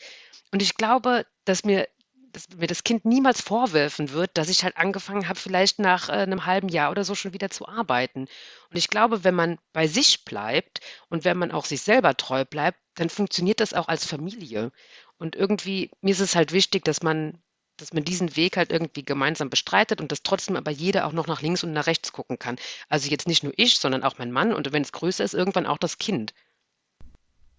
Und 0.53 0.61
ich 0.61 0.75
glaube, 0.75 1.25
dass 1.45 1.65
mir, 1.65 1.89
dass 2.37 2.51
mir 2.55 2.67
das 2.67 2.85
Kind 2.85 3.07
niemals 3.07 3.41
vorwerfen 3.41 4.13
wird, 4.13 4.33
dass 4.35 4.51
ich 4.51 4.63
halt 4.63 4.77
angefangen 4.77 5.27
habe, 5.27 5.39
vielleicht 5.39 5.79
nach 5.79 6.11
äh, 6.11 6.13
einem 6.13 6.45
halben 6.45 6.69
Jahr 6.69 6.91
oder 6.91 7.03
so 7.03 7.15
schon 7.15 7.33
wieder 7.33 7.49
zu 7.49 7.67
arbeiten. 7.67 8.29
Und 8.71 8.77
ich 8.77 8.89
glaube, 8.89 9.25
wenn 9.25 9.35
man 9.35 9.59
bei 9.73 9.87
sich 9.87 10.23
bleibt 10.27 10.81
und 11.09 11.25
wenn 11.25 11.39
man 11.39 11.51
auch 11.51 11.65
sich 11.65 11.81
selber 11.81 12.15
treu 12.15 12.45
bleibt, 12.45 12.79
dann 12.95 13.09
funktioniert 13.09 13.61
das 13.61 13.73
auch 13.73 13.89
als 13.89 14.05
Familie. 14.05 14.71
Und 15.17 15.35
irgendwie, 15.35 15.91
mir 16.03 16.11
ist 16.11 16.21
es 16.21 16.37
halt 16.37 16.53
wichtig, 16.53 16.85
dass 16.85 17.03
man 17.03 17.43
dass 17.79 17.93
man 17.93 18.05
diesen 18.05 18.37
Weg 18.37 18.57
halt 18.57 18.73
irgendwie 18.73 19.03
gemeinsam 19.03 19.51
bestreitet 19.51 20.01
und 20.01 20.11
dass 20.11 20.23
trotzdem 20.23 20.57
aber 20.57 20.71
jeder 20.71 21.07
auch 21.07 21.13
noch 21.13 21.27
nach 21.27 21.43
links 21.43 21.63
und 21.63 21.75
nach 21.75 21.87
rechts 21.87 22.11
gucken 22.11 22.39
kann. 22.39 22.57
Also 22.89 23.11
jetzt 23.11 23.29
nicht 23.29 23.45
nur 23.45 23.53
ich, 23.55 23.79
sondern 23.79 24.03
auch 24.03 24.17
mein 24.17 24.33
Mann 24.33 24.55
und 24.55 24.73
wenn 24.73 24.81
es 24.81 24.93
größer 24.93 25.23
ist, 25.23 25.35
irgendwann 25.35 25.67
auch 25.67 25.77
das 25.77 25.99
Kind. 25.99 26.33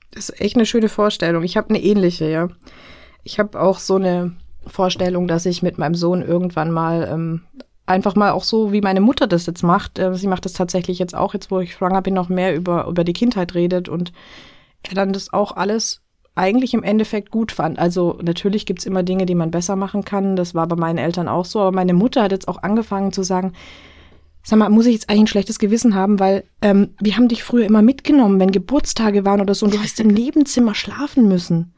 Das 0.10 0.30
ist 0.30 0.42
echt 0.42 0.56
eine 0.56 0.66
schöne 0.66 0.90
Vorstellung. 0.90 1.44
Ich 1.44 1.56
habe 1.56 1.70
eine 1.70 1.84
ähnliche, 1.84 2.28
ja. 2.28 2.50
Ich 3.24 3.38
habe 3.38 3.62
auch 3.62 3.78
so 3.78 3.98
eine 3.98 4.36
Vorstellung, 4.68 5.28
dass 5.28 5.46
ich 5.46 5.64
mit 5.64 5.78
meinem 5.78 5.96
Sohn 5.96 6.22
irgendwann 6.22 6.72
mal 6.72 7.08
ähm, 7.12 7.42
einfach 7.86 8.16
mal 8.16 8.32
auch 8.32 8.44
so, 8.44 8.72
wie 8.72 8.82
meine 8.82 9.02
Mutter 9.02 9.28
das 9.28 9.46
jetzt 9.46 9.64
macht. 9.64 9.98
Äh, 9.98 10.14
sie 10.16 10.28
macht 10.28 10.46
das 10.46 10.54
tatsächlich 10.54 11.00
jetzt 11.00 11.16
auch, 11.16 11.34
jetzt 11.34 11.50
wo 11.50 11.60
ich 11.60 11.74
schwanger 11.74 12.02
bin, 12.02 12.14
noch 12.14 12.30
mehr 12.30 12.56
über, 12.56 12.86
über 12.88 13.04
die 13.04 13.14
Kindheit 13.14 13.56
redet 13.56 13.90
und 13.90 14.12
er 14.84 14.96
dann 14.96 15.14
das 15.14 15.34
auch 15.34 15.56
alles 15.56 16.02
eigentlich 16.36 16.74
im 16.74 16.84
Endeffekt 16.84 17.32
gut 17.32 17.52
fand. 17.52 17.80
Also 17.80 18.20
natürlich 18.22 18.66
gibt's 18.66 18.86
immer 18.86 19.02
Dinge, 19.02 19.26
die 19.26 19.36
man 19.36 19.50
besser 19.50 19.76
machen 19.76 20.06
kann. 20.06 20.36
Das 20.36 20.54
war 20.54 20.68
bei 20.68 20.76
meinen 20.76 21.00
Eltern 21.00 21.28
auch 21.28 21.46
so. 21.46 21.62
Aber 21.62 21.72
meine 21.72 21.94
Mutter 21.94 22.22
hat 22.24 22.32
jetzt 22.32 22.48
auch 22.48 22.62
angefangen 22.62 23.12
zu 23.12 23.24
sagen, 23.24 23.54
sag 24.44 24.60
mal, 24.60 24.70
muss 24.70 24.86
ich 24.86 24.94
jetzt 24.94 25.10
eigentlich 25.10 25.24
ein 25.24 25.28
schlechtes 25.28 25.58
Gewissen 25.58 25.96
haben, 25.96 26.20
weil 26.20 26.44
ähm, 26.62 26.94
wir 27.02 27.18
haben 27.18 27.28
dich 27.28 27.44
früher 27.44 27.66
immer 27.66 27.82
mitgenommen, 27.82 28.40
wenn 28.40 28.52
Geburtstage 28.52 29.26
waren 29.26 29.42
oder 29.42 29.56
so 29.56 29.66
und 29.66 29.74
du 29.74 29.80
hast 29.80 30.00
im 30.00 30.10
Nebenzimmer 30.10 30.76
schlafen 30.76 31.28
müssen. 31.28 31.74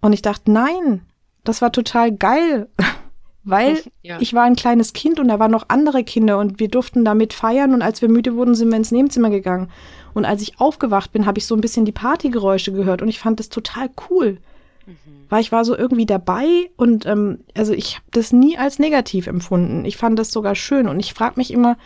Und 0.00 0.12
ich 0.12 0.22
dachte, 0.22 0.50
nein, 0.50 1.02
das 1.48 1.62
war 1.62 1.72
total 1.72 2.12
geil, 2.12 2.68
weil 3.44 3.82
ja. 4.02 4.18
ich 4.20 4.34
war 4.34 4.44
ein 4.44 4.56
kleines 4.56 4.92
Kind 4.92 5.20
und 5.20 5.28
da 5.28 5.38
waren 5.38 5.50
noch 5.50 5.66
andere 5.68 6.04
Kinder 6.04 6.38
und 6.38 6.58
wir 6.60 6.68
durften 6.68 7.04
damit 7.04 7.32
feiern 7.32 7.74
und 7.74 7.82
als 7.82 8.02
wir 8.02 8.08
müde 8.08 8.34
wurden, 8.34 8.54
sind 8.54 8.70
wir 8.70 8.76
ins 8.76 8.92
Nebenzimmer 8.92 9.30
gegangen. 9.30 9.70
Und 10.14 10.24
als 10.24 10.42
ich 10.42 10.60
aufgewacht 10.60 11.12
bin, 11.12 11.26
habe 11.26 11.38
ich 11.38 11.46
so 11.46 11.54
ein 11.54 11.60
bisschen 11.60 11.84
die 11.84 11.92
Partygeräusche 11.92 12.72
gehört 12.72 13.02
und 13.02 13.08
ich 13.08 13.18
fand 13.18 13.38
das 13.38 13.48
total 13.48 13.90
cool. 14.08 14.38
Mhm. 14.86 14.94
Weil 15.28 15.42
ich 15.42 15.52
war 15.52 15.64
so 15.64 15.76
irgendwie 15.76 16.06
dabei 16.06 16.70
und 16.76 17.06
ähm, 17.06 17.40
also 17.54 17.72
ich 17.72 17.96
habe 17.96 18.06
das 18.12 18.32
nie 18.32 18.56
als 18.56 18.78
negativ 18.78 19.26
empfunden. 19.26 19.84
Ich 19.84 19.96
fand 19.96 20.18
das 20.18 20.30
sogar 20.30 20.54
schön 20.54 20.88
und 20.88 21.00
ich 21.00 21.14
frage 21.14 21.34
mich 21.36 21.52
immer, 21.52 21.76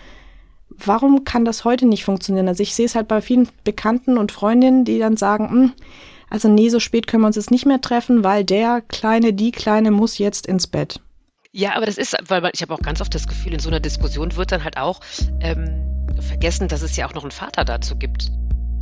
warum 0.69 1.25
kann 1.25 1.45
das 1.45 1.65
heute 1.65 1.87
nicht 1.87 2.05
funktionieren? 2.05 2.49
Also 2.49 2.63
ich 2.63 2.75
sehe 2.75 2.87
es 2.87 2.95
halt 2.95 3.09
bei 3.09 3.21
vielen 3.21 3.49
Bekannten 3.65 4.19
und 4.19 4.33
Freundinnen, 4.33 4.85
die 4.85 4.99
dann 4.99 5.17
sagen, 5.17 5.51
hm, 5.51 5.73
also 6.31 6.49
nee, 6.49 6.69
so 6.69 6.81
spät 6.81 7.07
können 7.07 7.23
wir 7.23 7.27
uns 7.27 7.37
jetzt 7.37 7.51
nicht 7.51 7.67
mehr 7.67 7.81
treffen, 7.81 8.25
weil 8.25 8.45
der 8.45 8.81
Kleine, 8.81 9.33
die 9.33 9.53
Kleine 9.53 9.91
muss 9.91 10.19
jetzt 10.19 10.47
ins 10.47 10.67
Bett. 10.67 11.01
Ja, 11.53 11.75
aber 11.75 11.87
das 11.87 11.99
ist, 11.99 12.17
weil 12.29 12.49
ich 12.55 12.63
habe 12.63 12.73
auch 12.73 12.81
ganz 12.81 13.01
oft 13.01 13.15
das 13.15 13.27
Gefühl, 13.27 13.53
in 13.53 13.59
so 13.59 13.69
einer 13.69 13.81
Diskussion 13.81 14.37
wird 14.37 14.53
dann 14.53 14.63
halt 14.63 14.77
auch 14.77 15.01
ähm, 15.41 16.07
vergessen, 16.21 16.69
dass 16.69 16.83
es 16.83 16.97
ja 16.97 17.09
auch 17.09 17.15
noch 17.15 17.25
einen 17.25 17.33
Vater 17.33 17.65
dazu 17.65 17.97
gibt. 17.97 18.31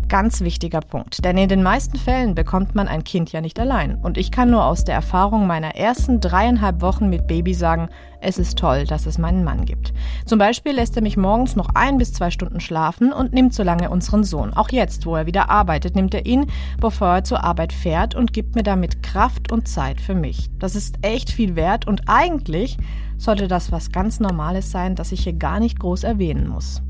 Ganz 0.06 0.40
wichtiger 0.40 0.80
Punkt, 0.80 1.24
denn 1.24 1.36
in 1.36 1.48
den 1.48 1.62
meisten 1.62 1.98
Fällen 1.98 2.34
bekommt 2.34 2.74
man 2.74 2.88
ein 2.88 3.04
Kind 3.04 3.32
ja 3.32 3.40
nicht 3.40 3.60
allein. 3.60 3.96
Und 3.96 4.16
ich 4.16 4.30
kann 4.30 4.50
nur 4.50 4.64
aus 4.64 4.84
der 4.84 4.94
Erfahrung 4.94 5.46
meiner 5.46 5.76
ersten 5.76 6.20
dreieinhalb 6.20 6.80
Wochen 6.80 7.10
mit 7.10 7.26
Baby 7.26 7.52
sagen, 7.52 7.88
es 8.20 8.38
ist 8.38 8.58
toll, 8.58 8.84
dass 8.84 9.06
es 9.06 9.18
meinen 9.18 9.44
Mann 9.44 9.64
gibt. 9.64 9.92
Zum 10.24 10.38
Beispiel 10.38 10.72
lässt 10.72 10.96
er 10.96 11.02
mich 11.02 11.16
morgens 11.16 11.56
noch 11.56 11.68
ein 11.74 11.98
bis 11.98 12.12
zwei 12.12 12.30
Stunden 12.30 12.60
schlafen 12.60 13.12
und 13.12 13.32
nimmt 13.32 13.52
so 13.52 13.62
lange 13.62 13.90
unseren 13.90 14.24
Sohn. 14.24 14.54
Auch 14.54 14.70
jetzt, 14.70 15.04
wo 15.04 15.14
er 15.14 15.26
wieder 15.26 15.50
arbeitet, 15.50 15.94
nimmt 15.94 16.14
er 16.14 16.24
ihn, 16.24 16.46
bevor 16.80 17.08
er 17.16 17.24
zur 17.24 17.44
Arbeit 17.44 17.72
fährt 17.72 18.14
und 18.14 18.32
gibt 18.32 18.54
mir 18.54 18.62
damit 18.62 19.02
Kraft 19.02 19.52
und 19.52 19.68
Zeit 19.68 20.00
für 20.00 20.14
mich. 20.14 20.48
Das 20.58 20.74
ist 20.74 20.96
echt 21.02 21.30
viel 21.30 21.54
wert 21.54 21.86
und 21.86 22.02
eigentlich 22.06 22.78
sollte 23.18 23.46
das 23.46 23.72
was 23.72 23.92
ganz 23.92 24.20
Normales 24.20 24.70
sein, 24.70 24.94
das 24.94 25.12
ich 25.12 25.24
hier 25.24 25.34
gar 25.34 25.60
nicht 25.60 25.78
groß 25.78 26.04
erwähnen 26.04 26.48
muss. 26.48 26.82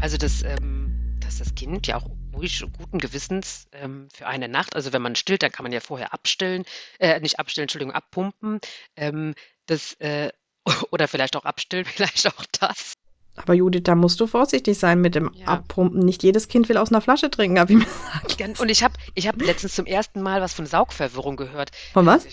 Also 0.00 0.18
das, 0.18 0.42
ähm, 0.42 0.85
dass 1.26 1.38
das 1.38 1.54
Kind 1.54 1.86
ja 1.86 1.96
auch 1.96 2.08
ruhig 2.34 2.64
guten 2.78 2.98
Gewissens 2.98 3.66
ähm, 3.72 4.08
für 4.14 4.26
eine 4.26 4.48
Nacht, 4.48 4.76
also 4.76 4.92
wenn 4.92 5.02
man 5.02 5.16
stillt, 5.16 5.42
dann 5.42 5.50
kann 5.50 5.64
man 5.64 5.72
ja 5.72 5.80
vorher 5.80 6.14
abstillen, 6.14 6.64
äh, 6.98 7.18
nicht 7.20 7.38
abstillen, 7.40 7.64
Entschuldigung, 7.64 7.94
abpumpen. 7.94 8.60
Ähm, 8.94 9.34
das, 9.66 9.94
äh, 9.94 10.30
oder 10.92 11.08
vielleicht 11.08 11.36
auch 11.36 11.44
abstillen, 11.44 11.84
vielleicht 11.84 12.26
auch 12.28 12.44
das. 12.60 12.92
Aber 13.34 13.52
Judith, 13.52 13.82
da 13.84 13.94
musst 13.94 14.18
du 14.20 14.26
vorsichtig 14.26 14.78
sein 14.78 15.00
mit 15.00 15.14
dem 15.14 15.30
ja. 15.34 15.46
Abpumpen. 15.48 16.00
Nicht 16.00 16.22
jedes 16.22 16.48
Kind 16.48 16.70
will 16.70 16.78
aus 16.78 16.90
einer 16.90 17.02
Flasche 17.02 17.30
trinken, 17.30 17.58
habe 17.58 17.72
ich 17.72 17.78
mir 17.78 17.84
gesagt. 18.24 18.60
Und 18.60 18.70
ich 18.70 18.82
habe 18.82 18.94
ich 19.14 19.28
hab 19.28 19.40
letztens 19.42 19.74
zum 19.74 19.84
ersten 19.84 20.22
Mal 20.22 20.40
was 20.40 20.54
von 20.54 20.64
Saugverwirrung 20.64 21.36
gehört. 21.36 21.70
Von 21.92 22.06
was? 22.06 22.26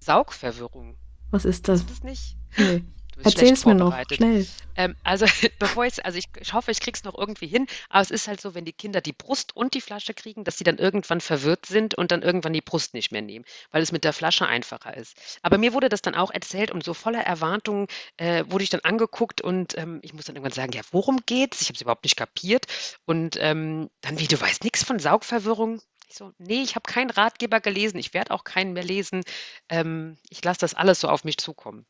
Saugverwirrung. 0.00 0.96
Was 1.30 1.44
ist 1.44 1.68
das? 1.68 1.80
Ist 1.80 1.90
das 1.90 2.02
nicht? 2.02 2.36
Nee. 2.58 2.84
Erzähl's 3.22 3.64
mir 3.64 3.74
noch, 3.74 3.96
schnell. 4.12 4.46
Ähm, 4.76 4.94
also, 5.02 5.26
bevor 5.58 5.86
ich, 5.86 6.04
also 6.04 6.18
ich, 6.18 6.28
ich 6.38 6.52
hoffe, 6.52 6.70
ich 6.70 6.80
krieg's 6.80 7.04
noch 7.04 7.16
irgendwie 7.16 7.46
hin, 7.46 7.66
aber 7.88 8.02
es 8.02 8.10
ist 8.10 8.28
halt 8.28 8.40
so, 8.40 8.54
wenn 8.54 8.64
die 8.64 8.72
Kinder 8.72 9.00
die 9.00 9.12
Brust 9.12 9.56
und 9.56 9.74
die 9.74 9.80
Flasche 9.80 10.14
kriegen, 10.14 10.44
dass 10.44 10.58
sie 10.58 10.64
dann 10.64 10.78
irgendwann 10.78 11.20
verwirrt 11.20 11.66
sind 11.66 11.94
und 11.94 12.10
dann 12.12 12.22
irgendwann 12.22 12.52
die 12.52 12.60
Brust 12.60 12.94
nicht 12.94 13.12
mehr 13.12 13.22
nehmen, 13.22 13.44
weil 13.70 13.82
es 13.82 13.92
mit 13.92 14.04
der 14.04 14.12
Flasche 14.12 14.46
einfacher 14.46 14.96
ist. 14.96 15.16
Aber 15.42 15.58
mir 15.58 15.72
wurde 15.72 15.88
das 15.88 16.02
dann 16.02 16.14
auch 16.14 16.30
erzählt 16.30 16.70
und 16.70 16.84
so 16.84 16.94
voller 16.94 17.22
Erwartungen 17.22 17.86
äh, 18.18 18.44
wurde 18.48 18.64
ich 18.64 18.70
dann 18.70 18.80
angeguckt 18.80 19.40
und 19.40 19.76
ähm, 19.78 20.00
ich 20.02 20.12
muss 20.12 20.26
dann 20.26 20.36
irgendwann 20.36 20.52
sagen, 20.52 20.72
ja, 20.72 20.82
worum 20.90 21.20
geht's? 21.24 21.60
Ich 21.62 21.68
habe 21.68 21.76
es 21.76 21.82
überhaupt 21.82 22.04
nicht 22.04 22.16
kapiert. 22.16 22.66
Und 23.06 23.36
ähm, 23.40 23.90
dann, 24.02 24.18
wie, 24.18 24.26
du 24.26 24.40
weißt 24.40 24.64
nichts 24.64 24.84
von 24.84 24.98
Saugverwirrung? 24.98 25.80
Ich 26.08 26.16
so, 26.16 26.32
nee, 26.38 26.62
ich 26.62 26.76
habe 26.76 26.90
keinen 26.90 27.10
Ratgeber 27.10 27.60
gelesen, 27.60 27.98
ich 27.98 28.14
werde 28.14 28.30
auch 28.30 28.44
keinen 28.44 28.74
mehr 28.74 28.84
lesen. 28.84 29.22
Ähm, 29.68 30.18
ich 30.28 30.44
lasse 30.44 30.60
das 30.60 30.74
alles 30.74 31.00
so 31.00 31.08
auf 31.08 31.24
mich 31.24 31.38
zukommen. 31.38 31.86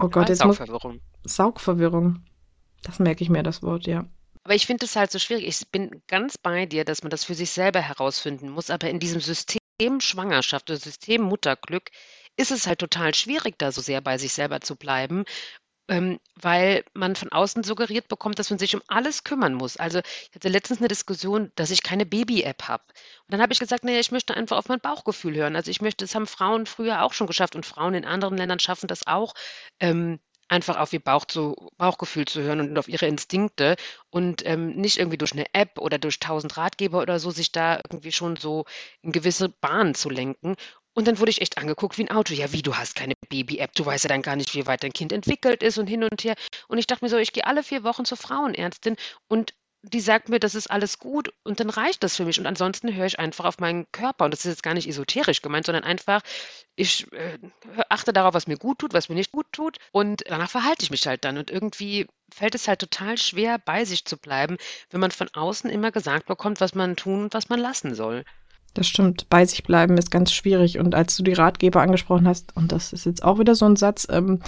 Oh 0.00 0.08
Gott, 0.08 0.28
jetzt 0.28 0.38
Saugverwirrung. 0.38 1.00
Muss, 1.22 1.34
Saugverwirrung. 1.34 2.24
Das 2.82 2.98
merke 2.98 3.22
ich 3.22 3.30
mir, 3.30 3.42
das 3.42 3.62
Wort, 3.62 3.86
ja. 3.86 4.06
Aber 4.42 4.54
ich 4.54 4.66
finde 4.66 4.86
es 4.86 4.96
halt 4.96 5.10
so 5.10 5.18
schwierig. 5.18 5.46
Ich 5.46 5.70
bin 5.70 6.02
ganz 6.08 6.38
bei 6.38 6.64
dir, 6.66 6.84
dass 6.84 7.02
man 7.02 7.10
das 7.10 7.24
für 7.24 7.34
sich 7.34 7.50
selber 7.50 7.80
herausfinden 7.80 8.48
muss. 8.48 8.70
Aber 8.70 8.88
in 8.88 8.98
diesem 8.98 9.20
System 9.20 9.60
Schwangerschaft 10.00 10.68
System 10.68 11.22
Mutterglück 11.22 11.90
ist 12.36 12.50
es 12.50 12.66
halt 12.66 12.78
total 12.78 13.14
schwierig, 13.14 13.58
da 13.58 13.72
so 13.72 13.80
sehr 13.80 14.00
bei 14.00 14.18
sich 14.18 14.32
selber 14.32 14.60
zu 14.60 14.76
bleiben 14.76 15.24
ähm, 15.90 16.20
weil 16.36 16.84
man 16.94 17.16
von 17.16 17.32
außen 17.32 17.64
suggeriert 17.64 18.06
bekommt, 18.08 18.38
dass 18.38 18.48
man 18.48 18.60
sich 18.60 18.74
um 18.76 18.82
alles 18.86 19.24
kümmern 19.24 19.54
muss. 19.54 19.76
Also 19.76 19.98
ich 19.98 20.34
hatte 20.34 20.48
letztens 20.48 20.78
eine 20.78 20.88
Diskussion, 20.88 21.50
dass 21.56 21.72
ich 21.72 21.82
keine 21.82 22.06
Baby-App 22.06 22.68
habe. 22.68 22.84
Und 22.86 23.32
dann 23.32 23.42
habe 23.42 23.52
ich 23.52 23.58
gesagt, 23.58 23.82
naja, 23.82 23.98
ich 23.98 24.12
möchte 24.12 24.34
einfach 24.34 24.56
auf 24.56 24.68
mein 24.68 24.80
Bauchgefühl 24.80 25.34
hören. 25.34 25.56
Also 25.56 25.70
ich 25.70 25.82
möchte, 25.82 26.04
das 26.04 26.14
haben 26.14 26.28
Frauen 26.28 26.66
früher 26.66 27.02
auch 27.02 27.12
schon 27.12 27.26
geschafft 27.26 27.56
und 27.56 27.66
Frauen 27.66 27.94
in 27.94 28.04
anderen 28.04 28.36
Ländern 28.38 28.60
schaffen 28.60 28.86
das 28.86 29.06
auch. 29.08 29.34
Ähm, 29.80 30.20
einfach 30.50 30.78
auf 30.78 30.92
ihr 30.92 31.00
Bauch 31.00 31.24
zu, 31.24 31.54
Bauchgefühl 31.76 32.24
zu 32.24 32.42
hören 32.42 32.60
und 32.60 32.78
auf 32.78 32.88
ihre 32.88 33.06
Instinkte 33.06 33.76
und 34.10 34.44
ähm, 34.46 34.74
nicht 34.74 34.98
irgendwie 34.98 35.18
durch 35.18 35.32
eine 35.32 35.46
App 35.54 35.78
oder 35.78 35.98
durch 35.98 36.18
tausend 36.18 36.56
Ratgeber 36.56 37.00
oder 37.00 37.20
so 37.20 37.30
sich 37.30 37.52
da 37.52 37.76
irgendwie 37.76 38.12
schon 38.12 38.36
so 38.36 38.64
in 39.02 39.12
gewisse 39.12 39.48
Bahnen 39.48 39.94
zu 39.94 40.10
lenken. 40.10 40.56
Und 40.94 41.06
dann 41.06 41.18
wurde 41.18 41.30
ich 41.30 41.40
echt 41.40 41.58
angeguckt 41.58 41.98
wie 41.98 42.04
ein 42.04 42.10
Auto. 42.10 42.34
Ja, 42.34 42.52
wie, 42.52 42.62
du 42.62 42.76
hast 42.76 42.94
keine 42.94 43.14
Baby-App, 43.28 43.74
du 43.74 43.86
weißt 43.86 44.04
ja 44.04 44.08
dann 44.08 44.22
gar 44.22 44.36
nicht, 44.36 44.54
wie 44.54 44.66
weit 44.66 44.82
dein 44.82 44.92
Kind 44.92 45.12
entwickelt 45.12 45.62
ist 45.62 45.78
und 45.78 45.86
hin 45.86 46.04
und 46.04 46.24
her. 46.24 46.34
Und 46.68 46.78
ich 46.78 46.86
dachte 46.86 47.04
mir 47.04 47.10
so, 47.10 47.16
ich 47.16 47.32
gehe 47.32 47.46
alle 47.46 47.62
vier 47.62 47.84
Wochen 47.84 48.04
zur 48.04 48.18
Frauenärztin 48.18 48.96
und 49.28 49.54
die 49.82 50.00
sagt 50.00 50.28
mir, 50.28 50.38
das 50.38 50.54
ist 50.54 50.70
alles 50.70 50.98
gut 50.98 51.32
und 51.42 51.58
dann 51.58 51.70
reicht 51.70 52.02
das 52.02 52.16
für 52.16 52.24
mich. 52.24 52.38
Und 52.38 52.46
ansonsten 52.46 52.94
höre 52.94 53.06
ich 53.06 53.18
einfach 53.18 53.46
auf 53.46 53.58
meinen 53.58 53.90
Körper. 53.92 54.26
Und 54.26 54.32
das 54.32 54.40
ist 54.40 54.50
jetzt 54.52 54.62
gar 54.62 54.74
nicht 54.74 54.86
esoterisch 54.86 55.40
gemeint, 55.40 55.66
sondern 55.66 55.84
einfach, 55.84 56.20
ich 56.76 57.10
äh, 57.12 57.38
achte 57.88 58.12
darauf, 58.12 58.34
was 58.34 58.46
mir 58.46 58.58
gut 58.58 58.80
tut, 58.80 58.92
was 58.92 59.08
mir 59.08 59.14
nicht 59.14 59.32
gut 59.32 59.46
tut. 59.52 59.78
Und 59.92 60.22
danach 60.26 60.50
verhalte 60.50 60.82
ich 60.82 60.90
mich 60.90 61.06
halt 61.06 61.24
dann. 61.24 61.38
Und 61.38 61.50
irgendwie 61.50 62.06
fällt 62.32 62.54
es 62.54 62.68
halt 62.68 62.80
total 62.80 63.16
schwer, 63.16 63.58
bei 63.58 63.84
sich 63.86 64.04
zu 64.04 64.18
bleiben, 64.18 64.58
wenn 64.90 65.00
man 65.00 65.12
von 65.12 65.28
außen 65.32 65.70
immer 65.70 65.90
gesagt 65.92 66.26
bekommt, 66.26 66.60
was 66.60 66.74
man 66.74 66.96
tun 66.96 67.24
und 67.24 67.34
was 67.34 67.48
man 67.48 67.60
lassen 67.60 67.94
soll. 67.94 68.24
Das 68.74 68.86
stimmt. 68.86 69.28
Bei 69.28 69.44
sich 69.44 69.64
bleiben 69.64 69.98
ist 69.98 70.10
ganz 70.10 70.32
schwierig. 70.32 70.78
Und 70.78 70.94
als 70.94 71.16
du 71.16 71.22
die 71.22 71.32
Ratgeber 71.32 71.82
angesprochen 71.82 72.28
hast, 72.28 72.56
und 72.56 72.72
das 72.72 72.92
ist 72.92 73.06
jetzt 73.06 73.24
auch 73.24 73.38
wieder 73.38 73.54
so 73.54 73.66
ein 73.66 73.76
Satz, 73.76 74.06
ähm, 74.10 74.40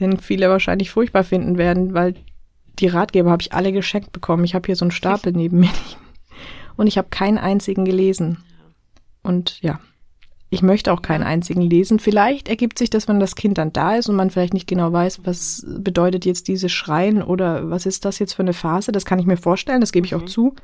den 0.00 0.18
viele 0.18 0.48
wahrscheinlich 0.48 0.90
furchtbar 0.90 1.24
finden 1.24 1.58
werden, 1.58 1.92
weil 1.94 2.14
die 2.78 2.86
Ratgeber 2.86 3.30
habe 3.30 3.42
ich 3.42 3.52
alle 3.52 3.72
geschenkt 3.72 4.12
bekommen. 4.12 4.44
Ich 4.44 4.54
habe 4.54 4.66
hier 4.66 4.76
so 4.76 4.84
einen 4.84 4.92
Stapel 4.92 5.32
neben 5.32 5.60
mir 5.60 5.70
und 6.76 6.86
ich 6.86 6.96
habe 6.96 7.08
keinen 7.10 7.38
einzigen 7.38 7.84
gelesen. 7.84 8.38
Und 9.22 9.60
ja, 9.60 9.80
ich 10.50 10.62
möchte 10.62 10.92
auch 10.92 11.02
keinen 11.02 11.24
einzigen 11.24 11.60
lesen. 11.60 11.98
Vielleicht 11.98 12.48
ergibt 12.48 12.78
sich 12.78 12.88
das, 12.88 13.08
wenn 13.08 13.20
das 13.20 13.34
Kind 13.34 13.58
dann 13.58 13.72
da 13.72 13.96
ist 13.96 14.08
und 14.08 14.16
man 14.16 14.30
vielleicht 14.30 14.54
nicht 14.54 14.66
genau 14.66 14.92
weiß, 14.92 15.20
was 15.24 15.66
bedeutet 15.66 16.24
jetzt 16.24 16.48
dieses 16.48 16.72
Schreien 16.72 17.22
oder 17.22 17.68
was 17.68 17.84
ist 17.84 18.04
das 18.04 18.18
jetzt 18.18 18.32
für 18.32 18.42
eine 18.42 18.54
Phase. 18.54 18.92
Das 18.92 19.04
kann 19.04 19.18
ich 19.18 19.26
mir 19.26 19.36
vorstellen, 19.36 19.80
das 19.80 19.92
gebe 19.92 20.06
ich 20.06 20.14
auch 20.14 20.22
mhm. 20.22 20.28
zu. 20.28 20.54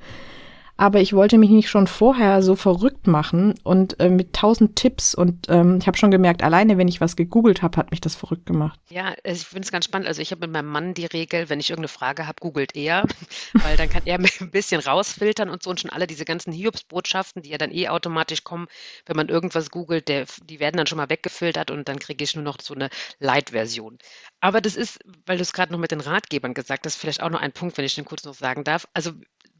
Aber 0.76 1.00
ich 1.00 1.12
wollte 1.12 1.38
mich 1.38 1.50
nicht 1.50 1.68
schon 1.68 1.86
vorher 1.86 2.42
so 2.42 2.56
verrückt 2.56 3.06
machen 3.06 3.54
und 3.62 4.00
äh, 4.00 4.08
mit 4.08 4.32
tausend 4.32 4.74
Tipps 4.74 5.14
und 5.14 5.48
ähm, 5.48 5.78
ich 5.80 5.86
habe 5.86 5.96
schon 5.96 6.10
gemerkt, 6.10 6.42
alleine 6.42 6.78
wenn 6.78 6.88
ich 6.88 7.00
was 7.00 7.14
gegoogelt 7.14 7.62
habe, 7.62 7.76
hat 7.76 7.92
mich 7.92 8.00
das 8.00 8.16
verrückt 8.16 8.46
gemacht. 8.46 8.80
Ja, 8.90 9.14
also 9.24 9.40
ich 9.40 9.46
finde 9.46 9.66
es 9.66 9.72
ganz 9.72 9.84
spannend. 9.84 10.08
Also 10.08 10.20
ich 10.20 10.32
habe 10.32 10.40
mit 10.40 10.50
meinem 10.50 10.68
Mann 10.70 10.94
die 10.94 11.06
Regel, 11.06 11.48
wenn 11.48 11.60
ich 11.60 11.70
irgendeine 11.70 11.88
Frage 11.88 12.26
habe, 12.26 12.40
googelt 12.40 12.74
er, 12.74 13.04
weil 13.54 13.76
dann 13.76 13.88
kann 13.88 14.02
er 14.04 14.18
mir 14.20 14.28
ein 14.40 14.50
bisschen 14.50 14.80
rausfiltern 14.80 15.48
und 15.48 15.62
so 15.62 15.70
und 15.70 15.80
schon 15.80 15.90
alle 15.90 16.08
diese 16.08 16.24
ganzen 16.24 16.52
Hiobsbotschaften, 16.52 17.42
die 17.42 17.50
ja 17.50 17.58
dann 17.58 17.70
eh 17.70 17.88
automatisch 17.88 18.42
kommen, 18.42 18.66
wenn 19.06 19.16
man 19.16 19.28
irgendwas 19.28 19.70
googelt, 19.70 20.08
der, 20.08 20.26
die 20.42 20.58
werden 20.58 20.76
dann 20.76 20.88
schon 20.88 20.98
mal 20.98 21.10
weggefiltert 21.10 21.70
und 21.70 21.88
dann 21.88 22.00
kriege 22.00 22.24
ich 22.24 22.34
nur 22.34 22.44
noch 22.44 22.58
so 22.60 22.74
eine 22.74 22.90
Light-Version. 23.20 23.98
Aber 24.40 24.60
das 24.60 24.74
ist, 24.74 24.98
weil 25.24 25.36
du 25.36 25.42
es 25.42 25.52
gerade 25.52 25.72
noch 25.72 25.78
mit 25.78 25.92
den 25.92 26.00
Ratgebern 26.00 26.52
gesagt 26.52 26.84
hast, 26.84 26.96
vielleicht 26.96 27.22
auch 27.22 27.30
noch 27.30 27.40
ein 27.40 27.52
Punkt, 27.52 27.78
wenn 27.78 27.84
ich 27.84 27.94
den 27.94 28.04
kurz 28.04 28.24
noch 28.24 28.34
sagen 28.34 28.64
darf. 28.64 28.88
Also 28.92 29.12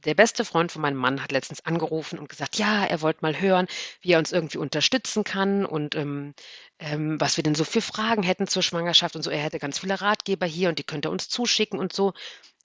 der 0.04 0.14
beste 0.14 0.44
Freund 0.44 0.72
von 0.72 0.82
meinem 0.82 0.96
Mann 0.96 1.22
hat 1.22 1.32
letztens 1.32 1.64
angerufen 1.64 2.18
und 2.18 2.28
gesagt, 2.28 2.56
ja, 2.56 2.84
er 2.84 3.00
wollte 3.02 3.20
mal 3.22 3.40
hören, 3.40 3.66
wie 4.00 4.12
er 4.12 4.18
uns 4.18 4.32
irgendwie 4.32 4.58
unterstützen 4.58 5.24
kann 5.24 5.64
und 5.64 5.94
ähm, 5.94 6.34
ähm, 6.78 7.20
was 7.20 7.36
wir 7.36 7.44
denn 7.44 7.54
so 7.54 7.64
für 7.64 7.80
Fragen 7.80 8.22
hätten 8.22 8.46
zur 8.46 8.62
Schwangerschaft 8.62 9.16
und 9.16 9.22
so. 9.22 9.30
Er 9.30 9.38
hätte 9.38 9.58
ganz 9.58 9.78
viele 9.78 10.00
Ratgeber 10.00 10.46
hier 10.46 10.68
und 10.68 10.78
die 10.78 10.84
könnte 10.84 11.08
er 11.08 11.12
uns 11.12 11.28
zuschicken 11.28 11.78
und 11.78 11.92
so. 11.92 12.12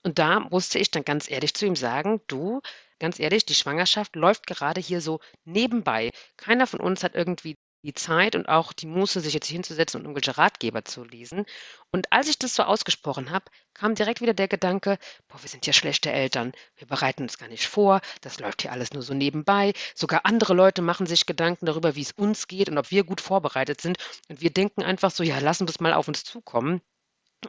Und 0.03 0.19
da 0.19 0.39
musste 0.39 0.79
ich 0.79 0.91
dann 0.91 1.03
ganz 1.03 1.29
ehrlich 1.29 1.53
zu 1.53 1.65
ihm 1.65 1.75
sagen, 1.75 2.21
du, 2.27 2.61
ganz 2.99 3.19
ehrlich, 3.19 3.45
die 3.45 3.55
Schwangerschaft 3.55 4.15
läuft 4.15 4.47
gerade 4.47 4.81
hier 4.81 5.01
so 5.01 5.19
nebenbei. 5.45 6.11
Keiner 6.37 6.67
von 6.67 6.79
uns 6.79 7.03
hat 7.03 7.15
irgendwie 7.15 7.57
die 7.83 7.93
Zeit 7.93 8.35
und 8.35 8.49
auch 8.49 8.73
die 8.73 8.87
Muße, 8.87 9.21
sich 9.21 9.33
jetzt 9.33 9.47
hinzusetzen 9.47 9.99
und 9.99 10.05
irgendwelche 10.05 10.37
Ratgeber 10.37 10.83
zu 10.83 11.03
lesen. 11.03 11.45
Und 11.91 12.11
als 12.11 12.27
ich 12.27 12.37
das 12.37 12.55
so 12.55 12.63
ausgesprochen 12.63 13.31
habe, 13.31 13.45
kam 13.73 13.95
direkt 13.95 14.21
wieder 14.21 14.33
der 14.33 14.47
Gedanke, 14.47 14.97
boah, 15.27 15.41
wir 15.41 15.49
sind 15.49 15.65
ja 15.65 15.73
schlechte 15.73 16.11
Eltern, 16.11 16.51
wir 16.75 16.87
bereiten 16.87 17.23
uns 17.23 17.37
gar 17.37 17.47
nicht 17.47 17.67
vor, 17.67 18.01
das 18.21 18.39
läuft 18.39 18.61
hier 18.61 18.71
alles 18.71 18.93
nur 18.93 19.01
so 19.01 19.13
nebenbei. 19.13 19.73
Sogar 19.95 20.25
andere 20.25 20.53
Leute 20.53 20.81
machen 20.81 21.07
sich 21.07 21.25
Gedanken 21.25 21.65
darüber, 21.65 21.95
wie 21.95 22.01
es 22.01 22.11
uns 22.11 22.47
geht 22.47 22.69
und 22.69 22.77
ob 22.77 22.91
wir 22.91 23.03
gut 23.03 23.21
vorbereitet 23.21 23.81
sind. 23.81 23.97
Und 24.27 24.41
wir 24.41 24.51
denken 24.51 24.83
einfach 24.83 25.11
so, 25.11 25.23
ja, 25.23 25.39
lassen 25.39 25.67
wir 25.67 25.71
es 25.71 25.79
mal 25.79 25.93
auf 25.93 26.07
uns 26.07 26.23
zukommen. 26.23 26.81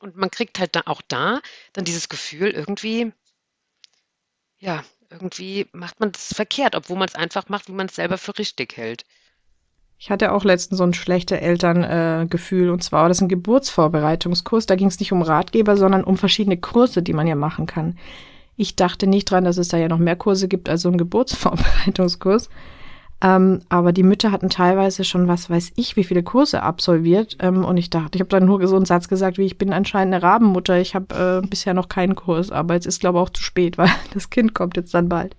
Und 0.01 0.16
man 0.16 0.31
kriegt 0.31 0.59
halt 0.61 0.76
da 0.76 0.83
auch 0.87 1.03
da 1.03 1.41
dann 1.72 1.85
dieses 1.85 2.09
Gefühl, 2.09 2.51
irgendwie, 2.51 3.12
ja, 4.59 4.85
irgendwie 5.11 5.68
macht 5.72 5.99
man 5.99 6.12
es 6.14 6.33
verkehrt, 6.35 6.76
obwohl 6.76 6.97
man 6.97 7.09
es 7.09 7.16
einfach 7.16 7.49
macht, 7.49 7.66
wie 7.68 7.72
man 7.72 7.87
es 7.87 7.97
selber 7.97 8.18
für 8.18 8.39
richtig 8.39 8.76
hält. 8.76 9.05
Ich 10.03 10.11
hatte 10.11 10.32
auch 10.32 10.44
letztens 10.44 10.78
so 10.78 10.84
ein 10.84 10.94
schlechte 10.94 11.42
Elterngefühl 11.42 12.68
äh, 12.68 12.70
und 12.70 12.82
zwar 12.82 13.03
war 13.03 13.09
das 13.11 13.20
ein 13.20 13.28
Geburtsvorbereitungskurs. 13.28 14.64
Da 14.64 14.74
ging 14.74 14.86
es 14.86 14.98
nicht 14.98 15.12
um 15.12 15.20
Ratgeber, 15.20 15.76
sondern 15.76 16.05
um 16.05 16.16
verschiedene 16.16 16.57
Kurse, 16.57 17.03
die 17.03 17.12
man 17.12 17.26
ja 17.26 17.34
machen 17.34 17.66
kann. 17.66 17.98
Ich 18.57 18.76
dachte 18.76 19.07
nicht 19.07 19.30
dran, 19.30 19.44
dass 19.44 19.59
es 19.59 19.68
da 19.68 19.76
ja 19.76 19.88
noch 19.88 19.98
mehr 19.98 20.16
Kurse 20.16 20.48
gibt 20.48 20.70
als 20.70 20.80
so 20.80 20.88
ein 20.88 20.96
Geburtsvorbereitungskurs. 20.96 22.48
Ähm, 23.20 23.61
aber 23.68 23.92
die 23.92 24.03
Mütter 24.03 24.32
hatten 24.32 24.48
teilweise 24.48 25.05
schon, 25.05 25.28
was 25.28 25.51
weiß 25.51 25.72
ich, 25.76 25.96
wie 25.96 26.05
viele 26.05 26.22
Kurse 26.22 26.62
absolviert. 26.62 27.36
Ähm, 27.38 27.62
und 27.62 27.76
ich 27.76 27.90
dachte, 27.90 28.16
ich 28.16 28.20
habe 28.20 28.30
dann 28.30 28.46
nur 28.46 28.66
so 28.66 28.76
einen 28.76 28.86
Satz 28.86 29.07
gesagt, 29.07 29.36
wie 29.36 29.44
ich 29.44 29.59
bin 29.59 29.74
anscheinend 29.74 30.14
eine 30.14 30.22
Rabenmutter. 30.22 30.80
Ich 30.80 30.94
habe 30.94 31.42
äh, 31.44 31.46
bisher 31.46 31.74
noch 31.74 31.90
keinen 31.90 32.14
Kurs, 32.14 32.51
aber 32.51 32.72
jetzt 32.72 32.86
ist 32.86 33.01
glaube 33.01 33.18
ich 33.18 33.22
auch 33.22 33.30
zu 33.30 33.42
spät, 33.42 33.76
weil 33.76 33.90
das 34.14 34.30
Kind 34.30 34.55
kommt 34.55 34.78
jetzt 34.78 34.94
dann 34.94 35.11
bald 35.11 35.36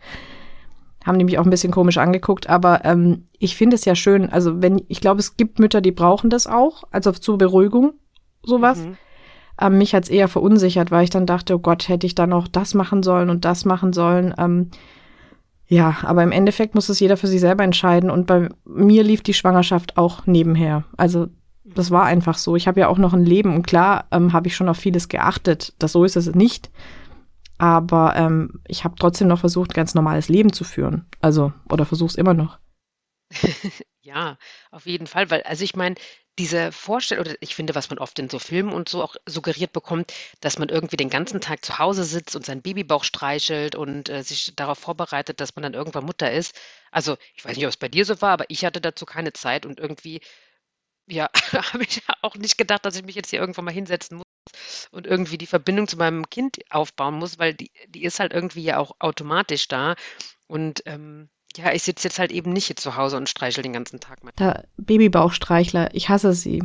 haben 1.05 1.17
die 1.17 1.25
mich 1.25 1.39
auch 1.39 1.45
ein 1.45 1.49
bisschen 1.49 1.71
komisch 1.71 1.97
angeguckt, 1.97 2.49
aber 2.49 2.85
ähm, 2.85 3.25
ich 3.39 3.55
finde 3.55 3.75
es 3.75 3.85
ja 3.85 3.95
schön. 3.95 4.29
Also 4.29 4.61
wenn, 4.61 4.83
ich 4.87 5.01
glaube, 5.01 5.19
es 5.19 5.35
gibt 5.37 5.59
Mütter, 5.59 5.81
die 5.81 5.91
brauchen 5.91 6.29
das 6.29 6.47
auch, 6.47 6.83
also 6.91 7.11
zur 7.11 7.37
Beruhigung, 7.37 7.93
sowas. 8.43 8.79
Mhm. 8.79 8.97
Ähm, 9.59 9.77
mich 9.77 9.93
hat's 9.93 10.09
eher 10.09 10.27
verunsichert, 10.27 10.91
weil 10.91 11.03
ich 11.03 11.09
dann 11.09 11.25
dachte, 11.25 11.55
oh 11.55 11.59
Gott, 11.59 11.89
hätte 11.89 12.07
ich 12.07 12.15
dann 12.15 12.33
auch 12.33 12.47
das 12.47 12.73
machen 12.73 13.03
sollen 13.03 13.29
und 13.29 13.45
das 13.45 13.65
machen 13.65 13.93
sollen. 13.93 14.33
Ähm, 14.37 14.71
ja, 15.67 15.97
aber 16.03 16.23
im 16.23 16.31
Endeffekt 16.31 16.75
muss 16.75 16.89
es 16.89 16.99
jeder 16.99 17.15
für 17.15 17.27
sich 17.27 17.39
selber 17.39 17.63
entscheiden. 17.63 18.09
Und 18.09 18.27
bei 18.27 18.49
mir 18.65 19.03
lief 19.03 19.21
die 19.21 19.33
Schwangerschaft 19.33 19.97
auch 19.97 20.25
nebenher. 20.25 20.83
Also 20.97 21.27
das 21.63 21.91
war 21.91 22.03
einfach 22.03 22.37
so. 22.37 22.55
Ich 22.55 22.67
habe 22.67 22.81
ja 22.81 22.87
auch 22.87 22.97
noch 22.97 23.13
ein 23.13 23.25
Leben 23.25 23.55
und 23.55 23.65
klar 23.65 24.05
ähm, 24.11 24.33
habe 24.33 24.47
ich 24.47 24.55
schon 24.55 24.67
auf 24.67 24.77
vieles 24.77 25.07
geachtet. 25.07 25.73
Das 25.79 25.93
so 25.93 26.03
ist 26.03 26.17
es 26.17 26.33
nicht. 26.35 26.69
Aber 27.61 28.15
ähm, 28.15 28.59
ich 28.67 28.83
habe 28.83 28.95
trotzdem 28.97 29.27
noch 29.27 29.41
versucht, 29.41 29.75
ganz 29.75 29.93
normales 29.93 30.29
Leben 30.29 30.51
zu 30.51 30.63
führen. 30.63 31.05
Also, 31.19 31.53
oder 31.69 31.85
versuch's 31.85 32.15
immer 32.15 32.33
noch. 32.33 32.57
ja, 34.01 34.39
auf 34.71 34.87
jeden 34.87 35.05
Fall, 35.05 35.29
weil, 35.29 35.43
also 35.43 35.63
ich 35.63 35.75
meine, 35.75 35.93
diese 36.39 36.71
Vorstellung, 36.71 37.23
oder 37.23 37.35
ich 37.39 37.53
finde, 37.53 37.75
was 37.75 37.91
man 37.91 37.99
oft 37.99 38.17
in 38.17 38.31
so 38.31 38.39
Filmen 38.39 38.73
und 38.73 38.89
so 38.89 39.03
auch 39.03 39.15
suggeriert 39.27 39.73
bekommt, 39.73 40.11
dass 40.39 40.57
man 40.57 40.69
irgendwie 40.69 40.97
den 40.97 41.11
ganzen 41.11 41.39
Tag 41.39 41.63
zu 41.63 41.77
Hause 41.77 42.03
sitzt 42.03 42.35
und 42.35 42.47
seinen 42.47 42.63
Babybauch 42.63 43.03
streichelt 43.03 43.75
und 43.75 44.09
äh, 44.09 44.23
sich 44.23 44.55
darauf 44.55 44.79
vorbereitet, 44.79 45.39
dass 45.39 45.55
man 45.55 45.61
dann 45.61 45.75
irgendwann 45.75 46.05
Mutter 46.05 46.31
ist. 46.31 46.59
Also, 46.89 47.15
ich 47.35 47.45
weiß 47.45 47.55
nicht, 47.57 47.65
ob 47.65 47.69
es 47.69 47.77
bei 47.77 47.89
dir 47.89 48.05
so 48.05 48.23
war, 48.23 48.31
aber 48.31 48.45
ich 48.47 48.65
hatte 48.65 48.81
dazu 48.81 49.05
keine 49.05 49.33
Zeit 49.33 49.67
und 49.67 49.79
irgendwie, 49.79 50.19
ja, 51.05 51.29
habe 51.73 51.83
ich 51.83 52.01
auch 52.23 52.35
nicht 52.37 52.57
gedacht, 52.57 52.85
dass 52.85 52.95
ich 52.95 53.03
mich 53.03 53.13
jetzt 53.13 53.29
hier 53.29 53.39
irgendwann 53.39 53.65
mal 53.65 53.71
hinsetzen 53.71 54.17
muss 54.17 54.30
und 54.91 55.07
irgendwie 55.07 55.37
die 55.37 55.45
Verbindung 55.47 55.87
zu 55.87 55.97
meinem 55.97 56.29
Kind 56.29 56.59
aufbauen 56.69 57.15
muss, 57.15 57.39
weil 57.39 57.53
die, 57.53 57.71
die 57.89 58.03
ist 58.03 58.19
halt 58.19 58.33
irgendwie 58.33 58.63
ja 58.63 58.77
auch 58.77 58.91
automatisch 58.99 59.67
da. 59.67 59.95
Und 60.47 60.83
ähm, 60.85 61.29
ja, 61.57 61.73
ich 61.73 61.83
sitze 61.83 62.07
jetzt 62.07 62.19
halt 62.19 62.31
eben 62.31 62.53
nicht 62.53 62.67
hier 62.67 62.75
zu 62.75 62.95
Hause 62.95 63.17
und 63.17 63.29
streichel 63.29 63.63
den 63.63 63.73
ganzen 63.73 63.99
Tag. 63.99 64.19
Da 64.35 64.63
Babybauchstreichler, 64.77 65.93
ich 65.93 66.09
hasse 66.09 66.33
sie. 66.33 66.63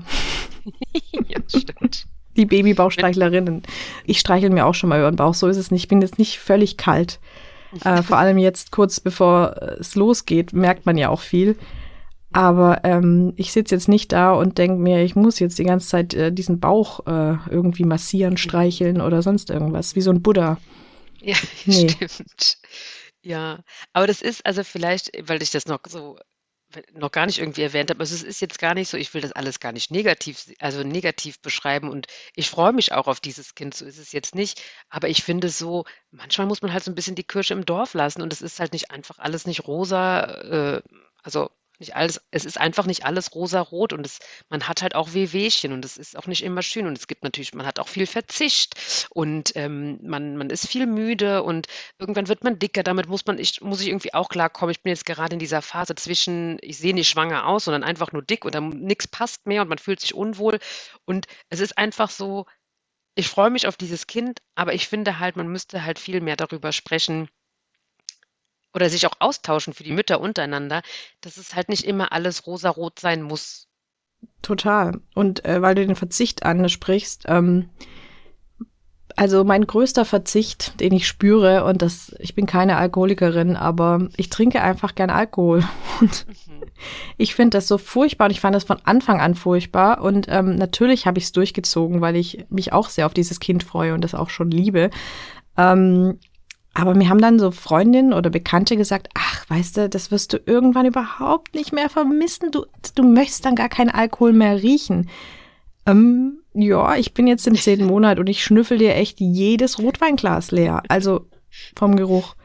ja, 1.28 1.40
stimmt. 1.48 2.06
Die 2.36 2.46
Babybauchstreichlerinnen. 2.46 3.62
Ich 4.04 4.20
streichel 4.20 4.50
mir 4.50 4.66
auch 4.66 4.74
schon 4.74 4.90
mal 4.90 4.98
über 4.98 5.10
den 5.10 5.16
Bauch, 5.16 5.34
so 5.34 5.48
ist 5.48 5.56
es 5.56 5.70
nicht. 5.70 5.84
Ich 5.84 5.88
bin 5.88 6.02
jetzt 6.02 6.18
nicht 6.18 6.38
völlig 6.38 6.76
kalt. 6.76 7.20
Äh, 7.84 8.02
vor 8.02 8.16
allem 8.16 8.38
jetzt 8.38 8.70
kurz 8.70 9.00
bevor 9.00 9.60
es 9.80 9.96
losgeht, 9.96 10.54
merkt 10.54 10.86
man 10.86 10.96
ja 10.96 11.10
auch 11.10 11.20
viel. 11.20 11.58
Aber 12.36 12.84
ähm, 12.84 13.32
ich 13.36 13.50
sitze 13.50 13.74
jetzt 13.74 13.88
nicht 13.88 14.12
da 14.12 14.34
und 14.34 14.58
denke 14.58 14.76
mir, 14.78 15.02
ich 15.02 15.16
muss 15.16 15.38
jetzt 15.38 15.58
die 15.58 15.64
ganze 15.64 15.88
Zeit 15.88 16.12
äh, 16.12 16.30
diesen 16.30 16.60
Bauch 16.60 17.06
äh, 17.06 17.38
irgendwie 17.48 17.84
massieren, 17.84 18.36
streicheln 18.36 19.00
oder 19.00 19.22
sonst 19.22 19.48
irgendwas, 19.48 19.96
wie 19.96 20.02
so 20.02 20.10
ein 20.10 20.20
Buddha. 20.20 20.58
Ja, 21.22 21.36
nee. 21.64 21.88
stimmt. 21.88 22.58
Ja, 23.22 23.60
aber 23.94 24.06
das 24.06 24.20
ist 24.20 24.44
also 24.44 24.64
vielleicht, 24.64 25.12
weil 25.26 25.42
ich 25.42 25.50
das 25.50 25.64
noch 25.64 25.80
so 25.88 26.18
noch 26.92 27.10
gar 27.10 27.24
nicht 27.24 27.38
irgendwie 27.38 27.62
erwähnt 27.62 27.88
habe, 27.88 28.00
also 28.00 28.14
es 28.14 28.22
ist 28.22 28.42
jetzt 28.42 28.58
gar 28.58 28.74
nicht 28.74 28.90
so, 28.90 28.98
ich 28.98 29.14
will 29.14 29.22
das 29.22 29.32
alles 29.32 29.58
gar 29.58 29.72
nicht 29.72 29.90
negativ, 29.90 30.52
also 30.58 30.82
negativ 30.82 31.40
beschreiben 31.40 31.88
und 31.88 32.06
ich 32.34 32.50
freue 32.50 32.74
mich 32.74 32.92
auch 32.92 33.06
auf 33.06 33.20
dieses 33.20 33.54
Kind, 33.54 33.72
so 33.72 33.86
ist 33.86 33.98
es 33.98 34.12
jetzt 34.12 34.34
nicht, 34.34 34.60
aber 34.90 35.08
ich 35.08 35.22
finde 35.22 35.48
so, 35.48 35.84
manchmal 36.10 36.48
muss 36.48 36.60
man 36.60 36.74
halt 36.74 36.84
so 36.84 36.90
ein 36.90 36.96
bisschen 36.96 37.14
die 37.14 37.24
Kirsche 37.24 37.54
im 37.54 37.64
Dorf 37.64 37.94
lassen 37.94 38.20
und 38.20 38.32
es 38.32 38.42
ist 38.42 38.60
halt 38.60 38.74
nicht 38.74 38.90
einfach 38.90 39.20
alles 39.20 39.46
nicht 39.46 39.66
rosa, 39.66 40.24
äh, 40.24 40.82
also 41.22 41.50
nicht 41.78 41.96
alles, 41.96 42.20
es 42.30 42.44
ist 42.44 42.58
einfach 42.58 42.86
nicht 42.86 43.04
alles 43.04 43.34
rosa-rot 43.34 43.92
und 43.92 44.06
es, 44.06 44.18
man 44.48 44.68
hat 44.68 44.82
halt 44.82 44.94
auch 44.94 45.14
Wehwehchen 45.14 45.72
und 45.72 45.84
es 45.84 45.96
ist 45.96 46.16
auch 46.16 46.26
nicht 46.26 46.42
immer 46.42 46.62
schön 46.62 46.86
und 46.86 46.96
es 46.98 47.06
gibt 47.06 47.22
natürlich, 47.24 47.54
man 47.54 47.66
hat 47.66 47.78
auch 47.78 47.88
viel 47.88 48.06
Verzicht 48.06 49.08
und 49.10 49.52
ähm, 49.54 49.98
man, 50.02 50.36
man 50.36 50.50
ist 50.50 50.68
viel 50.68 50.86
müde 50.86 51.42
und 51.42 51.66
irgendwann 51.98 52.28
wird 52.28 52.44
man 52.44 52.58
dicker. 52.58 52.82
Damit 52.82 53.08
muss 53.08 53.26
man, 53.26 53.38
ich, 53.38 53.60
muss 53.60 53.80
ich 53.80 53.88
irgendwie 53.88 54.14
auch 54.14 54.28
klarkommen. 54.28 54.70
Ich 54.70 54.82
bin 54.82 54.90
jetzt 54.90 55.06
gerade 55.06 55.34
in 55.34 55.38
dieser 55.38 55.62
Phase 55.62 55.94
zwischen, 55.94 56.58
ich 56.60 56.78
sehe 56.78 56.94
nicht 56.94 57.08
schwanger 57.08 57.46
aus, 57.46 57.64
sondern 57.64 57.84
einfach 57.84 58.12
nur 58.12 58.22
dick 58.22 58.44
und 58.44 58.54
dann 58.54 58.70
nichts 58.70 59.08
passt 59.08 59.46
mehr 59.46 59.62
und 59.62 59.68
man 59.68 59.78
fühlt 59.78 60.00
sich 60.00 60.14
unwohl 60.14 60.58
und 61.04 61.26
es 61.50 61.60
ist 61.60 61.78
einfach 61.78 62.10
so, 62.10 62.46
ich 63.14 63.28
freue 63.28 63.50
mich 63.50 63.66
auf 63.66 63.76
dieses 63.76 64.06
Kind, 64.06 64.40
aber 64.54 64.74
ich 64.74 64.88
finde 64.88 65.18
halt, 65.18 65.36
man 65.36 65.48
müsste 65.48 65.84
halt 65.84 65.98
viel 65.98 66.20
mehr 66.20 66.36
darüber 66.36 66.72
sprechen, 66.72 67.28
oder 68.76 68.90
sich 68.90 69.06
auch 69.06 69.14
austauschen 69.18 69.72
für 69.72 69.82
die 69.82 69.92
Mütter 69.92 70.20
untereinander, 70.20 70.82
dass 71.22 71.38
es 71.38 71.56
halt 71.56 71.68
nicht 71.68 71.84
immer 71.84 72.12
alles 72.12 72.46
rosarot 72.46 73.00
sein 73.00 73.22
muss. 73.22 73.66
Total. 74.42 75.00
Und 75.14 75.44
äh, 75.44 75.60
weil 75.62 75.74
du 75.74 75.86
den 75.86 75.96
Verzicht 75.96 76.44
ansprichst, 76.44 77.24
ähm, 77.26 77.70
also 79.16 79.44
mein 79.44 79.66
größter 79.66 80.04
Verzicht, 80.04 80.78
den 80.78 80.92
ich 80.92 81.08
spüre, 81.08 81.64
und 81.64 81.80
das, 81.80 82.14
ich 82.18 82.34
bin 82.34 82.44
keine 82.44 82.76
Alkoholikerin, 82.76 83.56
aber 83.56 84.08
ich 84.18 84.28
trinke 84.28 84.60
einfach 84.62 84.94
gern 84.94 85.08
Alkohol. 85.08 85.64
Und 86.00 86.26
mhm. 86.28 86.66
ich 87.16 87.34
finde 87.34 87.56
das 87.56 87.68
so 87.68 87.78
furchtbar 87.78 88.26
und 88.26 88.32
ich 88.32 88.40
fand 88.40 88.54
das 88.54 88.64
von 88.64 88.76
Anfang 88.84 89.18
an 89.18 89.34
furchtbar. 89.34 90.02
Und 90.02 90.26
ähm, 90.28 90.56
natürlich 90.56 91.06
habe 91.06 91.16
ich 91.16 91.24
es 91.24 91.32
durchgezogen, 91.32 92.02
weil 92.02 92.16
ich 92.16 92.44
mich 92.50 92.74
auch 92.74 92.90
sehr 92.90 93.06
auf 93.06 93.14
dieses 93.14 93.40
Kind 93.40 93.64
freue 93.64 93.94
und 93.94 94.02
das 94.02 94.14
auch 94.14 94.28
schon 94.28 94.50
liebe. 94.50 94.90
Ähm, 95.56 96.18
aber 96.76 96.94
mir 96.94 97.08
haben 97.08 97.20
dann 97.20 97.38
so 97.38 97.50
Freundinnen 97.50 98.12
oder 98.12 98.28
Bekannte 98.28 98.76
gesagt, 98.76 99.08
ach, 99.14 99.48
weißt 99.48 99.78
du, 99.78 99.88
das 99.88 100.10
wirst 100.10 100.34
du 100.34 100.40
irgendwann 100.44 100.84
überhaupt 100.84 101.54
nicht 101.54 101.72
mehr 101.72 101.88
vermissen. 101.88 102.50
Du, 102.50 102.66
du 102.94 103.02
möchtest 103.02 103.46
dann 103.46 103.54
gar 103.54 103.70
keinen 103.70 103.88
Alkohol 103.88 104.34
mehr 104.34 104.62
riechen. 104.62 105.08
Ähm, 105.86 106.40
ja, 106.52 106.96
ich 106.96 107.14
bin 107.14 107.26
jetzt 107.26 107.46
im 107.46 107.54
zehnten 107.54 107.86
Monat 107.86 108.18
und 108.18 108.28
ich 108.28 108.44
schnüffel 108.44 108.76
dir 108.76 108.94
echt 108.94 109.20
jedes 109.20 109.78
Rotweinglas 109.78 110.50
leer. 110.50 110.82
Also 110.88 111.26
vom 111.74 111.96
Geruch. 111.96 112.36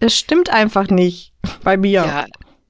Es 0.00 0.16
stimmt 0.16 0.48
einfach 0.48 0.88
nicht 0.88 1.34
bei 1.62 1.76
mir. 1.76 2.04
Ja, 2.04 2.26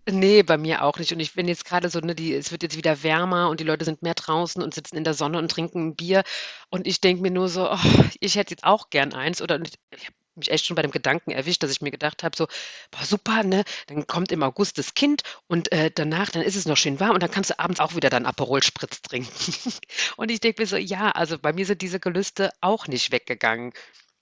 Nee, 0.06 0.42
bei 0.42 0.58
mir 0.58 0.84
auch 0.84 0.98
nicht. 0.98 1.14
Und 1.14 1.20
ich 1.20 1.32
bin 1.32 1.48
jetzt 1.48 1.64
gerade 1.64 1.88
so, 1.88 1.98
ne, 2.00 2.14
die, 2.14 2.34
es 2.34 2.52
wird 2.52 2.62
jetzt 2.62 2.76
wieder 2.76 3.02
wärmer 3.02 3.48
und 3.48 3.58
die 3.60 3.64
Leute 3.64 3.86
sind 3.86 4.02
mehr 4.02 4.12
draußen 4.12 4.62
und 4.62 4.74
sitzen 4.74 4.98
in 4.98 5.04
der 5.04 5.14
Sonne 5.14 5.38
und 5.38 5.50
trinken 5.50 5.86
ein 5.86 5.94
Bier. 5.94 6.24
Und 6.68 6.86
ich 6.86 7.00
denke 7.00 7.22
mir 7.22 7.30
nur 7.30 7.48
so, 7.48 7.70
oh, 7.70 7.78
ich 8.20 8.34
hätte 8.36 8.50
jetzt 8.50 8.64
auch 8.64 8.90
gern 8.90 9.14
eins. 9.14 9.40
Oder 9.40 9.58
ich, 9.62 9.72
ich 9.96 10.04
habe 10.04 10.14
mich 10.36 10.50
echt 10.50 10.66
schon 10.66 10.74
bei 10.74 10.82
dem 10.82 10.90
Gedanken 10.90 11.30
erwischt, 11.30 11.62
dass 11.62 11.70
ich 11.70 11.80
mir 11.80 11.90
gedacht 11.90 12.22
habe, 12.22 12.36
so, 12.36 12.46
boah, 12.90 13.04
super, 13.04 13.42
ne? 13.42 13.64
Dann 13.86 14.06
kommt 14.06 14.32
im 14.32 14.42
August 14.42 14.78
das 14.78 14.94
Kind 14.94 15.22
und 15.46 15.72
äh, 15.72 15.90
danach, 15.94 16.30
dann 16.30 16.42
ist 16.42 16.56
es 16.56 16.66
noch 16.66 16.76
schön 16.76 17.00
warm 17.00 17.14
und 17.14 17.22
dann 17.22 17.30
kannst 17.30 17.50
du 17.50 17.58
abends 17.58 17.80
auch 17.80 17.94
wieder 17.94 18.10
deinen 18.10 18.26
Aperol 18.26 18.62
Spritz 18.62 19.02
trinken. 19.02 19.30
und 20.16 20.30
ich 20.30 20.40
denke 20.40 20.62
mir 20.62 20.66
so, 20.66 20.76
ja, 20.76 21.10
also 21.10 21.38
bei 21.38 21.52
mir 21.52 21.66
sind 21.66 21.82
diese 21.82 22.00
Gelüste 22.00 22.50
auch 22.60 22.86
nicht 22.88 23.12
weggegangen. 23.12 23.72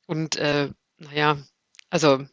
Und 0.06 0.36
äh, 0.36 0.68
naja, 0.98 1.38
also 1.90 2.24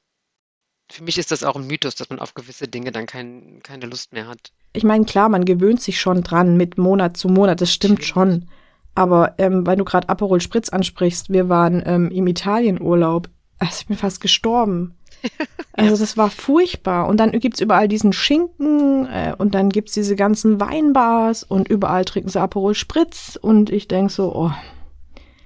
für 0.92 1.04
mich 1.04 1.18
ist 1.18 1.32
das 1.32 1.44
auch 1.44 1.56
ein 1.56 1.68
Mythos, 1.68 1.96
dass 1.96 2.10
man 2.10 2.20
auf 2.20 2.34
gewisse 2.34 2.68
Dinge 2.68 2.92
dann 2.92 3.06
kein, 3.06 3.60
keine 3.64 3.86
Lust 3.86 4.12
mehr 4.12 4.28
hat. 4.28 4.52
Ich 4.74 4.84
meine, 4.84 5.06
klar, 5.06 5.30
man 5.30 5.46
gewöhnt 5.46 5.82
sich 5.82 6.00
schon 6.00 6.24
dran 6.24 6.58
mit 6.58 6.78
Monat 6.78 7.16
zu 7.16 7.28
Monat, 7.28 7.62
das 7.62 7.72
stimmt 7.72 8.04
schon. 8.04 8.50
Aber 8.96 9.36
ähm, 9.38 9.66
weil 9.66 9.78
du 9.78 9.86
gerade 9.86 10.10
Aperol 10.10 10.42
Spritz 10.42 10.70
ansprichst, 10.70 11.30
wir 11.30 11.48
waren 11.48 11.82
ähm, 11.86 12.12
im 12.12 12.28
Italienurlaub 12.28 13.30
also 13.60 13.78
ich 13.82 13.88
bin 13.88 13.98
fast 13.98 14.22
gestorben. 14.22 14.96
Also 15.74 15.96
das 15.96 16.18
war 16.18 16.30
furchtbar. 16.30 17.08
Und 17.08 17.18
dann 17.18 17.32
gibt's 17.40 17.62
überall 17.62 17.88
diesen 17.88 18.12
Schinken 18.12 19.06
äh, 19.06 19.34
und 19.38 19.56
dann 19.56 19.70
gibt's 19.70 19.94
diese 19.94 20.18
ganzen 20.18 20.60
Weinbars 20.60 21.44
und 21.44 21.70
überall 21.70 22.04
trinken 22.04 22.28
sie 22.28 22.42
Aperol 22.42 22.76
Spritz 22.76 23.40
und 23.42 23.70
ich 23.70 23.88
denk 23.88 24.12
so, 24.12 24.36
oh. 24.36 24.52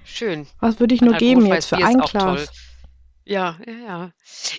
Schön. 0.03 0.47
Was 0.59 0.79
würde 0.79 0.95
ich 0.95 1.01
nur 1.01 1.13
geben 1.13 1.45
jetzt 1.45 1.67
für 1.67 1.77
ein 1.77 1.99
Glas? 1.99 2.49
Ja, 3.25 3.59
ja, 3.65 3.73
ja. 3.73 4.11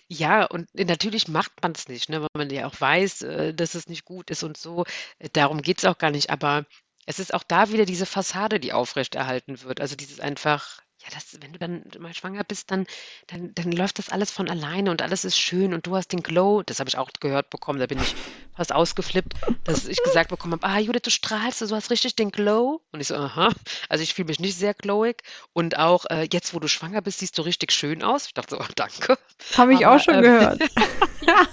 Ja, 0.09 0.45
und 0.45 0.69
natürlich 0.75 1.27
macht 1.27 1.53
man 1.63 1.73
es 1.73 1.89
nicht, 1.89 2.09
ne, 2.09 2.23
weil 2.23 2.29
man 2.37 2.51
ja 2.51 2.67
auch 2.67 2.81
weiß, 2.81 3.23
äh, 3.23 3.55
dass 3.55 3.75
es 3.75 3.89
nicht 3.89 4.05
gut 4.05 4.31
ist 4.31 4.45
und 4.45 4.57
so. 4.57 4.85
Äh, 5.19 5.29
darum 5.33 5.61
geht's 5.61 5.85
auch 5.85 5.99
gar 5.99 6.11
nicht. 6.11 6.31
Aber 6.31 6.67
es 7.07 7.19
ist 7.19 7.35
auch 7.35 7.43
da 7.43 7.71
wieder 7.71 7.85
diese 7.85 8.07
Fassade, 8.07 8.61
die 8.61 8.73
aufrechterhalten 8.73 9.63
wird. 9.63 9.81
Also 9.81 9.97
dieses 9.97 10.21
einfach 10.21 10.81
ja, 11.05 11.11
das, 11.13 11.39
wenn 11.41 11.53
du 11.53 11.59
dann 11.59 11.85
mal 11.99 12.15
schwanger 12.15 12.45
bist, 12.45 12.71
dann, 12.71 12.87
dann, 13.27 13.55
dann 13.55 13.73
läuft 13.73 13.99
das 13.99 14.09
alles 14.09 14.31
von 14.31 14.49
alleine 14.49 14.91
und 14.91 15.03
alles 15.03 15.25
ist 15.25 15.39
schön 15.39 15.75
und 15.75 15.87
du 15.87 15.95
hast 15.95 16.09
den 16.09 16.23
Glow. 16.23 16.63
Das 16.63 16.81
habe 16.81 16.89
ich 16.89 16.97
auch 16.97 17.11
gehört 17.21 17.51
bekommen, 17.51 17.79
da 17.79 17.87
bin 17.87 18.01
ich 18.01 18.15
fast 18.57 18.73
ausgeflippt, 18.73 19.35
dass 19.65 19.87
ich 19.87 20.03
gesagt 20.03 20.31
bekommen 20.31 20.55
habe, 20.55 20.67
ah, 20.67 20.79
Judith, 20.79 21.03
du 21.03 21.11
strahlst, 21.11 21.61
du 21.61 21.75
hast 21.75 21.91
richtig 21.91 22.17
den 22.17 22.31
Glow. 22.31 22.81
Und 22.91 23.01
ich 23.01 23.09
so, 23.09 23.17
aha. 23.17 23.51
Also 23.91 24.03
ich 24.03 24.15
fühle 24.15 24.29
mich 24.29 24.41
nicht 24.41 24.57
sehr 24.57 24.73
glowig. 24.73 25.23
Und 25.53 25.79
auch 25.79 26.07
äh, 26.09 26.27
jetzt, 26.33 26.55
wo 26.55 26.59
du 26.59 26.69
schwanger 26.69 27.03
bist, 27.03 27.19
siehst 27.19 27.37
du 27.37 27.43
richtig 27.43 27.73
schön 27.73 28.03
aus. 28.03 28.27
Ich 28.27 28.35
dachte 28.35 28.57
so, 28.57 28.61
oh, 28.63 28.73
danke. 28.75 29.19
Habe 29.59 29.75
ich 29.75 29.87
Aber, 29.87 29.97
auch 29.97 30.01
schon 30.01 30.15
ähm, 30.15 30.23
gehört. 30.23 30.63
ja, 31.27 31.47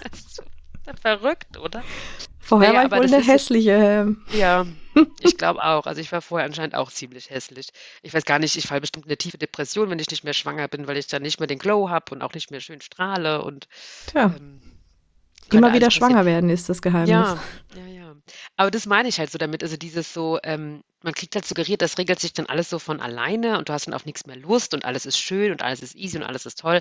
verrückt, 1.01 1.57
oder? 1.57 1.83
Vorher 2.41 2.73
naja, 2.73 2.91
war 2.91 3.03
ich 3.03 3.09
wohl 3.09 3.15
eine 3.15 3.25
hässliche. 3.25 4.15
Ja, 4.33 4.65
ich 5.21 5.37
glaube 5.37 5.63
auch. 5.63 5.85
Also 5.85 6.01
ich 6.01 6.11
war 6.11 6.21
vorher 6.21 6.45
anscheinend 6.45 6.75
auch 6.75 6.91
ziemlich 6.91 7.29
hässlich. 7.29 7.69
Ich 8.01 8.13
weiß 8.13 8.25
gar 8.25 8.39
nicht, 8.39 8.55
ich 8.57 8.67
falle 8.67 8.81
bestimmt 8.81 9.05
in 9.05 9.11
eine 9.11 9.17
tiefe 9.17 9.37
Depression, 9.37 9.89
wenn 9.89 9.99
ich 9.99 10.09
nicht 10.09 10.23
mehr 10.23 10.33
schwanger 10.33 10.67
bin, 10.67 10.87
weil 10.87 10.97
ich 10.97 11.07
dann 11.07 11.21
nicht 11.21 11.39
mehr 11.39 11.47
den 11.47 11.59
Glow 11.59 11.89
habe 11.89 12.13
und 12.13 12.21
auch 12.21 12.33
nicht 12.33 12.51
mehr 12.51 12.59
schön 12.59 12.81
strahle 12.81 13.43
und 13.43 13.67
Tja. 14.07 14.33
Ähm, 14.37 14.61
Immer 15.51 15.73
wieder 15.73 15.91
schwanger 15.91 16.25
werden 16.25 16.49
ist 16.49 16.69
das 16.69 16.81
Geheimnis. 16.81 17.09
Ja, 17.09 17.39
ja, 17.75 17.85
ja. 17.87 18.15
Aber 18.55 18.71
das 18.71 18.85
meine 18.85 19.09
ich 19.09 19.19
halt 19.19 19.31
so 19.31 19.37
damit. 19.37 19.63
Also 19.63 19.77
dieses 19.77 20.13
so, 20.13 20.39
ähm, 20.43 20.83
man 21.03 21.13
kriegt 21.13 21.35
halt 21.35 21.45
suggeriert, 21.45 21.81
das 21.81 21.97
regelt 21.97 22.19
sich 22.19 22.33
dann 22.33 22.45
alles 22.45 22.69
so 22.69 22.79
von 22.79 23.01
alleine 23.01 23.57
und 23.57 23.69
du 23.69 23.73
hast 23.73 23.87
dann 23.87 23.93
auf 23.93 24.05
nichts 24.05 24.25
mehr 24.25 24.37
Lust 24.37 24.73
und 24.73 24.85
alles 24.85 25.05
ist 25.05 25.17
schön 25.17 25.51
und 25.51 25.61
alles 25.61 25.81
ist 25.81 25.95
easy 25.95 26.17
und 26.17 26.23
alles 26.23 26.45
ist 26.45 26.59
toll. 26.59 26.79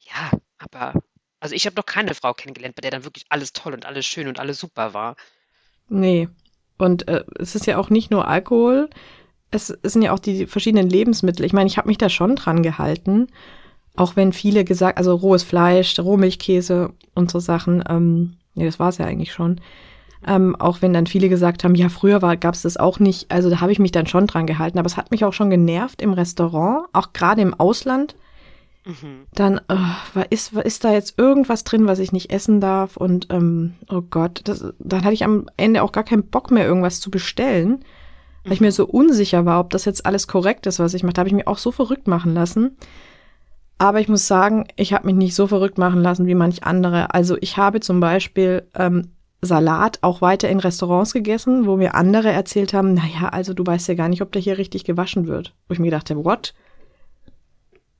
Ja, 0.00 0.30
aber 0.58 0.94
also 1.42 1.54
ich 1.54 1.66
habe 1.66 1.76
noch 1.76 1.86
keine 1.86 2.14
Frau 2.14 2.32
kennengelernt, 2.32 2.76
bei 2.76 2.80
der 2.82 2.92
dann 2.92 3.04
wirklich 3.04 3.24
alles 3.28 3.52
toll 3.52 3.74
und 3.74 3.84
alles 3.84 4.06
schön 4.06 4.28
und 4.28 4.38
alles 4.38 4.60
super 4.60 4.94
war. 4.94 5.16
Nee. 5.88 6.28
Und 6.78 7.08
äh, 7.08 7.24
es 7.38 7.54
ist 7.54 7.66
ja 7.66 7.78
auch 7.78 7.90
nicht 7.90 8.10
nur 8.10 8.28
Alkohol, 8.28 8.88
es, 9.50 9.70
es 9.82 9.92
sind 9.92 10.02
ja 10.02 10.12
auch 10.12 10.18
die 10.18 10.46
verschiedenen 10.46 10.88
Lebensmittel. 10.88 11.44
Ich 11.44 11.52
meine, 11.52 11.68
ich 11.68 11.78
habe 11.78 11.88
mich 11.88 11.98
da 11.98 12.08
schon 12.08 12.36
dran 12.36 12.62
gehalten. 12.62 13.28
Auch 13.94 14.16
wenn 14.16 14.32
viele 14.32 14.64
gesagt, 14.64 14.98
also 14.98 15.14
rohes 15.14 15.42
Fleisch, 15.42 15.98
Rohmilchkäse 15.98 16.92
und 17.14 17.30
so 17.30 17.38
Sachen, 17.38 17.84
ähm, 17.88 18.36
nee, 18.54 18.64
das 18.64 18.78
war 18.78 18.88
es 18.88 18.98
ja 18.98 19.06
eigentlich 19.06 19.32
schon. 19.32 19.60
Ähm, 20.26 20.56
auch 20.56 20.80
wenn 20.80 20.92
dann 20.92 21.06
viele 21.06 21.28
gesagt 21.28 21.64
haben, 21.64 21.74
ja, 21.74 21.88
früher 21.88 22.20
gab 22.36 22.54
es 22.54 22.62
das 22.62 22.76
auch 22.76 23.00
nicht. 23.00 23.30
Also 23.30 23.50
da 23.50 23.60
habe 23.60 23.72
ich 23.72 23.80
mich 23.80 23.92
dann 23.92 24.06
schon 24.06 24.26
dran 24.26 24.46
gehalten. 24.46 24.78
Aber 24.78 24.86
es 24.86 24.96
hat 24.96 25.10
mich 25.10 25.24
auch 25.24 25.32
schon 25.32 25.50
genervt 25.50 26.00
im 26.00 26.12
Restaurant, 26.12 26.86
auch 26.92 27.12
gerade 27.12 27.42
im 27.42 27.52
Ausland. 27.54 28.14
Mhm. 28.84 29.26
Dann 29.34 29.60
oh, 29.68 30.20
ist, 30.30 30.52
ist 30.52 30.84
da 30.84 30.92
jetzt 30.92 31.18
irgendwas 31.18 31.64
drin, 31.64 31.86
was 31.86 31.98
ich 31.98 32.12
nicht 32.12 32.32
essen 32.32 32.60
darf? 32.60 32.96
Und 32.96 33.28
ähm, 33.30 33.74
oh 33.88 34.02
Gott, 34.02 34.40
das, 34.44 34.64
dann 34.78 35.04
hatte 35.04 35.14
ich 35.14 35.24
am 35.24 35.46
Ende 35.56 35.82
auch 35.82 35.92
gar 35.92 36.04
keinen 36.04 36.28
Bock 36.28 36.50
mehr, 36.50 36.66
irgendwas 36.66 37.00
zu 37.00 37.10
bestellen, 37.10 37.84
weil 38.42 38.50
mhm. 38.50 38.52
ich 38.52 38.60
mir 38.60 38.68
mhm. 38.68 38.72
so 38.72 38.86
unsicher 38.86 39.44
war, 39.44 39.60
ob 39.60 39.70
das 39.70 39.84
jetzt 39.84 40.04
alles 40.04 40.26
korrekt 40.26 40.66
ist, 40.66 40.78
was 40.78 40.94
ich 40.94 41.02
mache. 41.02 41.14
Da 41.14 41.20
habe 41.20 41.28
ich 41.28 41.34
mich 41.34 41.46
auch 41.46 41.58
so 41.58 41.70
verrückt 41.70 42.08
machen 42.08 42.34
lassen. 42.34 42.76
Aber 43.78 44.00
ich 44.00 44.08
muss 44.08 44.26
sagen, 44.26 44.66
ich 44.76 44.92
habe 44.92 45.06
mich 45.06 45.16
nicht 45.16 45.34
so 45.34 45.46
verrückt 45.46 45.78
machen 45.78 46.02
lassen 46.02 46.26
wie 46.26 46.34
manch 46.34 46.64
andere. 46.64 47.14
Also 47.14 47.36
ich 47.40 47.56
habe 47.56 47.80
zum 47.80 48.00
Beispiel 48.00 48.68
ähm, 48.76 49.08
Salat 49.40 49.98
auch 50.02 50.20
weiter 50.20 50.48
in 50.48 50.60
Restaurants 50.60 51.12
gegessen, 51.12 51.66
wo 51.66 51.76
mir 51.76 51.96
andere 51.96 52.30
erzählt 52.30 52.74
haben, 52.74 52.94
naja, 52.94 53.28
also 53.30 53.54
du 53.54 53.66
weißt 53.66 53.88
ja 53.88 53.94
gar 53.94 54.08
nicht, 54.08 54.22
ob 54.22 54.30
der 54.30 54.40
hier 54.40 54.56
richtig 54.56 54.84
gewaschen 54.84 55.26
wird. 55.26 55.52
Wo 55.66 55.72
ich 55.72 55.80
mir 55.80 55.86
gedacht 55.86 56.10
habe, 56.10 56.24
what? 56.24 56.54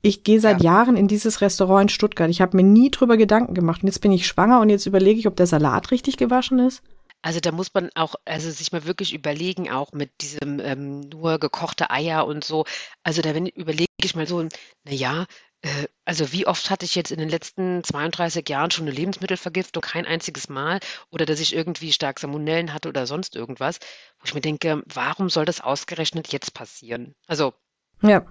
Ich 0.02 0.24
gehe 0.24 0.40
seit 0.40 0.62
ja. 0.62 0.72
Jahren 0.72 0.96
in 0.96 1.06
dieses 1.06 1.40
Restaurant 1.40 1.82
in 1.82 1.88
Stuttgart. 1.88 2.28
Ich 2.28 2.40
habe 2.40 2.56
mir 2.56 2.64
nie 2.64 2.90
drüber 2.90 3.16
Gedanken 3.16 3.54
gemacht. 3.54 3.82
Und 3.82 3.88
jetzt 3.88 4.00
bin 4.00 4.10
ich 4.10 4.26
schwanger 4.26 4.60
und 4.60 4.68
jetzt 4.68 4.86
überlege 4.86 5.18
ich, 5.18 5.28
ob 5.28 5.36
der 5.36 5.46
Salat 5.46 5.92
richtig 5.92 6.16
gewaschen 6.16 6.58
ist. 6.58 6.82
Also 7.22 7.38
da 7.38 7.52
muss 7.52 7.72
man 7.72 7.88
auch, 7.94 8.16
also 8.24 8.50
sich 8.50 8.72
mal 8.72 8.84
wirklich 8.84 9.14
überlegen, 9.14 9.70
auch 9.70 9.92
mit 9.92 10.10
diesem 10.20 10.58
ähm, 10.58 11.00
nur 11.02 11.38
gekochte 11.38 11.90
Eier 11.90 12.26
und 12.26 12.42
so. 12.42 12.64
Also 13.04 13.22
da 13.22 13.30
überlege 13.30 13.86
ich 14.02 14.16
mal 14.16 14.26
so, 14.26 14.42
na 14.42 14.92
ja, 14.92 15.26
äh, 15.60 15.86
also 16.04 16.32
wie 16.32 16.48
oft 16.48 16.68
hatte 16.68 16.84
ich 16.84 16.96
jetzt 16.96 17.12
in 17.12 17.20
den 17.20 17.28
letzten 17.28 17.84
32 17.84 18.48
Jahren 18.48 18.72
schon 18.72 18.86
eine 18.86 18.96
Lebensmittelvergiftung? 18.96 19.82
Kein 19.82 20.04
einziges 20.04 20.48
Mal. 20.48 20.80
Oder 21.10 21.26
dass 21.26 21.38
ich 21.38 21.54
irgendwie 21.54 21.92
stark 21.92 22.18
Salmonellen 22.18 22.74
hatte 22.74 22.88
oder 22.88 23.06
sonst 23.06 23.36
irgendwas, 23.36 23.78
wo 24.18 24.24
ich 24.24 24.34
mir 24.34 24.40
denke, 24.40 24.82
warum 24.92 25.30
soll 25.30 25.44
das 25.44 25.60
ausgerechnet 25.60 26.32
jetzt 26.32 26.54
passieren? 26.54 27.14
Also 27.28 27.54
Ja. 28.02 28.26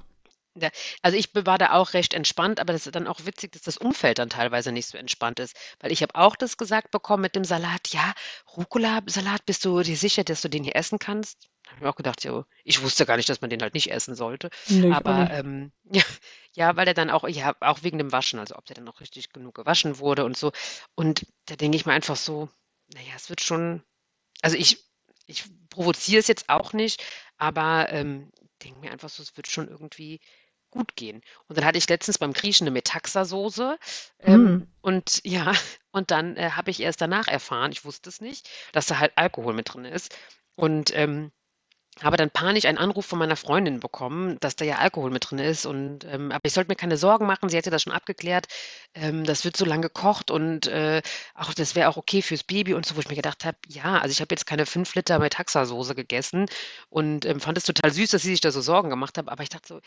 Ja, 0.55 0.69
also 1.01 1.17
ich 1.17 1.33
war 1.33 1.57
da 1.57 1.73
auch 1.73 1.93
recht 1.93 2.13
entspannt, 2.13 2.59
aber 2.59 2.73
das 2.73 2.85
ist 2.85 2.95
dann 2.95 3.07
auch 3.07 3.25
witzig, 3.25 3.53
dass 3.53 3.61
das 3.61 3.77
Umfeld 3.77 4.19
dann 4.19 4.29
teilweise 4.29 4.71
nicht 4.71 4.87
so 4.87 4.97
entspannt 4.97 5.39
ist. 5.39 5.55
Weil 5.79 5.91
ich 5.91 6.01
habe 6.01 6.15
auch 6.15 6.35
das 6.35 6.57
gesagt 6.57 6.91
bekommen 6.91 7.21
mit 7.21 7.35
dem 7.35 7.45
Salat, 7.45 7.87
ja, 7.89 8.13
Rucola-Salat, 8.57 9.45
bist 9.45 9.63
du 9.63 9.81
dir 9.81 9.95
sicher, 9.95 10.23
dass 10.23 10.41
du 10.41 10.49
den 10.49 10.63
hier 10.63 10.75
essen 10.75 10.99
kannst? 10.99 11.49
Da 11.63 11.69
habe 11.71 11.77
ich 11.77 11.83
mir 11.83 11.89
auch 11.89 11.95
gedacht, 11.95 12.23
ja, 12.23 12.45
ich 12.65 12.81
wusste 12.81 13.05
gar 13.05 13.15
nicht, 13.15 13.29
dass 13.29 13.39
man 13.39 13.49
den 13.49 13.61
halt 13.61 13.73
nicht 13.73 13.91
essen 13.91 14.13
sollte. 14.15 14.49
Ich 14.65 14.83
auch 14.83 14.89
Aber 14.91 15.15
nicht. 15.15 15.31
ähm, 15.31 15.71
ja, 15.91 16.03
ja, 16.53 16.75
weil 16.75 16.87
er 16.87 16.93
dann 16.93 17.09
auch, 17.09 17.27
ja, 17.29 17.55
auch 17.61 17.83
wegen 17.83 17.97
dem 17.97 18.11
Waschen, 18.11 18.39
also 18.39 18.55
ob 18.55 18.65
der 18.65 18.75
dann 18.75 18.89
auch 18.89 18.99
richtig 18.99 19.31
genug 19.31 19.55
gewaschen 19.55 19.99
wurde 19.99 20.25
und 20.25 20.35
so. 20.35 20.51
Und 20.95 21.25
da 21.45 21.55
denke 21.55 21.77
ich 21.77 21.85
mir 21.85 21.93
einfach 21.93 22.17
so, 22.17 22.49
naja, 22.93 23.13
es 23.15 23.29
wird 23.29 23.39
schon, 23.41 23.83
also 24.41 24.57
ich, 24.57 24.83
ich 25.27 25.45
provoziere 25.69 26.19
es 26.19 26.27
jetzt 26.27 26.49
auch 26.49 26.73
nicht, 26.73 27.01
aber 27.37 27.87
ähm, 27.89 28.31
denke 28.63 28.79
mir 28.79 28.91
einfach 28.91 29.09
so, 29.09 29.23
es 29.23 29.35
wird 29.37 29.47
schon 29.47 29.67
irgendwie 29.67 30.19
gut 30.71 30.95
gehen. 30.95 31.21
Und 31.47 31.57
dann 31.57 31.65
hatte 31.65 31.77
ich 31.77 31.87
letztens 31.89 32.17
beim 32.17 32.33
Griechen 32.33 32.65
eine 32.67 32.71
Metaxa-Soße 32.79 33.77
ähm, 34.19 34.33
Hm. 34.35 34.67
und 34.81 35.21
ja, 35.25 35.53
und 35.91 36.11
dann 36.11 36.37
äh, 36.37 36.51
habe 36.51 36.71
ich 36.71 36.79
erst 36.81 37.01
danach 37.01 37.27
erfahren, 37.27 37.71
ich 37.71 37.85
wusste 37.85 38.09
es 38.09 38.21
nicht, 38.21 38.49
dass 38.71 38.87
da 38.87 38.99
halt 38.99 39.13
Alkohol 39.17 39.53
mit 39.53 39.73
drin 39.73 39.85
ist. 39.85 40.15
Und 40.55 40.95
ähm, 40.95 41.31
habe 42.03 42.17
dann 42.17 42.29
panisch 42.29 42.65
einen 42.65 42.77
Anruf 42.77 43.05
von 43.05 43.19
meiner 43.19 43.35
Freundin 43.35 43.79
bekommen, 43.79 44.37
dass 44.39 44.55
da 44.55 44.65
ja 44.65 44.77
Alkohol 44.77 45.11
mit 45.11 45.29
drin 45.29 45.39
ist. 45.39 45.65
Und 45.65 46.05
ähm, 46.05 46.31
aber 46.31 46.41
ich 46.43 46.53
sollte 46.53 46.69
mir 46.69 46.75
keine 46.75 46.97
Sorgen 46.97 47.25
machen, 47.25 47.49
sie 47.49 47.57
hätte 47.57 47.69
das 47.69 47.83
schon 47.83 47.93
abgeklärt. 47.93 48.47
Ähm, 48.93 49.23
das 49.23 49.45
wird 49.45 49.55
so 49.57 49.65
lange 49.65 49.83
gekocht 49.83 50.31
und 50.31 50.67
äh, 50.67 51.01
auch 51.35 51.53
das 51.53 51.75
wäre 51.75 51.89
auch 51.89 51.97
okay 51.97 52.21
fürs 52.21 52.43
Baby 52.43 52.73
und 52.73 52.85
so, 52.85 52.95
wo 52.95 52.99
ich 52.99 53.09
mir 53.09 53.15
gedacht 53.15 53.45
habe, 53.45 53.57
ja, 53.67 53.99
also 53.99 54.11
ich 54.11 54.21
habe 54.21 54.33
jetzt 54.33 54.45
keine 54.45 54.65
fünf 54.65 54.93
Liter 54.95 55.19
Metaxa-Soße 55.19 55.95
gegessen 55.95 56.45
und 56.89 57.25
ähm, 57.25 57.39
fand 57.39 57.57
es 57.57 57.63
total 57.65 57.91
süß, 57.91 58.09
dass 58.11 58.21
sie 58.21 58.29
sich 58.31 58.41
da 58.41 58.51
so 58.51 58.61
Sorgen 58.61 58.89
gemacht 58.89 59.17
hat. 59.17 59.29
Aber 59.29 59.43
ich 59.43 59.49
dachte 59.49 59.67
so, 59.67 59.79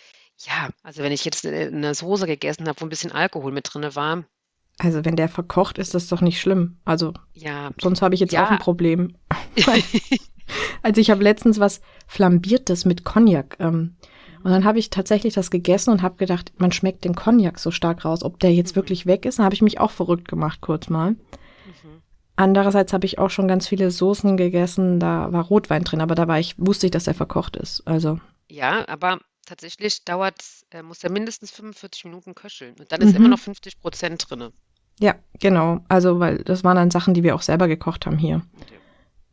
ja, 0.46 0.68
also 0.82 1.02
wenn 1.02 1.12
ich 1.12 1.24
jetzt 1.24 1.44
äh, 1.44 1.66
eine 1.66 1.94
Soße 1.94 2.26
gegessen 2.26 2.68
habe, 2.68 2.80
wo 2.80 2.86
ein 2.86 2.90
bisschen 2.90 3.12
Alkohol 3.12 3.52
mit 3.52 3.72
drin 3.72 3.94
war, 3.94 4.24
Also 4.78 5.04
wenn 5.04 5.16
der 5.16 5.28
verkocht, 5.28 5.78
ist 5.78 5.94
das 5.94 6.08
doch 6.08 6.20
nicht 6.20 6.40
schlimm. 6.40 6.78
Also 6.84 7.12
ja, 7.32 7.70
sonst 7.80 8.02
habe 8.02 8.14
ich 8.14 8.20
jetzt 8.20 8.32
Ja. 8.32 8.44
auch 8.46 8.50
ein 8.50 8.58
Problem. 8.58 9.16
Also 10.84 11.00
ich 11.00 11.10
habe 11.10 11.22
letztens 11.24 11.58
was 11.58 11.80
Flambiertes 12.06 12.84
mit 12.84 13.04
Cognac. 13.04 13.56
Ähm, 13.58 13.96
und 14.42 14.50
dann 14.50 14.64
habe 14.64 14.78
ich 14.78 14.90
tatsächlich 14.90 15.32
das 15.34 15.50
gegessen 15.50 15.90
und 15.90 16.02
habe 16.02 16.16
gedacht, 16.16 16.52
man 16.58 16.70
schmeckt 16.72 17.04
den 17.04 17.14
Cognac 17.14 17.58
so 17.58 17.70
stark 17.70 18.04
raus. 18.04 18.22
Ob 18.22 18.38
der 18.40 18.52
jetzt 18.52 18.72
Mhm. 18.72 18.76
wirklich 18.76 19.06
weg 19.06 19.24
ist, 19.24 19.38
dann 19.38 19.44
habe 19.46 19.54
ich 19.54 19.62
mich 19.62 19.80
auch 19.80 19.90
verrückt 19.90 20.28
gemacht 20.28 20.60
kurz 20.60 20.88
mal. 20.90 21.12
Mhm. 21.12 22.02
Andererseits 22.36 22.92
habe 22.92 23.06
ich 23.06 23.18
auch 23.18 23.30
schon 23.30 23.48
ganz 23.48 23.66
viele 23.68 23.90
Soßen 23.90 24.36
gegessen, 24.36 24.98
da 25.00 25.32
war 25.32 25.44
Rotwein 25.44 25.84
drin, 25.84 26.00
aber 26.00 26.14
da 26.14 26.26
war 26.28 26.38
ich, 26.38 26.54
wusste 26.58 26.86
ich, 26.86 26.90
dass 26.90 27.04
der 27.04 27.14
verkocht 27.14 27.56
ist. 27.56 27.82
Also, 27.86 28.18
Ja, 28.50 28.86
aber 28.88 29.20
tatsächlich 29.46 30.04
dauert, 30.04 30.42
äh, 30.70 30.82
muss 30.82 31.02
er 31.04 31.10
mindestens 31.12 31.50
45 31.52 32.04
Minuten 32.06 32.34
köcheln. 32.34 32.74
Und 32.78 32.90
dann 32.92 33.00
ist 33.00 33.14
immer 33.14 33.26
Mhm. 33.26 33.30
noch 33.30 33.38
50 33.38 33.80
Prozent 33.80 34.26
drinne. 34.28 34.52
ja, 35.00 35.14
genau. 35.40 35.80
Also, 35.88 36.20
weil 36.20 36.38
das 36.44 36.62
waren 36.64 36.76
dann 36.76 36.90
Sachen, 36.90 37.14
die 37.14 37.22
wir 37.22 37.34
auch 37.34 37.42
selber 37.42 37.66
gekocht 37.68 38.04
haben 38.06 38.18
hier. 38.18 38.42
Okay. 38.62 38.74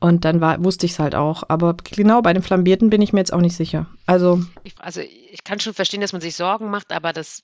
Und 0.02 0.26
dann 0.26 0.42
war, 0.42 0.64
wusste 0.64 0.88
ich 0.88 0.94
es 0.94 1.00
halt 1.00 1.16
auch. 1.16 1.44
Aber 1.48 1.76
genau 1.76 2.22
bei 2.22 2.34
dem 2.34 2.44
Flambierten 2.44 2.90
bin 2.90 3.02
ich 3.02 3.14
mir 3.14 3.20
jetzt 3.20 3.32
auch 3.32 3.40
nicht 3.40 3.56
sicher. 3.56 3.86
Also, 4.08 4.44
Ich, 4.64 4.74
also 4.80 5.00
ich 5.00 5.44
kann 5.44 5.60
schon 5.60 5.76
verstehen, 5.76 6.02
dass 6.02 6.12
man 6.12 6.22
sich 6.22 6.36
Sorgen 6.36 6.70
macht, 6.70 6.92
aber 6.92 7.14
das 7.14 7.44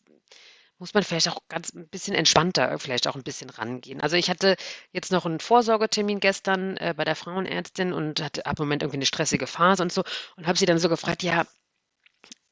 muss 0.80 0.94
man 0.94 1.04
vielleicht 1.04 1.30
auch 1.30 1.40
ganz 1.50 1.74
ein 1.74 1.88
bisschen 1.88 2.16
entspannter 2.16 2.78
vielleicht 2.80 3.08
auch 3.08 3.16
ein 3.16 3.24
bisschen 3.24 3.50
rangehen. 3.50 4.02
Also 4.02 4.16
ich 4.16 4.30
hatte 4.30 4.56
jetzt 4.92 5.12
noch 5.12 5.26
einen 5.26 5.40
Vorsorgetermin 5.40 6.20
gestern 6.20 6.78
äh, 6.78 6.94
bei 6.96 7.04
der 7.04 7.16
Frauenärztin 7.16 7.94
und 7.94 8.22
hatte 8.22 8.46
ab 8.46 8.60
Moment 8.60 8.84
irgendwie 8.84 8.98
eine 8.98 9.06
stressige 9.06 9.48
Phase 9.48 9.84
und 9.84 9.92
so 9.92 10.04
und 10.36 10.48
habe 10.48 10.58
sie 10.58 10.66
dann 10.66 10.80
so 10.80 10.90
gefragt, 10.90 11.24
ja, 11.24 11.46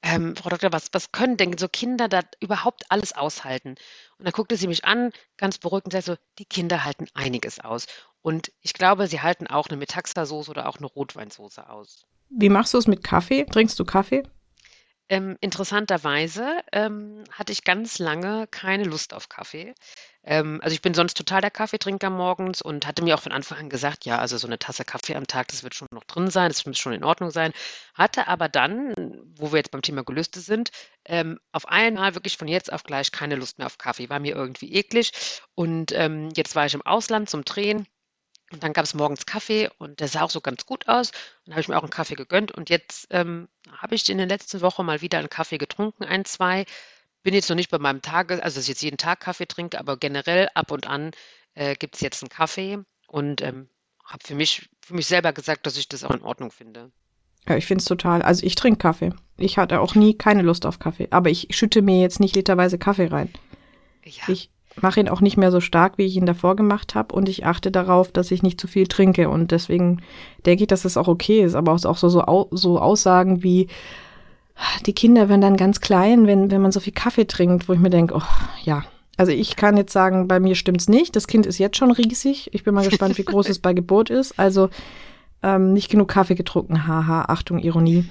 ähm, 0.05 0.35
Frau 0.35 0.49
Doktor, 0.49 0.71
was, 0.71 0.89
was 0.91 1.11
können 1.11 1.35
denn 1.35 1.57
so 1.57 1.67
Kinder 1.67 2.07
da 2.07 2.21
überhaupt 2.39 2.83
alles 2.89 3.13
aushalten? 3.13 3.69
Und 4.19 4.25
dann 4.25 4.33
guckte 4.33 4.55
sie 4.55 4.67
mich 4.67 4.85
an, 4.85 5.11
ganz 5.35 5.57
beruhigt 5.57 5.85
und 5.85 5.91
sagte 5.91 6.11
so, 6.11 6.17
die 6.37 6.45
Kinder 6.45 6.85
halten 6.85 7.07
einiges 7.15 7.59
aus. 7.59 7.87
Und 8.21 8.51
ich 8.61 8.73
glaube, 8.73 9.07
sie 9.07 9.21
halten 9.21 9.47
auch 9.47 9.67
eine 9.67 9.77
Metaxa-Soße 9.77 10.51
oder 10.51 10.69
auch 10.69 10.77
eine 10.77 10.85
Rotweinsoße 10.85 11.67
aus. 11.69 12.05
wie 12.29 12.49
machst 12.49 12.75
du 12.75 12.77
es 12.77 12.85
mit 12.85 13.03
Kaffee? 13.03 13.45
Trinkst 13.45 13.79
du 13.79 13.85
Kaffee? 13.85 14.23
Ähm, 15.09 15.37
interessanterweise 15.41 16.61
ähm, 16.71 17.23
hatte 17.31 17.51
ich 17.51 17.63
ganz 17.63 17.97
lange 17.97 18.47
keine 18.47 18.83
Lust 18.83 19.13
auf 19.13 19.27
Kaffee. 19.27 19.73
Ähm, 20.25 20.59
also 20.63 20.73
ich 20.73 20.81
bin 20.81 20.93
sonst 20.95 21.15
total 21.15 21.41
der 21.41 21.51
Kaffeetrinker 21.51 22.09
morgens 22.09 22.61
und 22.61 22.87
hatte 22.87 23.03
mir 23.03 23.15
auch 23.15 23.21
von 23.21 23.31
Anfang 23.31 23.59
an 23.59 23.69
gesagt, 23.69 24.05
ja, 24.05 24.17
also 24.17 24.37
so 24.37 24.47
eine 24.47 24.57
Tasse 24.57 24.83
Kaffee 24.83 25.15
am 25.15 25.27
Tag, 25.27 25.47
das 25.49 25.63
wird 25.63 25.75
schon 25.75 25.87
noch 25.91 26.03
drin 26.03 26.29
sein, 26.31 26.49
das 26.49 26.65
muss 26.65 26.79
schon 26.79 26.93
in 26.93 27.03
Ordnung 27.03 27.29
sein. 27.29 27.53
Hatte 27.93 28.27
aber 28.27 28.49
dann, 28.49 28.93
wo 29.35 29.51
wir 29.51 29.57
jetzt 29.57 29.71
beim 29.71 29.83
Thema 29.83 30.03
Gelüste 30.03 30.39
sind, 30.39 30.71
ähm, 31.05 31.39
auf 31.51 31.67
einmal 31.67 32.15
wirklich 32.15 32.37
von 32.37 32.47
jetzt 32.47 32.73
auf 32.73 32.83
gleich 32.83 33.11
keine 33.11 33.35
Lust 33.35 33.59
mehr 33.59 33.67
auf 33.67 33.77
Kaffee. 33.77 34.09
War 34.09 34.19
mir 34.19 34.35
irgendwie 34.35 34.73
eklig. 34.73 35.11
Und 35.53 35.91
ähm, 35.91 36.29
jetzt 36.35 36.55
war 36.55 36.65
ich 36.65 36.73
im 36.73 36.81
Ausland 36.81 37.29
zum 37.29 37.45
Drehen. 37.45 37.87
Und 38.51 38.63
dann 38.63 38.73
gab 38.73 38.85
es 38.85 38.93
morgens 38.93 39.25
Kaffee 39.25 39.69
und 39.79 39.99
der 39.99 40.07
sah 40.07 40.21
auch 40.21 40.29
so 40.29 40.39
ganz 40.39 40.65
gut 40.65 40.87
aus. 40.87 41.11
Dann 41.45 41.53
habe 41.55 41.61
ich 41.61 41.67
mir 41.67 41.77
auch 41.77 41.83
einen 41.83 41.89
Kaffee 41.89 42.15
gegönnt 42.15 42.51
und 42.51 42.69
jetzt 42.69 43.07
ähm, 43.09 43.47
habe 43.71 43.95
ich 43.95 44.07
in 44.09 44.17
der 44.17 44.27
letzten 44.27 44.61
Woche 44.61 44.83
mal 44.83 45.01
wieder 45.01 45.17
einen 45.17 45.29
Kaffee 45.29 45.57
getrunken, 45.57 46.03
ein, 46.03 46.25
zwei. 46.25 46.65
Bin 47.25 47.33
jetzt 47.33 47.49
noch 47.49 47.55
nicht 47.55 47.71
bei 47.71 47.79
meinem 47.79 48.03
Tage, 48.03 48.35
also 48.43 48.57
dass 48.57 48.65
ich 48.65 48.69
jetzt 48.69 48.83
jeden 48.83 48.97
Tag 48.97 49.19
Kaffee 49.19 49.47
trinke, 49.47 49.79
aber 49.79 49.97
generell 49.97 50.47
ab 50.53 50.71
und 50.71 50.87
an 50.87 51.09
äh, 51.55 51.73
gibt 51.73 51.95
es 51.95 52.01
jetzt 52.01 52.21
einen 52.21 52.29
Kaffee 52.29 52.77
und 53.07 53.41
ähm, 53.41 53.67
habe 54.05 54.23
für 54.23 54.35
mich, 54.35 54.69
für 54.85 54.93
mich 54.93 55.07
selber 55.07 55.33
gesagt, 55.33 55.65
dass 55.65 55.75
ich 55.75 55.89
das 55.89 56.03
auch 56.03 56.11
in 56.11 56.21
Ordnung 56.21 56.51
finde. 56.51 56.91
Ja, 57.49 57.57
ich 57.57 57.65
finde 57.65 57.81
es 57.81 57.85
total. 57.85 58.21
Also 58.21 58.45
ich 58.45 58.53
trinke 58.53 58.77
Kaffee. 58.77 59.11
Ich 59.37 59.57
hatte 59.57 59.79
auch 59.79 59.95
nie 59.95 60.13
keine 60.13 60.43
Lust 60.43 60.67
auf 60.67 60.77
Kaffee. 60.77 61.07
Aber 61.09 61.31
ich 61.31 61.47
schütte 61.49 61.81
mir 61.81 61.99
jetzt 61.99 62.19
nicht 62.19 62.35
literweise 62.35 62.77
Kaffee 62.77 63.07
rein. 63.07 63.33
Ja, 64.03 64.23
Ich 64.27 64.51
mache 64.79 64.99
ihn 64.99 65.09
auch 65.09 65.21
nicht 65.21 65.37
mehr 65.37 65.51
so 65.51 65.61
stark, 65.61 65.97
wie 65.97 66.05
ich 66.05 66.15
ihn 66.17 66.27
davor 66.27 66.55
gemacht 66.55 66.93
habe. 66.93 67.15
Und 67.15 67.27
ich 67.27 67.43
achte 67.43 67.71
darauf, 67.71 68.11
dass 68.11 68.29
ich 68.29 68.43
nicht 68.43 68.61
zu 68.61 68.67
viel 68.67 68.85
trinke. 68.85 69.29
Und 69.29 69.49
deswegen 69.49 70.03
denke 70.45 70.65
ich, 70.65 70.67
dass 70.67 70.85
es 70.85 70.95
auch 70.95 71.07
okay 71.07 71.41
ist. 71.41 71.55
Aber 71.55 71.71
auch 71.71 71.97
so, 71.97 72.09
so, 72.09 72.49
so 72.51 72.79
Aussagen 72.79 73.41
wie, 73.41 73.67
die 74.85 74.93
Kinder 74.93 75.29
werden 75.29 75.41
dann 75.41 75.57
ganz 75.57 75.81
klein, 75.81 76.27
wenn, 76.27 76.51
wenn 76.51 76.61
man 76.61 76.71
so 76.71 76.79
viel 76.79 76.93
Kaffee 76.93 77.25
trinkt, 77.27 77.67
wo 77.67 77.73
ich 77.73 77.79
mir 77.79 77.89
denke, 77.89 78.15
oh, 78.15 78.21
ja. 78.63 78.83
Also 79.17 79.31
ich 79.31 79.55
kann 79.55 79.77
jetzt 79.77 79.93
sagen, 79.93 80.27
bei 80.27 80.39
mir 80.39 80.55
stimmt's 80.55 80.89
nicht. 80.89 81.15
Das 81.15 81.27
Kind 81.27 81.45
ist 81.45 81.57
jetzt 81.57 81.77
schon 81.77 81.91
riesig. 81.91 82.49
Ich 82.53 82.63
bin 82.63 82.73
mal 82.73 82.85
gespannt, 82.89 83.17
wie 83.17 83.23
groß 83.23 83.49
es 83.49 83.59
bei 83.59 83.73
Geburt 83.73 84.09
ist. 84.09 84.37
Also 84.37 84.69
ähm, 85.41 85.73
nicht 85.73 85.89
genug 85.89 86.09
Kaffee 86.09 86.35
getrunken. 86.35 86.87
Haha, 86.87 87.25
Achtung, 87.27 87.59
Ironie. 87.59 88.05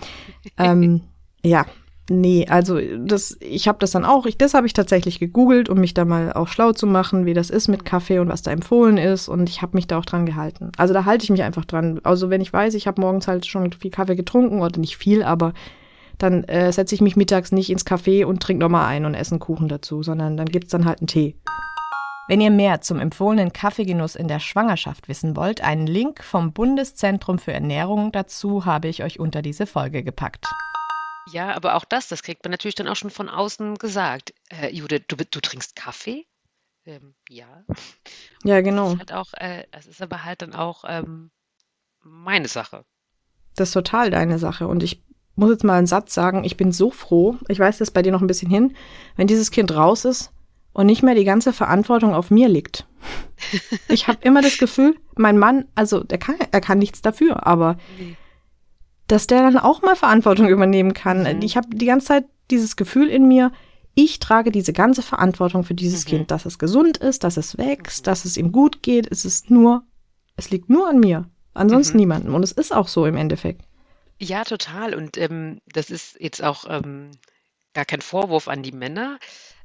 ähm, 0.59 1.03
ja, 1.43 1.67
nee, 2.09 2.47
also 2.49 2.79
das, 2.99 3.37
ich 3.41 3.69
habe 3.69 3.79
das 3.81 3.91
dann 3.91 4.05
auch, 4.05 4.25
ich, 4.27 4.39
das 4.39 4.55
habe 4.55 4.67
ich 4.67 4.73
tatsächlich 4.73 5.19
gegoogelt, 5.19 5.69
um 5.69 5.79
mich 5.79 5.95
da 5.95 6.05
mal 6.05 6.33
auch 6.33 6.49
schlau 6.49 6.73
zu 6.73 6.87
machen, 6.87 7.27
wie 7.27 7.35
das 7.35 7.51
ist 7.51 7.69
mit 7.69 7.85
Kaffee 7.85 8.19
und 8.19 8.29
was 8.29 8.43
da 8.43 8.51
empfohlen 8.51 8.97
ist. 8.97 9.29
Und 9.29 9.49
ich 9.49 9.63
habe 9.63 9.77
mich 9.77 9.87
da 9.87 9.99
auch 9.99 10.05
dran 10.07 10.27
gehalten. 10.27 10.73
Also 10.77 10.95
da 10.95 11.05
halte 11.05 11.25
ich 11.25 11.31
mich 11.31 11.43
einfach 11.43 11.65
dran. 11.65 12.01
Also 12.03 12.31
wenn 12.31 12.41
ich 12.41 12.53
weiß, 12.53 12.75
ich 12.75 12.87
habe 12.87 13.01
morgens 13.01 13.29
halt 13.29 13.47
schon 13.47 13.73
viel 13.73 13.91
Kaffee 13.91 14.17
getrunken 14.17 14.61
oder 14.61 14.79
nicht 14.79 14.97
viel, 14.97 15.23
aber 15.23 15.53
dann 16.25 16.45
äh, 16.45 16.73
setze 16.73 16.95
ich 16.95 17.01
mich 17.01 17.17
mittags 17.17 17.53
nicht 17.53 17.71
ins 17.71 17.87
Café 17.87 18.25
und 18.25 18.43
trinke 18.43 18.65
nochmal 18.65 18.87
ein 18.87 19.05
und 19.05 19.15
esse 19.15 19.33
einen 19.33 19.41
Kuchen 19.41 19.69
dazu, 19.69 20.03
sondern 20.03 20.37
dann 20.37 20.47
gibt's 20.47 20.71
dann 20.71 20.85
halt 20.87 21.01
einen 21.01 21.07
Tee. 21.07 21.37
Wenn 22.27 22.41
ihr 22.41 22.51
mehr 22.51 22.81
zum 22.81 22.99
empfohlenen 23.01 23.53
Kaffeegenuss 23.53 24.17
in 24.17 24.29
der 24.29 24.41
Schwangerschaft 24.41 25.09
wissen 25.09 25.37
wollt, 25.37 25.61
einen 25.61 25.87
Link 25.87 26.25
vom 26.25 26.55
Bundeszentrum 26.55 27.39
für 27.39 27.53
Ernährung 27.53 28.13
dazu 28.13 28.65
habe 28.65 28.89
ich 28.89 29.03
euch 29.03 29.21
unter 29.21 29.43
diese 29.43 29.67
Folge 29.67 30.03
gepackt. 30.03 30.47
ja, 31.31 31.55
aber 31.55 31.75
auch 31.75 31.85
das, 31.85 32.09
das 32.09 32.23
kriegt 32.23 32.43
man 32.45 32.51
natürlich 32.51 32.75
dann 32.75 32.89
auch 32.89 32.97
schon 32.97 33.11
von 33.11 33.29
außen 33.29 33.75
gesagt. 33.77 34.33
Äh, 34.51 34.75
Judith, 34.75 35.03
du, 35.09 35.17
du 35.17 35.41
trinkst 35.41 35.77
Kaffee? 35.77 36.27
Ähm, 36.87 37.15
ja. 37.29 37.65
Ja, 38.43 38.57
Das 38.57 38.65
genau. 38.65 38.93
ist 38.93 38.99
halt 38.99 39.13
auch, 39.13 39.33
äh, 39.35 39.65
es 39.73 39.87
ist 39.87 40.01
aber 40.01 40.25
halt 40.25 40.41
dann 40.41 40.55
auch 40.55 40.85
ähm, 40.87 41.31
meine 42.03 42.49
Sache. 42.49 42.85
Das 43.57 43.69
ist 43.69 43.75
total 43.75 44.11
deine 44.11 44.39
Sache. 44.39 44.67
Und 44.67 44.83
ich 44.83 45.03
muss 45.37 45.51
jetzt 45.51 45.65
mal 45.65 45.75
einen 45.79 45.87
Satz 45.87 46.15
sagen, 46.15 46.45
ich 46.45 46.57
bin 46.57 46.73
so 46.73 46.91
froh, 46.91 47.37
ich 47.49 47.59
weiß 47.59 47.79
das 47.79 47.91
bei 47.91 48.03
dir 48.03 48.13
noch 48.13 48.21
ein 48.21 48.27
bisschen 48.27 48.51
hin, 48.51 48.75
wenn 49.17 49.27
dieses 49.27 49.51
Kind 49.51 49.75
raus 49.75 50.05
ist 50.05 50.31
und 50.73 50.87
nicht 50.87 51.03
mehr 51.03 51.15
die 51.15 51.25
ganze 51.25 51.53
Verantwortung 51.53 52.15
auf 52.15 52.31
mir 52.31 52.49
liegt. 52.49 52.87
Ich 53.89 54.09
habe 54.09 54.19
immer 54.23 54.43
das 54.43 54.59
Gefühl, 54.59 54.97
mein 55.17 55.39
Mann, 55.39 55.67
also 55.75 56.03
der 56.03 56.19
kann, 56.19 56.37
er 56.51 56.61
kann 56.61 56.79
nichts 56.79 57.03
dafür, 57.03 57.47
aber 57.47 57.77
Nee. 57.99 58.17
dass 59.09 59.27
der 59.27 59.43
dann 59.43 59.59
auch 59.59 59.83
mal 59.83 59.97
Verantwortung 59.97 60.49
übernehmen 60.49 60.95
kann. 60.95 61.21
Mhm. 61.23 61.43
Ich 61.43 61.57
habe 61.57 61.69
die 61.71 61.87
ganze 61.87 62.07
Zeit 62.07 62.25
dieses 62.51 62.77
Gefühl 62.77 63.09
in 63.09 63.27
mir, 63.29 63.53
ich 63.95 64.19
trage 64.19 64.51
diese 64.51 64.73
ganze 64.73 65.03
Verantwortung 65.03 65.63
für 65.65 65.75
dieses 65.75 66.05
Mhm. 66.05 66.09
Kind, 66.09 66.31
dass 66.31 66.47
es 66.47 66.59
gesund 66.59 66.97
ist, 66.97 67.23
dass 67.25 67.37
es 67.37 67.59
wächst, 67.59 68.07
dass 68.07 68.25
es 68.25 68.37
ihm 68.37 68.51
gut 68.51 68.83
geht. 68.83 69.07
Es 69.11 69.25
ist 69.25 69.51
nur, 69.51 69.83
es 70.37 70.51
liegt 70.51 70.71
nur 70.71 70.89
an 70.89 70.99
mir. 71.01 71.29
Ansonsten 71.53 71.97
mhm. 71.97 72.01
niemandem. 72.01 72.35
Und 72.35 72.43
es 72.43 72.53
ist 72.53 72.75
auch 72.75 72.89
so 72.89 73.07
im 73.07 73.17
Endeffekt. 73.17 73.63
Ja, 74.19 74.45
total. 74.45 74.95
Und 74.95 75.17
ähm, 75.19 75.61
das 75.67 75.91
ist 75.91 76.17
jetzt 76.21 76.43
auch 76.43 76.65
ähm, 76.69 77.11
gar 77.73 77.85
kein 77.85 78.01
Vorwurf 78.01 78.49
an 78.49 78.63
die 78.63 78.73
Männer 78.73 79.19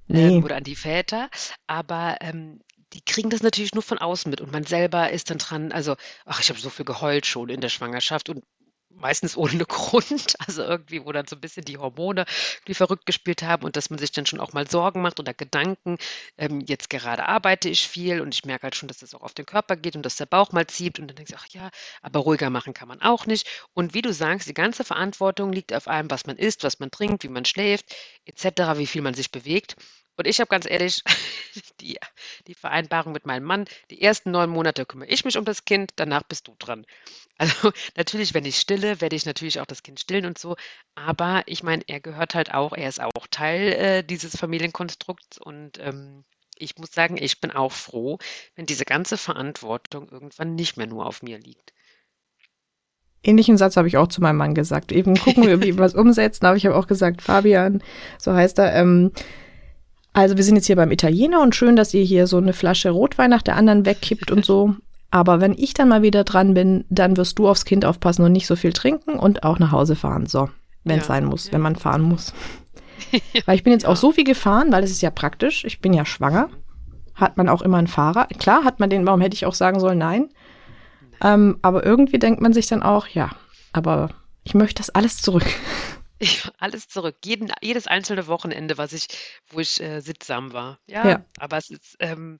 nee. 0.07 0.27
ähm, 0.27 0.43
oder 0.43 0.57
an 0.57 0.63
die 0.63 0.75
Väter, 0.75 1.29
aber 1.67 2.17
ähm, 2.21 2.59
die 2.93 3.01
kriegen 3.01 3.29
das 3.29 3.43
natürlich 3.43 3.73
nur 3.73 3.83
von 3.83 3.99
außen 3.99 4.29
mit 4.29 4.41
und 4.41 4.51
man 4.51 4.63
selber 4.63 5.11
ist 5.11 5.29
dann 5.29 5.37
dran, 5.37 5.71
also, 5.71 5.95
ach, 6.25 6.41
ich 6.41 6.49
habe 6.49 6.59
so 6.59 6.71
viel 6.71 6.85
geheult 6.85 7.27
schon 7.27 7.49
in 7.49 7.61
der 7.61 7.69
Schwangerschaft 7.69 8.29
und 8.29 8.43
meistens 8.89 9.37
ohne 9.37 9.65
Grund, 9.65 10.35
also 10.45 10.63
irgendwie, 10.63 11.05
wo 11.05 11.11
dann 11.11 11.27
so 11.27 11.35
ein 11.35 11.41
bisschen 11.41 11.65
die 11.65 11.77
Hormone 11.77 12.25
die 12.67 12.73
verrückt 12.73 13.05
gespielt 13.05 13.43
haben 13.43 13.63
und 13.63 13.75
dass 13.75 13.89
man 13.89 13.99
sich 13.99 14.11
dann 14.11 14.25
schon 14.25 14.39
auch 14.39 14.53
mal 14.53 14.69
Sorgen 14.69 15.01
macht 15.01 15.19
oder 15.19 15.33
Gedanken. 15.33 15.97
Ähm, 16.37 16.61
jetzt 16.61 16.89
gerade 16.89 17.25
arbeite 17.27 17.69
ich 17.69 17.87
viel 17.87 18.21
und 18.21 18.33
ich 18.33 18.45
merke 18.45 18.63
halt 18.63 18.75
schon, 18.75 18.87
dass 18.87 18.99
das 18.99 19.13
auch 19.13 19.21
auf 19.21 19.33
den 19.33 19.45
Körper 19.45 19.75
geht 19.75 19.95
und 19.95 20.05
dass 20.05 20.17
der 20.17 20.25
Bauch 20.25 20.51
mal 20.51 20.67
zieht 20.67 20.99
und 20.99 21.07
dann 21.07 21.15
denkst 21.15 21.31
du, 21.31 21.37
ach 21.39 21.47
ja, 21.51 21.69
aber 22.01 22.19
ruhiger 22.19 22.49
machen 22.49 22.73
kann 22.73 22.87
man 22.87 23.01
auch 23.01 23.25
nicht. 23.25 23.47
Und 23.73 23.93
wie 23.93 24.01
du 24.01 24.13
sagst, 24.13 24.47
die 24.47 24.53
ganze 24.53 24.83
Verantwortung 24.83 25.51
liegt 25.51 25.73
auf 25.73 25.87
einem, 25.87 26.09
was 26.11 26.25
man 26.25 26.37
isst, 26.37 26.63
was 26.63 26.79
man 26.79 26.91
trinkt, 26.91 27.23
wie 27.23 27.29
man 27.29 27.45
schläft, 27.45 27.95
etc., 28.25 28.77
wie 28.77 28.87
viel 28.87 29.01
man 29.01 29.13
sich 29.13 29.31
bewegt. 29.31 29.75
Und 30.19 30.27
ich 30.27 30.41
habe 30.41 30.49
ganz 30.49 30.69
ehrlich 30.69 31.01
die, 31.79 31.97
die 32.45 32.53
Vereinbarung 32.53 33.13
mit 33.13 33.25
meinem 33.25 33.45
Mann, 33.45 33.63
die 33.89 34.01
ersten 34.01 34.31
neun 34.31 34.49
Monate 34.49 34.85
kümmere 34.85 35.07
ich 35.07 35.23
mich 35.23 35.37
um 35.37 35.45
das 35.45 35.63
Kind, 35.63 35.91
danach 35.95 36.23
bist 36.23 36.49
du 36.49 36.55
dran. 36.59 36.85
Also 37.37 37.71
natürlich, 37.95 38.33
wenn 38.33 38.43
ich 38.43 38.57
stille, 38.57 38.99
werde 38.99 39.15
ich 39.15 39.25
natürlich 39.25 39.61
auch 39.61 39.65
das 39.65 39.81
Kind 39.81 39.97
stillen 39.97 40.25
und 40.25 40.37
so. 40.37 40.57
Aber 40.93 41.43
ich 41.45 41.63
meine, 41.63 41.83
er 41.87 42.01
gehört 42.01 42.35
halt 42.35 42.53
auch, 42.53 42.73
er 42.73 42.89
ist 42.89 42.99
auch 42.99 43.27
Teil 43.31 43.71
äh, 43.71 44.03
dieses 44.03 44.35
Familienkonstrukts 44.35 45.37
und 45.37 45.79
ähm, 45.79 46.25
ich 46.57 46.77
muss 46.77 46.91
sagen, 46.91 47.15
ich 47.17 47.39
bin 47.39 47.51
auch 47.51 47.71
froh, 47.71 48.17
wenn 48.57 48.65
diese 48.65 48.83
ganze 48.83 49.15
Verantwortung 49.15 50.09
irgendwann 50.09 50.53
nicht 50.55 50.75
mehr 50.75 50.87
nur 50.87 51.05
auf 51.05 51.23
mir 51.23 51.39
liegt. 51.39 51.71
Ähnlichen 53.23 53.57
Satz 53.57 53.77
habe 53.77 53.87
ich 53.87 53.95
auch 53.95 54.07
zu 54.07 54.19
meinem 54.19 54.35
Mann 54.35 54.53
gesagt. 54.53 54.91
Eben 54.91 55.15
gucken 55.15 55.47
wir, 55.47 55.61
wie 55.61 55.67
wir 55.77 55.77
was 55.77 55.95
umsetzen. 55.95 56.45
Aber 56.45 56.57
ich 56.57 56.65
habe 56.65 56.75
auch 56.75 56.87
gesagt, 56.87 57.21
Fabian, 57.21 57.81
so 58.17 58.33
heißt 58.33 58.59
er, 58.59 58.75
ähm, 58.75 59.13
also 60.13 60.37
wir 60.37 60.43
sind 60.43 60.55
jetzt 60.55 60.67
hier 60.67 60.75
beim 60.75 60.91
Italiener 60.91 61.41
und 61.41 61.55
schön, 61.55 61.75
dass 61.75 61.93
ihr 61.93 62.03
hier 62.03 62.27
so 62.27 62.37
eine 62.37 62.53
Flasche 62.53 62.89
Rotwein 62.89 63.29
nach 63.29 63.41
der 63.41 63.55
anderen 63.55 63.85
wegkippt 63.85 64.31
und 64.31 64.45
so. 64.45 64.75
Aber 65.11 65.41
wenn 65.41 65.53
ich 65.57 65.73
dann 65.73 65.89
mal 65.89 66.01
wieder 66.01 66.23
dran 66.23 66.53
bin, 66.53 66.85
dann 66.89 67.17
wirst 67.17 67.39
du 67.39 67.47
aufs 67.47 67.65
Kind 67.65 67.85
aufpassen 67.85 68.23
und 68.23 68.31
nicht 68.31 68.47
so 68.47 68.55
viel 68.55 68.73
trinken 68.73 69.17
und 69.17 69.43
auch 69.43 69.59
nach 69.59 69.71
Hause 69.71 69.95
fahren. 69.95 70.27
So, 70.27 70.49
wenn 70.83 70.99
es 70.99 71.07
ja, 71.07 71.15
sein 71.15 71.25
muss, 71.25 71.47
ja. 71.47 71.53
wenn 71.53 71.61
man 71.61 71.75
fahren 71.75 72.01
muss. 72.01 72.33
weil 73.45 73.55
ich 73.55 73.63
bin 73.63 73.73
jetzt 73.73 73.83
ja. 73.83 73.89
auch 73.89 73.95
so 73.95 74.11
viel 74.11 74.23
gefahren, 74.23 74.71
weil 74.71 74.83
es 74.83 74.91
ist 74.91 75.01
ja 75.01 75.09
praktisch. 75.09 75.65
Ich 75.65 75.81
bin 75.81 75.93
ja 75.93 76.05
schwanger. 76.05 76.49
Hat 77.15 77.37
man 77.37 77.49
auch 77.49 77.61
immer 77.61 77.77
einen 77.77 77.87
Fahrer. 77.87 78.27
Klar 78.37 78.63
hat 78.63 78.79
man 78.79 78.89
den, 78.89 79.05
warum 79.05 79.21
hätte 79.21 79.33
ich 79.33 79.45
auch 79.45 79.53
sagen 79.53 79.79
sollen, 79.79 79.97
nein. 79.97 80.29
Ähm, 81.21 81.57
aber 81.61 81.85
irgendwie 81.85 82.19
denkt 82.19 82.41
man 82.41 82.53
sich 82.53 82.67
dann 82.67 82.83
auch, 82.83 83.07
ja, 83.07 83.31
aber 83.73 84.09
ich 84.43 84.53
möchte 84.53 84.81
das 84.81 84.89
alles 84.89 85.17
zurück. 85.17 85.45
Ich 86.19 86.43
alles 86.57 86.87
zurück. 86.89 87.15
Jeden, 87.23 87.51
jedes 87.61 87.87
einzelne 87.87 88.27
Wochenende, 88.27 88.77
was 88.77 88.93
ich, 88.93 89.07
wo 89.49 89.59
ich 89.59 89.81
äh, 89.81 90.01
sittsam 90.01 90.53
war. 90.53 90.79
Ja, 90.85 91.07
ja. 91.07 91.25
aber 91.37 91.57
es 91.57 91.69
ist, 91.69 91.95
ähm, 91.99 92.39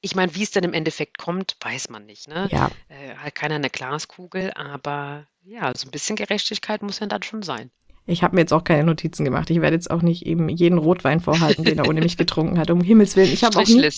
ich 0.00 0.14
meine, 0.14 0.34
wie 0.34 0.42
es 0.42 0.50
dann 0.50 0.64
im 0.64 0.72
Endeffekt 0.72 1.18
kommt, 1.18 1.56
weiß 1.60 1.90
man 1.90 2.06
nicht. 2.06 2.28
Ne? 2.28 2.48
Ja. 2.50 2.70
Äh, 2.88 3.14
hat 3.16 3.34
keiner 3.34 3.56
eine 3.56 3.70
Glaskugel, 3.70 4.52
aber 4.54 5.26
ja, 5.42 5.72
so 5.76 5.86
ein 5.86 5.90
bisschen 5.90 6.16
Gerechtigkeit 6.16 6.82
muss 6.82 7.00
ja 7.00 7.06
dann 7.06 7.22
schon 7.22 7.42
sein. 7.42 7.70
Ich 8.06 8.22
habe 8.22 8.34
mir 8.34 8.40
jetzt 8.40 8.54
auch 8.54 8.64
keine 8.64 8.84
Notizen 8.84 9.24
gemacht. 9.24 9.50
Ich 9.50 9.60
werde 9.60 9.76
jetzt 9.76 9.90
auch 9.90 10.00
nicht 10.00 10.24
eben 10.24 10.48
jeden 10.48 10.78
Rotwein 10.78 11.20
vorhalten, 11.20 11.64
den 11.64 11.78
er 11.78 11.88
ohne 11.88 12.00
mich 12.00 12.16
getrunken 12.16 12.58
hat. 12.58 12.70
Um 12.70 12.80
Himmels 12.80 13.16
Willen. 13.16 13.30
Ich 13.30 13.44
habe 13.44 13.58
auch 13.58 13.66
nie, 13.66 13.90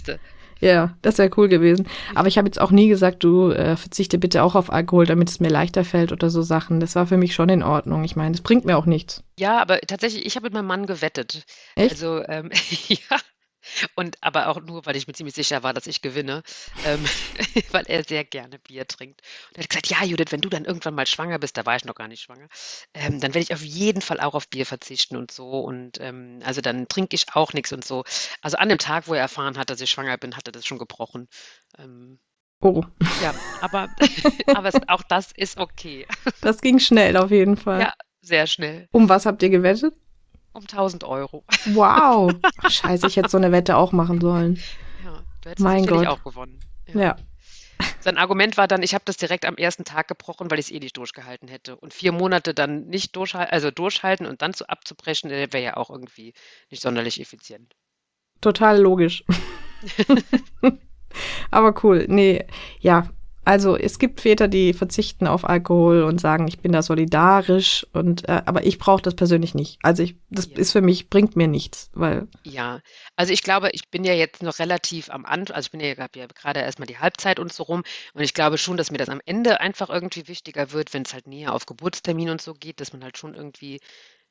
ja, 0.61 0.97
das 1.03 1.19
wäre 1.19 1.31
cool 1.37 1.49
gewesen. 1.49 1.89
Aber 2.15 2.29
ich 2.29 2.39
habe 2.39 2.47
jetzt 2.47 2.61
auch 2.61 2.71
nie 2.71 2.89
gesagt, 2.89 3.25
du 3.25 3.51
äh, 3.51 3.77
verzichte 3.77 4.19
bitte 4.19 4.43
auch 4.43 4.55
auf 4.55 4.73
Alkohol, 4.73 5.07
damit 5.07 5.31
es 5.31 5.41
mir 5.41 5.49
leichter 5.49 5.85
fällt 5.85 6.13
oder 6.13 6.31
so 6.31 6.43
Sachen. 6.43 6.81
Das 6.81 6.95
war 6.95 7.07
für 7.07 7.17
mich 7.17 7.35
schon 7.35 7.49
in 7.49 7.63
Ordnung. 7.63 8.05
Ich 8.05 8.17
meine, 8.17 8.33
das 8.33 8.43
bringt 8.43 8.65
mir 8.65 8.77
auch 8.77 8.87
nichts. 8.87 9.23
Ja, 9.39 9.61
aber 9.61 9.81
tatsächlich, 9.81 10.27
ich 10.27 10.37
habe 10.37 10.45
mit 10.45 10.53
meinem 10.53 10.67
Mann 10.67 10.87
gewettet. 10.87 11.45
Echt? 11.75 11.93
Also, 11.93 12.23
ähm, 12.29 12.51
ja. 12.89 13.17
Und 13.95 14.17
aber 14.21 14.49
auch 14.49 14.61
nur, 14.61 14.87
weil 14.87 14.97
ich 14.97 15.07
mir 15.07 15.13
ziemlich 15.15 15.35
sicher 15.35 15.63
war, 15.63 15.73
dass 15.73 15.87
ich 15.87 16.03
gewinne, 16.03 16.43
ähm, 16.85 17.05
weil 17.73 17.85
er 17.87 18.05
sehr 18.05 18.25
gerne 18.25 18.59
Bier 18.59 18.87
trinkt. 18.87 19.23
Und 19.49 19.59
er 19.59 19.63
hat 19.63 19.71
gesagt, 19.71 19.89
ja, 19.89 20.05
Judith, 20.05 20.31
wenn 20.31 20.41
du 20.41 20.49
dann 20.49 20.65
irgendwann 20.65 20.95
mal 20.95 21.07
schwanger 21.07 21.39
bist, 21.39 21.57
da 21.57 21.67
war 21.67 21.77
ich 21.77 21.85
noch 21.85 21.95
gar 21.95 22.09
nicht 22.09 22.23
schwanger, 22.23 22.49
ähm, 22.95 23.21
dann 23.21 23.35
werde 23.35 23.45
ich 23.45 23.55
auf 23.55 23.63
jeden 23.63 24.03
Fall 24.03 24.21
auch 24.21 24.35
auf 24.35 24.49
Bier 24.49 24.67
verzichten 24.67 25.17
und 25.17 25.31
so. 25.31 25.61
Und 25.61 26.01
ähm, 26.01 26.41
also 26.45 26.61
dann 26.61 26.89
trinke 26.89 27.15
ich 27.15 27.27
auch 27.35 27.53
nichts 27.53 27.73
und 27.73 27.85
so. 27.85 28.05
Also 28.43 28.57
an 28.57 28.69
dem 28.69 28.79
Tag, 28.79 29.09
wo 29.09 29.15
er 29.15 29.21
erfahren 29.21 29.59
hat, 29.59 29.71
dass 29.71 29.81
ich 29.81 29.91
schwanger 29.91 30.17
bin, 30.19 30.37
hat 30.37 30.49
er 30.49 30.53
das 30.53 30.67
schon 30.67 30.79
gebrochen. 30.79 31.29
Ähm, 31.79 32.19
oh. 32.61 32.85
Ja, 33.23 33.35
aber, 33.61 33.89
aber 34.47 34.69
es, 34.69 34.77
auch 34.89 35.03
das 35.03 35.33
ist 35.33 35.59
okay. 35.59 36.07
Das 36.41 36.61
ging 36.61 36.79
schnell 36.79 37.17
auf 37.17 37.31
jeden 37.31 37.57
Fall. 37.57 37.81
Ja, 37.81 37.95
sehr 38.21 38.47
schnell. 38.47 38.89
Um 38.93 39.09
was 39.09 39.27
habt 39.27 39.43
ihr 39.43 39.51
gewettet? 39.51 39.95
Um 40.53 40.63
1000 40.63 41.05
Euro. 41.05 41.45
Wow. 41.67 42.33
Scheiße, 42.69 43.07
ich 43.07 43.17
hätte 43.17 43.29
so 43.29 43.39
eine 43.39 43.53
Wette 43.53 43.77
auch 43.77 43.93
machen 43.93 44.21
sollen. 44.21 44.61
Ja, 45.05 45.23
du 45.43 45.51
hättest 45.51 45.65
mein 45.65 45.87
Gott. 45.87 46.07
auch 46.07 46.25
gewonnen. 46.25 46.59
Ja. 46.87 47.01
ja. 47.01 47.17
Sein 48.01 48.19
Argument 48.19 48.57
war 48.57 48.69
dann, 48.69 48.83
ich 48.83 48.95
habe 48.95 49.05
das 49.07 49.17
direkt 49.17 49.45
am 49.45 49.57
ersten 49.57 49.85
Tag 49.85 50.09
gebrochen, 50.09 50.51
weil 50.51 50.59
ich 50.59 50.67
es 50.67 50.73
eh 50.73 50.81
nicht 50.81 50.97
durchgehalten 50.97 51.49
hätte. 51.49 51.77
Und 51.77 51.95
vier 51.95 52.13
Monate 52.13 52.53
dann 52.53 52.87
nicht 52.87 53.17
durchhalten, 53.17 53.53
also 53.53 53.71
durchhalten 53.71 54.27
und 54.27 54.43
dann 54.43 54.55
zu 54.55 54.69
abzubrechen, 54.69 55.31
äh, 55.31 55.49
wäre 55.53 55.65
ja 55.65 55.77
auch 55.77 55.91
irgendwie 55.91 56.35
nicht 56.71 56.83
sonderlich 56.83 57.21
effizient. 57.21 57.75
Total 58.41 58.81
logisch. 58.81 59.25
Aber 61.51 61.75
cool. 61.85 62.07
Nee, 62.09 62.47
ja, 62.81 63.09
also 63.51 63.77
es 63.77 63.99
gibt 63.99 64.21
Väter, 64.21 64.47
die 64.47 64.73
verzichten 64.73 65.27
auf 65.27 65.45
Alkohol 65.45 66.05
und 66.05 66.21
sagen, 66.21 66.47
ich 66.47 66.61
bin 66.61 66.71
da 66.71 66.83
solidarisch 66.83 67.85
und 67.93 68.29
äh, 68.29 68.43
aber 68.47 68.65
ich 68.65 68.79
brauche 68.79 69.03
das 69.03 69.17
persönlich 69.17 69.57
nicht. 69.57 69.81
Also 69.83 70.05
ich, 70.05 70.15
das 70.29 70.47
ja. 70.51 70.57
ist 70.57 70.71
für 70.71 70.83
mich 70.83 71.11
bringt 71.11 71.35
mir 71.35 71.49
nichts, 71.49 71.91
weil 71.93 72.29
ja, 72.45 72.81
also 73.17 73.33
ich 73.33 73.43
glaube, 73.43 73.71
ich 73.73 73.91
bin 73.91 74.05
ja 74.05 74.15
jetzt 74.15 74.45
noch 74.45 74.61
relativ 74.61 75.11
am 75.11 75.27
Anfang, 75.27 75.57
also 75.57 75.67
ich 75.67 75.73
bin 75.73 75.81
ja, 75.81 75.89
ja 76.15 76.27
gerade 76.29 76.61
erstmal 76.61 76.87
die 76.87 76.99
Halbzeit 76.99 77.41
und 77.41 77.53
so 77.53 77.65
rum 77.65 77.83
und 78.15 78.23
ich 78.23 78.35
glaube 78.35 78.57
schon, 78.57 78.77
dass 78.77 78.93
mir 78.93 78.99
das 78.99 79.09
am 79.09 79.21
Ende 79.27 79.61
einfach 79.61 79.91
irgendwie 79.91 80.29
wichtiger 80.29 80.71
wird, 80.71 80.95
wenn 80.95 81.03
es 81.03 81.13
halt 81.13 81.27
näher 81.27 81.53
auf 81.53 81.67
Geburtstermin 81.67 82.31
und 82.31 82.41
so 82.41 82.55
geht, 82.55 82.79
dass 82.79 82.93
man 82.93 83.03
halt 83.03 83.19
schon 83.19 83.35
irgendwie 83.35 83.81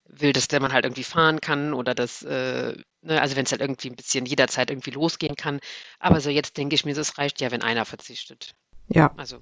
will, 0.05 0.31
dass 0.31 0.47
der 0.47 0.61
man 0.61 0.71
halt 0.71 0.85
irgendwie 0.85 1.03
fahren 1.03 1.41
kann 1.41 1.73
oder 1.73 1.93
dass, 1.93 2.21
äh, 2.21 2.73
ne, 3.01 3.21
also 3.21 3.35
wenn 3.35 3.43
es 3.43 3.51
halt 3.51 3.59
irgendwie 3.59 3.89
ein 3.89 3.97
bisschen 3.97 4.25
jederzeit 4.25 4.71
irgendwie 4.71 4.91
losgehen 4.91 5.35
kann. 5.35 5.59
Aber 5.99 6.21
so 6.21 6.29
jetzt 6.29 6.55
denke 6.55 6.75
ich 6.75 6.85
mir, 6.85 6.97
es 6.97 7.17
reicht 7.17 7.41
ja, 7.41 7.51
wenn 7.51 7.63
einer 7.63 7.83
verzichtet. 7.83 8.55
Ja. 8.89 9.11
Also. 9.17 9.37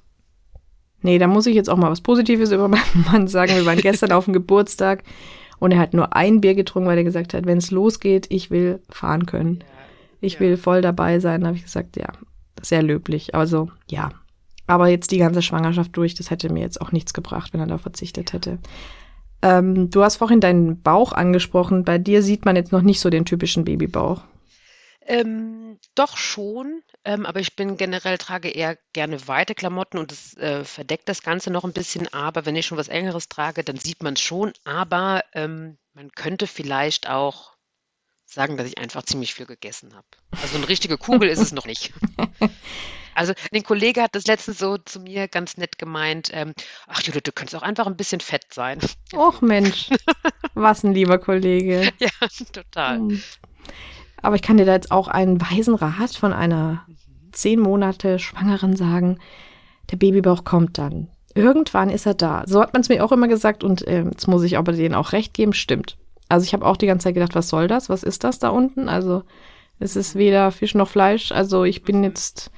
Nee, 1.02 1.20
da 1.20 1.28
muss 1.28 1.46
ich 1.46 1.56
jetzt 1.56 1.70
auch 1.70 1.78
mal 1.78 1.92
was 1.92 2.02
Positives 2.02 2.52
über 2.52 2.68
meinen 2.68 3.06
Mann 3.12 3.28
sagen. 3.28 3.56
Wir 3.56 3.66
waren 3.66 3.80
gestern 3.80 4.12
auf 4.12 4.26
dem 4.26 4.34
Geburtstag 4.34 5.04
und 5.60 5.72
er 5.72 5.80
hat 5.80 5.94
nur 5.94 6.16
ein 6.16 6.42
Bier 6.42 6.56
getrunken, 6.56 6.90
weil 6.90 6.98
er 6.98 7.04
gesagt 7.04 7.34
hat, 7.34 7.46
wenn 7.46 7.58
es 7.58 7.72
losgeht, 7.72 8.28
ich 8.30 8.52
will 8.52 8.82
fahren 8.90 9.26
können. 9.26 9.64
Ich 10.22 10.36
ja. 10.36 10.40
will 10.42 10.58
voll 10.58 10.82
dabei 10.82 11.20
sein. 11.20 11.42
Da 11.42 11.48
habe 11.48 11.58
ich 11.58 11.64
gesagt, 11.64 11.98
ja, 11.98 12.08
sehr 12.62 12.84
löblich. 12.84 13.36
Also, 13.36 13.70
ja. 13.90 14.12
Aber 14.66 14.90
jetzt 14.90 15.12
die 15.12 15.18
ganze 15.18 15.42
Schwangerschaft 15.42 15.96
durch, 15.96 16.14
das 16.16 16.30
hätte 16.30 16.52
mir 16.52 16.60
jetzt 16.60 16.82
auch 16.82 16.92
nichts 16.92 17.14
gebracht, 17.14 17.54
wenn 17.54 17.62
er 17.62 17.68
da 17.68 17.78
verzichtet 17.78 18.34
hätte. 18.34 18.60
Ähm, 19.42 19.90
du 19.90 20.04
hast 20.04 20.18
vorhin 20.18 20.42
deinen 20.42 20.82
Bauch 20.82 21.14
angesprochen. 21.14 21.84
Bei 21.84 21.98
dir 21.98 22.22
sieht 22.22 22.44
man 22.44 22.56
jetzt 22.56 22.72
noch 22.72 22.82
nicht 22.82 23.00
so 23.00 23.10
den 23.10 23.26
typischen 23.26 23.64
Babybauch. 23.64 24.24
Ähm, 25.06 25.78
doch 25.96 26.18
schon, 26.18 26.82
ähm, 27.08 27.26
aber 27.26 27.40
ich 27.40 27.56
bin 27.56 27.78
generell 27.78 28.18
trage 28.18 28.50
eher 28.50 28.78
gerne 28.92 29.30
weite 29.30 29.56
Klamotten 29.56 29.98
und 29.98 30.12
es 30.12 30.36
äh, 30.36 30.66
verdeckt 30.66 31.08
das 31.08 31.24
Ganze 31.24 31.52
noch 31.52 31.64
ein 31.64 31.72
bisschen. 31.72 32.14
Aber 32.14 32.46
wenn 32.46 32.58
ich 32.58 32.66
schon 32.66 32.78
was 32.78 32.90
Engeres 32.90 33.30
trage, 33.30 33.64
dann 33.64 33.78
sieht 33.78 34.04
man 34.04 34.16
es 34.16 34.22
schon. 34.22 34.52
Aber 34.66 35.24
ähm, 35.34 35.78
man 35.94 36.12
könnte 36.12 36.48
vielleicht 36.48 37.10
auch 37.10 37.54
sagen, 38.26 38.58
dass 38.58 38.68
ich 38.68 38.78
einfach 38.78 39.04
ziemlich 39.04 39.34
viel 39.34 39.46
gegessen 39.46 39.96
habe. 39.96 40.06
Also 40.42 40.58
eine 40.58 40.68
richtige 40.68 40.98
Kugel 40.98 41.30
ist 41.30 41.40
es 41.40 41.54
noch 41.54 41.66
nicht. 41.66 41.94
Also 43.16 43.34
ein 43.52 43.64
Kollege 43.64 44.04
hat 44.04 44.14
das 44.14 44.28
letztens 44.28 44.60
so 44.60 44.78
zu 44.78 45.00
mir 45.00 45.28
ganz 45.28 45.58
nett 45.58 45.80
gemeint, 45.80 46.30
ähm, 46.34 46.54
ach 46.86 47.02
Judith, 47.02 47.24
du 47.24 47.32
könntest 47.32 47.56
auch 47.56 47.64
einfach 47.64 47.88
ein 47.88 47.98
bisschen 47.98 48.20
fett 48.20 48.54
sein. 48.54 48.78
Och 49.12 49.42
Mensch, 49.42 49.90
was 50.54 50.84
ein 50.84 50.94
lieber 50.94 51.18
Kollege. 51.18 51.92
Ja, 51.98 52.10
total. 52.54 52.98
Hm. 52.98 53.24
Aber 54.22 54.36
ich 54.36 54.44
kann 54.44 54.58
dir 54.58 54.66
da 54.66 54.74
jetzt 54.74 54.92
auch 54.92 55.08
einen 55.08 55.42
weisen 55.42 55.76
Rat 55.76 56.16
von 56.16 56.34
einer 56.34 56.86
zehn 57.42 57.60
Monate 57.60 58.20
Schwangeren 58.20 58.76
sagen. 58.76 59.20
Der 59.92 59.98
Babybauch 59.98 60.44
kommt 60.44 60.78
dann. 60.78 61.10
Irgendwann 61.34 61.90
ist 61.90 62.06
er 62.06 62.14
da. 62.16 62.44
So 62.46 62.62
hat 62.62 62.74
man 62.74 62.82
es 62.82 62.90
mir 62.90 63.04
auch 63.06 63.12
immer 63.12 63.28
gesagt 63.28 63.64
und 63.64 63.88
äh, 63.88 64.04
jetzt 64.04 64.28
muss 64.28 64.44
ich 64.44 64.58
aber 64.58 64.74
denen 64.74 64.96
auch 64.96 65.12
recht 65.12 65.34
geben, 65.34 65.54
stimmt. 65.54 65.98
Also 66.30 66.46
ich 66.46 66.54
habe 66.54 66.66
auch 66.66 66.78
die 66.78 66.88
ganze 66.88 67.06
Zeit 67.06 67.14
gedacht, 67.14 67.36
was 67.36 67.50
soll 67.50 67.68
das? 67.68 67.90
Was 67.90 68.04
ist 68.04 68.24
das 68.24 68.40
da 68.40 68.50
unten? 68.50 68.90
Also 68.90 69.24
es 69.80 69.96
ist 69.96 70.16
weder 70.16 70.52
Fisch 70.52 70.76
noch 70.76 70.90
Fleisch. 70.90 71.32
Also 71.32 71.64
ich 71.64 71.84
bin 71.84 72.04
jetzt, 72.04 72.52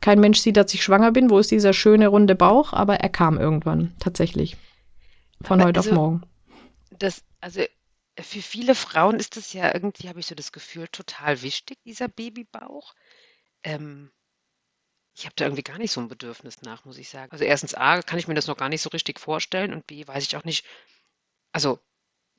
kein 0.00 0.20
Mensch 0.20 0.40
sieht, 0.40 0.56
dass 0.56 0.72
ich 0.74 0.82
schwanger 0.82 1.12
bin. 1.12 1.30
Wo 1.30 1.38
ist 1.38 1.50
dieser 1.50 1.72
schöne 1.72 2.08
runde 2.08 2.34
Bauch? 2.34 2.72
Aber 2.72 2.96
er 2.96 3.08
kam 3.08 3.38
irgendwann, 3.38 3.94
tatsächlich. 3.98 4.56
Von 5.42 5.60
aber 5.60 5.68
heute 5.68 5.80
also, 5.80 5.90
auf 5.90 5.96
morgen. 5.96 6.22
Das, 6.98 7.22
also 7.40 7.62
für 8.18 8.42
viele 8.42 8.74
Frauen 8.74 9.16
ist 9.16 9.36
das 9.36 9.52
ja 9.52 9.72
irgendwie, 9.72 10.08
habe 10.08 10.20
ich 10.20 10.26
so 10.26 10.34
das 10.34 10.52
Gefühl, 10.52 10.88
total 10.88 11.42
wichtig, 11.42 11.78
dieser 11.84 12.08
Babybauch. 12.08 12.94
Ähm, 13.66 14.10
ich 15.16 15.24
habe 15.24 15.34
da 15.34 15.44
irgendwie 15.44 15.62
gar 15.62 15.78
nicht 15.78 15.90
so 15.90 16.00
ein 16.00 16.08
Bedürfnis 16.08 16.62
nach, 16.62 16.84
muss 16.84 16.98
ich 16.98 17.08
sagen. 17.08 17.32
Also 17.32 17.44
erstens 17.44 17.74
A, 17.74 18.00
kann 18.02 18.18
ich 18.18 18.28
mir 18.28 18.34
das 18.34 18.46
noch 18.46 18.56
gar 18.56 18.68
nicht 18.68 18.82
so 18.82 18.90
richtig 18.90 19.18
vorstellen 19.18 19.72
und 19.72 19.86
B, 19.86 20.06
weiß 20.06 20.24
ich 20.24 20.36
auch 20.36 20.44
nicht, 20.44 20.64
also 21.52 21.80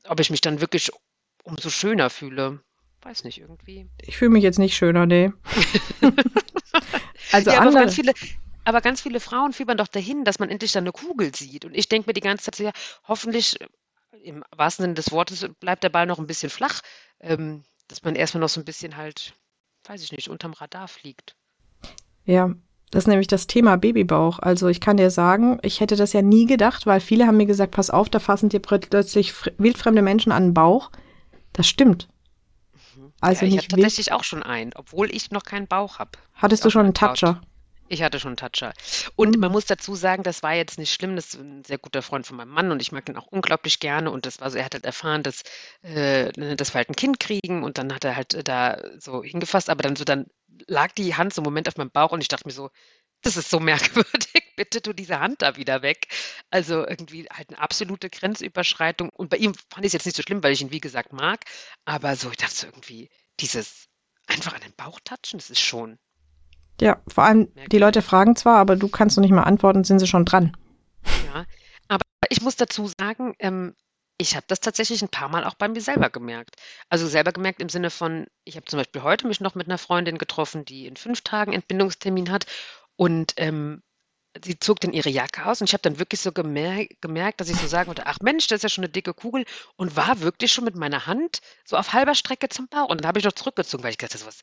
ob 0.07 0.19
ich 0.19 0.29
mich 0.29 0.41
dann 0.41 0.61
wirklich 0.61 0.91
umso 1.43 1.69
schöner 1.69 2.09
fühle. 2.09 2.61
Weiß 3.01 3.23
nicht, 3.25 3.39
irgendwie. 3.39 3.89
Ich 4.01 4.17
fühle 4.17 4.31
mich 4.31 4.43
jetzt 4.43 4.59
nicht 4.59 4.75
schöner, 4.75 5.05
nee. 5.05 5.31
also 7.31 7.51
ja, 7.51 7.59
andere. 7.59 7.77
Aber 7.77 7.85
ganz, 7.85 7.95
viele, 7.95 8.13
aber 8.63 8.81
ganz 8.81 9.01
viele 9.01 9.19
Frauen 9.19 9.53
fiebern 9.53 9.77
doch 9.77 9.87
dahin, 9.87 10.23
dass 10.23 10.39
man 10.39 10.49
endlich 10.49 10.71
dann 10.71 10.83
eine 10.83 10.91
Kugel 10.93 11.35
sieht. 11.35 11.65
Und 11.65 11.75
ich 11.75 11.89
denke 11.89 12.09
mir 12.09 12.13
die 12.13 12.21
ganze 12.21 12.45
Zeit 12.45 12.55
so, 12.55 12.63
ja, 12.63 12.71
hoffentlich, 13.03 13.57
im 14.23 14.45
wahrsten 14.55 14.83
Sinne 14.83 14.93
des 14.93 15.11
Wortes, 15.11 15.45
bleibt 15.59 15.83
der 15.83 15.89
Ball 15.89 16.05
noch 16.05 16.19
ein 16.19 16.27
bisschen 16.27 16.49
flach, 16.49 16.81
ähm, 17.19 17.63
dass 17.87 18.03
man 18.03 18.15
erstmal 18.15 18.41
noch 18.41 18.49
so 18.49 18.61
ein 18.61 18.65
bisschen 18.65 18.97
halt, 18.97 19.33
weiß 19.87 20.03
ich 20.03 20.11
nicht, 20.11 20.29
unterm 20.29 20.53
Radar 20.53 20.87
fliegt. 20.87 21.35
Ja, 22.25 22.53
das 22.91 23.03
ist 23.03 23.07
nämlich 23.07 23.27
das 23.27 23.47
Thema 23.47 23.77
Babybauch. 23.77 24.39
Also 24.39 24.67
ich 24.67 24.79
kann 24.79 24.97
dir 24.97 25.11
sagen, 25.11 25.59
ich 25.61 25.81
hätte 25.81 25.95
das 25.95 26.13
ja 26.13 26.21
nie 26.21 26.45
gedacht, 26.45 26.85
weil 26.85 27.01
viele 27.01 27.27
haben 27.27 27.37
mir 27.37 27.45
gesagt, 27.45 27.73
pass 27.73 27.89
auf, 27.89 28.09
da 28.09 28.19
fassen 28.19 28.49
dir 28.49 28.59
plötzlich 28.59 29.33
wildfremde 29.57 30.01
Menschen 30.01 30.31
an 30.31 30.47
den 30.47 30.53
Bauch. 30.53 30.91
Das 31.53 31.67
stimmt. 31.67 32.07
Mhm. 32.95 33.11
Also 33.19 33.45
ja, 33.45 33.51
ich 33.51 33.57
habe 33.57 33.67
tatsächlich 33.67 34.11
auch 34.13 34.23
schon 34.23 34.43
einen, 34.43 34.71
obwohl 34.75 35.13
ich 35.13 35.31
noch 35.31 35.43
keinen 35.43 35.67
Bauch 35.67 35.99
habe. 35.99 36.11
Hattest 36.33 36.63
du 36.63 36.69
schon 36.69 36.85
einen 36.85 36.93
Toucher? 36.93 37.41
Ich 37.89 38.01
hatte 38.01 38.19
schon 38.19 38.37
einen 38.37 38.37
Toucher. 38.37 38.73
Und 39.15 39.37
man 39.37 39.51
muss 39.51 39.65
dazu 39.65 39.95
sagen, 39.95 40.23
das 40.23 40.43
war 40.43 40.53
jetzt 40.53 40.77
nicht 40.77 40.93
schlimm. 40.93 41.15
Das 41.15 41.33
ist 41.33 41.39
ein 41.39 41.63
sehr 41.63 41.77
guter 41.77 42.01
Freund 42.01 42.27
von 42.27 42.37
meinem 42.37 42.51
Mann 42.51 42.71
und 42.71 42.81
ich 42.81 42.91
mag 42.91 43.07
ihn 43.07 43.17
auch 43.17 43.27
unglaublich 43.27 43.79
gerne. 43.79 44.11
Und 44.11 44.25
das 44.25 44.41
war 44.41 44.49
so, 44.51 44.57
er 44.57 44.65
hat 44.65 44.73
halt 44.73 44.85
erfahren, 44.85 45.23
dass, 45.23 45.43
äh, 45.83 46.31
dass 46.55 46.73
wir 46.73 46.79
halt 46.79 46.89
ein 46.89 46.95
Kind 46.95 47.19
kriegen 47.19 47.63
und 47.63 47.77
dann 47.77 47.93
hat 47.93 48.03
er 48.03 48.15
halt 48.15 48.47
da 48.47 48.81
so 48.99 49.23
hingefasst, 49.23 49.69
aber 49.69 49.83
dann 49.83 49.95
so 49.95 50.03
dann 50.03 50.27
lag 50.67 50.91
die 50.93 51.15
Hand 51.15 51.33
so 51.33 51.41
einen 51.41 51.45
Moment 51.45 51.67
auf 51.67 51.77
meinem 51.77 51.91
Bauch 51.91 52.11
und 52.11 52.21
ich 52.21 52.27
dachte 52.27 52.47
mir 52.47 52.53
so, 52.53 52.69
das 53.21 53.37
ist 53.37 53.49
so 53.49 53.59
merkwürdig, 53.59 54.53
bitte 54.55 54.81
tu 54.81 54.93
diese 54.93 55.19
Hand 55.19 55.41
da 55.41 55.55
wieder 55.57 55.81
weg. 55.81 56.07
Also 56.49 56.85
irgendwie 56.87 57.27
halt 57.31 57.49
eine 57.49 57.59
absolute 57.59 58.09
Grenzüberschreitung. 58.09 59.09
Und 59.09 59.29
bei 59.29 59.37
ihm 59.37 59.53
fand 59.69 59.85
ich 59.85 59.89
es 59.89 59.93
jetzt 59.93 60.05
nicht 60.05 60.17
so 60.17 60.23
schlimm, 60.23 60.43
weil 60.43 60.53
ich 60.53 60.61
ihn, 60.61 60.71
wie 60.71 60.81
gesagt, 60.81 61.13
mag. 61.13 61.45
Aber 61.85 62.15
so, 62.15 62.29
ich 62.29 62.37
dachte 62.37 62.55
so 62.55 62.67
irgendwie, 62.67 63.09
dieses 63.39 63.87
einfach 64.27 64.53
an 64.53 64.61
den 64.61 64.75
Bauch 64.75 64.99
touchen, 65.03 65.37
das 65.37 65.49
ist 65.49 65.61
schon. 65.61 65.97
Ja, 66.79 67.01
vor 67.07 67.23
allem, 67.23 67.47
die 67.71 67.79
Leute 67.79 68.01
fragen 68.01 68.35
zwar, 68.35 68.57
aber 68.57 68.75
du 68.75 68.87
kannst 68.87 69.17
noch 69.17 69.23
nicht 69.23 69.31
mal 69.31 69.43
antworten, 69.43 69.83
sind 69.83 69.99
sie 69.99 70.07
schon 70.07 70.25
dran. 70.25 70.55
Ja, 71.33 71.45
aber 71.87 72.05
ich 72.29 72.41
muss 72.41 72.55
dazu 72.55 72.89
sagen, 72.99 73.33
ähm, 73.39 73.73
ich 74.19 74.35
habe 74.35 74.45
das 74.47 74.59
tatsächlich 74.59 75.01
ein 75.01 75.09
paar 75.09 75.29
Mal 75.29 75.43
auch 75.43 75.53
bei 75.53 75.67
mir 75.67 75.81
selber 75.81 76.09
gemerkt. 76.09 76.55
Also 76.89 77.07
selber 77.07 77.31
gemerkt 77.31 77.61
im 77.61 77.69
Sinne 77.69 77.89
von, 77.89 78.27
ich 78.45 78.55
habe 78.55 78.65
zum 78.65 78.79
Beispiel 78.79 79.03
heute 79.03 79.27
mich 79.27 79.41
noch 79.41 79.55
mit 79.55 79.67
einer 79.67 79.77
Freundin 79.77 80.17
getroffen, 80.17 80.65
die 80.65 80.87
in 80.87 80.95
fünf 80.95 81.21
Tagen 81.21 81.53
Entbindungstermin 81.53 82.31
hat 82.31 82.45
und 82.95 83.33
ähm, 83.37 83.83
sie 84.43 84.59
zog 84.59 84.79
dann 84.79 84.93
ihre 84.93 85.09
Jacke 85.09 85.45
aus 85.45 85.61
und 85.61 85.69
ich 85.69 85.73
habe 85.73 85.83
dann 85.83 85.99
wirklich 85.99 86.21
so 86.21 86.31
gemer 86.31 86.85
gemerkt, 87.01 87.41
dass 87.41 87.49
ich 87.49 87.57
so 87.57 87.67
sagen 87.67 87.87
wollte, 87.87 88.05
ach 88.05 88.19
Mensch, 88.21 88.47
das 88.47 88.57
ist 88.57 88.63
ja 88.63 88.69
schon 88.69 88.83
eine 88.83 88.91
dicke 88.91 89.13
Kugel 89.13 89.45
und 89.75 89.95
war 89.95 90.21
wirklich 90.21 90.51
schon 90.51 90.65
mit 90.65 90.75
meiner 90.75 91.05
Hand 91.05 91.39
so 91.65 91.77
auf 91.77 91.93
halber 91.93 92.15
Strecke 92.15 92.49
zum 92.49 92.67
Bauch 92.67 92.89
und 92.89 93.01
dann 93.01 93.07
habe 93.07 93.19
ich 93.19 93.25
noch 93.25 93.33
zurückgezogen, 93.33 93.83
weil 93.83 93.91
ich 93.91 93.97
gedacht 93.97 94.13
habe, 94.13 94.23
sowas 94.23 94.41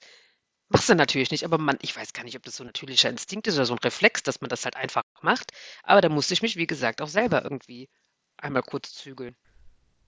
machst 0.69 0.89
du 0.89 0.95
natürlich 0.95 1.31
nicht, 1.31 1.45
aber 1.45 1.59
man, 1.59 1.77
ich 1.83 1.97
weiß 1.97 2.13
gar 2.13 2.25
nicht, 2.25 2.37
ob 2.37 2.43
das 2.43 2.57
so 2.57 2.65
ein 2.65 2.69
natürlicher 2.69 3.11
Instinkt 3.11 3.47
ist 3.47 3.57
oder 3.57 3.67
so 3.67 3.75
ein 3.75 3.79
Reflex, 3.79 4.23
dass 4.23 4.41
man 4.41 4.49
das 4.49 4.65
halt 4.65 4.77
einfach 4.77 5.03
macht, 5.23 5.53
aber 5.83 6.01
da 6.01 6.09
musste 6.09 6.35
ich 6.35 6.43
mich, 6.43 6.57
wie 6.57 6.67
gesagt, 6.67 7.01
auch 7.03 7.09
selber 7.09 7.43
irgendwie 7.45 7.89
einmal 8.37 8.63
kurz 8.63 8.95
zügeln. 8.95 9.37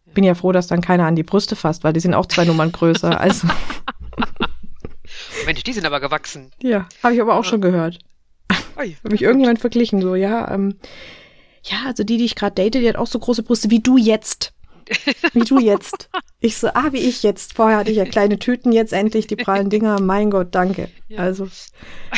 Bin 0.07 0.25
ja 0.25 0.35
froh, 0.35 0.53
dass 0.53 0.69
dann 0.69 0.81
keiner 0.81 1.07
an 1.07 1.17
die 1.17 1.25
Brüste 1.25 1.57
fasst, 1.57 1.83
weil 1.83 1.93
die 1.93 2.01
sind 2.01 2.15
auch 2.15 2.27
zwei 2.27 2.45
Nummern 2.45 2.73
größer. 2.73 3.21
Also. 3.27 3.49
Mensch, 5.47 5.63
die 5.63 5.73
sind 5.73 5.87
aber 5.87 6.01
gewachsen. 6.01 6.51
Ja, 6.61 6.89
habe 7.03 7.15
ich 7.15 7.21
aber 7.21 7.35
auch 7.35 7.45
ja. 7.45 7.51
schon 7.51 7.61
gehört. 7.61 7.99
Habe 8.77 8.95
mich 9.05 9.23
irgendjemand 9.23 9.59
verglichen, 9.59 10.03
so, 10.03 10.15
ja, 10.15 10.51
ähm, 10.53 10.79
ja, 11.63 11.79
also 11.87 12.05
die, 12.05 12.19
die 12.19 12.25
ich 12.25 12.37
gerade 12.37 12.55
date, 12.55 12.75
die 12.75 12.89
hat 12.89 12.97
auch 12.97 13.07
so 13.07 13.19
große 13.19 13.43
Brüste 13.43 13.71
wie 13.71 13.81
du 13.81 13.97
jetzt. 13.97 14.53
Wie 15.33 15.41
du 15.41 15.59
jetzt. 15.59 16.09
Ich 16.41 16.59
so, 16.59 16.69
ah, 16.69 16.93
wie 16.93 16.99
ich 16.99 17.23
jetzt. 17.23 17.55
Vorher 17.55 17.79
hatte 17.79 17.91
ich 17.91 17.97
ja 17.97 18.05
kleine 18.05 18.39
Tüten, 18.39 18.71
jetzt 18.71 18.93
endlich 18.93 19.27
die 19.27 19.37
prallen 19.37 19.71
Dinger. 19.71 20.01
Mein 20.01 20.31
Gott, 20.31 20.49
danke. 20.55 20.89
Ja. 21.09 21.21
Also, 21.21 21.49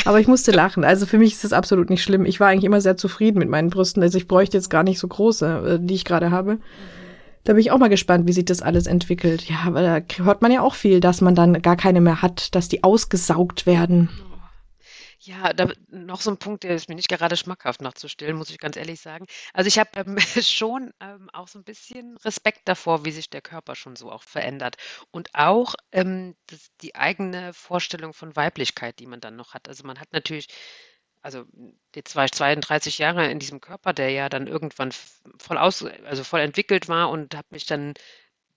aber 0.05 0.19
ich 0.19 0.27
musste 0.27 0.51
lachen. 0.51 0.83
Also 0.83 1.05
für 1.05 1.17
mich 1.17 1.33
ist 1.33 1.43
das 1.45 1.53
absolut 1.53 1.89
nicht 1.89 2.03
schlimm. 2.03 2.25
Ich 2.25 2.39
war 2.39 2.49
eigentlich 2.49 2.65
immer 2.65 2.81
sehr 2.81 2.97
zufrieden 2.97 3.39
mit 3.39 3.49
meinen 3.49 3.69
Brüsten. 3.69 4.03
Also 4.03 4.17
ich 4.17 4.27
bräuchte 4.27 4.57
jetzt 4.57 4.69
gar 4.69 4.83
nicht 4.83 4.99
so 4.99 5.07
große, 5.07 5.79
äh, 5.79 5.85
die 5.85 5.95
ich 5.95 6.05
gerade 6.05 6.31
habe. 6.31 6.59
Da 7.45 7.53
bin 7.53 7.61
ich 7.61 7.71
auch 7.71 7.77
mal 7.77 7.89
gespannt, 7.89 8.27
wie 8.27 8.33
sich 8.33 8.45
das 8.45 8.61
alles 8.61 8.85
entwickelt. 8.85 9.49
Ja, 9.49 9.61
aber 9.65 9.81
da 9.81 10.23
hört 10.23 10.41
man 10.41 10.51
ja 10.51 10.61
auch 10.61 10.75
viel, 10.75 10.99
dass 10.99 11.21
man 11.21 11.35
dann 11.35 11.61
gar 11.61 11.77
keine 11.77 12.01
mehr 12.01 12.21
hat, 12.21 12.53
dass 12.53 12.67
die 12.67 12.83
ausgesaugt 12.83 13.65
werden. 13.65 14.09
Ja, 15.21 15.51
da 15.53 15.69
noch 15.89 16.21
so 16.21 16.31
ein 16.31 16.37
Punkt, 16.37 16.63
der 16.63 16.75
ist 16.75 16.87
mir 16.87 16.95
nicht 16.95 17.09
gerade 17.09 17.35
schmackhaft 17.35 17.81
nachzustellen, 17.81 18.37
muss 18.37 18.49
ich 18.51 18.57
ganz 18.57 18.77
ehrlich 18.77 19.01
sagen. 19.01 19.25
Also 19.53 19.67
ich 19.67 19.77
habe 19.77 19.89
ähm, 19.95 20.17
schon 20.41 20.93
ähm, 21.01 21.29
auch 21.33 21.47
so 21.49 21.59
ein 21.59 21.65
bisschen 21.65 22.15
Respekt 22.17 22.61
davor, 22.69 23.03
wie 23.03 23.11
sich 23.11 23.29
der 23.29 23.41
Körper 23.41 23.75
schon 23.75 23.97
so 23.97 24.11
auch 24.11 24.23
verändert. 24.23 24.77
Und 25.11 25.29
auch 25.35 25.75
ähm, 25.91 26.35
das, 26.47 26.69
die 26.81 26.95
eigene 26.95 27.53
Vorstellung 27.53 28.13
von 28.13 28.35
Weiblichkeit, 28.37 28.99
die 28.99 29.07
man 29.07 29.19
dann 29.19 29.35
noch 29.35 29.53
hat. 29.53 29.67
Also 29.67 29.85
man 29.85 29.99
hat 29.99 30.13
natürlich 30.13 30.47
also 31.21 31.43
die 31.95 32.03
zwei, 32.05 32.27
32 32.27 32.97
Jahre 32.99 33.29
in 33.29 33.39
diesem 33.39 33.59
Körper, 33.59 33.91
der 33.93 34.09
ja 34.11 34.29
dann 34.29 34.47
irgendwann 34.47 34.91
voll 35.37 35.57
aus, 35.57 35.83
also 36.05 36.23
voll 36.23 36.39
entwickelt 36.39 36.87
war 36.87 37.09
und 37.09 37.35
habe 37.35 37.47
mich 37.51 37.65
dann 37.65 37.93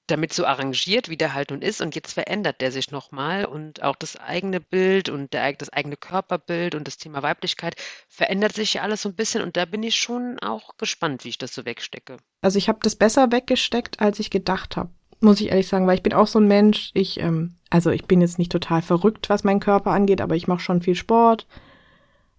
damit 0.07 0.33
so 0.33 0.45
arrangiert, 0.45 1.09
wie 1.09 1.17
der 1.17 1.35
halt 1.35 1.51
nun 1.51 1.63
ist. 1.63 1.81
Und 1.81 1.95
jetzt 1.95 2.13
verändert 2.13 2.61
der 2.61 2.73
sich 2.73 2.91
nochmal 2.91 3.45
und 3.45 3.83
auch 3.83 3.97
das 3.97 4.17
eigene 4.17 4.61
Bild 4.61 5.09
und 5.09 5.33
der, 5.33 5.53
das 5.53 5.71
eigene 5.71 5.97
Körperbild 5.97 6.75
und 6.75 6.87
das 6.87 6.99
Thema 6.99 7.23
Weiblichkeit 7.23 7.77
verändert 8.09 8.55
sich 8.55 8.75
ja 8.75 8.83
alles 8.83 9.03
so 9.03 9.09
ein 9.09 9.15
bisschen. 9.15 9.43
Und 9.43 9.57
da 9.57 9.65
bin 9.65 9.83
ich 9.83 9.97
schon 9.97 10.39
auch 10.41 10.77
gespannt, 10.77 11.25
wie 11.25 11.31
ich 11.31 11.39
das 11.39 11.55
so 11.55 11.65
wegstecke. 11.65 12.17
Also 12.41 12.59
ich 12.59 12.69
habe 12.69 12.81
das 12.83 12.97
besser 12.97 13.31
weggesteckt, 13.31 14.01
als 14.01 14.19
ich 14.19 14.31
gedacht 14.31 14.77
habe, 14.77 14.91
muss 15.21 15.41
ich 15.41 15.49
ehrlich 15.49 15.69
sagen, 15.69 15.87
weil 15.87 15.97
ich 15.97 16.03
bin 16.03 16.13
auch 16.13 16.27
so 16.27 16.41
ein 16.41 16.49
Mensch. 16.49 16.91
Ich, 16.95 17.21
ähm, 17.21 17.55
also 17.71 17.91
ich 17.91 18.07
bin 18.07 18.21
jetzt 18.21 18.39
nicht 18.39 18.53
total 18.53 18.83
verrückt, 18.83 19.31
was 19.31 19.45
meinen 19.45 19.61
Körper 19.61 19.93
angeht, 19.93 20.21
aber 20.21 20.35
ich 20.35 20.49
mache 20.49 20.61
schon 20.61 20.83
viel 20.83 20.97
Sport. 20.97 21.47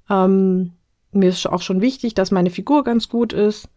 Ähm, 0.09 0.74
mir 1.11 1.30
ist 1.30 1.47
auch 1.47 1.61
schon 1.61 1.82
wichtig, 1.82 2.14
dass 2.14 2.32
meine 2.32 2.49
Figur 2.49 2.84
ganz 2.84 3.07
gut 3.07 3.34
ist. 3.34 3.70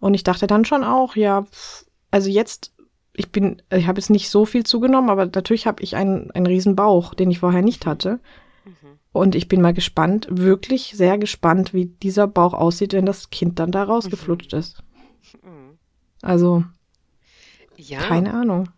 Und 0.00 0.14
ich 0.14 0.22
dachte 0.22 0.46
dann 0.46 0.64
schon 0.64 0.84
auch, 0.84 1.16
ja, 1.16 1.46
also 2.10 2.28
jetzt, 2.28 2.72
ich 3.20 3.30
bin, 3.30 3.62
ich 3.70 3.86
habe 3.86 4.00
jetzt 4.00 4.10
nicht 4.10 4.30
so 4.30 4.44
viel 4.44 4.64
zugenommen, 4.64 5.10
aber 5.10 5.26
natürlich 5.26 5.66
habe 5.66 5.82
ich 5.82 5.94
einen, 5.94 6.30
einen 6.32 6.46
riesen 6.46 6.74
Bauch, 6.74 7.14
den 7.14 7.30
ich 7.30 7.38
vorher 7.40 7.62
nicht 7.62 7.86
hatte. 7.86 8.18
Mhm. 8.64 8.98
Und 9.12 9.34
ich 9.34 9.46
bin 9.46 9.60
mal 9.60 9.74
gespannt, 9.74 10.26
wirklich 10.30 10.94
sehr 10.96 11.18
gespannt, 11.18 11.74
wie 11.74 11.86
dieser 11.86 12.26
Bauch 12.26 12.54
aussieht, 12.54 12.92
wenn 12.92 13.06
das 13.06 13.30
Kind 13.30 13.58
dann 13.58 13.72
da 13.72 13.84
rausgeflutscht 13.84 14.52
mhm. 14.52 14.58
ist. 14.58 14.82
Mhm. 15.42 15.78
Also, 16.22 16.64
ja. 17.76 18.00
keine 18.00 18.32
Ahnung. 18.32 18.68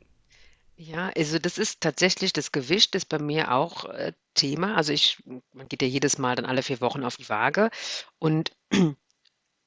Ja, 0.77 1.11
also 1.17 1.39
das 1.39 1.59
ist 1.59 1.81
tatsächlich, 1.81 2.33
das 2.33 2.51
Gewicht 2.51 2.97
ist 2.97 3.09
bei 3.09 3.21
mir 3.21 3.53
auch 3.53 3.85
äh, 3.85 4.13
Thema. 4.35 4.75
Also 4.75 4.93
ich, 4.93 5.23
man 5.53 5.69
geht 5.69 5.83
ja 5.83 5.87
jedes 5.87 6.19
Mal 6.19 6.35
dann 6.35 6.45
alle 6.45 6.63
vier 6.63 6.81
Wochen 6.81 7.05
auf 7.05 7.17
die 7.17 7.29
Waage 7.29 7.71
und 8.19 8.51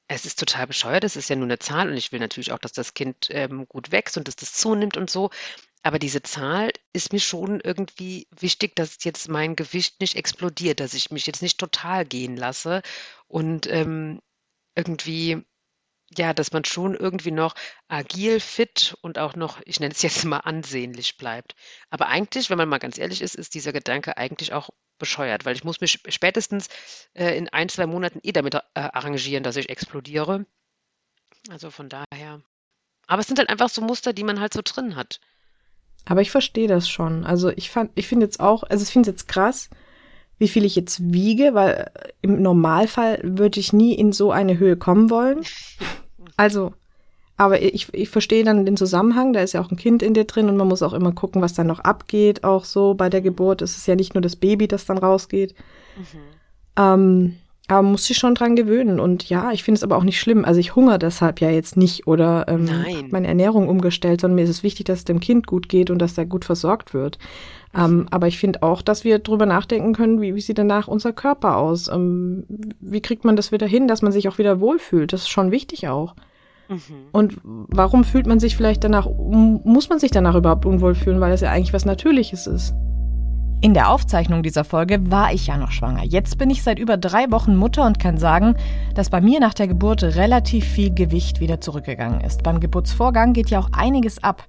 es 0.08 0.24
ist 0.24 0.38
total 0.38 0.66
bescheuert. 0.66 1.04
Es 1.04 1.16
ist 1.16 1.28
ja 1.28 1.36
nur 1.36 1.46
eine 1.46 1.58
Zahl 1.58 1.88
und 1.88 1.96
ich 1.96 2.12
will 2.12 2.20
natürlich 2.20 2.52
auch, 2.52 2.58
dass 2.58 2.72
das 2.72 2.94
Kind 2.94 3.28
ähm, 3.30 3.66
gut 3.68 3.90
wächst 3.90 4.16
und 4.16 4.28
dass 4.28 4.36
das 4.36 4.52
zunimmt 4.52 4.96
und 4.96 5.10
so. 5.10 5.30
Aber 5.82 5.98
diese 5.98 6.22
Zahl 6.22 6.72
ist 6.92 7.12
mir 7.12 7.20
schon 7.20 7.60
irgendwie 7.60 8.26
wichtig, 8.36 8.74
dass 8.76 9.04
jetzt 9.04 9.28
mein 9.28 9.54
Gewicht 9.56 10.00
nicht 10.00 10.16
explodiert, 10.16 10.80
dass 10.80 10.94
ich 10.94 11.10
mich 11.10 11.26
jetzt 11.26 11.42
nicht 11.42 11.58
total 11.58 12.04
gehen 12.04 12.36
lasse 12.36 12.82
und 13.28 13.66
ähm, 13.68 14.20
irgendwie 14.74 15.44
ja, 16.16 16.32
dass 16.32 16.52
man 16.52 16.64
schon 16.64 16.94
irgendwie 16.94 17.30
noch 17.30 17.54
agil, 17.88 18.40
fit 18.40 18.96
und 19.02 19.18
auch 19.18 19.34
noch, 19.34 19.60
ich 19.64 19.80
nenne 19.80 19.92
es 19.92 20.02
jetzt 20.02 20.24
mal 20.24 20.38
ansehnlich 20.38 21.16
bleibt. 21.16 21.54
Aber 21.90 22.08
eigentlich, 22.08 22.50
wenn 22.50 22.58
man 22.58 22.68
mal 22.68 22.78
ganz 22.78 22.98
ehrlich 22.98 23.22
ist, 23.22 23.34
ist 23.34 23.54
dieser 23.54 23.72
Gedanke 23.72 24.16
eigentlich 24.16 24.52
auch 24.52 24.70
bescheuert, 24.98 25.44
weil 25.44 25.56
ich 25.56 25.64
muss 25.64 25.80
mich 25.80 26.00
spätestens 26.08 26.68
äh, 27.14 27.36
in 27.36 27.48
ein, 27.48 27.68
zwei 27.68 27.86
Monaten 27.86 28.20
eh 28.22 28.32
damit 28.32 28.54
äh, 28.54 28.60
arrangieren, 28.74 29.42
dass 29.42 29.56
ich 29.56 29.68
explodiere. 29.68 30.46
Also 31.50 31.70
von 31.70 31.88
daher. 31.88 32.40
Aber 33.06 33.20
es 33.20 33.26
sind 33.26 33.38
halt 33.38 33.50
einfach 33.50 33.68
so 33.68 33.82
Muster, 33.82 34.12
die 34.12 34.24
man 34.24 34.40
halt 34.40 34.52
so 34.52 34.62
drin 34.64 34.96
hat. 34.96 35.20
Aber 36.04 36.22
ich 36.22 36.30
verstehe 36.30 36.68
das 36.68 36.88
schon. 36.88 37.24
Also 37.24 37.50
ich 37.50 37.70
fand, 37.70 37.90
ich 37.94 38.06
finde 38.06 38.26
jetzt 38.26 38.40
auch, 38.40 38.62
also 38.62 38.82
ich 38.82 38.90
finde 38.90 39.10
es 39.10 39.14
jetzt 39.14 39.28
krass, 39.28 39.68
wie 40.38 40.48
viel 40.48 40.64
ich 40.64 40.76
jetzt 40.76 41.12
wiege, 41.12 41.54
weil 41.54 41.90
äh, 41.94 42.08
im 42.22 42.42
Normalfall 42.42 43.20
würde 43.22 43.60
ich 43.60 43.72
nie 43.72 43.94
in 43.94 44.12
so 44.12 44.30
eine 44.32 44.58
Höhe 44.58 44.76
kommen 44.76 45.10
wollen. 45.10 45.42
Also, 46.38 46.74
aber 47.38 47.62
ich, 47.62 47.88
ich 47.94 48.10
verstehe 48.10 48.44
dann 48.44 48.66
den 48.66 48.76
Zusammenhang, 48.76 49.32
da 49.32 49.40
ist 49.40 49.54
ja 49.54 49.62
auch 49.62 49.70
ein 49.70 49.78
Kind 49.78 50.02
in 50.02 50.12
dir 50.12 50.24
drin 50.24 50.50
und 50.50 50.56
man 50.58 50.68
muss 50.68 50.82
auch 50.82 50.92
immer 50.92 51.12
gucken, 51.12 51.40
was 51.40 51.54
dann 51.54 51.66
noch 51.66 51.80
abgeht, 51.80 52.44
auch 52.44 52.66
so 52.66 52.92
bei 52.92 53.08
der 53.08 53.22
Geburt. 53.22 53.62
Es 53.62 53.78
ist 53.78 53.86
ja 53.86 53.94
nicht 53.94 54.12
nur 54.12 54.20
das 54.20 54.36
Baby, 54.36 54.68
das 54.68 54.84
dann 54.84 54.98
rausgeht. 54.98 55.54
Mhm. 55.96 56.18
Ähm, 56.76 57.36
Aber 57.68 57.82
man 57.82 57.92
muss 57.92 58.04
sich 58.04 58.16
schon 58.16 58.34
dran 58.34 58.54
gewöhnen. 58.54 59.00
Und 59.00 59.28
ja, 59.28 59.50
ich 59.50 59.64
finde 59.64 59.78
es 59.78 59.82
aber 59.82 59.96
auch 59.96 60.04
nicht 60.04 60.20
schlimm. 60.20 60.44
Also 60.44 60.60
ich 60.60 60.76
hungere 60.76 60.98
deshalb 60.98 61.40
ja 61.40 61.50
jetzt 61.50 61.76
nicht 61.76 62.06
oder 62.06 62.46
ähm, 62.48 62.68
meine 63.10 63.26
Ernährung 63.26 63.68
umgestellt, 63.68 64.20
sondern 64.20 64.36
mir 64.36 64.44
ist 64.44 64.50
es 64.50 64.62
wichtig, 64.62 64.86
dass 64.86 65.00
es 65.00 65.04
dem 65.04 65.20
Kind 65.20 65.46
gut 65.46 65.68
geht 65.68 65.90
und 65.90 65.98
dass 65.98 66.16
er 66.16 66.26
gut 66.26 66.44
versorgt 66.44 66.94
wird. 66.94 67.18
Ähm, 67.76 68.06
aber 68.10 68.28
ich 68.28 68.38
finde 68.38 68.62
auch, 68.62 68.82
dass 68.82 69.04
wir 69.04 69.18
drüber 69.18 69.46
nachdenken 69.46 69.92
können, 69.92 70.20
wie, 70.20 70.34
wie 70.34 70.40
sieht 70.40 70.58
danach 70.58 70.86
unser 70.86 71.12
Körper 71.12 71.56
aus? 71.56 71.88
Ähm, 71.88 72.44
wie 72.80 73.00
kriegt 73.00 73.24
man 73.24 73.36
das 73.36 73.50
wieder 73.52 73.66
hin, 73.66 73.88
dass 73.88 74.00
man 74.00 74.12
sich 74.12 74.28
auch 74.28 74.38
wieder 74.38 74.60
wohlfühlt? 74.60 75.12
Das 75.12 75.22
ist 75.22 75.28
schon 75.28 75.50
wichtig 75.50 75.88
auch. 75.88 76.14
Mhm. 76.68 76.78
Und 77.12 77.38
warum 77.42 78.04
fühlt 78.04 78.26
man 78.26 78.40
sich 78.40 78.56
vielleicht 78.56 78.84
danach, 78.84 79.08
muss 79.08 79.88
man 79.88 79.98
sich 79.98 80.10
danach 80.10 80.36
überhaupt 80.36 80.66
unwohl 80.66 80.94
fühlen, 80.94 81.20
weil 81.20 81.32
es 81.32 81.40
ja 81.40 81.50
eigentlich 81.50 81.72
was 81.72 81.84
Natürliches 81.84 82.46
ist? 82.46 82.74
In 83.62 83.72
der 83.72 83.90
Aufzeichnung 83.90 84.42
dieser 84.42 84.64
Folge 84.64 85.10
war 85.10 85.32
ich 85.32 85.46
ja 85.46 85.56
noch 85.56 85.70
schwanger. 85.70 86.04
Jetzt 86.04 86.36
bin 86.36 86.50
ich 86.50 86.62
seit 86.62 86.78
über 86.78 86.98
drei 86.98 87.30
Wochen 87.30 87.56
Mutter 87.56 87.86
und 87.86 87.98
kann 87.98 88.18
sagen, 88.18 88.54
dass 88.94 89.08
bei 89.08 89.22
mir 89.22 89.40
nach 89.40 89.54
der 89.54 89.66
Geburt 89.66 90.02
relativ 90.02 90.66
viel 90.66 90.92
Gewicht 90.92 91.40
wieder 91.40 91.60
zurückgegangen 91.60 92.20
ist. 92.20 92.42
Beim 92.42 92.60
Geburtsvorgang 92.60 93.32
geht 93.32 93.48
ja 93.48 93.58
auch 93.58 93.70
einiges 93.72 94.22
ab. 94.22 94.44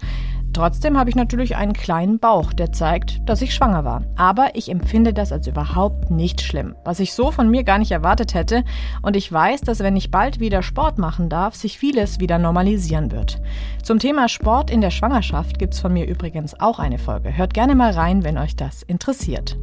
Trotzdem 0.58 0.98
habe 0.98 1.12
ich 1.12 1.16
natürlich 1.16 1.56
einen 1.56 1.74
kleinen 1.74 2.18
Bauch, 2.18 2.52
der 2.52 2.72
zeigt, 2.72 3.20
dass 3.30 3.44
ich 3.44 3.54
schwanger 3.54 3.86
war. 3.86 4.04
Aber 4.16 4.56
ich 4.56 4.72
empfinde 4.72 5.14
das 5.14 5.32
als 5.32 5.46
überhaupt 5.46 6.10
nicht 6.10 6.42
schlimm, 6.42 6.76
was 6.84 7.00
ich 7.00 7.14
so 7.14 7.30
von 7.30 7.48
mir 7.48 7.64
gar 7.64 7.78
nicht 7.78 7.92
erwartet 7.92 8.34
hätte. 8.34 8.64
Und 9.04 9.16
ich 9.16 9.32
weiß, 9.32 9.62
dass 9.62 9.82
wenn 9.82 9.96
ich 9.96 10.10
bald 10.10 10.40
wieder 10.40 10.64
Sport 10.64 10.98
machen 10.98 11.30
darf, 11.30 11.54
sich 11.54 11.78
vieles 11.78 12.20
wieder 12.20 12.40
normalisieren 12.40 13.12
wird. 13.12 13.40
Zum 13.84 14.00
Thema 14.00 14.28
Sport 14.30 14.72
in 14.72 14.82
der 14.82 14.90
Schwangerschaft 14.90 15.60
gibt 15.60 15.76
es 15.76 15.80
von 15.80 15.94
mir 15.94 16.08
übrigens 16.08 16.60
auch 16.60 16.80
eine 16.80 16.98
Folge. 16.98 17.38
Hört 17.38 17.54
gerne 17.54 17.76
mal 17.76 17.92
rein, 17.92 18.24
wenn 18.24 18.40
euch 18.40 18.56
das 18.56 18.82
interessiert. 18.82 19.60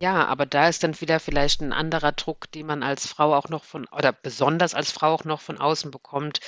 Ja, 0.00 0.28
aber 0.28 0.46
da 0.46 0.66
ist 0.66 0.82
dann 0.82 0.98
wieder 0.98 1.20
vielleicht 1.20 1.60
ein 1.60 1.74
anderer 1.74 2.12
Druck, 2.12 2.50
den 2.52 2.64
man 2.64 2.82
als 2.82 3.06
Frau 3.06 3.34
auch 3.34 3.50
noch 3.50 3.64
von, 3.64 3.86
oder 3.94 4.14
besonders 4.14 4.74
als 4.74 4.90
Frau 4.90 5.12
auch 5.12 5.24
noch 5.26 5.42
von 5.42 5.58
außen 5.58 5.90
bekommt. 5.90 6.40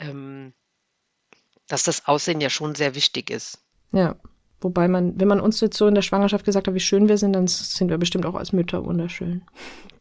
Ähm, 0.00 0.54
dass 1.68 1.84
das 1.84 2.06
Aussehen 2.06 2.40
ja 2.40 2.50
schon 2.50 2.74
sehr 2.74 2.94
wichtig 2.94 3.30
ist. 3.30 3.58
Ja. 3.92 4.16
Wobei 4.60 4.88
man, 4.88 5.20
wenn 5.20 5.28
man 5.28 5.40
uns 5.40 5.60
jetzt 5.60 5.76
so 5.76 5.86
in 5.86 5.94
der 5.94 6.02
Schwangerschaft 6.02 6.44
gesagt 6.44 6.66
hat, 6.66 6.74
wie 6.74 6.80
schön 6.80 7.08
wir 7.08 7.18
sind, 7.18 7.34
dann 7.34 7.46
sind 7.46 7.90
wir 7.90 7.98
bestimmt 7.98 8.24
auch 8.24 8.34
als 8.34 8.52
Mütter 8.52 8.84
wunderschön. 8.84 9.42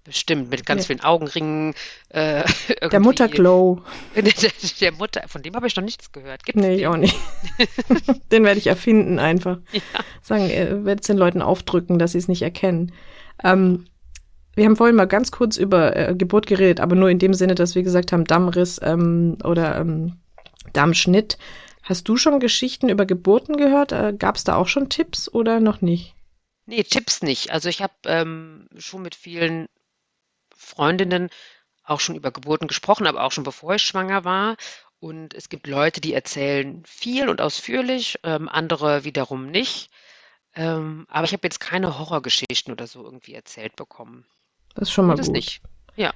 Bestimmt, 0.05 0.51
mit 0.51 0.66
ganz 0.68 0.84
ja. 0.84 0.88
vielen 0.88 1.01
Augenringen. 1.01 1.74
Äh, 2.09 2.43
der 2.91 2.99
Mutterglow. 2.99 3.82
Der, 4.16 4.24
der, 4.80 4.91
Mutter, 4.93 5.24
von 5.28 5.41
dem 5.41 5.55
habe 5.55 5.68
ich 5.68 5.76
noch 5.76 5.84
nichts 5.84 6.11
gehört. 6.11 6.45
Gibt's 6.45 6.61
nee, 6.61 6.76
ich 6.76 6.88
auch 6.88 6.95
nicht. 6.95 7.18
den 8.32 8.43
werde 8.43 8.59
ich 8.59 8.68
erfinden 8.68 9.20
einfach. 9.20 9.57
Ja. 9.72 9.82
Sagen, 10.22 10.49
äh, 10.49 10.86
werde 10.86 11.01
es 11.01 11.07
den 11.07 11.18
Leuten 11.18 11.41
aufdrücken, 11.41 11.97
dass 11.97 12.11
sie 12.11 12.20
es 12.20 12.28
nicht 12.28 12.43
erkennen. 12.43 12.93
Ähm, 13.43 13.88
wir 14.55 14.66
haben 14.66 14.76
vorhin 14.76 14.95
mal 14.95 15.05
ganz 15.05 15.32
kurz 15.32 15.57
über 15.57 15.95
äh, 15.95 16.16
Geburt 16.16 16.45
geredet, 16.45 16.80
aber 16.80 16.95
nur 16.95 17.09
in 17.09 17.20
dem 17.20 17.34
Sinne, 17.34 17.55
dass 17.55 17.76
wir 17.76 17.84
gesagt 17.84 18.11
haben, 18.11 18.26
Dammriss 18.26 18.80
ähm, 18.84 19.38
oder 19.43 19.76
ähm, 19.78 20.13
Dammschnitt. 20.76 21.38
Hast 21.84 22.07
du 22.07 22.17
schon 22.17 22.39
Geschichten 22.39 22.89
über 22.89 23.05
Geburten 23.05 23.57
gehört? 23.57 23.91
Äh, 23.91 24.13
Gab 24.17 24.36
es 24.36 24.43
da 24.43 24.55
auch 24.55 24.67
schon 24.67 24.89
Tipps 24.89 25.30
oder 25.32 25.59
noch 25.59 25.82
nicht? 25.82 26.15
Nee, 26.65 26.84
Tipps 26.84 27.21
nicht. 27.21 27.51
Also 27.51 27.69
ich 27.69 27.82
habe 27.82 27.93
ähm, 28.05 28.67
schon 28.78 29.03
mit 29.03 29.13
vielen 29.15 29.67
Freundinnen 30.55 31.30
auch 31.84 31.99
schon 31.99 32.15
über 32.15 32.32
Geburten 32.32 32.67
gesprochen, 32.67 33.05
aber 33.05 33.23
auch 33.23 33.32
schon 33.32 33.43
bevor 33.43 33.76
ich 33.76 33.84
schwanger 33.84 34.26
war. 34.26 34.57
Und 34.99 35.36
es 35.36 35.49
gibt 35.49 35.67
Leute, 35.67 36.01
die 36.01 36.13
erzählen 36.13 36.84
viel 36.88 37.30
und 37.30 37.41
ausführlich, 37.41 38.17
ähm, 38.23 38.49
andere 38.49 39.03
wiederum 39.03 39.51
nicht. 39.51 39.91
Ähm, 40.55 41.05
aber 41.09 41.26
ich 41.26 41.34
habe 41.34 41.45
jetzt 41.45 41.59
keine 41.59 41.99
Horrorgeschichten 41.99 42.71
oder 42.71 42.88
so 42.88 43.03
irgendwie 43.03 43.34
erzählt 43.34 43.76
bekommen. 43.76 44.26
Das 44.73 44.88
ist 44.88 44.93
schon 44.93 45.05
mal 45.05 45.15
das 45.15 45.28
gut. 45.28 45.36
Nicht. 45.36 45.61
Ja. 45.95 46.13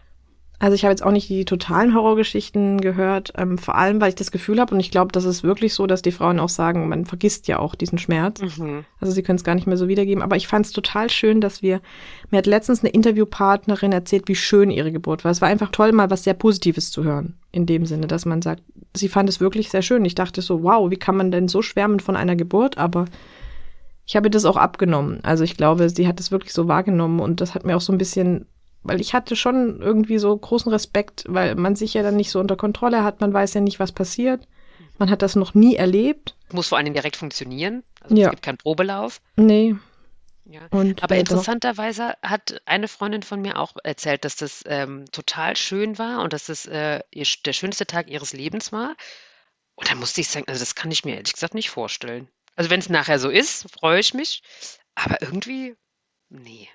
Also 0.61 0.75
ich 0.75 0.83
habe 0.83 0.91
jetzt 0.91 1.03
auch 1.03 1.11
nicht 1.11 1.29
die 1.29 1.45
totalen 1.45 1.95
Horrorgeschichten 1.95 2.81
gehört, 2.81 3.31
ähm, 3.37 3.57
vor 3.57 3.75
allem, 3.75 4.01
weil 4.01 4.09
ich 4.09 4.15
das 4.15 4.29
Gefühl 4.29 4.59
habe, 4.59 4.73
und 4.73 4.81
ich 4.81 4.91
glaube, 4.91 5.13
das 5.13 5.23
ist 5.23 5.41
wirklich 5.41 5.73
so, 5.73 5.87
dass 5.87 6.01
die 6.01 6.11
Frauen 6.11 6.37
auch 6.37 6.49
sagen, 6.49 6.89
man 6.89 7.05
vergisst 7.05 7.47
ja 7.47 7.59
auch 7.59 7.75
diesen 7.75 7.97
Schmerz. 7.97 8.41
Mhm. 8.41 8.83
Also 8.99 9.13
sie 9.13 9.23
können 9.23 9.37
es 9.37 9.45
gar 9.45 9.55
nicht 9.55 9.67
mehr 9.67 9.77
so 9.77 9.87
wiedergeben. 9.87 10.21
Aber 10.21 10.35
ich 10.35 10.49
fand 10.49 10.65
es 10.65 10.73
total 10.73 11.09
schön, 11.09 11.39
dass 11.39 11.61
wir, 11.61 11.79
mir 12.29 12.39
hat 12.39 12.45
letztens 12.45 12.81
eine 12.81 12.89
Interviewpartnerin 12.89 13.93
erzählt, 13.93 14.27
wie 14.27 14.35
schön 14.35 14.69
ihre 14.69 14.91
Geburt 14.91 15.23
war. 15.23 15.31
Es 15.31 15.41
war 15.41 15.47
einfach 15.47 15.71
toll, 15.71 15.93
mal 15.93 16.09
was 16.09 16.25
sehr 16.25 16.33
Positives 16.33 16.91
zu 16.91 17.05
hören. 17.05 17.37
In 17.53 17.65
dem 17.65 17.85
Sinne, 17.85 18.07
dass 18.07 18.25
man 18.25 18.41
sagt, 18.41 18.61
sie 18.93 19.07
fand 19.07 19.29
es 19.29 19.39
wirklich 19.39 19.69
sehr 19.69 19.81
schön. 19.81 20.03
Ich 20.03 20.15
dachte 20.15 20.41
so, 20.41 20.61
wow, 20.63 20.91
wie 20.91 20.97
kann 20.97 21.15
man 21.15 21.31
denn 21.31 21.47
so 21.47 21.61
schwärmen 21.61 22.01
von 22.01 22.17
einer 22.17 22.35
Geburt? 22.35 22.77
Aber 22.77 23.05
ich 24.05 24.17
habe 24.17 24.29
das 24.29 24.43
auch 24.43 24.57
abgenommen. 24.57 25.19
Also 25.23 25.45
ich 25.45 25.55
glaube, 25.55 25.89
sie 25.89 26.05
hat 26.05 26.19
es 26.19 26.31
wirklich 26.31 26.51
so 26.51 26.67
wahrgenommen 26.67 27.21
und 27.21 27.39
das 27.39 27.55
hat 27.55 27.65
mir 27.65 27.77
auch 27.77 27.81
so 27.81 27.93
ein 27.93 27.97
bisschen 27.97 28.45
weil 28.83 29.01
ich 29.01 29.13
hatte 29.13 29.35
schon 29.35 29.81
irgendwie 29.81 30.19
so 30.19 30.35
großen 30.35 30.71
Respekt, 30.71 31.25
weil 31.27 31.55
man 31.55 31.75
sich 31.75 31.93
ja 31.93 32.03
dann 32.03 32.15
nicht 32.15 32.31
so 32.31 32.39
unter 32.39 32.55
Kontrolle 32.55 33.03
hat, 33.03 33.21
man 33.21 33.33
weiß 33.33 33.53
ja 33.53 33.61
nicht, 33.61 33.79
was 33.79 33.91
passiert. 33.91 34.47
Man 34.97 35.09
hat 35.09 35.21
das 35.21 35.35
noch 35.35 35.53
nie 35.53 35.75
erlebt. 35.75 36.35
Muss 36.51 36.67
vor 36.67 36.77
allem 36.77 36.93
direkt 36.93 37.15
funktionieren. 37.15 37.83
Also 38.01 38.15
ja. 38.15 38.25
es 38.25 38.31
gibt 38.31 38.43
keinen 38.43 38.57
Probelauf. 38.57 39.21
Nee. 39.37 39.75
Ja. 40.45 40.61
Und 40.71 41.03
Aber 41.03 41.15
interessanterweise 41.15 42.15
hat 42.23 42.61
eine 42.65 42.87
Freundin 42.87 43.21
von 43.21 43.41
mir 43.41 43.57
auch 43.59 43.73
erzählt, 43.83 44.25
dass 44.25 44.35
das 44.35 44.63
ähm, 44.65 45.05
total 45.11 45.55
schön 45.55 45.99
war 45.99 46.21
und 46.23 46.33
dass 46.33 46.47
das 46.47 46.65
äh, 46.65 47.01
ihr, 47.11 47.27
der 47.45 47.53
schönste 47.53 47.85
Tag 47.85 48.09
ihres 48.09 48.33
Lebens 48.33 48.71
war. 48.71 48.95
Und 49.75 49.89
da 49.89 49.95
musste 49.95 50.21
ich 50.21 50.27
sagen, 50.27 50.45
also 50.47 50.59
das 50.59 50.75
kann 50.75 50.91
ich 50.91 51.05
mir 51.05 51.15
ehrlich 51.15 51.33
gesagt 51.33 51.53
nicht 51.53 51.69
vorstellen. 51.69 52.27
Also 52.55 52.71
wenn 52.71 52.79
es 52.79 52.89
nachher 52.89 53.19
so 53.19 53.29
ist, 53.29 53.67
freue 53.71 53.99
ich 53.99 54.13
mich. 54.13 54.41
Aber 54.95 55.21
irgendwie, 55.21 55.75
nee. 56.29 56.67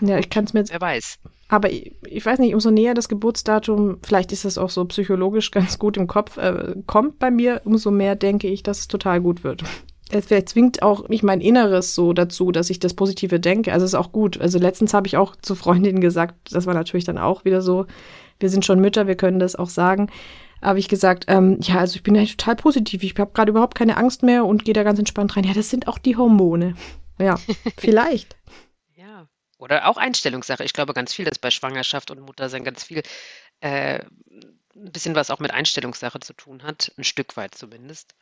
Ja, 0.00 0.18
ich 0.18 0.30
kann 0.30 0.44
es 0.44 0.52
mir 0.52 0.60
jetzt. 0.60 0.72
Wer 0.72 0.80
weiß. 0.80 1.18
Aber 1.48 1.70
ich, 1.72 1.92
ich, 2.06 2.24
weiß 2.24 2.38
nicht, 2.38 2.54
umso 2.54 2.70
näher 2.70 2.94
das 2.94 3.08
Geburtsdatum, 3.08 3.98
vielleicht 4.02 4.32
ist 4.32 4.44
das 4.44 4.58
auch 4.58 4.70
so 4.70 4.84
psychologisch 4.84 5.50
ganz 5.52 5.78
gut 5.78 5.96
im 5.96 6.06
Kopf, 6.06 6.36
äh, 6.36 6.74
kommt 6.86 7.18
bei 7.18 7.30
mir, 7.30 7.62
umso 7.64 7.90
mehr 7.90 8.16
denke 8.16 8.48
ich, 8.48 8.62
dass 8.62 8.80
es 8.80 8.88
total 8.88 9.20
gut 9.20 9.44
wird. 9.44 9.64
Es 10.10 10.26
vielleicht 10.26 10.50
zwingt 10.50 10.82
auch 10.82 11.08
mich 11.08 11.22
mein 11.22 11.40
Inneres 11.40 11.94
so 11.94 12.12
dazu, 12.14 12.50
dass 12.50 12.70
ich 12.70 12.78
das 12.78 12.94
Positive 12.94 13.40
denke. 13.40 13.72
Also 13.72 13.84
es 13.84 13.92
ist 13.92 13.98
auch 13.98 14.12
gut. 14.12 14.40
Also 14.40 14.58
letztens 14.58 14.94
habe 14.94 15.06
ich 15.06 15.16
auch 15.16 15.36
zu 15.42 15.54
Freundinnen 15.54 16.00
gesagt, 16.00 16.34
das 16.52 16.66
war 16.66 16.74
natürlich 16.74 17.04
dann 17.04 17.18
auch 17.18 17.44
wieder 17.44 17.60
so, 17.60 17.86
wir 18.40 18.50
sind 18.50 18.64
schon 18.64 18.80
Mütter, 18.80 19.06
wir 19.06 19.16
können 19.16 19.38
das 19.38 19.56
auch 19.56 19.68
sagen. 19.68 20.08
Habe 20.62 20.78
ich 20.78 20.88
gesagt, 20.88 21.26
ähm, 21.28 21.58
ja, 21.60 21.76
also 21.76 21.96
ich 21.96 22.02
bin 22.02 22.14
ja 22.14 22.24
total 22.24 22.56
positiv. 22.56 23.02
Ich 23.02 23.14
habe 23.18 23.30
gerade 23.32 23.50
überhaupt 23.50 23.76
keine 23.76 23.96
Angst 23.96 24.22
mehr 24.22 24.44
und 24.44 24.64
gehe 24.64 24.74
da 24.74 24.82
ganz 24.82 24.98
entspannt 24.98 25.36
rein. 25.36 25.44
Ja, 25.44 25.54
das 25.54 25.70
sind 25.70 25.86
auch 25.86 25.98
die 25.98 26.16
Hormone. 26.16 26.74
Ja, 27.20 27.36
vielleicht. 27.76 28.36
Oder 29.58 29.88
auch 29.88 29.96
Einstellungssache. 29.96 30.64
Ich 30.64 30.72
glaube 30.72 30.94
ganz 30.94 31.12
viel, 31.12 31.24
dass 31.24 31.38
bei 31.38 31.50
Schwangerschaft 31.50 32.10
und 32.10 32.20
Muttersein 32.20 32.64
ganz 32.64 32.84
viel 32.84 33.02
äh, 33.60 34.00
ein 34.78 34.92
bisschen 34.92 35.14
was 35.14 35.30
auch 35.30 35.40
mit 35.40 35.50
Einstellungssache 35.50 36.20
zu 36.20 36.32
tun 36.32 36.62
hat, 36.62 36.92
ein 36.96 37.04
Stück 37.04 37.36
weit 37.36 37.54
zumindest. 37.54 38.14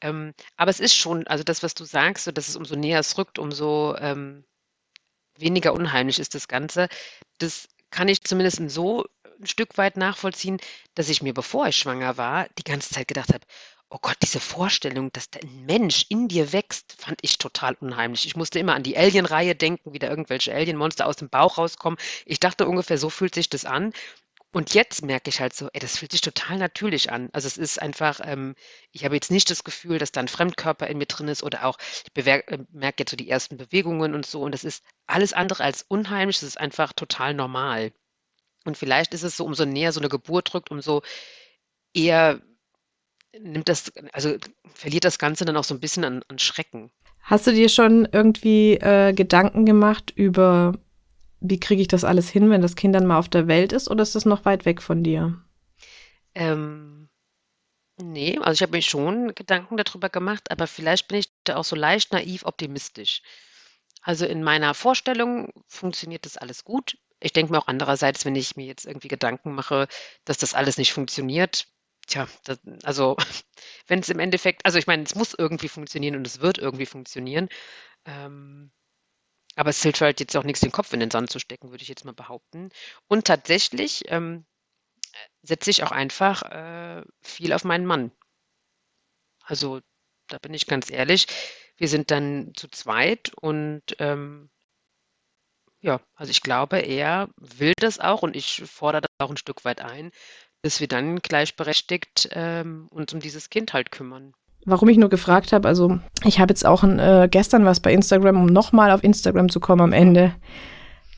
Ähm, 0.00 0.32
aber 0.56 0.70
es 0.70 0.80
ist 0.80 0.94
schon, 0.94 1.26
also 1.26 1.42
das, 1.42 1.62
was 1.62 1.74
du 1.74 1.84
sagst, 1.84 2.24
so, 2.24 2.30
dass 2.30 2.48
es 2.48 2.56
umso 2.56 2.76
näher 2.76 3.00
es 3.00 3.18
rückt, 3.18 3.38
umso 3.38 3.96
ähm, 3.96 4.44
weniger 5.36 5.72
unheimlich 5.72 6.18
ist 6.18 6.34
das 6.34 6.48
Ganze. 6.48 6.88
Das 7.38 7.68
kann 7.90 8.08
ich 8.08 8.22
zumindest 8.22 8.70
so 8.70 9.06
ein 9.40 9.46
Stück 9.46 9.76
weit 9.78 9.96
nachvollziehen, 9.96 10.58
dass 10.94 11.08
ich 11.08 11.22
mir, 11.22 11.34
bevor 11.34 11.66
ich 11.66 11.76
schwanger 11.76 12.16
war, 12.16 12.48
die 12.58 12.64
ganze 12.64 12.94
Zeit 12.94 13.08
gedacht 13.08 13.32
habe, 13.34 13.44
Oh 13.88 13.98
Gott, 14.02 14.16
diese 14.20 14.40
Vorstellung, 14.40 15.12
dass 15.12 15.30
da 15.30 15.38
ein 15.40 15.64
Mensch 15.64 16.06
in 16.08 16.26
dir 16.26 16.52
wächst, 16.52 16.96
fand 16.98 17.20
ich 17.22 17.38
total 17.38 17.74
unheimlich. 17.74 18.26
Ich 18.26 18.34
musste 18.34 18.58
immer 18.58 18.74
an 18.74 18.82
die 18.82 18.96
Alien-Reihe 18.96 19.54
denken, 19.54 19.92
wie 19.92 20.00
da 20.00 20.08
irgendwelche 20.08 20.52
Alien-Monster 20.52 21.06
aus 21.06 21.16
dem 21.16 21.28
Bauch 21.28 21.56
rauskommen. 21.56 21.98
Ich 22.24 22.40
dachte 22.40 22.66
ungefähr, 22.66 22.98
so 22.98 23.10
fühlt 23.10 23.34
sich 23.34 23.48
das 23.48 23.64
an. 23.64 23.92
Und 24.52 24.74
jetzt 24.74 25.04
merke 25.04 25.28
ich 25.30 25.40
halt 25.40 25.54
so, 25.54 25.68
ey, 25.72 25.80
das 25.80 25.98
fühlt 25.98 26.12
sich 26.12 26.20
total 26.20 26.58
natürlich 26.58 27.12
an. 27.12 27.28
Also 27.32 27.46
es 27.46 27.58
ist 27.58 27.80
einfach, 27.80 28.20
ähm, 28.24 28.54
ich 28.90 29.04
habe 29.04 29.14
jetzt 29.14 29.30
nicht 29.30 29.50
das 29.50 29.64
Gefühl, 29.64 29.98
dass 29.98 30.12
da 30.12 30.20
ein 30.20 30.28
Fremdkörper 30.28 30.86
in 30.88 30.98
mir 30.98 31.06
drin 31.06 31.28
ist 31.28 31.42
oder 31.42 31.64
auch, 31.66 31.78
ich 31.80 32.26
äh, 32.26 32.58
merke 32.72 33.02
jetzt 33.02 33.10
so 33.10 33.16
die 33.16 33.28
ersten 33.30 33.56
Bewegungen 33.56 34.14
und 34.14 34.26
so. 34.26 34.42
Und 34.42 34.52
das 34.52 34.64
ist 34.64 34.82
alles 35.06 35.32
andere 35.32 35.62
als 35.62 35.82
unheimlich, 35.86 36.40
das 36.40 36.48
ist 36.48 36.58
einfach 36.58 36.92
total 36.92 37.34
normal. 37.34 37.92
Und 38.64 38.76
vielleicht 38.76 39.14
ist 39.14 39.22
es 39.22 39.36
so, 39.36 39.44
umso 39.44 39.64
näher 39.64 39.92
so 39.92 40.00
eine 40.00 40.08
Geburt 40.08 40.52
drückt, 40.52 40.70
umso 40.70 41.02
eher 41.94 42.40
nimmt 43.40 43.68
das, 43.68 43.92
also 44.12 44.36
verliert 44.74 45.04
das 45.04 45.18
Ganze 45.18 45.44
dann 45.44 45.56
auch 45.56 45.64
so 45.64 45.74
ein 45.74 45.80
bisschen 45.80 46.04
an, 46.04 46.22
an 46.28 46.38
Schrecken. 46.38 46.90
Hast 47.20 47.46
du 47.46 47.52
dir 47.52 47.68
schon 47.68 48.08
irgendwie 48.12 48.74
äh, 48.74 49.12
Gedanken 49.12 49.66
gemacht 49.66 50.12
über, 50.14 50.78
wie 51.40 51.58
kriege 51.58 51.82
ich 51.82 51.88
das 51.88 52.04
alles 52.04 52.28
hin, 52.28 52.50
wenn 52.50 52.62
das 52.62 52.76
Kind 52.76 52.94
dann 52.94 53.06
mal 53.06 53.18
auf 53.18 53.28
der 53.28 53.48
Welt 53.48 53.72
ist, 53.72 53.90
oder 53.90 54.02
ist 54.02 54.14
das 54.14 54.26
noch 54.26 54.44
weit 54.44 54.64
weg 54.64 54.80
von 54.80 55.02
dir? 55.02 55.42
Ähm, 56.34 57.08
nee, 58.00 58.38
also 58.38 58.52
ich 58.52 58.62
habe 58.62 58.76
mir 58.76 58.82
schon 58.82 59.34
Gedanken 59.34 59.76
darüber 59.76 60.08
gemacht, 60.08 60.50
aber 60.50 60.66
vielleicht 60.66 61.08
bin 61.08 61.18
ich 61.18 61.30
da 61.44 61.56
auch 61.56 61.64
so 61.64 61.74
leicht 61.74 62.12
naiv 62.12 62.44
optimistisch. 62.44 63.22
Also 64.02 64.24
in 64.24 64.44
meiner 64.44 64.72
Vorstellung 64.74 65.50
funktioniert 65.66 66.26
das 66.26 66.36
alles 66.36 66.62
gut. 66.62 66.96
Ich 67.18 67.32
denke 67.32 67.50
mir 67.50 67.58
auch 67.58 67.66
andererseits, 67.66 68.24
wenn 68.24 68.36
ich 68.36 68.54
mir 68.54 68.66
jetzt 68.66 68.86
irgendwie 68.86 69.08
Gedanken 69.08 69.52
mache, 69.52 69.88
dass 70.24 70.38
das 70.38 70.54
alles 70.54 70.78
nicht 70.78 70.92
funktioniert, 70.92 71.66
Tja, 72.06 72.28
das, 72.44 72.58
also 72.84 73.16
wenn 73.86 74.00
es 74.00 74.08
im 74.08 74.18
Endeffekt, 74.20 74.64
also 74.64 74.78
ich 74.78 74.86
meine, 74.86 75.02
es 75.02 75.14
muss 75.14 75.34
irgendwie 75.34 75.68
funktionieren 75.68 76.16
und 76.16 76.26
es 76.26 76.40
wird 76.40 76.58
irgendwie 76.58 76.86
funktionieren. 76.86 77.48
Ähm, 78.06 78.72
Aber 79.56 79.70
es 79.70 79.82
hilft 79.82 80.00
halt 80.02 80.20
jetzt 80.20 80.36
auch 80.36 80.44
nichts, 80.44 80.60
den 80.60 80.72
Kopf 80.72 80.92
in 80.94 81.00
den 81.00 81.10
Sand 81.12 81.30
zu 81.30 81.38
stecken, 81.40 81.70
würde 81.70 81.82
ich 81.82 81.88
jetzt 81.88 82.04
mal 82.04 82.14
behaupten. 82.14 82.70
Und 83.08 83.26
tatsächlich 83.26 84.04
ähm, 84.08 84.46
setze 85.42 85.70
ich 85.70 85.84
auch 85.84 85.92
einfach 85.92 86.42
äh, 86.44 87.04
viel 87.22 87.52
auf 87.52 87.64
meinen 87.64 87.86
Mann. 87.86 88.12
Also 89.44 89.80
da 90.28 90.36
bin 90.38 90.52
ich 90.54 90.66
ganz 90.66 90.90
ehrlich. 90.90 91.26
Wir 91.78 91.88
sind 91.88 92.10
dann 92.10 92.52
zu 92.54 92.68
zweit 92.68 93.32
und 93.40 93.82
ähm, 93.98 94.50
ja, 95.80 96.00
also 96.14 96.30
ich 96.30 96.40
glaube, 96.42 96.78
er 96.80 97.28
will 97.38 97.72
das 97.78 97.98
auch 98.00 98.22
und 98.22 98.36
ich 98.36 98.62
fordere 98.66 99.02
das 99.02 99.10
auch 99.26 99.30
ein 99.30 99.36
Stück 99.36 99.64
weit 99.64 99.80
ein, 99.80 100.10
dass 100.66 100.80
wir 100.80 100.88
dann 100.88 101.20
gleichberechtigt 101.20 102.28
ähm, 102.32 102.88
uns 102.90 103.14
um 103.14 103.20
dieses 103.20 103.50
Kind 103.50 103.72
halt 103.72 103.92
kümmern. 103.92 104.32
Warum 104.64 104.88
ich 104.88 104.98
nur 104.98 105.08
gefragt 105.08 105.52
habe, 105.52 105.68
also 105.68 106.00
ich 106.24 106.40
habe 106.40 106.50
jetzt 106.50 106.66
auch 106.66 106.82
äh, 106.82 107.28
gestern 107.30 107.64
was 107.64 107.78
bei 107.78 107.92
Instagram, 107.92 108.36
um 108.36 108.46
nochmal 108.46 108.90
auf 108.90 109.04
Instagram 109.04 109.48
zu 109.48 109.60
kommen 109.60 109.80
am 109.80 109.92
Ende, 109.92 110.34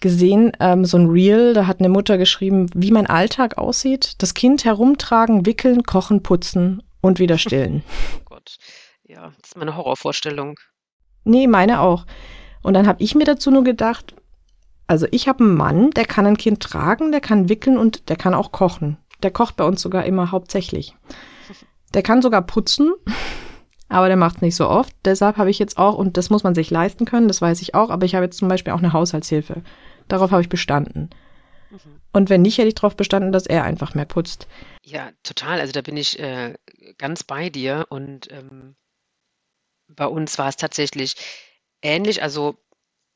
gesehen, 0.00 0.52
ähm, 0.60 0.84
so 0.84 0.98
ein 0.98 1.08
Reel, 1.08 1.54
da 1.54 1.66
hat 1.66 1.80
eine 1.80 1.88
Mutter 1.88 2.18
geschrieben, 2.18 2.66
wie 2.74 2.90
mein 2.90 3.06
Alltag 3.06 3.56
aussieht. 3.56 4.16
Das 4.18 4.34
Kind 4.34 4.66
herumtragen, 4.66 5.46
wickeln, 5.46 5.82
kochen, 5.82 6.22
putzen 6.22 6.82
und 7.00 7.18
wieder 7.18 7.38
stillen. 7.38 7.82
Oh 8.18 8.24
Gott, 8.26 8.58
ja, 9.04 9.32
das 9.40 9.52
ist 9.52 9.56
meine 9.56 9.76
Horrorvorstellung. 9.76 10.56
Nee, 11.24 11.46
meine 11.46 11.80
auch. 11.80 12.04
Und 12.62 12.74
dann 12.74 12.86
habe 12.86 13.02
ich 13.02 13.14
mir 13.14 13.24
dazu 13.24 13.50
nur 13.50 13.64
gedacht, 13.64 14.14
also 14.86 15.06
ich 15.10 15.26
habe 15.26 15.42
einen 15.42 15.56
Mann, 15.56 15.90
der 15.92 16.04
kann 16.04 16.26
ein 16.26 16.36
Kind 16.36 16.60
tragen, 16.60 17.12
der 17.12 17.22
kann 17.22 17.48
wickeln 17.48 17.78
und 17.78 18.10
der 18.10 18.16
kann 18.16 18.34
auch 18.34 18.52
kochen. 18.52 18.98
Der 19.22 19.30
kocht 19.30 19.56
bei 19.56 19.64
uns 19.64 19.82
sogar 19.82 20.04
immer 20.04 20.30
hauptsächlich. 20.30 20.94
Der 21.94 22.02
kann 22.02 22.22
sogar 22.22 22.42
putzen, 22.42 22.92
aber 23.88 24.08
der 24.08 24.16
macht 24.16 24.36
es 24.36 24.42
nicht 24.42 24.56
so 24.56 24.68
oft. 24.68 24.94
Deshalb 25.04 25.38
habe 25.38 25.50
ich 25.50 25.58
jetzt 25.58 25.78
auch, 25.78 25.96
und 25.96 26.16
das 26.16 26.30
muss 26.30 26.44
man 26.44 26.54
sich 26.54 26.70
leisten 26.70 27.04
können, 27.06 27.28
das 27.28 27.40
weiß 27.40 27.62
ich 27.62 27.74
auch, 27.74 27.90
aber 27.90 28.04
ich 28.04 28.14
habe 28.14 28.26
jetzt 28.26 28.38
zum 28.38 28.48
Beispiel 28.48 28.72
auch 28.72 28.78
eine 28.78 28.92
Haushaltshilfe. 28.92 29.62
Darauf 30.06 30.30
habe 30.30 30.42
ich 30.42 30.48
bestanden. 30.48 31.10
Mhm. 31.70 32.00
Und 32.12 32.30
wenn 32.30 32.42
nicht, 32.42 32.58
hätte 32.58 32.68
ich 32.68 32.74
darauf 32.74 32.96
bestanden, 32.96 33.32
dass 33.32 33.46
er 33.46 33.64
einfach 33.64 33.94
mehr 33.94 34.04
putzt. 34.04 34.48
Ja, 34.84 35.10
total. 35.22 35.60
Also 35.60 35.72
da 35.72 35.82
bin 35.82 35.96
ich 35.96 36.18
äh, 36.18 36.54
ganz 36.96 37.24
bei 37.24 37.50
dir. 37.50 37.86
Und 37.90 38.30
ähm, 38.32 38.76
bei 39.88 40.06
uns 40.06 40.38
war 40.38 40.48
es 40.48 40.56
tatsächlich 40.56 41.16
ähnlich. 41.82 42.22
Also 42.22 42.56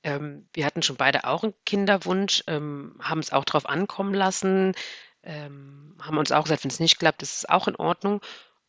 ähm, 0.02 0.48
wir 0.52 0.66
hatten 0.66 0.82
schon 0.82 0.96
beide 0.96 1.24
auch 1.24 1.42
einen 1.42 1.54
Kinderwunsch, 1.64 2.44
ähm, 2.46 2.96
haben 3.00 3.20
es 3.20 3.32
auch 3.32 3.44
drauf 3.44 3.66
ankommen 3.66 4.14
lassen, 4.14 4.74
ähm, 5.22 5.96
haben 6.00 6.18
uns 6.18 6.32
auch 6.32 6.44
gesagt, 6.44 6.64
wenn 6.64 6.70
es 6.70 6.80
nicht 6.80 6.98
klappt, 6.98 7.22
ist 7.22 7.36
es 7.36 7.48
auch 7.48 7.68
in 7.68 7.76
Ordnung. 7.76 8.20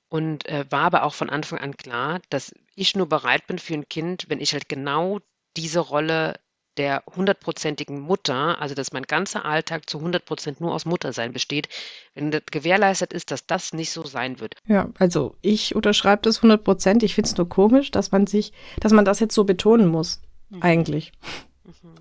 Und 0.10 0.45
äh, 0.47 0.66
war 0.70 0.84
aber 0.84 1.04
auch 1.04 1.16
von 1.16 1.30
Anfang 1.30 1.58
an 1.60 1.76
klar, 1.76 2.22
dass 2.30 2.54
ich 2.76 2.95
nur 2.95 3.10
bereit 3.10 3.47
bin 3.47 3.58
für 3.58 3.74
ein 3.74 3.89
Kind, 3.89 4.26
wenn 4.30 4.39
ich 4.39 4.54
halt 4.54 4.70
genau 4.70 5.20
diese 5.58 5.80
Rolle 5.80 6.36
der 6.78 7.04
hundertprozentigen 7.16 7.99
Mutter, 7.99 8.60
also 8.60 8.76
dass 8.76 8.93
mein 8.93 9.04
ganzer 9.04 9.45
Alltag 9.45 9.89
zu 9.89 9.99
100 9.99 10.26
Prozent 10.26 10.62
nur 10.62 10.74
aus 10.74 10.86
Muttersein 10.86 11.34
besteht, 11.34 11.70
wenn 12.16 12.32
das 12.32 12.41
gewährleistet 12.51 13.14
ist, 13.14 13.32
dass 13.32 13.45
das 13.45 13.74
nicht 13.74 13.91
so 13.91 14.06
sein 14.06 14.39
wird. 14.39 14.56
Ja, 14.68 14.89
also 14.97 15.36
ich 15.41 15.76
unterschreibe 15.76 16.24
das 16.24 16.38
100 16.38 16.64
Prozent. 16.64 17.04
Ich 17.04 17.16
finde 17.16 17.30
es 17.30 17.38
nur 17.38 17.47
komisch, 17.47 17.91
dass 17.91 18.12
man 18.12 18.28
sich, 18.28 18.54
dass 18.80 18.91
man 18.91 19.06
das 19.06 19.20
jetzt 19.20 19.36
so 19.36 19.43
betonen 19.43 19.88
muss, 19.88 20.22
mhm. 20.49 20.62
eigentlich. 20.62 21.12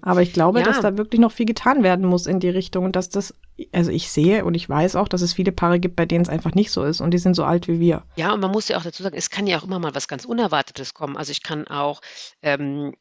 Aber 0.01 0.23
ich 0.23 0.33
glaube, 0.33 0.61
ja. 0.61 0.65
dass 0.65 0.81
da 0.81 0.97
wirklich 0.97 1.21
noch 1.21 1.33
viel 1.33 1.47
getan 1.47 1.83
werden 1.83 2.07
muss 2.07 2.27
in 2.27 2.41
die 2.41 2.49
Richtung 2.49 2.85
und 2.85 2.97
dass 2.97 3.09
das, 3.09 3.35
also 3.71 3.91
ich 3.91 4.11
sehe 4.11 4.45
und 4.45 4.55
ich 4.55 4.69
weiß 4.69 4.97
auch, 4.97 5.09
dass 5.09 5.23
es 5.23 5.35
viele 5.35 5.53
Paare 5.53 5.79
gibt, 5.79 5.97
bei 5.97 6.07
denen 6.07 6.23
es 6.23 6.29
einfach 6.29 6.55
nicht 6.55 6.73
so 6.73 6.83
ist 6.83 7.01
und 7.01 7.13
die 7.13 7.19
sind 7.19 7.35
so 7.35 7.45
alt 7.45 7.69
wie 7.69 7.79
wir. 7.79 8.05
Ja, 8.17 8.33
und 8.33 8.41
man 8.41 8.51
muss 8.51 8.69
ja 8.69 8.79
auch 8.79 8.83
dazu 8.83 9.03
sagen, 9.03 9.17
es 9.17 9.31
kann 9.31 9.47
ja 9.47 9.59
auch 9.59 9.65
immer 9.65 9.79
mal 9.79 9.95
was 9.95 10.09
ganz 10.09 10.25
Unerwartetes 10.25 10.95
kommen. 10.95 11.17
Also 11.17 11.31
ich 11.31 11.43
kann 11.43 11.67
auch, 11.69 12.01
ähm, 12.43 12.95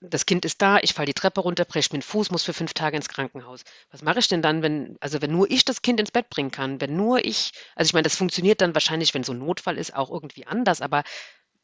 das 0.00 0.26
Kind 0.26 0.44
ist 0.44 0.62
da, 0.62 0.78
ich 0.78 0.94
falle 0.94 1.06
die 1.06 1.14
Treppe 1.14 1.40
runter, 1.40 1.64
breche 1.64 1.88
mir 1.92 1.98
den 1.98 2.02
Fuß, 2.02 2.30
muss 2.30 2.44
für 2.44 2.52
fünf 2.52 2.74
Tage 2.74 2.96
ins 2.96 3.08
Krankenhaus. 3.08 3.62
Was 3.90 4.02
mache 4.02 4.18
ich 4.18 4.28
denn 4.28 4.42
dann, 4.42 4.62
wenn, 4.62 4.96
also 5.00 5.20
wenn 5.20 5.32
nur 5.32 5.50
ich 5.50 5.64
das 5.64 5.82
Kind 5.82 6.00
ins 6.00 6.10
Bett 6.10 6.30
bringen 6.30 6.50
kann, 6.50 6.80
wenn 6.80 6.96
nur 6.96 7.24
ich, 7.24 7.52
also 7.74 7.88
ich 7.88 7.92
meine, 7.94 8.04
das 8.04 8.16
funktioniert 8.16 8.60
dann 8.60 8.74
wahrscheinlich, 8.74 9.14
wenn 9.14 9.24
so 9.24 9.32
ein 9.32 9.38
Notfall 9.38 9.78
ist, 9.78 9.94
auch 9.94 10.10
irgendwie 10.10 10.46
anders, 10.46 10.80
aber 10.80 11.02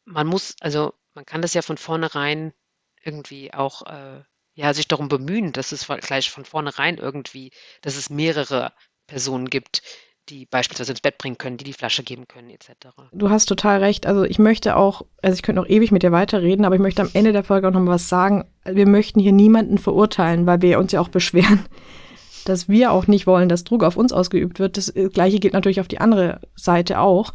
man 0.04 0.26
muss, 0.26 0.56
also 0.60 0.92
man 1.14 1.24
kann 1.24 1.42
das 1.42 1.54
ja 1.54 1.62
von 1.62 1.76
vornherein 1.76 2.52
irgendwie 3.04 3.52
auch 3.52 3.82
äh, 3.86 4.22
ja, 4.54 4.74
sich 4.74 4.88
darum 4.88 5.08
bemühen, 5.08 5.52
dass 5.52 5.72
es 5.72 5.86
gleich 5.86 6.30
von 6.30 6.44
vornherein 6.44 6.98
irgendwie, 6.98 7.52
dass 7.80 7.96
es 7.96 8.10
mehrere 8.10 8.72
Personen 9.06 9.48
gibt, 9.48 9.82
die 10.28 10.46
beispielsweise 10.46 10.92
ins 10.92 11.00
Bett 11.00 11.18
bringen 11.18 11.38
können, 11.38 11.56
die 11.56 11.64
die 11.64 11.72
Flasche 11.72 12.02
geben 12.02 12.28
können, 12.28 12.50
etc. 12.50 12.70
Du 13.12 13.30
hast 13.30 13.46
total 13.46 13.80
recht. 13.80 14.06
Also 14.06 14.24
ich 14.24 14.38
möchte 14.38 14.76
auch, 14.76 15.02
also 15.20 15.34
ich 15.34 15.42
könnte 15.42 15.60
noch 15.60 15.68
ewig 15.68 15.90
mit 15.90 16.02
dir 16.02 16.12
weiterreden, 16.12 16.64
aber 16.64 16.76
ich 16.76 16.80
möchte 16.80 17.02
am 17.02 17.10
Ende 17.12 17.32
der 17.32 17.44
Folge 17.44 17.68
auch 17.68 17.72
noch 17.72 17.80
mal 17.80 17.92
was 17.92 18.08
sagen. 18.08 18.44
Wir 18.64 18.86
möchten 18.86 19.20
hier 19.20 19.32
niemanden 19.32 19.78
verurteilen, 19.78 20.46
weil 20.46 20.62
wir 20.62 20.78
uns 20.78 20.92
ja 20.92 21.00
auch 21.00 21.08
beschweren, 21.08 21.64
dass 22.44 22.68
wir 22.68 22.92
auch 22.92 23.06
nicht 23.06 23.26
wollen, 23.26 23.48
dass 23.48 23.64
Druck 23.64 23.82
auf 23.82 23.96
uns 23.96 24.12
ausgeübt 24.12 24.58
wird. 24.58 24.76
Das 24.76 24.92
gleiche 25.12 25.40
gilt 25.40 25.54
natürlich 25.54 25.80
auf 25.80 25.88
die 25.88 26.00
andere 26.00 26.40
Seite 26.54 27.00
auch. 27.00 27.32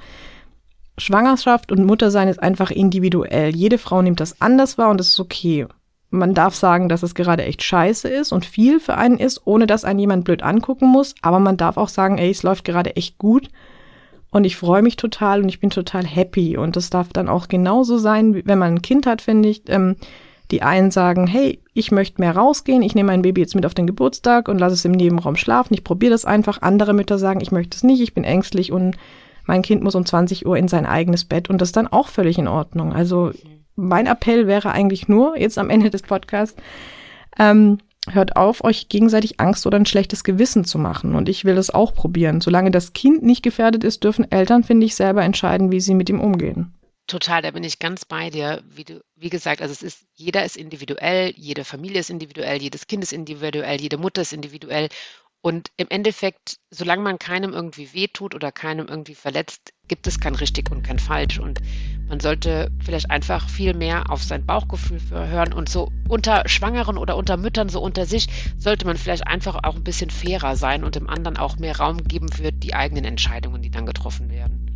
Schwangerschaft 0.97 1.72
und 1.72 1.86
Muttersein 1.86 2.28
ist 2.28 2.41
einfach 2.41 2.72
individuell. 2.72 3.55
Jede 3.55 3.78
Frau 3.78 4.01
nimmt 4.01 4.20
das 4.20 4.41
anders 4.41 4.78
wahr 4.78 4.89
und 4.89 4.97
das 4.97 5.09
ist 5.09 5.20
okay 5.20 5.68
man 6.10 6.34
darf 6.34 6.55
sagen, 6.55 6.89
dass 6.89 7.03
es 7.03 7.16
gerade 7.16 7.43
echt 7.43 7.64
scheiße 7.64 8.08
ist 8.08 8.32
und 8.32 8.45
viel 8.45 8.80
für 8.80 8.95
einen 8.95 9.18
ist, 9.18 9.41
ohne 9.45 9.68
dass 9.68 9.84
einen 9.84 9.99
jemand 9.99 10.26
blöd 10.26 10.41
angucken 10.41 10.88
muss. 10.88 11.16
Aber 11.22 11.39
man 11.39 11.58
darf 11.58 11.78
auch 11.78 11.89
sagen, 11.89 12.18
ey, 12.18 12.30
es 12.30 12.43
läuft 12.43 12.64
gerade 12.64 12.95
echt 12.95 13.18
gut. 13.18 13.49
Und 14.30 14.43
ich 14.43 14.55
freue 14.55 14.82
mich 14.82 14.95
total 14.95 15.41
und 15.41 15.49
ich 15.49 15.60
bin 15.60 15.70
total 15.70 16.05
happy. 16.05 16.58
Und 16.58 16.76
das 16.76 16.89
darf 16.89 17.10
dann 17.14 17.30
auch 17.30 17.47
genauso 17.47 17.97
sein, 17.97 18.41
wenn 18.45 18.60
man 18.60 18.76
ein 18.76 18.82
Kind 18.82 19.05
hat, 19.05 19.22
finde 19.22 19.49
ich. 19.49 19.64
Ähm, 19.68 19.95
die 20.51 20.62
einen 20.62 20.91
sagen, 20.91 21.28
hey, 21.28 21.60
ich 21.74 21.91
möchte 21.91 22.22
mehr 22.22 22.36
rausgehen, 22.36 22.82
ich 22.82 22.95
nehme 22.95 23.08
mein 23.08 23.22
Baby 23.22 23.41
jetzt 23.41 23.55
mit 23.55 23.66
auf 23.66 23.74
den 23.74 23.88
Geburtstag 23.88 24.47
und 24.47 24.60
lasse 24.60 24.76
es 24.76 24.86
im 24.86 24.93
Nebenraum 24.93 25.36
schlafen, 25.36 25.74
ich 25.74 25.84
probiere 25.84 26.12
das 26.12 26.24
einfach. 26.24 26.62
Andere 26.62 26.93
Mütter 26.93 27.18
sagen, 27.18 27.41
ich 27.41 27.51
möchte 27.51 27.76
es 27.76 27.84
nicht, 27.84 28.01
ich 28.01 28.14
bin 28.14 28.24
ängstlich 28.24 28.72
und 28.72 28.95
mein 29.45 29.62
Kind 29.62 29.84
muss 29.84 29.95
um 29.95 30.05
20 30.05 30.45
Uhr 30.45 30.58
in 30.58 30.68
sein 30.68 30.86
eigenes 30.86 31.26
Bett 31.26 31.49
und 31.49 31.60
das 31.60 31.70
ist 31.70 31.78
dann 31.78 31.88
auch 31.88 32.08
völlig 32.08 32.38
in 32.38 32.47
Ordnung. 32.47 32.93
Also 32.93 33.32
mein 33.78 34.07
Appell 34.07 34.47
wäre 34.47 34.71
eigentlich 34.71 35.07
nur, 35.07 35.38
jetzt 35.38 35.57
am 35.57 35.69
Ende 35.69 35.89
des 35.89 36.01
Podcasts, 36.01 36.59
ähm, 37.39 37.78
hört 38.09 38.36
auf, 38.36 38.63
euch 38.63 38.89
gegenseitig 38.89 39.39
Angst 39.39 39.65
oder 39.65 39.78
ein 39.78 39.86
schlechtes 39.86 40.23
Gewissen 40.23 40.65
zu 40.65 40.80
machen. 40.80 41.15
Und 41.15 41.30
ich 41.30 41.45
will 41.45 41.55
das 41.55 41.69
auch 41.69 41.93
probieren. 41.93 42.41
Solange 42.41 42.71
das 42.71 42.93
Kind 42.93 43.23
nicht 43.23 43.43
gefährdet 43.43 43.84
ist, 43.84 44.03
dürfen 44.03 44.30
Eltern, 44.32 44.63
finde 44.63 44.86
ich, 44.86 44.95
selber 44.95 45.23
entscheiden, 45.23 45.71
wie 45.71 45.80
sie 45.80 45.93
mit 45.93 46.09
ihm 46.09 46.19
umgehen. 46.19 46.73
Total, 47.07 47.41
da 47.41 47.51
bin 47.51 47.63
ich 47.63 47.80
ganz 47.80 48.03
bei 48.03 48.30
dir. 48.30 48.61
Wie, 48.69 48.84
du, 48.84 49.01
wie 49.15 49.30
gesagt, 49.30 49.61
also 49.61 49.71
es 49.71 49.82
ist, 49.82 50.05
jeder 50.13 50.43
ist 50.43 50.57
individuell, 50.57 51.34
jede 51.38 51.63
Familie 51.63 52.01
ist 52.01 52.09
individuell, 52.09 52.61
jedes 52.61 52.88
Kind 52.88 53.03
ist 53.03 53.13
individuell, 53.13 53.80
jede 53.80 53.97
Mutter 53.97 54.21
ist 54.21 54.34
individuell. 54.34 54.89
Und 55.41 55.69
im 55.78 55.88
Endeffekt, 55.89 56.57
solange 56.71 57.03
man 57.03 57.19
keinem 57.19 57.53
irgendwie 57.53 57.93
wehtut 57.93 58.36
oder 58.36 58.51
keinem 58.51 58.88
irgendwie 58.88 59.15
verletzt, 59.15 59.71
gibt 59.88 60.07
es 60.07 60.19
kein 60.19 60.36
richtig 60.36 60.71
und 60.71 60.84
kein 60.84 60.99
falsch. 60.99 61.39
Und 61.39 61.61
man 62.10 62.20
sollte 62.20 62.72
vielleicht 62.80 63.12
einfach 63.12 63.49
viel 63.49 63.74
mehr 63.74 64.10
auf 64.10 64.24
sein 64.24 64.45
Bauchgefühl 64.45 64.99
hören 65.10 65.53
und 65.53 65.70
so 65.70 65.91
unter 66.08 66.43
Schwangeren 66.47 66.97
oder 66.97 67.18
unter 67.18 67.38
Müttern, 67.38 67.70
so 67.70 67.82
unter 67.82 68.05
sich, 68.05 68.28
sollte 68.58 68.86
man 68.86 68.97
vielleicht 68.97 69.28
einfach 69.28 69.60
auch 69.64 69.76
ein 69.76 69.84
bisschen 69.84 70.10
fairer 70.10 70.55
sein 70.55 70.84
und 70.84 70.95
dem 70.95 71.10
anderen 71.10 71.38
auch 71.38 71.58
mehr 71.58 71.78
Raum 71.78 72.03
geben 72.03 72.30
für 72.30 72.51
die 72.51 72.74
eigenen 72.74 73.05
Entscheidungen, 73.05 73.62
die 73.62 73.72
dann 73.72 73.86
getroffen 73.86 74.30
werden. 74.30 74.68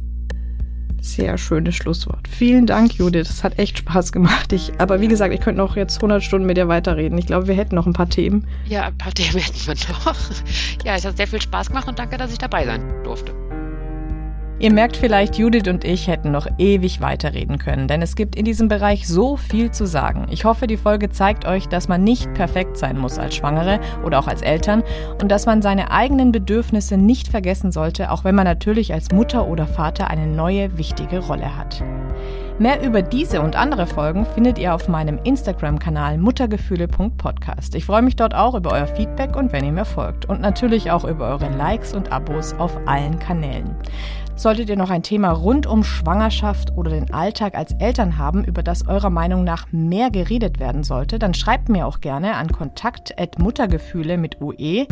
Sehr 1.02 1.36
schönes 1.40 1.76
Schlusswort. 1.76 2.28
Vielen 2.28 2.68
Dank, 2.68 2.94
Judith. 2.94 3.28
Es 3.28 3.44
hat 3.44 3.58
echt 3.58 3.80
Spaß 3.80 4.12
gemacht. 4.12 4.54
Ich, 4.54 4.72
aber 4.78 5.02
wie 5.02 5.08
gesagt, 5.08 5.34
ich 5.34 5.42
könnte 5.42 5.60
noch 5.60 5.76
jetzt 5.76 5.98
100 5.98 6.24
Stunden 6.24 6.46
mit 6.46 6.58
dir 6.58 6.68
weiterreden. 6.68 7.18
Ich 7.18 7.26
glaube, 7.26 7.48
wir 7.48 7.56
hätten 7.56 7.74
noch 7.74 7.88
ein 7.88 7.94
paar 7.94 8.08
Themen. 8.08 8.48
Ja, 8.68 8.84
ein 8.84 8.98
paar 8.98 9.12
Themen 9.12 9.40
hätten 9.40 9.66
wir 9.66 9.74
noch. 9.90 10.16
Ja, 10.86 10.96
es 10.96 11.04
hat 11.04 11.18
sehr 11.18 11.28
viel 11.28 11.42
Spaß 11.42 11.70
gemacht 11.70 11.88
und 11.88 11.98
danke, 11.98 12.18
dass 12.18 12.32
ich 12.32 12.38
dabei 12.38 12.66
sein 12.66 13.04
durfte. 13.04 13.34
Ihr 14.62 14.72
merkt 14.72 14.96
vielleicht, 14.96 15.40
Judith 15.40 15.68
und 15.68 15.84
ich 15.84 16.08
hätten 16.08 16.30
noch 16.30 16.46
ewig 16.60 17.02
weiterreden 17.02 17.58
können, 17.58 17.88
denn 17.88 18.04
es 18.04 18.16
gibt 18.16 18.36
in 18.36 18.46
diesem 18.46 18.68
Bereich 18.68 19.08
so 19.08 19.36
viel 19.36 19.72
zu 19.72 19.88
sagen. 19.88 20.28
Ich 20.30 20.46
hoffe, 20.46 20.68
die 20.68 20.78
Folge 20.78 21.10
zeigt 21.10 21.46
euch, 21.46 21.68
dass 21.68 21.88
man 21.88 22.04
nicht 22.04 22.32
perfekt 22.36 22.78
sein 22.78 23.00
muss 23.00 23.18
als 23.18 23.34
Schwangere 23.34 23.80
oder 24.06 24.20
auch 24.20 24.28
als 24.28 24.44
Eltern 24.44 24.84
und 25.20 25.32
dass 25.32 25.48
man 25.48 25.64
seine 25.64 25.90
eigenen 25.90 26.32
Bedürfnisse 26.32 26.96
nicht 26.96 27.28
vergessen 27.28 27.72
sollte, 27.72 28.12
auch 28.12 28.24
wenn 28.24 28.36
man 28.36 28.46
natürlich 28.46 28.94
als 28.94 29.12
Mutter 29.12 29.48
oder 29.48 29.66
Vater 29.66 30.12
eine 30.12 30.28
neue, 30.28 30.78
wichtige 30.78 31.18
Rolle 31.18 31.58
hat. 31.58 31.84
Mehr 32.62 32.84
über 32.84 33.02
diese 33.02 33.42
und 33.42 33.56
andere 33.56 33.88
Folgen 33.88 34.24
findet 34.24 34.60
ihr 34.60 34.76
auf 34.76 34.88
meinem 34.88 35.18
Instagram-Kanal 35.24 36.20
muttergefühle.podcast. 36.20 37.74
Ich 37.74 37.86
freue 37.86 38.04
mich 38.04 38.16
dort 38.16 38.36
auch 38.36 38.54
über 38.54 38.74
euer 38.74 38.86
Feedback 38.86 39.36
und 39.36 39.52
wenn 39.52 39.66
ihr 39.66 39.72
mir 39.72 39.86
folgt. 39.86 40.26
Und 40.26 40.42
natürlich 40.42 40.92
auch 40.92 41.04
über 41.04 41.30
eure 41.30 41.50
Likes 41.50 41.96
und 41.96 42.12
Abos 42.12 42.54
auf 42.60 42.78
allen 42.86 43.18
Kanälen. 43.18 43.76
Solltet 44.42 44.70
ihr 44.70 44.76
noch 44.76 44.90
ein 44.90 45.04
Thema 45.04 45.30
rund 45.34 45.68
um 45.68 45.84
Schwangerschaft 45.84 46.76
oder 46.76 46.90
den 46.90 47.14
Alltag 47.14 47.54
als 47.54 47.74
Eltern 47.74 48.18
haben, 48.18 48.44
über 48.44 48.64
das 48.64 48.88
eurer 48.88 49.12
Meinung 49.12 49.44
nach 49.44 49.72
mehr 49.72 50.10
geredet 50.10 50.60
werden 50.60 50.84
sollte, 50.84 51.20
dann 51.20 51.36
schreibt 51.36 51.70
mir 51.70 51.86
auch 51.86 52.02
gerne 52.02 52.34
an 52.38 52.52
kontakt@muttergefühle 52.52 54.18
mit 54.18 54.42
ue-podcast.de. 54.42 54.90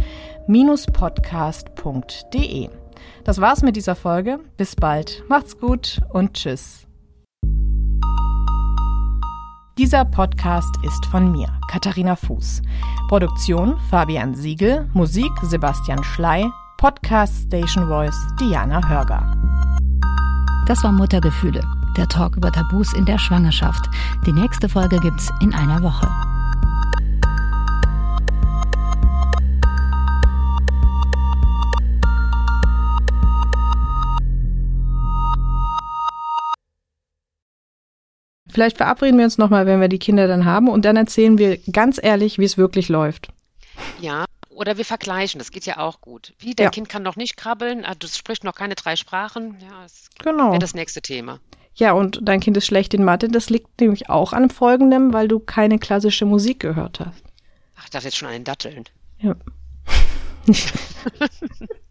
Das 3.24 3.42
war's 3.42 3.64
mit 3.64 3.76
dieser 3.76 3.96
Folge. 3.96 4.40
Bis 4.56 4.76
bald. 4.76 5.24
Macht's 5.30 5.58
gut 5.58 6.00
und 6.14 6.36
tschüss. 6.36 6.86
Dieser 9.80 10.06
Podcast 10.06 10.76
ist 10.86 11.08
von 11.08 11.32
mir, 11.32 11.48
Katharina 11.72 12.16
Fuß. 12.16 12.62
Produktion 13.08 13.80
Fabian 13.90 14.36
Siegel, 14.36 14.88
Musik 14.94 15.32
Sebastian 15.42 16.04
Schley, 16.04 16.52
Podcast 16.80 17.48
Station 17.48 17.90
Voice 17.90 18.16
Diana 18.40 18.80
Hörger. 18.88 19.36
Das 20.66 20.82
war 20.82 20.94
Muttergefühle, 20.94 21.62
der 21.98 22.08
Talk 22.08 22.38
über 22.38 22.54
Tabus 22.54 22.94
in 22.94 23.04
der 23.04 23.18
Schwangerschaft. 23.18 23.90
Die 24.26 24.32
nächste 24.32 24.70
Folge 24.70 24.98
gibt's 25.02 25.30
in 25.42 25.54
einer 25.54 25.84
Woche. 25.84 26.08
Vielleicht 38.48 38.78
verabreden 38.78 39.18
wir 39.18 39.26
uns 39.26 39.38
nochmal, 39.38 39.66
wenn 39.66 39.82
wir 39.82 39.90
die 39.90 40.00
Kinder 40.00 40.30
dann 40.30 40.46
haben 40.46 40.70
und 40.70 40.86
dann 40.86 40.96
erzählen 40.96 41.38
wir 41.38 41.58
ganz 41.74 42.00
ehrlich, 42.02 42.40
wie 42.40 42.46
es 42.46 42.58
wirklich 42.58 42.88
läuft. 42.88 43.34
Ja, 44.00 44.24
oder 44.60 44.78
wir 44.78 44.84
vergleichen, 44.86 45.40
das 45.40 45.52
geht 45.52 45.66
ja 45.66 45.78
auch 45.78 46.02
gut. 46.02 46.34
Wie, 46.38 46.54
dein 46.54 46.66
Ja. 46.66 46.70
Kind 46.72 46.90
kann 46.90 47.02
noch 47.02 47.16
nicht 47.16 47.38
krabbeln, 47.38 47.86
ah, 47.86 47.96
du 47.96 48.08
sprichst 48.08 48.44
noch 48.44 48.54
keine 48.56 48.76
drei 48.76 48.96
Sprachen. 48.98 49.58
Ja, 49.62 49.84
das 49.84 50.10
Genau. 50.20 50.50
wäre 50.52 50.60
das 50.60 50.74
nächste 50.74 51.02
Thema. 51.02 51.40
Ja, 51.76 51.94
und 51.94 52.20
dein 52.22 52.42
Kind 52.42 52.58
ist 52.58 52.66
schlecht 52.66 52.94
in 52.94 53.06
Mathe. 53.06 53.30
Das 53.30 53.50
liegt 53.50 53.80
nämlich 53.80 54.10
auch 54.10 54.34
an 54.34 54.50
folgendem, 54.50 55.14
weil 55.14 55.30
du 55.30 55.40
keine 55.40 55.80
klassische 55.80 56.26
Musik 56.26 56.60
gehört 56.60 57.00
hast. 57.00 57.24
Ach, 57.78 57.86
ich 57.86 57.90
dachte 57.92 58.06
jetzt 58.08 58.18
schon 58.18 58.28
an 58.28 58.34
den 58.34 58.44
Datteln. 58.44 58.84
Ja. 59.20 59.36